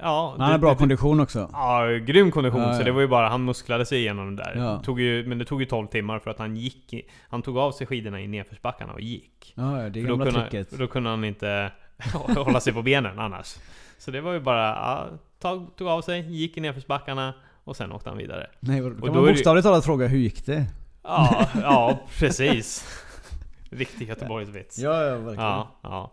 ja. 0.00 0.34
Han 0.38 0.40
har 0.40 0.52
det- 0.52 0.58
bra 0.58 0.70
det- 0.70 0.76
kondition 0.76 1.20
också. 1.20 1.50
Ja, 1.52 1.86
grym 2.06 2.30
kondition. 2.30 2.60
Ja, 2.60 2.74
Så 2.74 2.80
ja. 2.80 2.84
det 2.84 2.92
var 2.92 3.00
ju 3.00 3.06
bara, 3.08 3.28
han 3.28 3.44
musklade 3.44 3.86
sig 3.86 3.98
igenom 3.98 4.36
det 4.36 4.42
där. 4.42 4.54
Ja. 4.56 4.78
Tog 4.84 5.00
ju, 5.00 5.26
men 5.26 5.38
det 5.38 5.44
tog 5.44 5.60
ju 5.62 5.66
12 5.66 5.86
timmar 5.86 6.18
för 6.18 6.30
att 6.30 6.38
han 6.38 6.56
gick 6.56 6.92
i, 6.94 7.02
Han 7.28 7.42
tog 7.42 7.58
av 7.58 7.72
sig 7.72 7.86
skidorna 7.86 8.20
i 8.20 8.26
nedförsbackarna 8.28 8.92
och 8.92 9.00
gick. 9.00 9.52
Ja, 9.56 9.62
det 9.62 9.70
är 10.00 10.02
För 10.02 10.08
då, 10.08 10.16
gamla 10.16 10.24
kunde, 10.32 10.50
tricket. 10.50 10.78
då 10.78 10.86
kunde 10.86 11.10
han 11.10 11.24
inte 11.24 11.72
hålla 12.36 12.60
sig 12.60 12.72
på 12.72 12.82
benen 12.82 13.18
annars. 13.18 13.56
Så 13.98 14.10
det 14.10 14.20
var 14.20 14.32
ju 14.32 14.40
bara, 14.40 14.66
ja, 14.68 15.06
tog, 15.42 15.76
tog 15.76 15.88
av 15.88 16.02
sig, 16.02 16.20
gick 16.20 16.56
i 16.56 16.60
nedförsbackarna 16.60 17.34
och 17.64 17.76
sen 17.76 17.92
åkte 17.92 18.08
han 18.10 18.18
vidare. 18.18 18.46
Nej, 18.60 18.82
och 18.82 18.92
kan 18.92 19.00
då 19.00 19.06
man 19.14 19.24
det- 19.24 19.32
bokstavligt 19.32 19.64
talat 19.64 19.84
fråga 19.84 20.06
hur 20.06 20.18
gick 20.18 20.46
det? 20.46 20.66
Ja, 21.02 21.46
ja 21.62 21.98
precis. 22.18 22.84
Riktig 23.70 24.08
Göteborgsvits. 24.08 24.78
Ja, 24.78 25.02
ja, 25.04 25.16
verkligen. 25.16 25.36
Ja, 25.48 25.68
ja. 25.82 26.12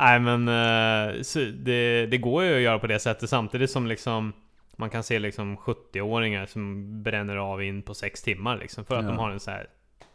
Nej 0.00 0.20
men 0.20 0.48
eh, 0.48 1.14
det, 1.54 2.06
det 2.06 2.18
går 2.18 2.42
ju 2.44 2.54
att 2.54 2.60
göra 2.60 2.78
på 2.78 2.86
det 2.86 2.98
sättet 2.98 3.30
samtidigt 3.30 3.70
som 3.70 3.86
liksom 3.86 4.32
Man 4.76 4.90
kan 4.90 5.02
se 5.02 5.18
liksom 5.18 5.56
70-åringar 5.56 6.46
som 6.46 7.02
bränner 7.02 7.36
av 7.36 7.62
in 7.62 7.82
på 7.82 7.94
6 7.94 8.22
timmar 8.22 8.58
liksom 8.58 8.84
För 8.84 8.96
att 8.96 9.04
Ja. 9.04 9.10
de 9.10 9.18
har 9.18 9.30
en 9.30 9.40
så 9.40 9.50
här 9.50 9.66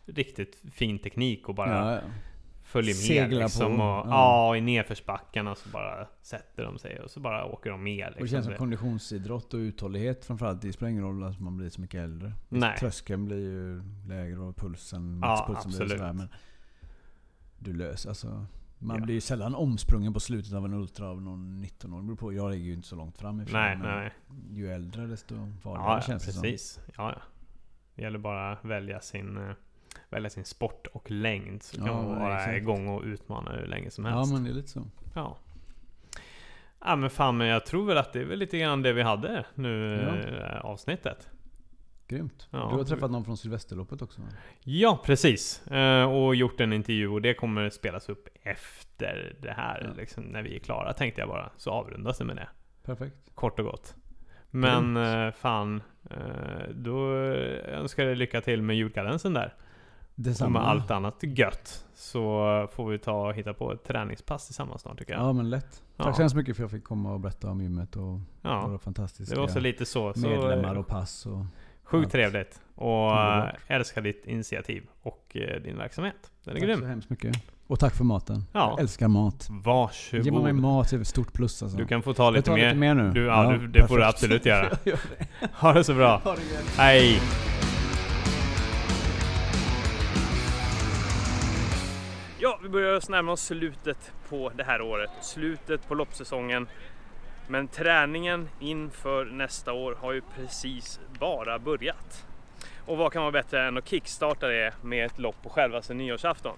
Riktigt 0.06 0.58
fin 0.74 1.00
teknik 1.00 1.50
och 1.50 1.56
bara 1.56 1.70
Ja, 1.70 1.92
ja. 1.94 2.00
följer 2.64 2.94
med 2.94 2.96
Segla 2.96 3.44
liksom 3.44 3.78
på, 3.78 3.84
och, 3.84 4.08
ja. 4.08 4.50
ja. 4.50 4.56
i 4.58 4.62
nedförsbackarna 4.62 5.56
så 5.56 5.70
bara 5.70 6.08
sätter 6.22 6.64
de 6.64 6.78
sig 6.80 7.00
och 7.00 7.12
så 7.12 7.20
bara 7.20 7.46
åker 7.46 7.70
de 7.70 7.84
med 7.84 8.06
Och 8.08 8.14
det 8.14 8.20
liksom. 8.20 8.36
känns 8.36 8.46
som 8.46 8.52
Det- 8.52 8.58
konditionsidrott 8.58 9.54
och 9.54 9.58
uthållighet 9.58 10.26
framförallt. 10.26 10.62
Det 10.62 10.74
spelar 10.74 10.90
ingen 10.90 11.04
roll 11.04 11.24
att 11.24 11.40
man 11.40 11.58
blir 11.58 11.70
så 11.70 11.82
mycket 11.82 12.00
äldre. 12.02 12.32
Nej. 12.50 12.78
Tröskeln 12.80 13.26
blir 13.26 13.38
ju 13.40 13.82
lägre 14.08 14.40
och 14.40 14.58
pulsen, 14.58 15.20
Ja, 15.24 15.28
maxpulsen 15.30 15.70
blir 15.72 15.82
absolut. 15.82 16.00
sådär. 16.00 16.14
Men 16.14 16.28
du 17.60 17.74
löser 17.74 18.10
alltså. 18.10 18.46
Man 18.80 18.98
Ja. 19.00 19.04
blir 19.06 19.16
ju 19.16 19.22
sällan 19.22 19.56
omsprungen 19.56 20.14
på 20.14 20.20
slutet 20.20 20.54
av 20.54 20.66
en 20.66 20.74
ultra 20.74 21.08
av 21.10 21.22
någon 21.22 21.62
19 21.62 21.94
år. 21.94 21.98
Det 21.98 22.04
beror 22.04 22.16
på, 22.16 22.34
jag 22.34 22.52
ligger 22.52 22.66
ju 22.66 22.74
inte 22.74 22.88
så 22.88 22.96
långt 22.96 23.18
fram 23.18 23.42
i 23.42 23.46
Nej, 23.52 23.78
nej. 23.78 24.12
Ju 24.52 24.72
äldre 24.72 25.06
desto 25.08 25.36
farligare 25.64 25.88
Ja, 25.90 25.96
ja 25.96 26.02
känns 26.02 26.26
det 26.26 26.32
som. 26.32 26.42
precis. 26.42 26.80
Ja, 26.98 27.12
ja. 27.12 27.22
Det 27.96 28.02
gäller 28.02 28.20
bara 28.20 28.52
att 28.52 28.66
välja 28.66 29.00
sin, 29.00 29.38
eh, 29.38 29.52
välja 30.10 30.30
sin 30.30 30.46
sport 30.46 30.88
och 30.94 31.12
längd 31.12 31.64
så 31.64 31.78
kan 31.78 31.86
Ja, 31.88 31.94
man 31.94 32.20
vara 32.20 32.38
exakt. 32.40 32.58
igång 32.58 32.88
och 32.88 33.04
utmana 33.04 33.52
hur 33.52 33.68
länge 33.68 33.92
som 33.92 34.06
Ja 34.06 34.12
helst. 34.12 34.34
men 34.34 34.44
det 34.44 34.50
är 34.50 34.54
lite 34.54 34.70
så. 34.70 34.82
Ja. 35.16 35.38
Ja 36.80 36.96
men 36.96 37.10
fan 37.10 37.38
men 37.38 37.48
jag 37.48 37.66
tror 37.66 37.86
väl 37.86 37.98
att 37.98 38.14
det 38.14 38.22
är 38.22 38.26
väl 38.26 38.40
lite 38.40 38.58
grann 38.58 38.82
det 38.82 38.94
vi 38.94 39.02
hade 39.02 39.46
nu 39.56 40.02
Ja. 40.02 40.12
här 40.48 40.60
avsnittet. 40.66 41.30
Grymt. 42.08 42.48
Ja. 42.52 42.58
Du 42.72 42.78
har 42.78 42.84
träffat 42.84 43.12
någon 43.12 43.26
från 43.26 43.38
Sylvesterloppet 43.38 44.02
också? 44.02 44.22
Ja 44.64 45.02
precis. 45.06 45.68
Eh, 45.68 46.04
och 46.12 46.36
gjort 46.36 46.60
en 46.62 46.74
intervju 46.74 47.08
och 47.08 47.22
det 47.22 47.34
kommer 47.34 47.70
spelas 47.70 48.10
upp 48.10 48.28
efter 48.44 49.36
det 49.42 49.52
här. 49.52 49.82
Ja. 49.90 50.02
Liksom, 50.02 50.24
när 50.24 50.42
vi 50.42 50.56
är 50.56 50.60
klara 50.60 50.94
tänkte 50.94 51.22
jag 51.22 51.28
bara. 51.30 51.50
Så 51.58 51.72
avrundas 51.72 52.18
det 52.18 52.26
med 52.26 52.36
det. 52.36 52.48
Perfekt. 52.84 53.16
Kort 53.36 53.60
och 53.60 53.66
gott. 53.66 53.96
Men 54.52 54.94
Grymt. 54.96 55.08
eh, 55.36 55.40
fan. 55.42 55.82
Eh, 56.12 56.70
då 56.76 57.14
önskar 57.68 58.04
jag 58.06 58.18
lycka 58.18 58.42
till 58.42 58.62
med 58.62 58.76
julkadensen 58.76 59.34
där. 59.34 59.54
Och 60.18 60.22
Detsamma. 60.22 60.60
med 60.60 60.70
allt 60.70 60.92
annat 60.92 61.16
gött. 61.22 61.86
Så 61.94 62.68
får 62.74 62.90
vi 62.90 63.00
ta 63.00 63.28
och 63.28 63.34
hitta 63.36 63.54
på 63.54 63.74
ett 63.74 63.84
träningspass 63.84 64.46
tillsammans 64.46 64.82
snart 64.82 64.98
tycker 65.00 65.14
jag. 65.14 65.22
Ja 65.22 65.34
men 65.34 65.50
lätt. 65.50 65.84
Tack 65.98 66.08
Ja. 66.08 66.14
så 66.14 66.22
hemskt 66.22 66.36
mycket 66.36 66.56
för 66.58 66.64
att 66.64 66.72
jag 66.72 66.78
fick 66.80 66.88
komma 66.88 67.14
och 67.14 67.20
berätta 67.20 67.50
om 67.50 67.62
gymmet 67.62 67.96
och 67.96 68.20
Ja, 68.42 68.68
våra 68.68 68.80
fantastiska 68.80 69.36
det 69.36 69.42
var 69.42 69.48
så 69.48 69.60
lite 69.60 69.86
så 69.86 70.14
medlemmar 70.16 70.76
och 70.76 70.88
pass 70.88 71.26
och... 71.26 71.46
Sjukt 71.86 72.12
trevligt. 72.12 72.62
Och 72.76 73.12
Underbart. 73.12 73.56
äh, 73.68 73.76
älskar 73.76 74.02
ditt 74.02 74.26
initiativ 74.26 74.84
och 75.02 75.32
eh, 75.36 75.62
din 75.62 75.78
verksamhet. 75.78 76.16
Den 76.44 76.56
är 76.56 76.60
Tack 76.60 76.70
så 76.70 76.76
grym. 76.78 76.90
hemskt 76.90 77.10
mycket. 77.10 77.36
Och 77.68 77.80
tack 77.80 77.96
för 77.96 78.04
maten. 78.04 78.44
Ja. 78.54 78.70
Jag 78.72 78.80
älskar 78.80 79.08
mat. 79.08 79.48
Ge 79.50 79.54
mig 79.56 79.62
Varsågod. 79.64 80.56
mat, 80.56 80.90
det 80.90 80.96
är 80.96 81.02
ett 81.02 81.08
stort 81.08 81.34
plus 81.34 81.64
alltså. 81.64 81.78
Du 81.78 81.86
kan 81.86 82.02
få 82.04 82.14
ta 82.14 82.30
lite 82.30 82.52
mer. 82.52 82.58
lite 82.68 82.76
mer 82.76 82.94
nu. 82.94 83.12
Du, 83.12 83.26
ja, 83.26 83.52
du, 83.52 83.68
det 83.68 83.88
får 83.88 83.96
du 83.98 84.02
perfekt. 84.02 84.16
absolut 84.24 84.46
göra. 84.46 84.70
Jag 84.84 84.94
gör 84.94 85.00
det. 85.20 85.48
Ha 85.54 85.74
det 85.74 85.84
så 85.84 85.94
bra. 85.94 86.18
Ha 86.24 86.36
det. 86.36 86.42
Hej! 86.82 87.20
Ja, 92.40 92.60
vi 92.64 92.70
börjar 92.70 93.12
närma 93.12 93.32
oss 93.32 93.42
slutet 93.42 94.12
på 94.30 94.52
det 94.56 94.64
här 94.64 94.82
året. 94.82 95.10
Slutet 95.22 95.88
på 95.88 95.96
loppsäsongen. 95.96 96.68
Men 97.48 97.68
träningen 97.68 98.50
inför 98.60 99.26
nästa 99.26 99.74
år 99.74 99.98
har 100.02 100.14
ju 100.14 100.22
precis 100.36 101.00
bara 101.20 101.60
börjat. 101.60 102.26
Och 102.86 102.98
vad 102.98 103.14
kan 103.14 103.22
vara 103.22 103.32
bättre 103.32 103.68
än 103.68 103.78
att 103.78 103.88
kickstarta 103.88 104.48
det 104.48 104.74
med 104.82 105.06
ett 105.06 105.20
lopp 105.20 105.36
på 105.44 105.50
självaste 105.50 105.94
nyårsafton? 105.94 106.58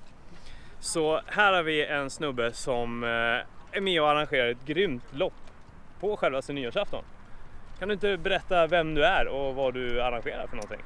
Så 0.79 1.21
här 1.25 1.53
har 1.53 1.63
vi 1.63 1.85
en 1.85 2.09
snubbe 2.09 2.53
som 2.53 3.03
eh, 3.03 3.09
är 3.77 3.81
med 3.81 4.01
och 4.01 4.09
arrangerar 4.09 4.47
ett 4.47 4.65
grymt 4.65 5.13
lopp 5.13 5.33
på 5.99 6.17
självaste 6.17 6.53
nyårsafton. 6.53 7.03
Kan 7.79 7.87
du 7.87 7.93
inte 7.93 8.17
berätta 8.17 8.67
vem 8.67 8.93
du 8.93 9.05
är 9.05 9.27
och 9.27 9.55
vad 9.55 9.73
du 9.73 10.01
arrangerar 10.01 10.47
för 10.47 10.55
någonting? 10.55 10.81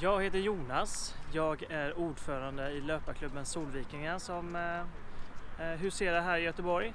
Jag 0.00 0.22
heter 0.22 0.38
Jonas. 0.38 1.16
Jag 1.32 1.62
är 1.70 1.98
ordförande 1.98 2.70
i 2.70 2.80
löparklubben 2.80 3.44
Solvikingar 3.44 4.18
som 4.18 4.56
eh, 4.56 5.72
eh, 5.72 5.78
huserar 5.78 6.20
här 6.20 6.38
i 6.38 6.42
Göteborg. 6.42 6.92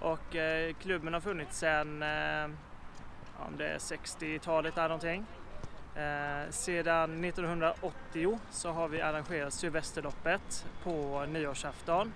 Och 0.00 0.36
eh, 0.36 0.74
klubben 0.74 1.14
har 1.14 1.20
funnits 1.20 1.58
sedan 1.58 2.02
eh, 2.02 2.44
om 3.46 3.56
det 3.56 3.68
är 3.68 3.78
60-talet 3.78 4.78
eller 4.78 4.88
någonting. 4.88 5.26
Eh, 5.94 6.50
sedan 6.50 7.24
1980 7.24 8.38
så 8.50 8.70
har 8.70 8.88
vi 8.88 9.00
arrangerat 9.00 9.52
Sylvesterloppet 9.52 10.66
på 10.82 11.26
nyårsafton. 11.28 12.12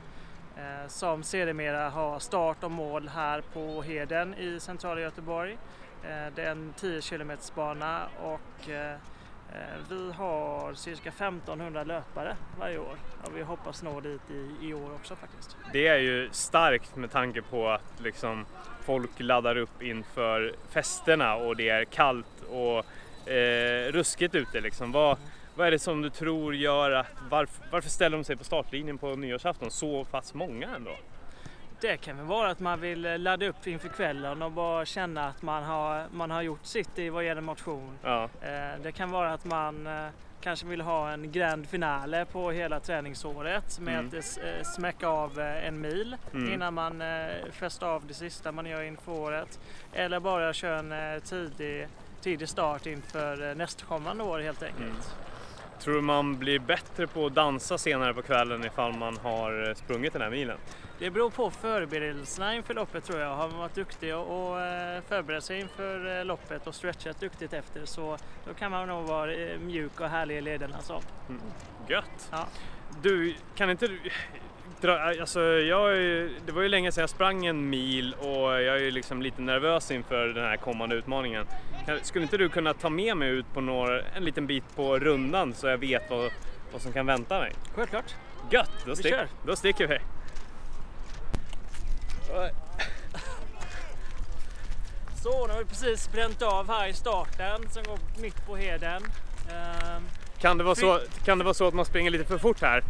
Eh, 0.57 0.89
som 0.89 1.23
sedermera 1.23 1.91
har 1.91 2.19
start 2.19 2.65
och 2.65 2.71
mål 2.71 3.09
här 3.09 3.41
på 3.53 3.83
Heden 3.83 4.35
i 4.35 4.61
centrala 4.61 5.01
Göteborg. 5.01 5.53
Eh, 6.03 6.35
det 6.35 6.43
är 6.43 6.51
en 6.51 6.73
10 6.77 7.01
km 7.01 7.33
bana 7.55 8.09
och 8.23 8.69
Eh, 8.69 8.97
Eh, 9.53 9.81
vi 9.91 10.13
har 10.13 10.75
cirka 10.75 11.09
1500 11.09 11.85
löpare 11.85 12.37
varje 12.59 12.79
år 12.79 12.97
och 13.25 13.37
vi 13.37 13.43
hoppas 13.43 13.83
nå 13.83 14.01
dit 14.01 14.21
i, 14.31 14.67
i 14.67 14.75
år 14.75 14.95
också 14.95 15.17
faktiskt. 15.17 15.57
Det 15.73 15.87
är 15.87 15.99
ju 15.99 16.29
starkt 16.33 16.97
med 16.97 17.11
tanke 17.11 17.43
på 17.43 17.69
att 17.69 18.01
liksom 18.01 18.47
folk 18.85 19.11
laddar 19.21 19.57
upp 19.57 19.83
inför 19.83 20.55
festerna 20.71 21.35
och 21.35 21.57
det 21.57 21.69
är 21.69 21.85
kallt 21.85 22.43
och 22.51 23.31
eh, 23.31 23.93
ruskigt 23.93 24.35
ute. 24.35 24.61
Liksom. 24.61 24.93
Vad, 24.93 25.19
vad 25.55 25.67
är 25.67 25.71
det 25.71 25.79
som 25.79 26.03
du 26.03 26.11
tror 26.11 26.55
gör 26.55 26.91
att 26.91 27.07
varför, 27.31 27.65
varför 27.71 27.91
ställer 27.91 28.17
de 28.17 28.25
sig 28.25 28.37
på 28.37 28.45
startlinjen 28.45 28.99
på 28.99 29.17
nyårsafton 29.17 29.71
så 29.71 30.05
pass 30.05 30.35
många 30.35 30.69
ändå? 30.77 30.97
Det 31.81 31.97
kan 31.97 32.17
väl 32.17 32.27
vara 32.27 32.51
att 32.51 32.61
man 32.61 32.81
vill 32.81 33.07
eh, 33.07 33.19
ladda 33.19 33.47
upp 33.47 33.67
inför 33.67 33.89
kvällen 33.89 34.43
och 34.43 34.53
bara 34.53 34.85
känna 34.85 35.29
att 35.29 35.43
man 35.43 35.63
har, 35.63 36.07
man 36.13 36.31
har 36.31 36.43
gjort 36.43 36.65
sitt 36.67 36.99
i 36.99 37.09
vad 37.09 37.25
gäller 37.25 37.41
motion. 37.41 37.99
Ja, 38.03 38.29
Eh, 38.43 38.81
Det 38.83 38.93
kan 38.93 39.11
vara 39.11 39.33
att 39.33 39.45
man 39.45 39.87
eh, 39.87 40.07
kanske 40.41 40.67
vill 40.67 40.81
ha 40.81 41.11
en 41.11 41.33
grand 41.33 41.69
finale 41.69 42.25
på 42.25 42.51
hela 42.51 42.81
träningsåret 42.81 43.79
med 43.81 43.95
Mm. 43.99 44.19
att 44.19 44.67
smäcka 44.67 45.09
av 45.09 45.39
en 45.41 45.81
mil 45.81 46.17
Mm. 46.35 46.53
innan 46.53 46.75
man 46.75 47.03
fäster 47.53 47.87
av 47.87 48.07
det 48.07 48.15
sista 48.15 48.53
man 48.53 48.67
gör 48.67 48.83
inför 48.83 49.13
året. 49.13 49.59
Eller 49.93 50.21
bara 50.21 50.53
köra 50.53 50.79
en 50.79 51.21
tidig, 51.21 51.89
tidig 52.21 52.49
start 52.49 52.87
inför 52.87 53.55
nästkommande 53.55 54.25
år 54.25 54.39
helt 54.41 54.63
enkelt. 54.63 54.81
Mm. 54.81 54.97
Tror 55.81 55.95
du 55.95 56.01
man 56.01 56.39
blir 56.39 56.59
bättre 56.59 57.07
på 57.07 57.27
att 57.27 57.35
dansa 57.35 57.79
senare 57.79 58.15
på 58.15 58.23
kvällen 58.23 58.65
ifall 58.65 58.93
man 58.97 59.17
har 59.17 59.69
eh, 59.69 59.75
sprungit 59.75 60.13
den 60.13 60.23
här 60.23 60.31
milen? 60.31 60.59
Det 60.99 61.11
beror 61.11 61.31
på 61.31 61.51
förberedelserna 61.51 62.55
inför 62.55 62.75
loppet 62.75 63.05
tror 63.05 63.21
jag. 63.21 63.35
Har 63.35 63.49
man 63.49 63.59
varit 63.59 63.75
duktig 63.75 64.17
och 64.17 64.61
eh, 64.61 65.03
förberett 65.09 65.45
sig 65.45 65.61
inför 65.61 66.19
eh, 66.19 66.25
loppet 66.25 66.67
och 66.67 66.75
stretchat 66.75 67.21
duktigt 67.21 67.53
efter 67.53 67.85
så 67.85 68.19
då 68.47 68.55
kan 68.55 68.71
man 68.71 68.89
nog 68.89 69.05
vara 69.05 69.59
mjuk 69.59 70.01
och 70.01 70.09
härlig 70.09 70.37
i 70.37 70.41
lederna. 70.41 70.81
Så. 70.81 71.01
Gött! 71.89 72.29
Ja. 72.31 72.47
Du, 73.03 73.35
kan 73.55 73.71
inte 73.71 73.87
du 73.87 73.99
alltså 74.89 75.41
jag, 75.41 75.93
är 75.97 76.31
det 76.47 76.53
var 76.53 76.63
ju 76.63 76.69
länge 76.69 76.93
sedan 76.93 77.03
jag 77.03 77.11
sprang 77.11 77.47
en 77.47 77.71
mil 77.71 78.15
och 78.15 78.29
jag 78.53 78.77
är 78.77 78.79
ju 78.79 78.91
liksom 78.91 79.23
lite 79.23 79.43
nervös 79.43 79.91
inför 79.91 80.27
den 80.27 80.45
här 80.45 80.57
kommande 80.57 80.95
utmaningen. 80.97 81.47
Skulle 82.03 82.23
inte 82.23 82.37
du 82.37 82.49
kunna 82.49 82.75
ta 82.75 82.91
med 82.91 83.17
mig 83.17 83.29
ut 83.29 83.47
på 83.55 83.61
några, 83.61 84.01
en 84.17 84.25
liten 84.25 84.47
bit 84.47 84.65
på 84.77 84.99
rundan 84.99 85.55
så 85.55 85.67
jag 85.67 85.79
vet 85.79 86.11
vad, 86.11 86.31
vad 86.73 86.83
som 86.83 86.93
kan 86.93 87.07
vänta 87.07 87.39
mig? 87.39 87.53
Självklart. 87.75 88.15
Gött! 88.51 88.71
Då, 88.85 88.91
Vi 88.91 88.97
stick, 88.97 89.13
kör. 89.13 89.27
då 89.47 89.57
sticker 89.57 89.87
vi! 89.87 89.99
Så, 95.23 95.47
nu 95.47 95.53
har 95.53 95.59
vi 95.59 95.65
precis 95.65 96.13
bränt 96.13 96.43
av 96.43 96.69
här 96.69 96.89
i 96.89 96.93
starten 96.93 97.69
som 97.71 97.83
går 97.83 97.99
mitt 98.21 98.47
på 98.47 98.57
heden. 98.57 99.03
Ehm, 99.51 100.03
Kan 100.39 100.59
det, 100.59 100.65
vara 100.65 100.75
så, 100.75 101.01
kan 101.25 101.39
det 101.39 101.45
vara 101.45 101.55
så 101.55 101.69
att 101.69 101.75
man 101.75 101.85
springer 101.85 102.11
lite 102.11 102.25
för 102.25 102.39
fort 102.39 102.61
här? 102.63 102.83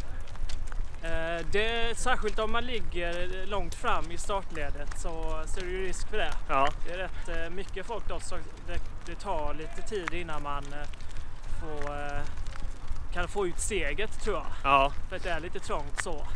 Eh, 1.02 1.46
det, 1.52 1.98
särskilt 1.98 2.38
om 2.38 2.52
man 2.52 2.64
ligger 2.64 3.46
långt 3.46 3.74
fram 3.74 4.10
i 4.10 4.18
startledet 4.18 4.88
så, 4.98 5.42
så 5.46 5.60
är 5.60 5.64
det 5.64 5.70
ju 5.70 5.86
risk 5.86 6.08
för 6.10 6.16
det. 6.16 6.32
Ja, 6.48 6.68
Det 6.86 6.92
är 6.92 6.98
rätt 6.98 7.28
eh, 7.28 7.50
mycket 7.50 7.86
folk 7.86 8.08
då 8.08 8.20
så 8.20 8.34
det, 8.66 8.80
det 9.06 9.14
tar 9.20 9.54
lite 9.54 9.82
tid 9.88 10.12
innan 10.14 10.42
man 10.42 10.64
eh, 10.72 10.88
får, 11.60 11.90
kan 13.14 13.28
få 13.28 13.46
ut 13.46 13.60
steget 13.60 14.22
tror 14.22 14.36
jag. 14.36 14.46
ja. 14.64 14.92
För 15.08 15.18
det 15.18 15.30
är 15.30 15.40
lite 15.40 15.58
trångt 15.60 16.02
så. 16.02 16.26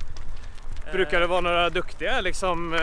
Brukar 0.92 1.20
det 1.20 1.26
vara 1.26 1.40
några 1.40 1.70
duktiga 1.70 2.20
liksom, 2.20 2.74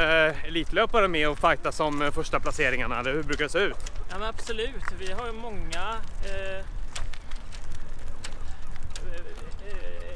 elitlöpare 0.48 1.08
med 1.08 1.30
och 1.30 1.40
fighta 1.40 1.72
som 1.72 2.02
eh, 2.02 2.12
första 2.12 2.40
placeringarna? 2.40 3.00
Eller 3.00 3.14
hur 3.14 3.24
brukar 3.24 3.44
det 3.44 3.50
se 3.50 3.60
ut? 3.60 3.92
Ja 4.10 4.18
men 4.20 4.30
absolut, 4.30 4.84
vi 5.00 5.12
har 5.12 5.26
ju 5.26 5.32
många 5.34 5.96
eh, 6.26 6.66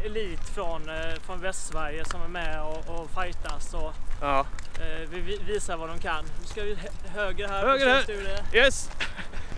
elit 0.06 0.50
från, 0.56 0.90
eh, 0.90 1.16
från 1.26 1.42
Västsverige 1.42 2.06
som 2.06 2.22
är 2.22 2.28
med 2.28 2.62
och, 2.62 2.78
och 3.00 3.10
fightas 3.24 3.74
och 3.74 3.94
Ja. 4.22 4.46
eh, 4.80 5.10
vi 5.12 5.20
vi 5.22 5.38
visar 5.54 5.78
vad 5.78 5.90
de 5.90 6.00
kan. 6.00 6.26
Nu 6.42 6.48
ska 6.48 6.62
vi 6.64 6.76
hö- 6.76 7.10
höger 7.22 7.48
här 7.48 7.68
Höger 7.68 8.04
på 8.06 8.12
här. 8.12 8.64
Yes! 8.66 8.90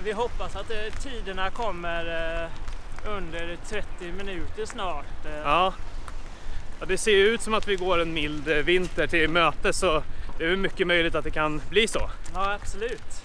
Vi 0.04 0.12
hoppas 0.12 0.56
att 0.56 0.72
eh, 0.72 0.94
tiderna 1.02 1.50
kommer 1.50 2.50
under 3.08 3.58
30 3.70 3.88
minuter 4.18 4.66
snart. 4.66 5.06
Ja. 5.26 5.74
ja. 6.80 6.86
Det 6.88 6.98
ser 6.98 7.12
ju 7.12 7.28
ut 7.28 7.42
som 7.42 7.54
att 7.54 7.68
vi 7.68 7.76
går 7.76 8.02
en 8.02 8.14
mild 8.14 8.48
vinter 8.48 9.08
till 9.08 9.30
möte 9.30 9.74
så 9.74 10.04
det 10.38 10.46
är 10.46 10.56
mycket 10.56 10.88
möjligt 10.88 11.16
att 11.16 11.24
det 11.24 11.32
kan 11.32 11.62
bli 11.70 11.88
så. 11.88 12.10
Ja, 12.34 12.54
absolut. 12.62 13.24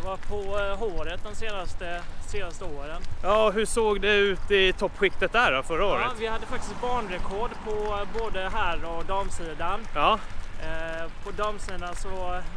Det 0.00 0.06
var 0.08 0.16
på 0.16 0.58
eh, 0.58 0.76
håret 0.78 1.20
de 1.24 1.34
senaste, 1.34 2.00
senaste 2.26 2.64
åren. 2.64 3.02
Ja, 3.22 3.50
hur 3.50 3.66
såg 3.66 4.00
det 4.00 4.14
ut 4.16 4.50
i 4.50 4.72
toppskiktet 4.72 5.32
där 5.32 5.52
då 5.52 5.62
förra 5.62 5.82
Ja, 5.82 5.86
året? 5.92 6.12
vi 6.18 6.26
hade 6.26 6.46
faktiskt 6.46 6.80
banrekord 6.80 7.50
på 7.64 7.70
eh, 7.70 8.20
både 8.22 8.48
herr 8.54 8.84
och 8.84 9.04
damsidan. 9.04 9.80
Ja, 9.94 10.18
Eh, 10.62 11.10
på 11.24 11.30
damsidan 11.30 11.96
så 11.96 12.08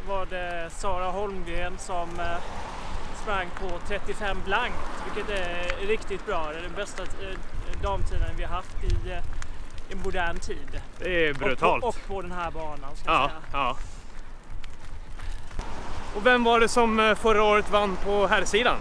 var 0.08 0.26
det 0.30 0.70
Sara 0.70 1.10
Holmgren 1.10 1.78
som 1.78 2.20
eh, 2.20 2.36
sprang 3.22 3.48
på 3.60 3.78
35 3.88 4.36
blankt, 4.44 4.76
vilket 5.14 5.30
är 5.38 5.86
riktigt 5.86 6.26
bra. 6.26 6.46
Det 6.52 6.58
är 6.58 6.62
den 6.62 6.72
bästa 6.76 7.02
damtiden 7.82 8.30
vi 8.36 8.44
har 8.44 8.54
haft 8.56 8.84
i 8.84 9.12
en 9.92 9.98
modern 10.04 10.38
tid. 10.38 10.80
det 10.98 11.28
är 11.28 11.34
brutalt. 11.34 11.84
Och 11.84 11.94
på, 11.94 12.00
och 12.02 12.06
på 12.08 12.22
den 12.22 12.32
här 12.32 12.50
banan 12.50 12.96
ska 12.96 13.10
Ja, 13.12 13.28
säga. 13.28 13.40
ja. 13.52 13.76
Och 16.14 16.26
vem 16.26 16.44
var 16.44 16.60
det 16.60 16.68
som 16.68 17.00
eh, 17.00 17.14
förra 17.14 17.42
året 17.42 17.70
vann 17.70 17.96
på 17.96 18.26
herrsidan? 18.26 18.76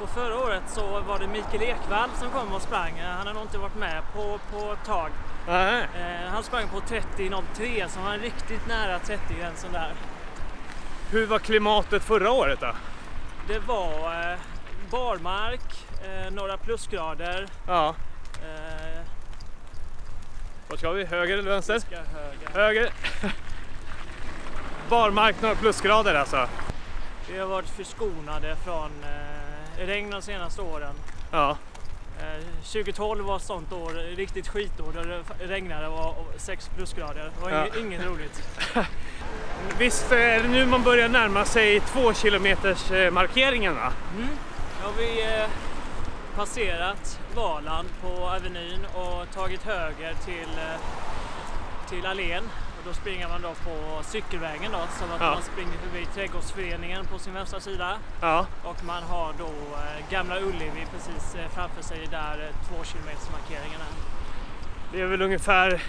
på 0.00 0.06
förra 0.06 0.38
året 0.38 0.62
så 0.66 1.00
var 1.00 1.18
det 1.18 1.26
Mikael 1.26 1.62
Ekvall 1.62 2.10
som 2.18 2.30
kom 2.30 2.52
och 2.52 2.62
sprang. 2.62 3.00
Han 3.00 3.26
har 3.26 3.34
nog 3.34 3.42
inte 3.42 3.58
varit 3.58 3.76
med 3.76 4.02
på, 4.14 4.38
på 4.52 4.72
ett 4.72 4.84
tag. 4.86 5.10
Nej. 5.48 5.82
Eh, 5.82 6.30
han 6.30 6.42
sprang 6.42 6.68
på 6.68 6.80
30.03 6.80 7.88
så 7.88 8.00
han 8.00 8.10
var 8.10 8.18
riktigt 8.18 8.66
nära 8.68 8.98
30-gränsen 8.98 9.72
där. 9.72 9.92
Hur 11.10 11.26
var 11.26 11.38
klimatet 11.38 12.02
förra 12.02 12.30
året 12.30 12.60
då? 12.60 12.72
Det 13.48 13.58
var 13.58 14.30
eh, 14.32 14.38
barmark, 14.90 15.86
eh, 16.04 16.32
några 16.32 16.56
plusgrader. 16.56 17.46
Ja. 17.66 17.94
Eh, 18.34 19.02
Vart 20.68 20.78
ska 20.78 20.90
vi? 20.90 21.04
Höger 21.04 21.38
eller 21.38 21.50
vänster? 21.50 21.74
vi 21.74 21.80
ska 21.80 21.96
höger. 21.96 22.48
Höger. 22.54 22.92
Barmark 24.88 25.42
några 25.42 25.54
plusgrader 25.54 26.14
alltså. 26.14 26.48
Vi 27.32 27.38
har 27.38 27.46
varit 27.46 27.68
förskonade 27.68 28.56
från 28.64 28.90
eh, 29.04 29.86
regn 29.86 30.10
de 30.10 30.22
senaste 30.22 30.62
åren. 30.62 30.94
Ja. 31.32 31.56
Eh, 32.20 32.44
2012 32.72 33.24
var 33.24 33.36
ett 33.36 33.42
sånt 33.42 33.72
år, 33.72 33.90
riktigt 34.16 34.48
skitår 34.48 34.92
där 34.92 35.04
det 35.04 35.46
regnade 35.54 35.88
var 35.88 36.14
6 36.36 36.70
plusgrader. 36.76 37.30
Det 37.38 37.44
var 37.44 37.50
Ja. 37.50 37.66
inget, 37.80 38.04
roligt. 38.06 38.42
Visst 39.78 40.12
är 40.12 40.42
det 40.42 40.48
nu 40.48 40.66
man 40.66 40.82
börjar 40.82 41.08
närma 41.08 41.44
sig 41.44 41.80
två 41.80 42.14
kilometers 42.14 42.90
eh, 42.90 43.10
markeringen 43.10 43.74
va? 43.74 43.92
Mm. 44.16 44.28
Har 44.82 44.92
vi 44.98 45.22
eh, 45.22 45.48
passerat 46.36 47.20
Valand 47.34 47.88
på 48.02 48.08
Avenyn 48.28 48.86
och 48.94 49.34
tagit 49.34 49.62
höger 49.62 50.14
till, 50.24 50.58
eh, 50.58 50.80
till 51.90 52.06
Allén. 52.06 52.44
Och 52.78 52.84
då 52.86 52.92
springer 52.92 53.28
man 53.28 53.42
då 53.42 53.48
på 53.48 54.02
cykelvägen 54.02 54.72
då, 54.72 54.78
så 54.98 55.04
att 55.04 55.20
Ja. 55.20 55.30
man 55.30 55.42
springer 55.42 55.78
förbi 55.78 56.06
Trädgårdsföreningen 56.14 57.06
på 57.06 57.18
sin 57.18 57.34
vänstra 57.34 57.60
sida. 57.60 57.96
Ja. 58.20 58.46
Och 58.64 58.84
man 58.84 59.02
har 59.02 59.32
då 59.38 59.44
eh, 59.46 60.10
Gamla 60.10 60.40
Ullevi 60.40 60.86
precis 60.96 61.34
eh, 61.34 61.48
framför 61.54 61.82
sig 61.82 62.06
där 62.10 62.48
eh, 62.50 62.68
två 62.68 62.84
kilometers 62.84 63.28
markeringen 63.32 63.80
är. 63.80 63.94
Det 64.92 65.00
är 65.00 65.06
väl 65.06 65.22
ungefär 65.22 65.82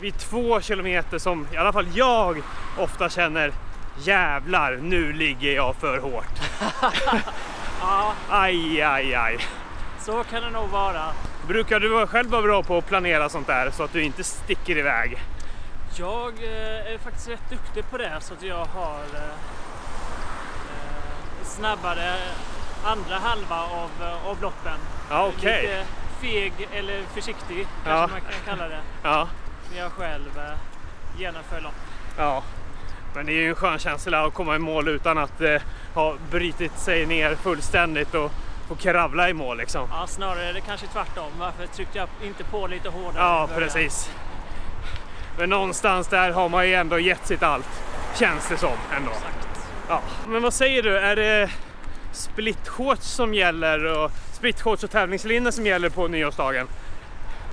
vid 0.00 0.18
två 0.18 0.60
kilometer 0.60 1.18
som 1.18 1.46
i 1.52 1.56
alla 1.56 1.72
fall 1.72 1.86
jag 1.94 2.42
ofta 2.78 3.08
känner 3.08 3.52
jävlar 3.98 4.76
nu 4.82 5.12
ligger 5.12 5.52
jag 5.54 5.74
för 5.76 5.98
hårt. 5.98 6.40
Ja, 7.80 8.12
Aj, 8.30 8.82
aj, 8.82 9.14
aj. 9.14 9.38
så 10.00 10.24
kan 10.24 10.42
det 10.42 10.50
nog 10.50 10.68
vara. 10.68 11.02
Brukar 11.48 11.80
du 11.80 12.06
själv 12.06 12.30
vara 12.30 12.42
bra 12.42 12.62
på 12.62 12.78
att 12.78 12.86
planera 12.86 13.28
sånt 13.28 13.46
där 13.46 13.70
så 13.70 13.82
att 13.82 13.92
du 13.92 14.02
inte 14.02 14.24
sticker 14.24 14.76
iväg? 14.78 15.18
Jag 15.98 16.32
eh, 16.44 16.92
är 16.94 16.98
faktiskt 16.98 17.28
rätt 17.28 17.50
duktig 17.50 17.90
på 17.90 17.98
det 17.98 18.12
så 18.20 18.34
att 18.34 18.42
jag 18.42 18.64
har 18.64 19.00
eh, 19.14 19.22
eh, 20.70 21.44
snabbare 21.44 22.14
andra 22.84 23.14
halva 23.18 23.60
av, 23.62 23.90
av 24.30 24.42
loppen. 24.42 24.78
Ja, 25.10 25.30
okej. 25.36 25.62
Lite 25.62 25.84
feg 26.20 26.68
eller 26.72 27.02
försiktig 27.14 27.66
kanske 27.84 27.90
Ja. 27.90 28.06
man 28.06 28.20
kan 28.20 28.40
kalla 28.56 28.68
det. 28.68 28.80
Ja, 29.02 29.28
När 29.72 29.78
jag 29.80 29.92
själv 29.92 30.40
genomför 31.18 31.60
lopp. 31.60 31.74
ja. 32.18 32.42
Men 33.14 33.26
det 33.26 33.32
är 33.32 33.40
ju 33.40 33.48
en 33.48 33.54
skön 33.54 33.78
känsla 33.78 34.26
att 34.26 34.34
komma 34.34 34.56
i 34.56 34.58
mål 34.58 34.88
utan 34.88 35.18
att 35.18 35.40
eh, 35.40 35.62
ha 35.94 36.14
brutit 36.30 36.78
sig 36.78 37.06
ner 37.06 37.34
fullständigt 37.34 38.14
och 38.14 38.32
få 38.68 38.74
kravla 38.74 39.28
i 39.28 39.32
mål 39.32 39.56
liksom. 39.58 39.88
Ja, 39.92 40.06
snarare 40.06 40.44
är 40.44 40.52
det 40.52 40.60
kanske 40.60 40.86
tvärtom. 40.86 41.30
Varför 41.38 41.66
tryckte 41.66 41.98
jag 41.98 42.08
inte 42.22 42.44
på 42.44 42.66
lite 42.66 42.88
hårdare? 42.88 43.22
Ja, 43.22 43.48
precis. 43.54 44.10
Men 45.38 45.50
någonstans 45.50 46.08
där 46.08 46.30
har 46.30 46.48
man 46.48 46.68
ju 46.68 46.74
ändå 46.74 46.98
gett 46.98 47.26
sitt 47.26 47.42
allt. 47.42 47.68
Känns 48.14 48.48
det 48.48 48.56
som 48.56 48.72
ändå. 48.96 49.10
Exakt. 49.10 49.68
Ja. 49.88 50.00
Men 50.26 50.42
vad 50.42 50.54
säger 50.54 50.82
du? 50.82 50.98
Är 50.98 51.16
det 51.16 51.50
splitshorts 52.12 53.06
som 53.06 53.34
gäller 53.34 53.84
och 53.84 54.10
splitshorts 54.32 54.84
och 54.84 54.90
tävlingslinne 54.90 55.52
som 55.52 55.66
gäller 55.66 55.88
på 55.88 56.08
nyårsdagen? 56.08 56.68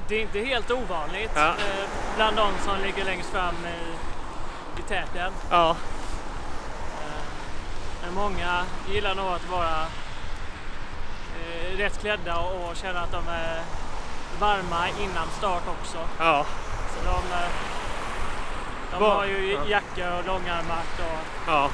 Det 0.07 0.15
är 0.15 0.21
inte 0.21 0.39
helt 0.39 0.71
ovanligt 0.71 1.31
Ja. 1.35 1.47
eh, 1.47 1.89
bland 2.15 2.35
de 2.37 2.51
som 2.65 2.81
ligger 2.83 3.05
längst 3.05 3.29
fram 3.29 3.55
i, 3.65 4.79
i 4.79 4.83
täten. 4.83 5.33
Ja, 5.49 5.69
Eh, 7.01 8.05
Men 8.05 8.13
många 8.13 8.63
gillar 8.91 9.15
nog 9.15 9.25
att 9.27 9.49
vara 9.49 9.81
eh, 11.39 11.77
rätt 11.77 11.99
klädda 12.01 12.37
och 12.39 12.75
känna 12.75 12.99
att 13.01 13.11
de 13.11 13.27
är 13.27 13.61
varma 14.39 14.87
innan 14.89 15.27
start 15.37 15.63
också. 15.81 15.97
ja, 16.19 16.45
Så 16.89 17.05
de, 17.11 17.21
de 18.91 19.03
har 19.03 19.25
ju 19.25 19.51
ja. 19.53 19.59
jacka 19.67 20.17
och 20.17 20.25
långärmat 20.25 20.99
och 20.99 21.19
ja. 21.47 21.69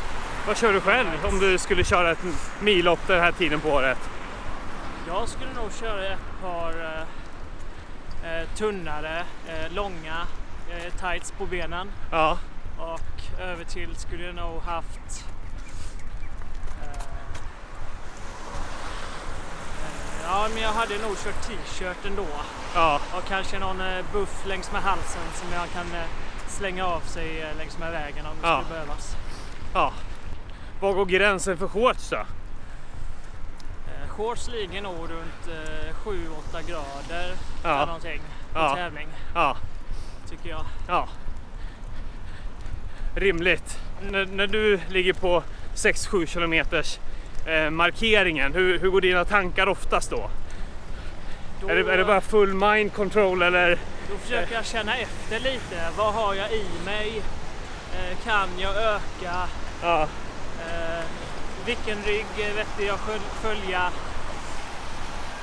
Vad 0.48 0.58
kör 0.58 0.74
du 0.74 0.82
själv 0.82 1.26
om 1.26 1.40
du 1.40 1.58
skulle 1.58 1.84
köra 1.84 2.12
ett 2.12 2.24
millopp 2.60 3.00
den 3.08 3.20
här 3.22 3.32
tiden 3.32 3.60
på 3.60 3.70
året? 3.70 3.98
jag 5.08 5.30
skulle 5.30 5.54
nog 5.54 5.74
köra 5.74 6.06
ett 6.08 6.42
par 6.42 6.74
eh, 8.24 8.32
eh, 8.32 8.48
tunnare, 8.56 9.24
eh, 9.48 9.72
långa 9.74 10.18
eh, 10.70 10.94
tights 10.94 11.32
på 11.32 11.46
benen 11.46 11.92
Ja, 12.12 12.38
och 12.78 13.42
över 13.42 13.64
till 13.64 13.96
skulle 13.96 14.24
jag 14.26 14.36
nog 14.36 14.62
haft 14.62 15.26
eh, 16.84 16.90
eh, 16.90 17.04
Ja, 20.24 20.48
men 20.54 20.64
jag 20.64 20.72
hade 20.72 20.98
nog 20.98 21.18
kört 21.18 21.42
t-shirt 21.48 22.06
ändå. 22.06 22.28
ja, 22.76 23.00
Och 23.18 23.24
kanske 23.28 23.60
någon 23.60 23.82
buff 24.14 24.46
längs 24.46 24.72
med 24.72 24.82
halsen 24.82 25.22
som 25.34 25.48
jag 25.54 25.70
kan 25.74 25.86
slänga 26.58 26.86
av 26.86 27.00
sig 27.00 27.42
eh, 27.42 27.58
längs 27.58 27.78
med 27.78 27.92
vägen 27.92 28.26
om 28.26 28.32
det 28.42 28.48
Ja. 28.48 28.62
skulle 28.64 28.80
behövas. 28.80 29.16
ja. 29.74 29.94
Var 30.82 30.94
går 30.94 31.06
gränsen 31.06 31.58
för 31.58 31.68
shorts 31.68 32.10
då? 32.10 32.16
Eh, 32.18 34.10
shorts 34.10 34.48
ligger 34.50 34.82
nog 34.82 34.96
runt 34.96 35.48
eh, 35.48 35.96
7-8 36.06 36.62
grader 36.68 37.34
Ja. 37.64 37.70
eller 37.76 37.86
någonting 37.86 38.22
på 38.54 38.60
Ja. 38.60 38.76
tävling 38.76 39.08
Ja, 39.36 39.58
tycker 40.30 40.50
jag. 40.50 40.66
ja. 40.88 41.08
Rimligt. 43.16 43.80
När, 44.12 44.26
när 44.26 44.48
du 44.48 44.80
ligger 44.90 45.14
på 45.14 45.44
6-7 45.76 46.26
kilometers 46.26 47.00
eh, 47.46 47.70
markeringen, 47.70 48.54
hur, 48.54 48.80
hur 48.80 48.90
går 48.90 49.02
dina 49.02 49.26
tankar 49.26 49.68
oftast 49.68 50.10
då? 50.12 50.30
Då, 51.62 51.70
Är 51.70 51.76
det, 51.76 51.94
är 51.94 51.98
det 51.98 52.06
bara 52.06 52.22
full 52.22 52.54
mind 52.54 52.94
control 52.94 53.42
eller? 53.42 53.80
då 54.10 54.18
försöker 54.18 54.56
jag 54.56 54.66
känna 54.66 54.98
efter 54.98 55.40
lite. 55.40 55.90
Vad 55.98 56.14
har 56.14 56.34
jag 56.34 56.52
i 56.52 56.66
mig? 56.86 57.22
Eh, 57.94 58.18
kan 58.26 58.50
jag 58.60 58.76
öka? 58.76 59.48
Ja, 59.84 60.08
Eh, 60.70 61.04
vilken 61.66 61.98
rygg 62.04 62.26
är 62.40 62.54
vettig 62.56 62.90
att 62.90 63.00
följa? 63.42 63.92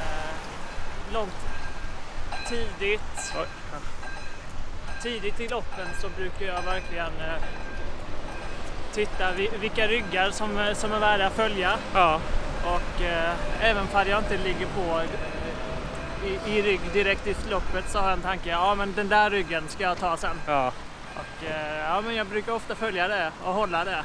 Eh, 0.01 1.12
långt 1.12 1.35
tidigt. 2.49 3.33
Oj. 3.41 3.47
Tidigt 5.03 5.41
i 5.41 5.49
loppen 5.49 5.87
så 6.01 6.09
brukar 6.09 6.47
jag 6.47 6.62
verkligen 6.62 7.12
titta 8.93 9.33
vi, 9.37 9.51
vilka 9.61 9.87
ryggar 9.87 10.31
som, 10.31 10.75
som 10.75 10.93
är 10.93 10.99
värda 10.99 11.27
att 11.27 11.33
följa. 11.33 11.79
ja, 11.95 12.21
Och 12.65 13.03
även 13.61 13.83
om 13.83 14.09
jag 14.09 14.19
inte 14.19 14.37
ligger 14.37 14.67
på 14.67 15.01
i, 16.25 16.51
i 16.59 16.62
rygg 16.62 16.81
direkt 16.93 17.27
i 17.27 17.35
loppet 17.51 17.85
så 17.89 17.99
har 17.99 18.09
jag 18.09 18.16
en 18.16 18.22
tanke. 18.22 18.51
Ja 18.51 18.75
men 18.75 18.93
den 18.97 19.09
där 19.09 19.31
ryggen 19.31 19.64
ska 19.68 19.83
jag 19.83 19.99
ta 19.99 20.16
sen. 20.16 20.37
ja. 20.47 20.72
Och 21.14 21.45
eh, 21.51 21.79
ja 21.89 22.01
men 22.07 22.14
jag 22.14 22.27
brukar 22.27 22.53
ofta 22.53 22.75
följa 22.75 23.09
det 23.09 23.31
och 23.45 23.53
hålla 23.55 23.85
det. 23.85 24.03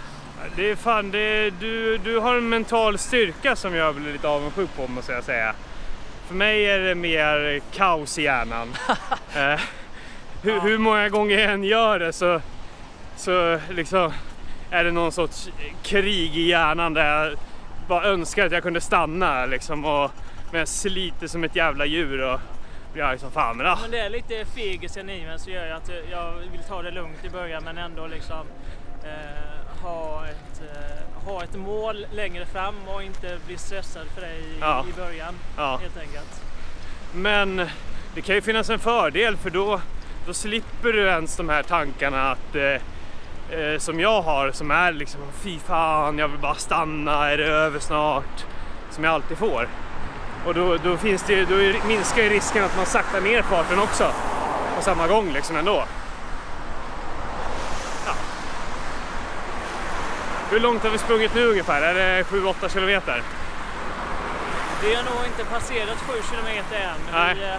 Det 0.55 0.71
är 0.71 0.75
fan, 0.75 1.11
det, 1.11 1.49
du, 1.49 1.97
du 1.97 2.19
har 2.19 2.35
en 2.35 2.49
mental 2.49 2.97
styrka 2.97 3.55
som 3.55 3.75
jag 3.75 3.95
blir 3.95 4.11
lite 4.13 4.27
avundsjuk 4.27 4.69
på 4.75 4.87
måste 4.87 5.11
jag 5.11 5.23
säga. 5.23 5.53
För 6.27 6.35
mig 6.35 6.65
är 6.65 6.79
det 6.79 6.95
mer 6.95 7.59
kaos 7.73 8.17
i 8.19 8.23
hjärnan. 8.23 8.75
eh, 9.35 9.59
hur, 10.41 10.55
Ja. 10.55 10.59
hur 10.59 10.77
många 10.77 11.09
gånger 11.09 11.39
jag 11.39 11.51
än 11.53 11.63
gör 11.63 11.99
det 11.99 12.13
så, 12.13 12.41
så 13.17 13.59
liksom 13.69 14.13
är 14.71 14.83
det 14.83 14.91
någon 14.91 15.11
sorts 15.11 15.49
krig 15.83 16.37
i 16.37 16.41
hjärnan 16.49 16.93
där 16.93 17.05
jag 17.25 17.37
bara 17.87 18.03
önskar 18.03 18.45
att 18.45 18.51
jag 18.51 18.63
kunde 18.63 18.81
stanna 18.81 19.45
liksom 19.45 19.85
och 19.85 20.11
men 20.51 20.59
jag 20.59 20.67
sliter 20.67 21.27
som 21.27 21.43
ett 21.43 21.55
jävla 21.55 21.85
djur 21.85 22.21
och 22.21 22.39
blir 22.93 23.03
arg 23.03 23.19
som 23.19 23.31
fan. 23.31 23.57
Men, 23.57 23.65
ah, 23.67 23.77
Men 23.81 23.91
det 23.91 23.99
är 23.99 24.09
lite 24.09 24.45
fegisen 24.45 25.09
i 25.09 25.25
mig 25.25 25.39
så 25.39 25.49
gör 25.49 25.65
jag 25.65 25.77
att 25.77 25.89
jag 26.11 26.33
vill 26.51 26.63
ta 26.67 26.81
det 26.81 26.91
lugnt 26.91 27.25
i 27.25 27.29
början 27.29 27.63
men 27.63 27.77
ändå 27.77 28.07
liksom 28.07 28.47
eh, 29.03 29.81
ha, 29.83 30.25
ett, 30.27 30.61
eh, 30.61 31.25
ha 31.25 31.43
ett 31.43 31.55
mål 31.55 32.05
längre 32.11 32.45
fram 32.45 32.75
och 32.87 33.03
inte 33.03 33.37
bli 33.47 33.57
stressad 33.57 34.07
för 34.07 34.21
det 34.21 34.33
i, 34.33 34.57
Ja. 34.61 34.85
i 34.89 34.93
början 34.99 35.33
ja. 35.57 35.79
helt 35.81 35.97
enkelt. 35.97 36.41
Men 37.13 37.69
det 38.15 38.21
kan 38.21 38.35
ju 38.35 38.41
finnas 38.41 38.69
en 38.69 38.79
fördel 38.79 39.37
för 39.37 39.49
då, 39.49 39.81
då 40.27 40.33
slipper 40.33 40.93
du 40.93 41.07
ens 41.07 41.37
de 41.37 41.49
här 41.49 41.63
tankarna 41.63 42.31
att 42.31 42.55
eh, 42.55 43.59
eh, 43.59 43.77
som 43.77 43.99
jag 43.99 44.21
har 44.21 44.51
som 44.51 44.71
är 44.71 44.91
liksom 44.91 45.21
fy 45.43 45.59
fan 45.59 46.17
jag 46.17 46.27
vill 46.27 46.39
bara 46.39 46.55
stanna, 46.55 47.31
är 47.31 47.37
det 47.37 47.45
över 47.45 47.79
snart? 47.79 48.45
Som 48.91 49.03
jag 49.03 49.13
alltid 49.13 49.37
får. 49.37 49.67
Och 50.45 50.53
då, 50.53 50.77
då, 50.77 50.97
finns 50.97 51.23
det, 51.23 51.45
då 51.45 51.55
minskar 51.87 52.23
ju 52.23 52.29
risken 52.29 52.63
att 52.63 52.77
man 52.77 52.85
saktar 52.85 53.21
ner 53.21 53.41
farten 53.41 53.79
också 53.79 54.11
på 54.75 54.81
samma 54.81 55.07
gång 55.07 55.31
liksom 55.31 55.55
ändå. 55.55 55.85
Ja. 58.05 58.13
Hur 60.49 60.59
långt 60.59 60.83
har 60.83 60.89
vi 60.89 60.97
sprungit 60.97 61.35
nu 61.35 61.45
ungefär? 61.45 61.81
Är 61.81 61.93
det 61.93 62.23
7-8 62.23 62.69
kilometer? 62.73 63.23
Vi 64.83 64.95
har 64.95 65.03
nog 65.03 65.25
inte 65.25 65.45
passerat 65.45 65.97
7 65.97 66.13
kilometer 66.29 66.79
än. 66.79 66.99
Nej. 67.13 67.35
Vi 67.35 67.43
eh, 67.43 67.55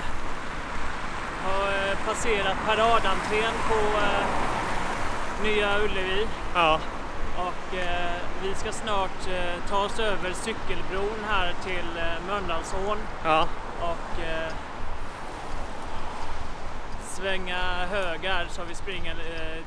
har 1.45 1.69
eh, 1.69 1.99
passerat 2.07 2.57
paradentrén 2.67 3.55
på 3.69 3.75
eh, 3.75 4.25
Nya 5.43 5.79
Ullevi 5.79 6.27
Ja, 6.55 6.81
och 7.41 7.79
eh, 7.79 8.17
vi 8.43 8.55
ska 8.55 8.73
snart 8.73 9.29
eh, 9.29 9.69
ta 9.69 9.85
oss 9.85 9.99
över 9.99 10.33
cykelbron 10.33 11.19
här 11.29 11.55
till 11.65 11.99
eh, 11.99 12.27
Mölndalsån 12.29 12.99
ja, 13.25 13.49
och 13.81 14.23
eh, 14.25 14.53
svänga 17.03 17.87
höger 17.91 18.47
så 18.51 18.63
vi 18.69 18.75
springer 18.75 19.11
eh, 19.13 19.63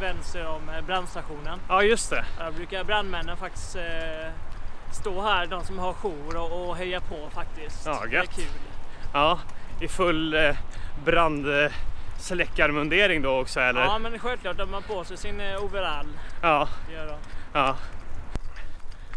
vänster 0.00 0.46
om 0.46 0.68
eh, 0.68 0.80
brandstationen. 0.86 1.60
ja 1.68 1.82
just 1.82 2.10
det. 2.10 2.24
Där 2.38 2.50
brukar 2.50 2.84
brandmännen 2.84 3.36
faktiskt 3.36 3.76
eh, 3.76 4.30
stå 4.92 5.22
här, 5.22 5.46
de 5.46 5.64
som 5.64 5.78
har 5.78 5.92
jour 5.92 6.36
och, 6.36 6.68
och 6.68 6.76
heja 6.76 7.00
på 7.00 7.28
faktiskt. 7.34 7.86
Ja, 7.86 8.00
det 8.04 8.08
är 8.16 8.20
gött. 8.20 8.34
kul. 8.36 8.44
Ja, 9.12 9.38
i 9.80 9.88
full 9.88 10.34
eh, 10.34 10.56
brandsläckarmundering 12.18 13.22
då 13.22 13.40
också 13.40 13.60
eller? 13.60 13.80
Ja 13.80 13.98
men 13.98 14.18
självklart 14.18 14.56
de 14.56 14.72
har 14.72 14.80
på 14.80 15.04
sig 15.04 15.16
sin 15.16 15.40
eh, 15.40 15.64
overall. 15.64 16.06
Ja, 16.42 16.68
ja. 17.52 17.76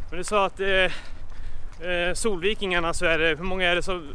Men 0.10 0.18
du 0.18 0.24
sa 0.24 0.46
att 0.46 0.60
eh, 0.60 0.68
eh, 0.68 2.14
Solvikingarna 2.14 2.94
så 2.94 3.06
är 3.06 3.18
det, 3.18 3.28
hur 3.28 3.44
många 3.44 3.70
är 3.70 3.76
det 3.76 3.84
som, 3.84 4.14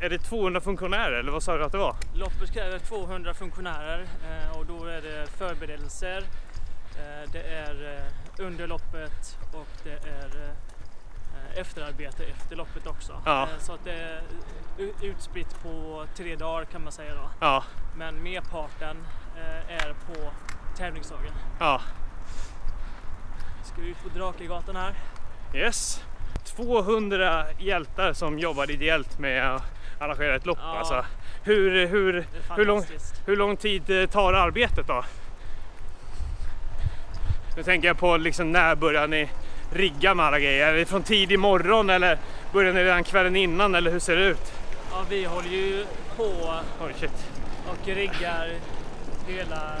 är 0.00 0.10
det 0.10 0.18
200 0.18 0.60
funktionärer 0.60 1.18
eller 1.18 1.32
vad 1.32 1.42
sa 1.42 1.56
du 1.56 1.64
att 1.64 1.72
det 1.72 1.78
var? 1.78 1.96
Loppet 2.14 2.52
kräver 2.52 2.78
200 2.78 3.34
funktionärer 3.34 4.00
eh, 4.00 4.58
och 4.58 4.66
då 4.66 4.84
är 4.84 5.02
det 5.02 5.26
förberedelser, 5.38 6.24
det 7.32 7.42
är 7.42 8.02
under 8.38 8.66
loppet 8.66 9.38
och 9.52 9.66
efterarbete 11.56 12.24
efter 12.24 12.56
loppet 12.56 12.86
också. 12.86 13.22
Ja. 13.24 13.42
Eh, 13.42 13.48
Så 13.58 13.72
att 13.72 13.84
det 13.84 13.92
är 13.92 14.22
utspritt 15.02 15.62
på 15.62 16.04
tre 16.16 16.36
dagar 16.36 16.64
kan 16.64 16.82
man 16.82 16.92
säga 16.92 17.14
då. 17.14 17.30
Ja, 17.40 17.64
Men 17.96 18.22
merparten 18.22 18.96
eh, 19.36 19.76
är 19.76 19.92
på 20.06 20.30
tävlingsdagen. 20.76 21.32
ja, 21.60 21.80
Ska 23.64 23.80
vi 23.80 23.88
ut 23.88 24.02
på 24.02 24.08
Drakegatan 24.18 24.76
här? 24.76 24.94
yes. 25.54 26.02
200 26.44 27.44
hjältar 27.58 28.12
som 28.12 28.38
jobbar 28.38 28.70
ideellt 28.70 29.18
med 29.18 29.54
att 29.54 29.62
arrangera 30.00 30.36
ett 30.36 30.46
lopp 30.46 30.58
Ja. 30.62 30.78
alltså. 30.78 31.04
Hur, 31.42 31.86
hur, 31.86 32.26
hur, 32.56 32.64
lång, 32.64 32.84
hur 33.26 33.36
lång 33.36 33.56
tid 33.56 33.90
eh, 33.90 34.06
tar 34.06 34.32
arbetet 34.32 34.86
då? 34.86 35.04
Nu 37.56 37.62
tänker 37.62 37.88
jag 37.88 37.98
på 37.98 38.16
liksom 38.16 38.52
när 38.52 38.74
börjar 38.74 39.06
ni 39.08 39.28
rigga 39.72 40.14
med 40.14 40.26
alla 40.26 40.38
grejer? 40.38 40.66
Är 40.66 40.74
det 40.74 40.86
från 40.86 41.02
tidig 41.02 41.38
morgon 41.38 41.90
eller 41.90 42.18
börjar 42.52 42.72
ni 42.72 42.84
redan 42.84 43.04
kvällen 43.04 43.36
innan 43.36 43.74
eller 43.74 43.90
hur 43.90 43.98
ser 44.00 44.16
det 44.16 44.24
ut? 44.24 44.52
Ja, 44.90 45.04
vi 45.10 45.24
håller 45.24 45.48
ju 45.48 45.84
på 46.16 46.54
Oj 46.80 46.94
shit. 47.00 47.26
och 47.68 47.86
riggar 47.88 48.48
hela, 49.28 49.72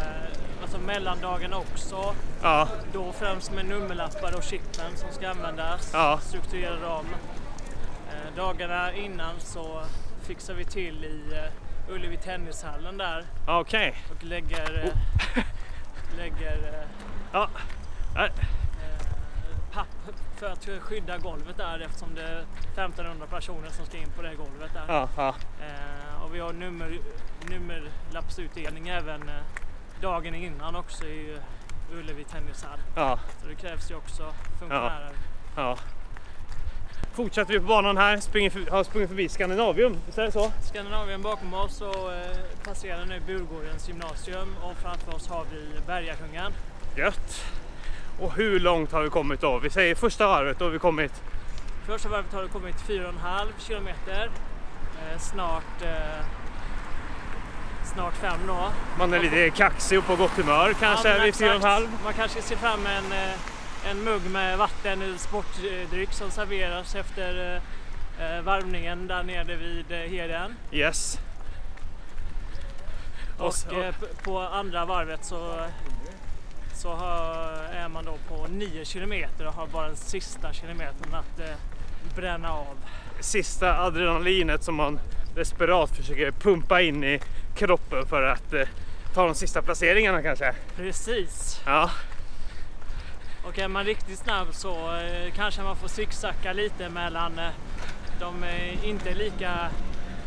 alltså 0.62 0.78
mellandagen 0.78 1.52
också. 1.52 2.14
Ja, 2.42 2.68
Då 2.92 3.12
främst 3.12 3.52
med 3.52 3.64
nummerlappar 3.66 4.36
och 4.36 4.42
chippen 4.42 4.96
som 4.96 5.12
ska 5.12 5.28
användas. 5.30 5.90
Ja. 5.92 6.18
Strukturera 6.22 6.80
dem. 6.80 7.04
Eh, 8.08 8.36
dagarna 8.36 8.92
innan 8.94 9.34
så 9.40 9.82
fixar 10.26 10.54
vi 10.54 10.64
till 10.64 11.04
i 11.04 11.20
eh, 11.36 11.92
Ullevi 11.94 12.16
tennishallen 12.16 12.96
där 12.98 13.24
okej. 13.46 13.94
och 14.10 14.24
lägger, 14.24 14.84
eh, 14.84 15.42
lägger 16.18 16.56
eh, 16.56 16.88
Ja. 17.32 17.48
Papp 19.76 20.16
för 20.36 20.46
att 20.46 20.68
skydda 20.82 21.18
golvet 21.18 21.56
där 21.56 21.80
eftersom 21.80 22.14
det 22.14 22.22
är 22.22 22.44
1500 22.74 23.26
personer 23.26 23.70
som 23.70 23.86
ska 23.86 23.96
in 23.96 24.10
på 24.16 24.22
det 24.22 24.34
golvet 24.34 24.70
där. 24.74 24.84
ja, 24.88 25.08
ja. 25.16 25.34
Eh, 25.60 26.22
och 26.24 26.34
vi 26.34 26.40
har 26.40 26.52
nummer, 26.52 26.98
nummerlappsutdelning 27.50 28.88
även 28.88 29.28
eh, 29.28 29.34
dagen 30.00 30.34
innan 30.34 30.76
också 30.76 31.04
i 31.04 31.34
eh, 31.34 31.98
Ullevi 31.98 32.24
tennishall. 32.24 32.78
ja, 32.96 33.18
Så 33.42 33.48
det 33.48 33.54
krävs 33.54 33.90
ju 33.90 33.94
också 33.94 34.32
funktionärer. 34.58 35.12
ja. 35.56 35.76
Fortsätter 37.12 37.52
vi 37.52 37.60
på 37.60 37.66
banan 37.66 37.96
här, 37.96 38.16
springer 38.20 38.70
har 38.70 38.84
sprungit 38.84 39.08
förbi 39.08 39.28
Skandinavium, 39.28 39.96
visst 40.06 40.18
är 40.18 40.22
det 40.22 40.32
så? 40.32 40.52
Skandinavien 40.62 41.22
bakom 41.22 41.54
oss 41.54 41.80
och 41.80 42.12
eh, 42.12 42.36
passerar 42.64 43.04
nu 43.04 43.20
Burgårdens 43.26 43.88
gymnasium 43.88 44.56
och 44.62 44.76
framför 44.76 45.14
oss 45.14 45.28
har 45.28 45.44
vi 45.52 45.80
Bergakungen. 45.86 46.52
Gött! 46.96 47.44
Och 48.20 48.32
hur 48.32 48.60
långt 48.60 48.92
har 48.92 49.02
vi 49.02 49.10
kommit 49.10 49.40
då? 49.40 49.58
Vi 49.58 49.70
säger 49.70 49.94
första 49.94 50.26
varvet, 50.26 50.58
då 50.58 50.64
har 50.64 50.70
vi 50.72 50.78
kommit 50.78 51.22
Första 51.86 52.08
varvet 52.08 52.32
har 52.32 52.42
det 52.42 52.48
kommit 52.48 52.76
4,5 52.88 53.46
kilometer. 53.58 54.30
Eh, 55.12 55.18
snart, 55.18 55.82
eh, 55.82 56.24
snart 57.94 58.14
fem 58.14 58.40
då. 58.46 58.68
Man 58.98 59.14
är 59.14 59.18
lite 59.20 59.50
kaxig 59.50 59.98
och 59.98 60.06
på 60.06 60.16
gott 60.16 60.30
humör 60.30 60.72
kanske 60.80 61.08
Ja, 61.08 61.14
vid 61.14 61.22
exakt. 61.28 61.38
fyra 61.38 61.50
och 61.50 61.56
en 61.56 61.62
halv. 61.70 61.88
Man 62.04 62.12
kanske 62.12 62.42
ser 62.42 62.56
fram 62.56 62.86
en, 62.86 63.12
eh, 63.12 63.90
en 63.90 64.04
mugg 64.04 64.22
med 64.30 64.58
vatten 64.58 65.02
eller 65.02 65.16
sportdryck 65.18 66.12
som 66.12 66.30
serveras 66.30 66.94
efter 66.94 67.60
eh, 68.20 68.36
eh, 68.36 68.42
varvningen 68.42 69.06
där 69.06 69.22
nere 69.22 69.56
vid 69.56 69.92
eh, 69.92 69.98
Heden. 69.98 70.54
Yes. 70.72 71.18
Och, 73.38 73.46
Och 73.46 73.54
p- 73.70 74.06
på 74.24 74.38
andra 74.40 74.84
varvet 74.84 75.24
så, 75.24 75.54
så 76.76 76.92
är 77.72 77.88
man 77.88 78.04
då 78.04 78.14
på 78.28 78.46
9 78.50 78.84
kilometer 78.84 79.46
och 79.46 79.52
har 79.54 79.66
bara 79.66 79.86
den 79.86 79.96
sista 79.96 80.52
kilometern 80.52 81.14
att 81.14 81.40
eh, 81.40 81.56
bränna 82.16 82.52
av. 82.52 82.76
sista 83.20 83.78
adrenalinet 83.80 84.62
som 84.64 84.74
man 84.74 85.00
desperat 85.34 85.90
försöker 85.96 86.30
pumpa 86.30 86.80
in 86.80 87.04
i 87.04 87.20
kroppen 87.54 88.06
för 88.06 88.22
att 88.22 88.52
eh, 88.52 88.62
ta 89.14 89.24
de 89.26 89.34
sista 89.34 89.62
placeringarna 89.62 90.22
kanske. 90.22 90.54
Precis. 90.76 91.60
Ja, 91.66 91.90
Och 93.44 93.58
är 93.58 93.68
man 93.68 93.84
riktigt 93.84 94.18
snabb 94.18 94.48
så 94.54 94.94
eh, 94.96 95.32
kanske 95.34 95.62
man 95.62 95.76
får 95.76 95.88
zigzacka 95.88 96.52
lite 96.52 96.88
mellan 96.88 97.40
de 98.20 98.44
inte 98.84 99.14
lika 99.14 99.68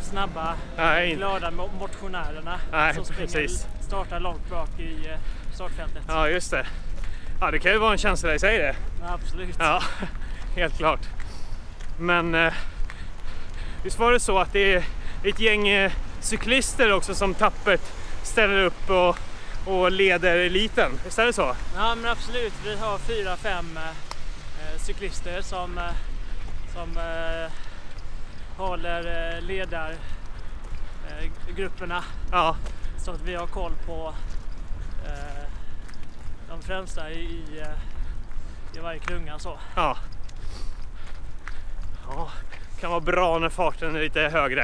snabba 0.02 0.56
nej, 0.78 1.16
glada 1.16 1.52
mo- 1.52 1.80
motionärerna 1.80 2.60
Nej, 2.72 2.96
som 2.96 3.06
springer, 3.06 3.22
precis. 3.32 3.68
startar 3.82 4.20
långt 4.20 4.50
bak 4.50 4.80
i 4.80 5.08
startfältet. 5.60 6.04
ja 6.08 6.30
just 6.30 6.52
det. 6.52 6.66
Ja, 7.42 7.52
det 7.52 7.60
kan 7.60 7.72
ju 7.72 7.78
vara 7.78 7.92
en 7.92 7.98
känsla 7.98 8.36
i 8.36 8.40
sig 8.40 8.58
det. 8.58 8.76
Absolut. 9.04 9.56
Ja, 9.60 9.84
helt 10.56 10.78
klart. 10.78 11.00
Men 11.98 12.36
eh, 12.36 12.54
visst 13.84 14.00
var 14.00 14.12
det 14.12 14.20
så 14.20 14.40
att 14.40 14.54
det 14.54 14.74
är 14.74 14.84
ett 15.24 15.40
gäng 15.40 15.68
eh, 15.68 15.92
cyklister 16.20 16.94
också 16.94 17.16
som 17.16 17.34
tappert 17.34 17.82
ställer 18.24 18.64
upp 18.64 18.90
och, 18.90 19.18
och 19.66 19.92
leder 19.92 20.38
eliten? 20.38 20.92
Visst 21.06 21.20
är 21.20 21.26
det 21.26 21.34
så? 21.34 21.56
Ja 21.76 21.96
men 21.96 22.12
absolut, 22.12 22.54
vi 22.66 22.76
har 22.76 22.98
fyra, 22.98 23.38
fem 23.38 23.78
eh, 23.78 24.80
cyklister 24.82 25.42
som, 25.42 25.78
eh, 25.78 25.84
som 26.74 26.98
eh, 26.98 27.52
håller 28.58 29.34
eh, 29.36 29.42
ledar 29.42 29.96
eh, 31.10 31.56
grupperna 31.56 32.04
Ja, 32.32 32.56
så 32.98 33.12
att 33.12 33.22
vi 33.22 33.36
har 33.36 33.48
koll 33.48 33.74
på 33.86 34.14
eh, 35.06 35.39
de 36.50 36.62
främsta 36.62 37.12
i, 37.12 37.16
i, 37.20 37.60
eh, 37.62 38.78
i 38.78 38.80
varje 38.80 39.00
klunga. 39.00 39.40
Så. 39.40 39.58
ja. 39.76 39.98
Ja, 42.10 42.30
kan 42.82 42.90
vara 42.90 43.00
bra 43.02 43.40
när 43.40 43.50
farten 43.50 43.96
är 43.96 44.00
lite 44.02 44.22
högre. 44.22 44.62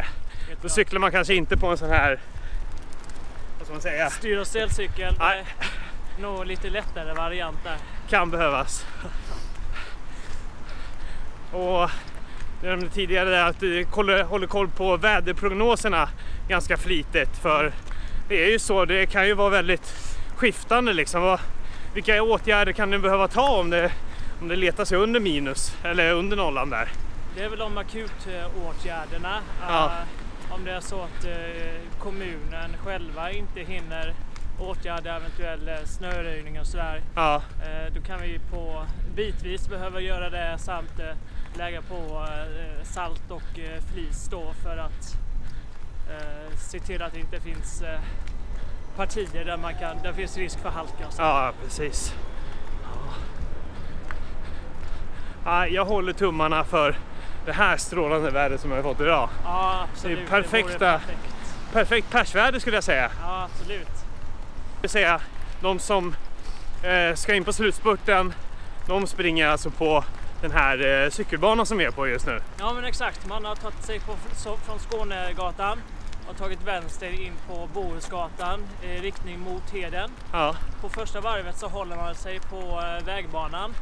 Helt 0.48 0.62
Då 0.62 0.68
bra. 0.68 0.70
cyklar 0.70 1.00
man 1.00 1.12
kanske 1.12 1.36
inte 1.36 1.58
på 1.58 1.68
en 1.68 1.78
sån 1.78 1.90
här, 1.90 2.20
vad 3.58 3.66
ska 3.66 3.74
man 3.74 3.82
säga, 3.82 4.10
Styr 4.10 4.38
och 4.38 4.48
ställcykel, 4.48 5.16
Nej. 5.20 5.46
nog 6.20 6.46
lite 6.46 6.70
lättare 6.70 7.14
variant 7.14 7.58
där. 7.64 7.78
kan 8.10 8.32
behövas. 8.32 8.86
Och 11.52 11.90
jag 12.62 12.70
nämnde 12.70 12.90
tidigare 12.90 13.46
att 13.46 13.60
du 13.60 13.86
håller 14.30 14.48
koll 14.48 14.68
på 14.68 14.98
väderprognoserna 14.98 16.10
ganska 16.48 16.78
flitigt 16.78 17.38
för 17.38 17.72
det 18.30 18.46
är 18.46 18.52
ju 18.52 18.60
så, 18.60 18.86
det 18.86 19.06
kan 19.06 19.28
ju 19.28 19.34
vara 19.34 19.50
väldigt 19.50 19.94
skiftande 20.36 20.94
liksom. 20.94 21.38
Vilka 21.96 22.24
åtgärder 22.24 22.72
kan 22.72 22.92
du 22.92 23.00
behöva 23.00 23.28
ta 23.28 23.60
om 23.60 23.70
det, 23.70 23.92
om 24.42 24.48
det 24.48 24.56
letar 24.56 24.86
sig 24.86 24.98
under 24.98 25.20
minus 25.20 25.78
eller 25.84 26.12
under 26.14 26.38
nollan 26.38 26.70
där? 26.70 26.90
Det 27.36 27.44
är 27.44 27.50
väl 27.50 27.60
de 27.60 27.78
akutåtgärderna. 27.78 29.40
Ja. 29.62 29.86
Eh, 29.86 30.54
om 30.54 30.66
det 30.66 30.72
är 30.72 30.80
så 30.80 31.02
att 31.02 31.26
eh, 31.26 32.00
kommunen 32.00 32.78
själva 32.84 33.32
inte 33.32 33.60
hinner 33.60 34.14
åtgärda 34.60 35.16
eventuell 35.16 35.70
eh, 35.70 35.76
snöröjning 35.86 36.60
och 36.60 36.68
sådär. 36.68 37.02
Ja, 37.16 37.42
Eh, 37.64 37.94
då 37.94 38.02
kan 38.02 38.22
vi 38.22 38.40
på 38.52 38.86
bitvis 39.16 39.70
behöva 39.70 40.00
göra 40.00 40.30
det 40.30 40.58
samt 40.58 41.00
eh, 41.00 41.16
lägga 41.58 41.82
på 41.82 42.26
eh, 42.30 42.84
salt 42.84 43.32
och 43.32 43.60
eh, 43.60 43.82
flis 43.94 44.28
då 44.32 44.54
för 44.64 44.78
att 44.78 45.18
eh, 46.10 46.58
se 46.58 46.80
till 46.80 47.02
att 47.02 47.14
det 47.14 47.20
inte 47.20 47.40
finns 47.40 47.82
eh, 47.82 48.00
partier 48.96 49.46
där, 49.46 49.58
man 49.58 49.74
kan, 49.74 49.98
där 50.04 50.14
finns 50.14 50.38
risk 50.38 50.60
för 50.60 50.70
halka. 50.70 51.06
Ja 51.18 51.52
precis. 51.64 52.14
Ja. 52.84 53.14
Ja, 55.46 55.68
jag 55.68 55.86
håller 55.86 56.14
tummarna 56.14 56.64
för 56.64 56.98
det 57.46 57.54
här 57.54 57.78
strålande 57.78 58.32
vädret 58.32 58.62
som 58.62 58.72
jag 58.72 58.78
har 58.78 58.84
fått 58.84 59.02
idag. 59.02 59.30
Ja, 59.44 59.88
absolut. 59.94 60.18
Det 60.18 60.24
är 60.24 60.42
perfekta. 60.42 61.00
perfekt. 61.00 61.20
Perfekt 61.74 62.10
persväder 62.12 62.60
skulle 62.60 62.78
jag 62.78 62.84
säga. 62.84 63.12
Ja, 63.22 63.44
absolut. 63.44 63.88
Det 63.88 64.82
vill 64.82 64.90
säga, 64.90 65.22
de 65.62 65.80
som 65.80 66.16
eh, 66.84 67.16
ska 67.16 67.34
in 67.34 67.44
på 67.44 67.54
slutspurten, 67.54 68.34
de 68.88 69.08
springer 69.08 69.48
alltså 69.48 69.70
på 69.70 70.04
den 70.42 70.52
här 70.52 71.04
eh, 71.04 71.10
cykelbanan 71.10 71.66
som 71.66 71.78
vi 71.78 71.86
är 71.86 71.92
på 71.92 72.08
just 72.08 72.28
nu. 72.28 72.42
Ja, 72.60 72.74
men 72.74 72.86
exakt. 72.86 73.28
Man 73.28 73.46
har 73.46 73.56
tagit 73.56 73.84
sig 73.84 74.00
på, 74.00 74.16
så, 74.36 74.58
från 74.58 74.80
Skånegatan 74.80 75.80
och 76.30 76.38
tagit 76.38 76.64
vänster 76.64 77.22
in 77.22 77.34
på 77.48 77.68
Bohusgatan 77.74 78.64
i 78.84 78.88
riktning 78.98 79.40
mot 79.40 79.70
Heden. 79.70 80.10
Ja, 80.32 80.56
På 80.82 80.90
första 80.90 81.22
varvet 81.22 81.58
så 81.58 81.68
håller 81.68 81.96
man 81.96 82.16
sig 82.16 82.40
på 82.40 82.58
eh, 82.82 83.06
vägbanan 83.06 83.74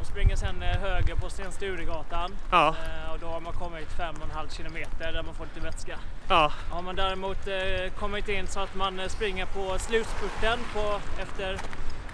och 0.00 0.06
springer 0.06 0.36
sen 0.36 0.62
eh, 0.62 0.68
höger 0.78 1.14
på 1.14 1.30
Sten 1.30 1.52
Sturegatan. 1.52 2.36
ja, 2.50 2.68
Eh, 3.06 3.12
och 3.12 3.18
då 3.18 3.26
har 3.26 3.40
man 3.40 3.52
kommit 3.52 3.88
5,5 3.98 4.56
kilometer 4.56 5.12
där 5.12 5.22
man 5.22 5.34
får 5.34 5.44
lite 5.44 5.60
vätska. 5.60 5.98
ja, 6.28 6.52
Har 6.70 6.82
man 6.82 6.96
däremot 6.96 7.46
eh, 7.46 7.92
kommit 7.98 8.28
in 8.28 8.46
så 8.46 8.60
att 8.60 8.74
man 8.74 9.00
eh, 9.00 9.08
springer 9.08 9.46
på 9.46 9.78
slutspurten 9.78 10.58
på, 10.74 11.00
efter 11.22 11.58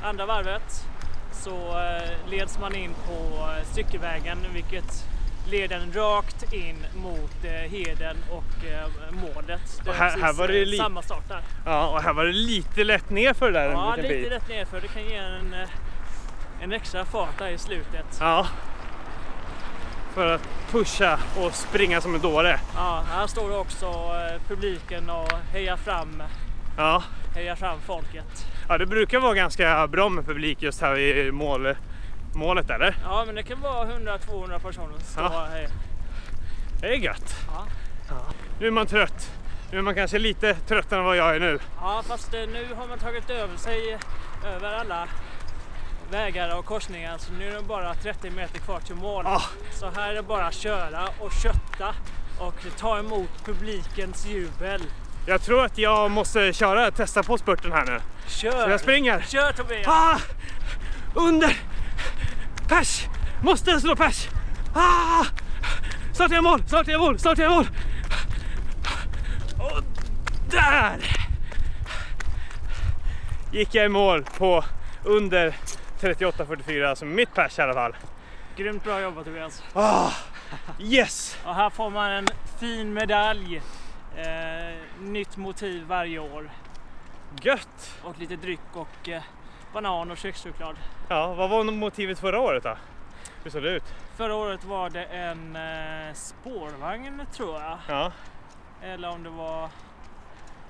andra 0.02 0.26
varvet 0.26 0.86
så 1.32 1.78
eh, 1.78 2.10
leds 2.30 2.58
man 2.58 2.74
in 2.74 2.94
på 3.06 3.36
eh, 3.36 3.64
cykelvägen 3.74 4.38
vilket 4.54 5.04
leder 5.50 5.76
en 5.76 5.92
rakt 5.92 6.52
in 6.52 6.76
mot 6.96 7.44
eh, 7.44 7.50
Heden 7.50 8.16
och 8.30 8.64
eh, 8.66 8.86
målet. 9.12 9.80
Det 9.84 9.90
Och 9.90 9.96
är 9.96 9.98
här- 9.98 10.18
här 10.18 10.32
var 10.32 10.48
det 10.48 10.60
eh, 10.62 10.66
li- 10.66 10.76
samma 10.76 11.02
start 11.02 11.28
där. 11.28 11.40
ja. 11.64 11.86
Och 11.88 12.02
här 12.02 12.12
var 12.12 12.24
det 12.24 12.32
lite 12.32 12.84
lätt 12.84 13.10
ner 13.10 13.34
för 13.34 13.46
det 13.52 13.58
där 13.58 13.70
Ja, 13.70 13.94
en 13.96 14.02
liten 14.02 14.16
lite 14.16 14.30
bit. 14.30 14.32
rätt 14.42 14.48
nerför. 14.48 14.80
Det 14.80 14.88
kan 14.88 15.02
ge 15.04 15.16
en, 15.16 15.54
eh, 15.54 15.68
en 16.62 16.72
extra 16.72 17.04
fart 17.04 17.38
där 17.38 17.48
i 17.48 17.58
slutet. 17.58 18.06
Ja. 18.20 18.46
För 20.14 20.26
att 20.34 20.48
pusha 20.70 21.18
och 21.36 21.54
springa 21.54 22.00
som 22.00 22.14
en 22.14 22.20
dåre. 22.20 22.60
Ja, 22.74 23.04
här 23.10 23.26
står 23.26 23.58
också 23.58 23.86
eh, 23.86 24.40
publiken 24.48 25.10
och 25.10 25.32
hejar 25.52 25.76
fram, 25.76 26.22
Ja. 26.76 27.02
hejar 27.34 27.56
fram 27.56 27.80
folket. 27.86 28.46
ja, 28.68 28.78
det 28.78 28.86
brukar 28.86 29.18
vara 29.20 29.34
ganska 29.34 29.86
bra 29.86 30.08
med 30.08 30.26
publik 30.26 30.62
just 30.62 30.80
här 30.80 30.98
i 30.98 31.32
mål, 31.32 31.74
målet 32.34 32.70
eller? 32.70 32.96
Ja, 33.04 33.22
men 33.26 33.34
det 33.34 33.42
kan 33.42 33.60
vara 33.60 33.86
100-200 33.88 34.58
personer 34.58 34.92
som 34.98 35.00
står 35.00 35.22
Ja. 35.24 35.46
här. 35.50 35.68
Det 36.80 36.86
är 36.86 36.94
gött. 36.94 37.34
Ja. 38.08 38.16
Nu 38.60 38.66
är 38.66 38.70
man 38.70 38.86
trött. 38.86 39.30
Nu 39.72 39.78
är 39.78 39.82
man 39.82 39.94
kanske 39.94 40.18
lite 40.18 40.54
tröttare 40.54 40.98
än 41.00 41.04
vad 41.06 41.16
jag 41.16 41.36
är 41.36 41.40
nu. 41.40 41.58
Ja, 41.80 42.02
fast 42.06 42.34
eh, 42.34 42.40
nu 42.40 42.66
har 42.78 42.86
man 42.88 42.98
tagit 42.98 43.30
över 43.30 43.56
sig 43.56 43.98
över 44.56 44.72
alla 44.72 45.08
vägar 46.10 46.58
och 46.58 46.64
korsningar 46.64 47.18
så 47.18 47.32
nu 47.32 47.48
är 47.50 47.56
det 47.56 47.62
bara 47.62 47.94
30 47.94 48.30
meter 48.30 48.58
kvar 48.58 48.80
till 48.80 48.94
mål. 48.94 49.26
Ah. 49.26 49.42
Så 49.72 49.90
här 49.96 50.10
är 50.10 50.14
det 50.14 50.22
bara 50.22 50.46
att 50.46 50.54
köra 50.54 51.08
och 51.20 51.32
kötta 51.32 51.94
och 52.38 52.54
ta 52.78 52.98
emot 52.98 53.44
publikens 53.44 54.26
jubel. 54.26 54.82
Jag 55.26 55.42
tror 55.42 55.64
att 55.64 55.78
jag 55.78 56.10
måste 56.10 56.52
köra, 56.52 56.90
testa 56.90 57.22
på 57.22 57.38
spurten 57.38 57.72
här 57.72 57.84
nu. 57.84 58.00
Kör! 58.26 58.64
Så 58.64 58.70
jag 58.70 58.80
springer. 58.80 59.20
Kör 59.20 59.52
Tobias! 59.52 59.86
Ah! 59.88 60.18
Under! 61.14 61.56
Pers! 62.68 63.06
Måste 63.42 63.80
slå 63.80 63.96
pers! 63.96 64.28
Ah! 64.74 65.24
Snart 66.12 66.30
är 66.30 66.34
jag 66.34 66.44
mål, 66.44 66.62
snart 66.66 66.88
är 66.88 66.92
jag 66.92 67.00
mål, 67.00 67.18
snart 67.18 67.38
är 67.38 67.42
jag 67.42 67.52
mål! 67.52 67.66
Och 69.58 69.82
där! 70.50 71.16
Gick 73.52 73.74
jag 73.74 73.84
i 73.84 73.88
mål 73.88 74.24
på 74.38 74.64
under 75.04 75.54
38.44, 76.00 76.88
alltså 76.88 77.04
mitt 77.04 77.34
pers 77.34 77.58
i 77.58 77.62
alla 77.62 77.74
fall. 77.74 77.96
Grymt 78.56 78.84
bra 78.84 79.00
jobbat 79.00 79.24
Tobias! 79.24 79.62
Ah! 79.72 80.10
Yes! 80.80 81.38
Och 81.44 81.54
här 81.54 81.70
får 81.70 81.90
man 81.90 82.10
en 82.10 82.26
fin 82.60 82.92
medalj. 82.92 83.62
Eh, 84.16 84.76
nytt 85.00 85.36
motiv 85.36 85.84
varje 85.86 86.18
år. 86.18 86.50
Gött! 87.42 87.98
Och 88.02 88.18
lite 88.18 88.36
dryck 88.36 88.60
och 88.72 89.08
eh, 89.08 89.22
banan 89.72 90.10
och 90.10 90.16
kökschoklad. 90.16 90.76
Ja, 91.08 91.34
vad 91.34 91.50
var 91.50 91.64
motivet 91.64 92.18
förra 92.18 92.40
året 92.40 92.62
då? 92.62 92.76
Hur 93.44 93.50
såg 93.50 93.62
det 93.62 93.70
ut? 93.70 93.94
Förra 94.16 94.34
året 94.34 94.64
var 94.64 94.90
det 94.90 95.04
en 95.04 95.56
eh, 95.56 96.14
spårvagn 96.14 97.22
tror 97.32 97.60
jag. 97.60 97.78
Ja, 97.88 98.12
Eller 98.82 99.08
om 99.08 99.22
det 99.22 99.30
var 99.30 99.68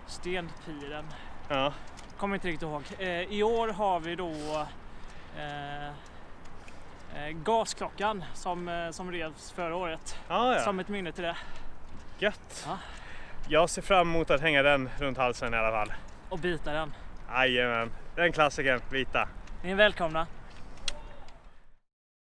Stenpiren. 0.06 1.04
ja. 1.48 1.72
Kommer 2.18 2.34
inte 2.34 2.48
riktigt 2.48 2.62
ihåg. 2.68 2.82
Eh, 2.98 3.08
I 3.08 3.42
år 3.42 3.68
har 3.68 4.00
vi 4.00 4.14
då 4.14 4.30
eh, 5.36 5.86
eh, 5.88 7.30
gasklockan 7.32 8.24
som, 8.34 8.88
som 8.92 9.12
revs 9.12 9.52
förra 9.52 9.76
året. 9.76 10.18
Ah, 10.28 10.52
ja. 10.52 10.60
Som 10.60 10.78
ett 10.80 10.88
minne 10.88 11.12
till 11.12 11.24
det. 11.24 11.36
Gött! 12.18 12.64
Ja. 12.66 12.78
Jag 13.48 13.70
ser 13.70 13.82
fram 13.82 14.08
emot 14.14 14.30
att 14.30 14.40
hänga 14.40 14.62
den 14.62 14.90
runt 14.98 15.18
halsen 15.18 15.54
i 15.54 15.56
alla 15.56 15.70
fall. 15.70 15.92
Och 16.28 16.38
bita 16.38 16.72
den. 16.72 16.94
Jajamän, 17.30 17.92
den 18.16 18.32
klassiken, 18.32 18.80
vita. 18.90 19.28
Ni 19.62 19.70
är 19.70 19.74
välkomna. 19.74 20.26